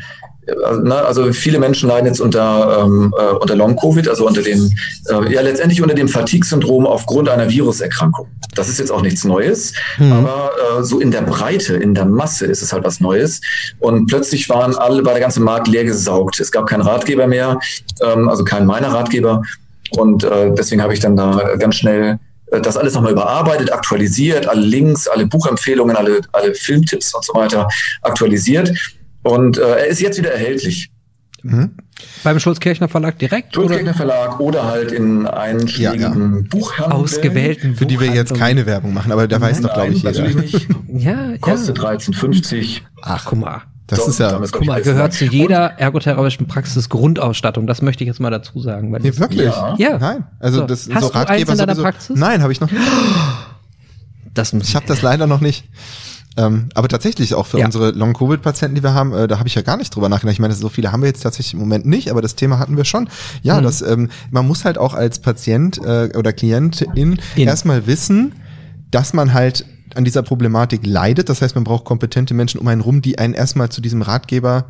Also, 0.63 0.81
ne, 0.81 0.95
also 0.95 1.33
viele 1.33 1.59
Menschen 1.59 1.89
leiden 1.89 2.07
jetzt 2.07 2.21
unter, 2.21 2.83
ähm, 2.83 3.13
äh, 3.17 3.35
unter 3.35 3.55
Long-Covid, 3.55 4.07
also 4.07 4.25
unter 4.27 4.41
dem, 4.41 4.71
äh, 5.09 5.33
ja 5.33 5.41
letztendlich 5.41 5.81
unter 5.81 5.95
dem 5.95 6.07
Fatigue-Syndrom 6.07 6.85
aufgrund 6.85 7.29
einer 7.29 7.49
Viruserkrankung. 7.49 8.27
Das 8.55 8.69
ist 8.69 8.79
jetzt 8.79 8.91
auch 8.91 9.01
nichts 9.01 9.23
Neues, 9.23 9.73
mhm. 9.97 10.11
aber 10.13 10.51
äh, 10.79 10.83
so 10.83 10.99
in 10.99 11.11
der 11.11 11.21
Breite, 11.21 11.75
in 11.75 11.93
der 11.93 12.05
Masse 12.05 12.45
ist 12.45 12.61
es 12.61 12.71
halt 12.71 12.83
was 12.85 12.99
Neues. 12.99 13.41
Und 13.79 14.07
plötzlich 14.07 14.49
waren 14.49 14.75
alle, 14.75 15.03
war 15.05 15.13
der 15.13 15.21
ganze 15.21 15.41
Markt 15.41 15.67
leer 15.67 15.83
gesaugt. 15.83 16.39
Es 16.39 16.51
gab 16.51 16.67
keinen 16.67 16.81
Ratgeber 16.81 17.27
mehr, 17.27 17.59
ähm, 18.01 18.29
also 18.29 18.43
keinen 18.43 18.67
meiner 18.67 18.93
Ratgeber. 18.93 19.41
Und 19.91 20.23
äh, 20.23 20.51
deswegen 20.53 20.81
habe 20.81 20.93
ich 20.93 20.99
dann 20.99 21.15
da 21.15 21.55
ganz 21.57 21.75
schnell 21.75 22.19
äh, 22.51 22.61
das 22.61 22.77
alles 22.77 22.93
nochmal 22.93 23.11
überarbeitet, 23.11 23.71
aktualisiert, 23.71 24.47
alle 24.47 24.61
Links, 24.61 25.07
alle 25.07 25.25
Buchempfehlungen, 25.27 25.95
alle, 25.95 26.21
alle 26.31 26.53
Filmtipps 26.53 27.13
und 27.13 27.23
so 27.23 27.33
weiter 27.33 27.67
aktualisiert. 28.01 28.71
Und 29.27 29.57
äh, 29.57 29.61
er 29.61 29.87
ist 29.87 30.01
jetzt 30.01 30.17
wieder 30.17 30.31
erhältlich. 30.31 30.91
Mhm. 31.43 31.71
Beim 32.23 32.39
Schulz-Kirchner 32.39 32.87
Verlag 32.87 33.19
direkt? 33.19 33.55
Schulz-Kirchner 33.55 33.93
Verlag 33.93 34.39
oder 34.39 34.65
halt 34.65 34.91
in 34.91 35.25
einschlägigen 35.25 36.31
ja, 36.31 36.37
ja. 36.37 36.43
Buchhandlungen. 36.49 37.03
Ausgewählten 37.03 37.75
Für 37.75 37.85
die 37.85 37.99
wir 37.99 38.07
jetzt 38.07 38.33
keine 38.35 38.65
Werbung 38.65 38.93
machen, 38.93 39.11
aber 39.11 39.27
da 39.27 39.39
weiß 39.39 39.61
doch, 39.61 39.73
glaube 39.73 39.93
ich, 39.93 40.03
jeder. 40.03 40.29
Nicht. 40.29 40.67
ja, 40.93 41.37
Kostet 41.39 41.77
ja. 41.77 41.83
13,50. 41.83 42.81
Ach, 43.01 43.25
guck 43.25 43.39
mal. 43.39 43.61
Das 43.87 43.99
so, 43.99 44.09
ist 44.09 44.19
ja, 44.19 44.37
guck 44.51 44.65
mal, 44.65 44.81
gehört 44.81 45.13
zu 45.13 45.25
jeder 45.25 45.79
ergotherapeutischen 45.79 46.45
Praxis 46.47 46.89
Grundausstattung. 46.89 47.67
Das 47.67 47.81
möchte 47.81 48.03
ich 48.03 48.09
jetzt 48.09 48.19
mal 48.19 48.29
dazu 48.29 48.59
sagen. 48.59 48.91
Weil 48.91 48.99
nee, 48.99 49.15
wirklich? 49.15 49.45
Ja. 49.45 49.75
ja. 49.77 49.97
Nein. 49.97 50.25
Also 50.39 50.59
so. 50.59 50.67
das 50.67 50.89
Hast 50.93 51.03
so 51.03 51.07
Ratgeber 51.07 51.45
du 51.45 51.51
eins 51.51 51.61
in 51.61 51.67
deiner 51.67 51.81
Praxis? 51.81 52.19
Nein, 52.19 52.41
habe 52.41 52.51
ich 52.51 52.59
noch 52.61 52.69
nicht. 52.69 52.83
Das 54.33 54.53
ich 54.53 54.75
habe 54.75 54.85
das 54.85 55.01
leider 55.01 55.25
noch 55.25 55.41
nicht. 55.41 55.67
Ähm, 56.37 56.69
aber 56.75 56.87
tatsächlich 56.87 57.33
auch 57.33 57.47
für 57.47 57.59
ja. 57.59 57.65
unsere 57.65 57.91
Long-Covid-Patienten, 57.91 58.75
die 58.75 58.83
wir 58.83 58.93
haben, 58.93 59.11
äh, 59.13 59.27
da 59.27 59.39
habe 59.39 59.47
ich 59.47 59.55
ja 59.55 59.63
gar 59.63 59.75
nicht 59.75 59.95
drüber 59.95 60.07
nachgedacht. 60.07 60.33
Ich 60.33 60.39
meine, 60.39 60.53
so 60.53 60.69
viele 60.69 60.91
haben 60.91 61.01
wir 61.01 61.07
jetzt 61.07 61.21
tatsächlich 61.23 61.53
im 61.53 61.59
Moment 61.59 61.85
nicht, 61.85 62.11
aber 62.11 62.21
das 62.21 62.35
Thema 62.35 62.59
hatten 62.59 62.77
wir 62.77 62.85
schon. 62.85 63.09
Ja, 63.41 63.59
mhm. 63.59 63.63
das, 63.63 63.81
ähm, 63.81 64.09
man 64.29 64.45
muss 64.45 64.63
halt 64.63 64.77
auch 64.77 64.93
als 64.93 65.19
Patient 65.19 65.79
äh, 65.83 66.11
oder 66.15 66.33
Klientin 66.33 67.19
In. 67.35 67.47
erstmal 67.47 67.87
wissen, 67.87 68.35
dass 68.91 69.13
man 69.13 69.33
halt 69.33 69.65
an 69.95 70.05
dieser 70.05 70.21
Problematik 70.21 70.85
leidet. 70.85 71.29
Das 71.29 71.41
heißt, 71.41 71.55
man 71.55 71.63
braucht 71.63 71.85
kompetente 71.85 72.35
Menschen 72.35 72.59
um 72.59 72.67
einen 72.67 72.81
rum, 72.81 73.01
die 73.01 73.17
einen 73.17 73.33
erstmal 73.33 73.69
zu 73.69 73.81
diesem 73.81 74.03
Ratgeber 74.03 74.65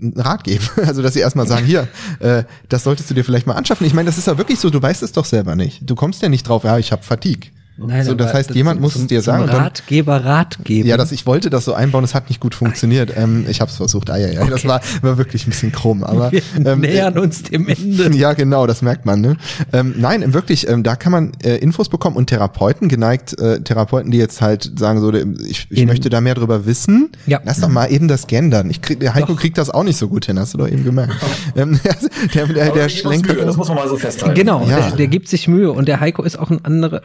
einen 0.00 0.18
Rat 0.18 0.42
geben. 0.42 0.64
Also, 0.86 1.02
dass 1.02 1.14
sie 1.14 1.20
erstmal 1.20 1.46
sagen, 1.46 1.64
hier, 1.64 1.86
äh, 2.18 2.42
das 2.68 2.82
solltest 2.82 3.08
du 3.08 3.14
dir 3.14 3.24
vielleicht 3.24 3.46
mal 3.46 3.54
anschaffen. 3.54 3.86
Ich 3.86 3.94
meine, 3.94 4.06
das 4.06 4.18
ist 4.18 4.26
ja 4.26 4.36
wirklich 4.38 4.58
so, 4.58 4.70
du 4.70 4.82
weißt 4.82 5.02
es 5.04 5.12
doch 5.12 5.24
selber 5.24 5.54
nicht. 5.54 5.88
Du 5.88 5.94
kommst 5.94 6.20
ja 6.22 6.28
nicht 6.28 6.48
drauf, 6.48 6.64
ja, 6.64 6.78
ich 6.78 6.90
habe 6.90 7.04
Fatigue. 7.04 7.52
Nein, 7.76 8.04
so, 8.04 8.14
das 8.14 8.34
heißt, 8.34 8.54
jemand 8.54 8.80
muss 8.80 8.96
es 8.96 9.06
dir 9.06 9.22
sagen. 9.22 9.44
Ratgeber, 9.44 10.24
Ratgeber. 10.24 10.86
Ja, 10.86 10.96
das, 10.96 11.10
ich 11.10 11.26
wollte 11.26 11.48
das 11.48 11.64
so 11.64 11.72
einbauen, 11.72 12.04
es 12.04 12.14
hat 12.14 12.28
nicht 12.28 12.40
gut 12.40 12.54
funktioniert. 12.54 13.12
Ähm, 13.16 13.46
ich 13.48 13.60
habe 13.60 13.70
es 13.70 13.76
versucht, 13.76 14.10
ah, 14.10 14.18
ja, 14.18 14.28
ja, 14.28 14.42
okay. 14.42 14.50
das 14.50 14.64
war, 14.66 14.80
war 15.00 15.16
wirklich 15.18 15.46
ein 15.46 15.50
bisschen 15.50 15.72
krumm. 15.72 16.04
Aber 16.04 16.30
wir 16.32 16.42
ähm, 16.64 16.80
nähern 16.80 17.18
uns 17.18 17.42
dem 17.42 17.68
Ende. 17.68 18.12
Ja, 18.22 18.34
genau, 18.34 18.66
das 18.66 18.82
merkt 18.82 19.06
man. 19.06 19.20
Ne? 19.20 19.36
Ähm, 19.72 19.94
nein, 19.96 20.34
wirklich, 20.34 20.68
ähm, 20.68 20.82
da 20.82 20.96
kann 20.96 21.12
man 21.12 21.32
äh, 21.42 21.56
Infos 21.56 21.88
bekommen 21.88 22.16
und 22.16 22.26
Therapeuten, 22.26 22.88
geneigt 22.88 23.38
äh, 23.40 23.60
Therapeuten, 23.60 24.10
die 24.10 24.18
jetzt 24.18 24.40
halt 24.42 24.78
sagen 24.78 25.00
so, 25.00 25.12
ich, 25.12 25.66
ich 25.70 25.86
möchte 25.86 26.10
da 26.10 26.20
mehr 26.20 26.34
drüber 26.34 26.66
wissen. 26.66 27.10
Ja. 27.26 27.40
Lass 27.44 27.60
doch 27.60 27.68
mal 27.68 27.86
eben 27.90 28.06
das 28.06 28.26
gendern. 28.26 28.70
Ich 28.70 28.82
krieg, 28.82 29.00
der 29.00 29.14
Heiko 29.14 29.32
doch. 29.32 29.40
kriegt 29.40 29.56
das 29.58 29.70
auch 29.70 29.82
nicht 29.82 29.96
so 29.96 30.08
gut 30.08 30.26
hin, 30.26 30.38
hast 30.38 30.54
du 30.54 30.58
doch 30.58 30.68
eben 30.68 30.84
gemerkt. 30.84 31.14
ähm, 31.56 31.80
der 32.34 32.46
der, 32.46 32.46
der, 32.46 32.70
der 32.72 32.88
schlenkt. 32.88 33.28
Das 33.28 33.56
muss 33.56 33.68
man 33.68 33.76
mal 33.76 33.88
so 33.88 33.96
festhalten. 33.96 34.34
Genau, 34.34 34.66
ja. 34.66 34.80
der, 34.80 34.90
der 34.92 35.06
gibt 35.08 35.28
sich 35.28 35.48
Mühe 35.48 35.72
und 35.72 35.88
der 35.88 36.00
Heiko 36.00 36.22
ist 36.22 36.38
auch 36.38 36.50
ein 36.50 36.64
anderer. 36.64 37.02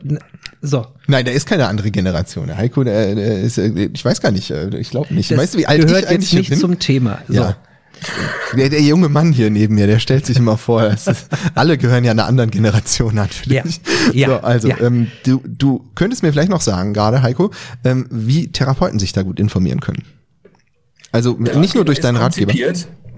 So. 0.61 0.87
Nein, 1.07 1.25
der 1.25 1.33
ist 1.33 1.45
keine 1.45 1.67
andere 1.67 1.91
Generation. 1.91 2.47
Der 2.47 2.57
Heiko, 2.57 2.83
der, 2.83 3.15
der 3.15 3.41
ist, 3.41 3.57
ich 3.57 4.03
weiß 4.03 4.21
gar 4.21 4.31
nicht, 4.31 4.49
äh, 4.51 4.75
ich 4.77 4.89
glaube 4.89 5.13
nicht. 5.13 5.31
Das 5.31 5.37
weißt 5.37 5.53
du, 5.53 5.57
wie 5.59 5.67
alt 5.67 5.81
gehört 5.81 6.03
ich 6.03 6.09
eigentlich 6.09 6.31
jetzt 6.31 6.39
nicht 6.39 6.49
bin? 6.49 6.59
zum 6.59 6.79
Thema. 6.79 7.19
So. 7.27 7.35
Ja. 7.35 7.57
Der, 8.55 8.69
der 8.69 8.81
junge 8.81 9.09
Mann 9.09 9.31
hier 9.31 9.49
neben 9.49 9.75
mir, 9.75 9.87
der 9.87 9.99
stellt 9.99 10.25
sich 10.25 10.37
immer 10.37 10.57
vor, 10.57 10.85
ist, 10.85 11.09
alle 11.55 11.77
gehören 11.77 12.03
ja 12.03 12.11
einer 12.11 12.25
anderen 12.25 12.51
Generation 12.51 13.17
an. 13.17 13.29
Ja. 13.45 13.63
ja. 14.13 14.27
So, 14.27 14.35
also, 14.37 14.67
ja. 14.67 14.79
Ähm, 14.79 15.07
du, 15.25 15.41
du 15.45 15.89
könntest 15.95 16.23
mir 16.23 16.31
vielleicht 16.31 16.49
noch 16.49 16.61
sagen, 16.61 16.93
gerade 16.93 17.21
Heiko, 17.21 17.51
ähm, 17.83 18.07
wie 18.11 18.51
Therapeuten 18.51 18.99
sich 18.99 19.13
da 19.13 19.23
gut 19.23 19.39
informieren 19.39 19.79
können. 19.79 20.03
Also 21.11 21.33
der 21.33 21.55
nicht 21.57 21.73
nur 21.73 21.85
durch 21.85 21.99
deinen 21.99 22.17
Ratgeber. 22.17 22.53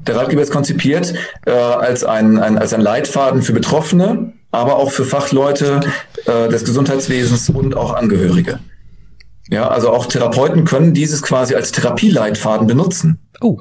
Der 0.07 0.15
Ratgeber 0.15 0.41
ist 0.41 0.51
konzipiert 0.51 1.13
äh, 1.45 1.51
als, 1.51 2.03
ein, 2.03 2.39
ein, 2.39 2.57
als 2.57 2.73
ein 2.73 2.81
Leitfaden 2.81 3.41
für 3.41 3.53
Betroffene, 3.53 4.33
aber 4.51 4.77
auch 4.77 4.91
für 4.91 5.05
Fachleute 5.05 5.81
äh, 6.25 6.49
des 6.49 6.65
Gesundheitswesens 6.65 7.49
und 7.49 7.75
auch 7.75 7.93
Angehörige. 7.93 8.59
Ja, 9.49 9.67
also 9.67 9.89
auch 9.89 10.05
Therapeuten 10.05 10.65
können 10.65 10.93
dieses 10.93 11.21
quasi 11.21 11.55
als 11.55 11.71
Therapieleitfaden 11.71 12.67
benutzen. 12.67 13.19
Oh. 13.41 13.59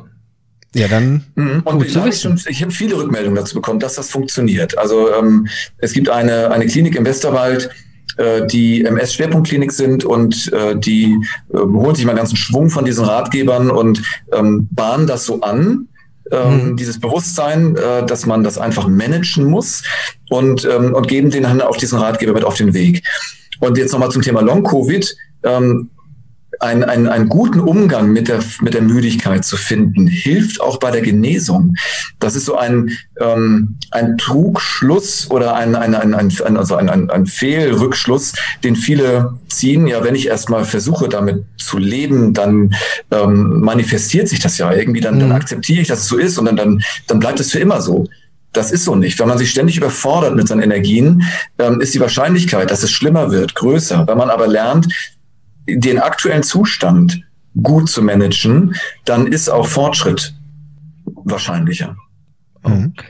Ja, 0.74 0.86
dann. 0.86 1.24
Mhm. 1.34 1.62
Und 1.64 1.78
gut 1.78 1.90
zu 1.90 2.04
wissen. 2.04 2.36
Ich, 2.36 2.46
ich 2.46 2.62
habe 2.62 2.72
viele 2.72 2.96
Rückmeldungen 2.96 3.36
dazu 3.36 3.54
bekommen, 3.54 3.80
dass 3.80 3.94
das 3.94 4.10
funktioniert. 4.10 4.76
Also 4.76 5.14
ähm, 5.14 5.48
es 5.78 5.92
gibt 5.92 6.10
eine, 6.10 6.50
eine 6.50 6.66
Klinik 6.66 6.94
im 6.94 7.06
Westerwald, 7.06 7.70
äh, 8.18 8.46
die 8.46 8.84
MS-Schwerpunktklinik 8.84 9.72
sind 9.72 10.04
und 10.04 10.52
äh, 10.52 10.76
die 10.76 11.16
äh, 11.52 11.56
holen 11.56 11.94
sich 11.94 12.04
mal 12.04 12.10
einen 12.10 12.18
ganzen 12.18 12.36
Schwung 12.36 12.68
von 12.68 12.84
diesen 12.84 13.04
Ratgebern 13.06 13.70
und 13.70 14.02
ähm, 14.32 14.68
bahnen 14.70 15.06
das 15.06 15.24
so 15.24 15.40
an 15.40 15.88
ähm, 16.30 16.70
mhm. 16.70 16.76
dieses 16.76 17.00
Bewusstsein, 17.00 17.76
äh, 17.76 18.04
dass 18.06 18.26
man 18.26 18.42
das 18.42 18.58
einfach 18.58 18.88
managen 18.88 19.44
muss 19.44 19.82
und, 20.30 20.64
ähm, 20.64 20.94
und 20.94 21.08
geben 21.08 21.30
den 21.30 21.44
dann 21.44 21.60
auch 21.60 21.76
diesen 21.76 21.98
Ratgeber 21.98 22.32
mit 22.32 22.44
auf 22.44 22.56
den 22.56 22.74
Weg. 22.74 23.02
Und 23.60 23.76
jetzt 23.78 23.92
nochmal 23.92 24.10
zum 24.10 24.22
Thema 24.22 24.40
Long-Covid. 24.40 25.16
Ähm, 25.44 25.90
einen, 26.60 26.84
einen, 26.84 27.08
einen 27.08 27.28
guten 27.28 27.60
Umgang 27.60 28.12
mit 28.12 28.28
der, 28.28 28.40
mit 28.60 28.74
der 28.74 28.82
Müdigkeit 28.82 29.44
zu 29.44 29.56
finden, 29.56 30.06
hilft 30.06 30.60
auch 30.60 30.78
bei 30.78 30.90
der 30.90 31.02
Genesung. 31.02 31.74
Das 32.18 32.36
ist 32.36 32.46
so 32.46 32.56
ein, 32.56 32.90
ähm, 33.20 33.76
ein 33.90 34.18
Trugschluss 34.18 35.30
oder 35.30 35.54
ein, 35.54 35.74
ein, 35.74 35.94
ein, 35.94 36.14
ein, 36.14 36.56
also 36.56 36.76
ein, 36.76 36.88
ein, 36.88 37.10
ein 37.10 37.26
Fehlrückschluss, 37.26 38.34
den 38.64 38.76
viele 38.76 39.34
ziehen. 39.48 39.86
Ja, 39.86 40.02
wenn 40.04 40.14
ich 40.14 40.26
erstmal 40.26 40.64
versuche, 40.64 41.08
damit 41.08 41.44
zu 41.56 41.78
leben, 41.78 42.34
dann 42.34 42.74
ähm, 43.10 43.60
manifestiert 43.60 44.28
sich 44.28 44.40
das 44.40 44.58
ja 44.58 44.72
irgendwie, 44.72 45.00
dann, 45.00 45.16
mhm. 45.16 45.20
dann 45.20 45.32
akzeptiere 45.32 45.80
ich, 45.80 45.88
dass 45.88 46.00
es 46.00 46.08
so 46.08 46.16
ist 46.16 46.38
und 46.38 46.46
dann, 46.46 46.56
dann, 46.56 46.82
dann 47.06 47.20
bleibt 47.20 47.40
es 47.40 47.52
für 47.52 47.58
immer 47.58 47.80
so. 47.80 48.06
Das 48.52 48.72
ist 48.72 48.84
so 48.84 48.94
nicht. 48.94 49.18
Wenn 49.18 49.28
man 49.28 49.38
sich 49.38 49.50
ständig 49.50 49.76
überfordert 49.76 50.34
mit 50.34 50.48
seinen 50.48 50.62
Energien, 50.62 51.22
ähm, 51.58 51.80
ist 51.80 51.94
die 51.94 52.00
Wahrscheinlichkeit, 52.00 52.70
dass 52.70 52.82
es 52.82 52.90
schlimmer 52.90 53.30
wird, 53.30 53.54
größer. 53.54 54.06
Wenn 54.08 54.16
man 54.18 54.30
aber 54.30 54.46
lernt, 54.46 54.88
den 55.68 55.98
aktuellen 55.98 56.42
Zustand 56.42 57.22
gut 57.62 57.88
zu 57.88 58.02
managen, 58.02 58.74
dann 59.04 59.26
ist 59.26 59.48
auch 59.48 59.66
Fortschritt 59.66 60.34
wahrscheinlicher. 61.24 61.96
Mhm. 62.64 62.94
Okay. 62.96 63.06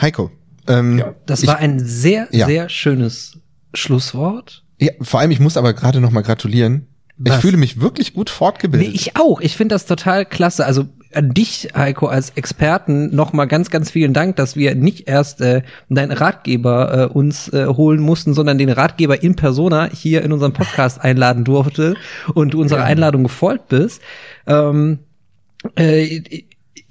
Heiko. 0.00 0.30
Ähm, 0.68 0.98
ja. 0.98 1.14
Das 1.26 1.46
war 1.46 1.58
ein 1.58 1.80
sehr, 1.80 2.28
ja. 2.30 2.46
sehr 2.46 2.68
schönes 2.68 3.38
Schlusswort. 3.74 4.64
Ja, 4.78 4.92
vor 5.00 5.20
allem, 5.20 5.30
ich 5.30 5.40
muss 5.40 5.56
aber 5.56 5.74
gerade 5.74 6.00
noch 6.00 6.10
mal 6.10 6.22
gratulieren. 6.22 6.86
Was? 7.16 7.36
Ich 7.36 7.40
fühle 7.40 7.56
mich 7.56 7.80
wirklich 7.80 8.14
gut 8.14 8.30
fortgebildet. 8.30 8.88
Nee, 8.88 8.94
ich 8.94 9.16
auch. 9.16 9.40
Ich 9.40 9.56
finde 9.56 9.74
das 9.74 9.86
total 9.86 10.24
klasse. 10.24 10.66
Also 10.66 10.88
an 11.16 11.30
dich, 11.30 11.70
Heiko, 11.74 12.06
als 12.06 12.30
Experten 12.30 13.14
nochmal 13.14 13.48
ganz, 13.48 13.70
ganz 13.70 13.90
vielen 13.90 14.12
Dank, 14.12 14.36
dass 14.36 14.56
wir 14.56 14.74
nicht 14.74 15.08
erst 15.08 15.40
äh, 15.40 15.62
deinen 15.88 16.12
Ratgeber 16.12 17.10
äh, 17.10 17.12
uns 17.12 17.52
äh, 17.52 17.66
holen 17.66 18.00
mussten, 18.00 18.34
sondern 18.34 18.58
den 18.58 18.68
Ratgeber 18.68 19.22
in 19.22 19.36
Persona 19.36 19.88
hier 19.92 20.22
in 20.22 20.32
unserem 20.32 20.52
Podcast 20.52 21.00
einladen 21.02 21.44
durfte 21.44 21.94
und 22.34 22.54
du 22.54 22.60
unserer. 22.60 22.82
Einladung 22.84 23.22
gefolgt 23.22 23.68
bist. 23.68 24.02
Ähm, 24.46 24.98
äh, 25.76 26.42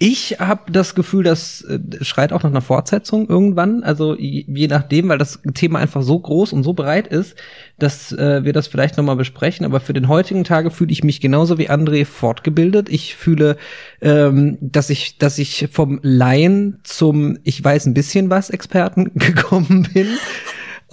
ich 0.04 0.38
habe 0.40 0.72
das 0.72 0.96
Gefühl, 0.96 1.24
das 1.24 1.62
äh, 1.62 1.78
schreit 2.04 2.34
auch 2.34 2.42
nach 2.42 2.50
einer 2.50 2.62
Fortsetzung 2.62 3.30
irgendwann. 3.30 3.84
Also 3.84 4.18
je 4.18 4.68
nachdem, 4.68 5.10
weil 5.10 5.20
das 5.20 5.40
Thema 5.54 5.78
einfach 5.78 6.02
so 6.02 6.18
groß 6.18 6.54
und 6.54 6.64
so 6.64 6.74
breit 6.74 7.06
ist, 7.06 7.36
dass 7.78 8.12
äh, 8.12 8.44
wir 8.44 8.52
das 8.52 8.66
vielleicht 8.66 8.98
nochmal 8.98 9.16
besprechen. 9.16 9.64
Aber 9.64 9.80
für 9.80 9.94
den 9.94 10.08
heutigen 10.08 10.44
Tage 10.44 10.72
fühle 10.72 10.92
ich 10.92 11.04
mich 11.04 11.22
genauso 11.22 11.60
wie 11.60 11.70
André 11.70 12.06
fortgebildet. 12.06 12.90
Ich 12.90 13.16
fühle, 13.16 13.58
ähm, 14.02 14.58
dass 14.60 14.90
ich, 14.90 15.20
dass 15.20 15.38
ich 15.38 15.70
vom 15.72 16.00
Laien 16.02 16.80
zum 16.84 17.38
Ich 17.44 17.64
weiß 17.64 17.86
ein 17.86 17.94
bisschen 17.94 18.32
was 18.32 18.50
Experten 18.50 19.12
gekommen 19.14 19.88
bin. 19.94 20.08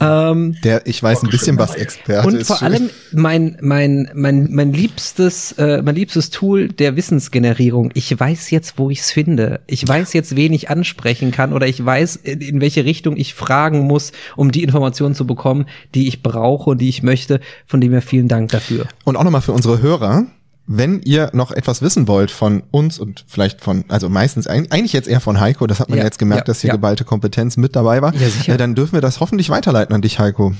Ähm, 0.00 0.54
der, 0.62 0.86
ich 0.86 1.02
weiß 1.02 1.24
ein 1.24 1.30
bisschen 1.30 1.58
was 1.58 1.74
Experte 1.74 2.28
und 2.28 2.46
vor 2.46 2.62
allem 2.62 2.90
mein, 3.12 3.56
mein, 3.60 4.08
mein, 4.14 4.48
mein 4.50 4.72
liebstes, 4.72 5.52
äh, 5.52 5.82
mein 5.82 5.96
liebstes 5.96 6.30
Tool 6.30 6.68
der 6.68 6.94
Wissensgenerierung. 6.94 7.90
Ich 7.94 8.18
weiß 8.18 8.50
jetzt, 8.50 8.78
wo 8.78 8.90
ich 8.90 9.00
es 9.00 9.10
finde. 9.10 9.60
Ich 9.66 9.86
weiß 9.86 10.12
jetzt, 10.12 10.36
wen 10.36 10.52
ich 10.52 10.70
ansprechen 10.70 11.32
kann 11.32 11.52
oder 11.52 11.66
ich 11.66 11.84
weiß, 11.84 12.16
in, 12.16 12.40
in 12.40 12.60
welche 12.60 12.84
Richtung 12.84 13.16
ich 13.16 13.34
fragen 13.34 13.80
muss, 13.80 14.12
um 14.36 14.52
die 14.52 14.62
Informationen 14.62 15.16
zu 15.16 15.26
bekommen, 15.26 15.66
die 15.94 16.06
ich 16.06 16.22
brauche 16.22 16.70
und 16.70 16.78
die 16.78 16.88
ich 16.88 17.02
möchte. 17.02 17.40
Von 17.66 17.80
dem 17.80 17.90
her 17.92 18.02
vielen 18.02 18.28
Dank 18.28 18.50
dafür. 18.50 18.86
Und 19.04 19.16
auch 19.16 19.24
nochmal 19.24 19.42
für 19.42 19.52
unsere 19.52 19.82
Hörer 19.82 20.26
wenn 20.70 21.00
ihr 21.00 21.30
noch 21.32 21.50
etwas 21.50 21.80
wissen 21.80 22.06
wollt 22.06 22.30
von 22.30 22.62
uns 22.70 22.98
und 22.98 23.24
vielleicht 23.26 23.62
von, 23.62 23.84
also 23.88 24.10
meistens 24.10 24.46
eigentlich 24.46 24.92
jetzt 24.92 25.08
eher 25.08 25.20
von 25.20 25.40
Heiko, 25.40 25.66
das 25.66 25.80
hat 25.80 25.88
man 25.88 25.98
ja, 25.98 26.04
jetzt 26.04 26.18
gemerkt, 26.18 26.42
ja, 26.46 26.52
dass 26.52 26.60
hier 26.60 26.68
ja. 26.68 26.74
geballte 26.74 27.04
Kompetenz 27.04 27.56
mit 27.56 27.74
dabei 27.74 28.02
war, 28.02 28.14
ja. 28.14 28.54
Äh, 28.54 28.56
dann 28.58 28.74
dürfen 28.74 28.92
wir 28.92 29.00
das 29.00 29.18
hoffentlich 29.20 29.48
weiterleiten 29.48 29.94
an 29.94 30.02
dich, 30.02 30.18
Heiko. 30.18 30.52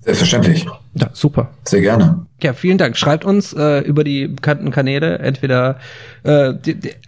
Selbstverständlich. 0.00 0.66
Ja, 0.94 1.10
super. 1.12 1.50
Sehr 1.64 1.80
gerne. 1.80 2.26
Ja, 2.42 2.52
vielen 2.52 2.78
Dank. 2.78 2.96
Schreibt 2.96 3.24
uns 3.24 3.52
äh, 3.52 3.80
über 3.80 4.04
die 4.04 4.28
bekannten 4.28 4.70
Kanäle, 4.70 5.18
entweder 5.18 5.78
äh, 6.22 6.54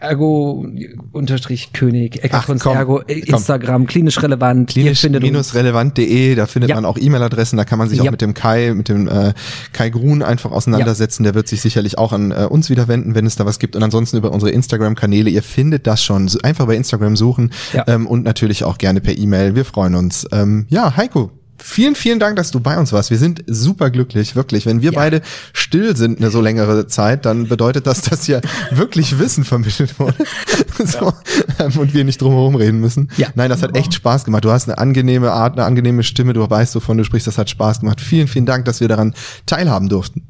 Ergo 0.01 0.67
unterstrich 1.13 1.73
König, 1.73 2.23
Eckerkunst 2.25 2.67
Ergo, 2.67 3.01
äh, 3.01 3.21
Instagram, 3.21 3.87
klinisch 3.87 4.21
relevant. 4.23 4.71
Klinisch-relevant.de, 4.71 6.35
da 6.35 6.47
findet 6.47 6.71
ja. 6.71 6.75
man 6.77 6.85
auch 6.85 6.99
E-Mail-Adressen, 6.99 7.57
da 7.57 7.65
kann 7.65 7.79
man 7.79 7.89
sich 7.89 7.99
ja. 7.99 8.05
auch 8.05 8.11
mit 8.11 8.21
dem 8.21 8.35
Kai, 8.35 8.75
mit 8.75 8.89
dem 8.89 9.07
äh, 9.09 9.33
Kai 9.73 9.91
Grun 9.91 10.23
einfach 10.23 10.51
auseinandersetzen. 10.51 11.25
Ja. 11.25 11.31
Der 11.31 11.35
wird 11.37 11.49
sich 11.49 11.61
sicherlich 11.61 11.97
auch 11.97 12.13
an 12.13 12.33
äh, 12.33 12.47
uns 12.51 12.69
wieder 12.69 12.89
wenden, 12.89 13.15
wenn 13.15 13.25
es 13.25 13.37
da 13.37 13.47
was 13.47 13.61
gibt. 13.61 13.77
Und 13.77 13.83
ansonsten 13.85 14.17
über 14.17 14.33
unsere 14.33 14.51
Instagram-Kanäle. 14.51 15.31
Ihr 15.31 15.43
findet 15.43 15.87
das 15.87 16.03
schon. 16.03 16.29
Einfach 16.43 16.67
bei 16.67 16.75
Instagram 16.75 17.17
suchen 17.17 17.51
ja. 17.73 17.85
ähm, 17.87 18.07
und 18.07 18.25
natürlich 18.25 18.65
auch 18.65 18.79
gerne 18.79 19.01
per 19.01 19.17
E-Mail. 19.17 19.55
Wir 19.55 19.65
freuen 19.65 19.95
uns. 19.95 20.27
Ähm, 20.33 20.67
ja, 20.69 20.97
Heiko, 20.97 21.31
vielen, 21.63 21.95
vielen 21.95 22.19
Dank, 22.19 22.37
dass 22.37 22.51
du 22.51 22.61
bei 22.61 22.79
uns 22.79 22.93
warst. 22.93 23.11
Wir 23.11 23.19
sind 23.19 23.45
super 23.47 23.91
glücklich, 23.91 24.37
wirklich. 24.37 24.67
Wenn 24.67 24.83
wir 24.83 24.93
ja. 24.93 24.99
beide 24.99 25.23
still 25.53 25.97
sind 25.97 26.19
eine 26.19 26.31
so 26.31 26.41
längere 26.41 26.87
Zeit, 26.87 27.27
dann 27.27 27.49
bedeutet 27.49 27.87
das, 27.87 28.03
dass 28.03 28.25
hier 28.25 28.41
wirklich 28.71 29.19
Wissen 29.19 29.45
vermittelt 29.45 29.99
wurde. 29.99 30.17
so, 30.85 30.99
ja. 30.99 31.15
Ähm, 31.59 31.79
und 31.79 31.95
wir 31.95 32.05
nicht 32.05 32.21
drum 32.21 32.33
herum 32.33 32.55
reden 32.55 32.81
müssen. 32.81 33.11
Ja. 33.17 33.29
Nein, 33.35 33.51
das 33.51 33.63
hat 33.63 33.77
echt 33.77 33.95
Spaß 33.95 34.25
gemacht. 34.25 34.45
Du 34.45 34.51
hast 34.51 34.69
eine 34.69 34.79
angenehme 34.79 35.33
Art, 35.33 35.55
eine 35.55 35.65
angenehme 35.65 36.03
Stimme. 36.03 36.33
Du 36.33 36.49
weißt, 36.49 36.75
wovon 36.75 36.99
du 36.99 37.05
sprichst. 37.05 37.27
Das 37.27 37.39
hat 37.39 37.51
Spaß 37.51 37.81
gemacht. 37.81 38.01
Vielen, 38.01 38.29
vielen 38.29 38.47
Dank, 38.47 38.65
dass 38.65 38.81
wir 38.81 38.89
daran 38.89 39.15
teilhaben 39.47 39.89
durften. 39.89 40.23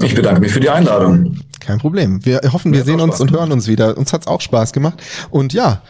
Ich 0.00 0.14
bedanke 0.14 0.40
mich 0.40 0.52
für 0.52 0.60
die 0.60 0.70
Einladung. 0.70 1.36
Kein 1.60 1.78
Problem. 1.78 2.24
Wir 2.24 2.40
hoffen, 2.52 2.72
wir 2.72 2.84
sehen 2.84 3.00
uns 3.00 3.20
und 3.20 3.30
hören 3.30 3.52
uns 3.52 3.68
wieder. 3.68 3.96
Uns 3.96 4.12
hat's 4.12 4.26
auch 4.26 4.40
Spaß 4.40 4.72
gemacht. 4.72 5.00
Und 5.30 5.52
ja, 5.52 5.82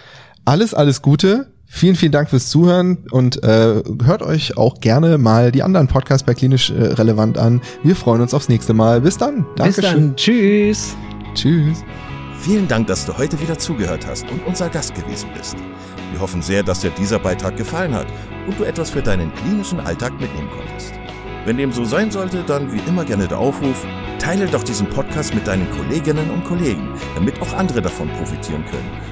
alles, 0.44 0.74
alles 0.74 1.02
Gute. 1.02 1.52
Vielen, 1.74 1.96
vielen 1.96 2.12
Dank 2.12 2.28
fürs 2.28 2.50
Zuhören 2.50 2.98
und 3.10 3.42
äh, 3.42 3.82
hört 4.04 4.22
euch 4.22 4.58
auch 4.58 4.78
gerne 4.80 5.16
mal 5.16 5.50
die 5.50 5.62
anderen 5.62 5.88
Podcasts 5.88 6.22
bei 6.22 6.34
Klinisch 6.34 6.70
äh, 6.70 6.74
Relevant 6.74 7.38
an. 7.38 7.62
Wir 7.82 7.96
freuen 7.96 8.20
uns 8.20 8.34
aufs 8.34 8.50
nächste 8.50 8.74
Mal. 8.74 9.00
Bis 9.00 9.16
dann. 9.16 9.46
Dankeschön. 9.56 9.82
Bis 9.82 9.82
dann. 9.82 10.16
Tschüss. 10.16 10.96
Tschüss. 11.34 11.82
Vielen 12.38 12.68
Dank, 12.68 12.88
dass 12.88 13.06
du 13.06 13.16
heute 13.16 13.40
wieder 13.40 13.58
zugehört 13.58 14.06
hast 14.06 14.30
und 14.30 14.46
unser 14.46 14.68
Gast 14.68 14.94
gewesen 14.94 15.30
bist. 15.34 15.56
Wir 16.12 16.20
hoffen 16.20 16.42
sehr, 16.42 16.62
dass 16.62 16.80
dir 16.80 16.90
dieser 16.90 17.18
Beitrag 17.18 17.56
gefallen 17.56 17.94
hat 17.94 18.06
und 18.46 18.60
du 18.60 18.64
etwas 18.64 18.90
für 18.90 19.02
deinen 19.02 19.34
klinischen 19.34 19.80
Alltag 19.80 20.12
mitnehmen 20.20 20.50
konntest. 20.54 20.92
Wenn 21.46 21.56
dem 21.56 21.72
so 21.72 21.86
sein 21.86 22.10
sollte, 22.10 22.44
dann 22.46 22.70
wie 22.70 22.82
immer 22.86 23.06
gerne 23.06 23.26
der 23.26 23.38
Aufruf, 23.38 23.86
teile 24.18 24.44
doch 24.46 24.62
diesen 24.62 24.88
Podcast 24.90 25.34
mit 25.34 25.46
deinen 25.46 25.68
Kolleginnen 25.70 26.30
und 26.30 26.44
Kollegen, 26.44 26.86
damit 27.14 27.40
auch 27.40 27.54
andere 27.54 27.80
davon 27.80 28.08
profitieren 28.10 28.62
können 28.66 29.11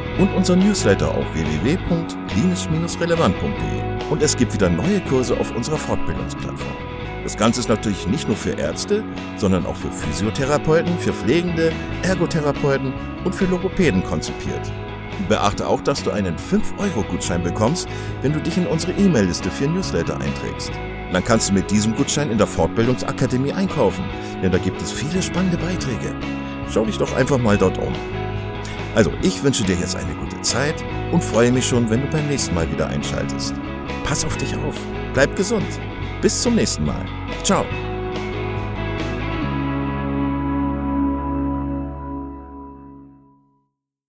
und 0.17 0.33
unser 0.33 0.55
Newsletter 0.55 1.09
auf 1.09 1.25
www.klinisch-relevant.de. 1.33 4.09
Und 4.09 4.21
es 4.21 4.35
gibt 4.35 4.53
wieder 4.53 4.69
neue 4.69 4.99
Kurse 5.01 5.39
auf 5.39 5.55
unserer 5.55 5.77
Fortbildungsplattform. 5.77 6.75
Das 7.23 7.37
Ganze 7.37 7.59
ist 7.59 7.69
natürlich 7.69 8.07
nicht 8.07 8.27
nur 8.27 8.35
für 8.35 8.51
Ärzte, 8.51 9.03
sondern 9.37 9.65
auch 9.65 9.75
für 9.75 9.91
Physiotherapeuten, 9.91 10.97
für 10.97 11.13
Pflegende, 11.13 11.71
Ergotherapeuten 12.01 12.93
und 13.23 13.35
für 13.35 13.45
Logopäden 13.45 14.03
konzipiert. 14.03 14.71
Beachte 15.29 15.67
auch, 15.67 15.81
dass 15.81 16.03
du 16.03 16.11
einen 16.11 16.35
5-Euro-Gutschein 16.35 17.43
bekommst, 17.43 17.87
wenn 18.21 18.33
du 18.33 18.39
dich 18.39 18.57
in 18.57 18.67
unsere 18.67 18.93
E-Mail-Liste 18.93 19.51
für 19.51 19.67
Newsletter 19.67 20.19
einträgst. 20.19 20.71
Dann 21.13 21.23
kannst 21.23 21.49
du 21.49 21.53
mit 21.53 21.69
diesem 21.69 21.95
Gutschein 21.95 22.31
in 22.31 22.37
der 22.37 22.47
Fortbildungsakademie 22.47 23.53
einkaufen, 23.53 24.03
denn 24.41 24.51
da 24.51 24.57
gibt 24.57 24.81
es 24.81 24.91
viele 24.91 25.21
spannende 25.21 25.57
Beiträge. 25.57 26.15
Schau 26.69 26.85
dich 26.85 26.97
doch 26.97 27.15
einfach 27.15 27.37
mal 27.37 27.57
dort 27.57 27.77
um. 27.77 27.93
Also, 28.95 29.11
ich 29.21 29.43
wünsche 29.43 29.63
dir 29.63 29.75
jetzt 29.75 29.95
eine 29.95 30.13
gute 30.15 30.41
Zeit 30.41 30.75
und 31.11 31.23
freue 31.23 31.51
mich 31.51 31.65
schon, 31.67 31.89
wenn 31.89 32.01
du 32.01 32.07
beim 32.07 32.27
nächsten 32.27 32.53
Mal 32.55 32.69
wieder 32.71 32.87
einschaltest. 32.87 33.53
Pass 34.03 34.25
auf 34.25 34.35
dich 34.37 34.55
auf, 34.57 34.75
bleib 35.13 35.35
gesund. 35.35 35.67
Bis 36.21 36.41
zum 36.41 36.55
nächsten 36.55 36.85
Mal. 36.85 37.05
Ciao. 37.43 37.65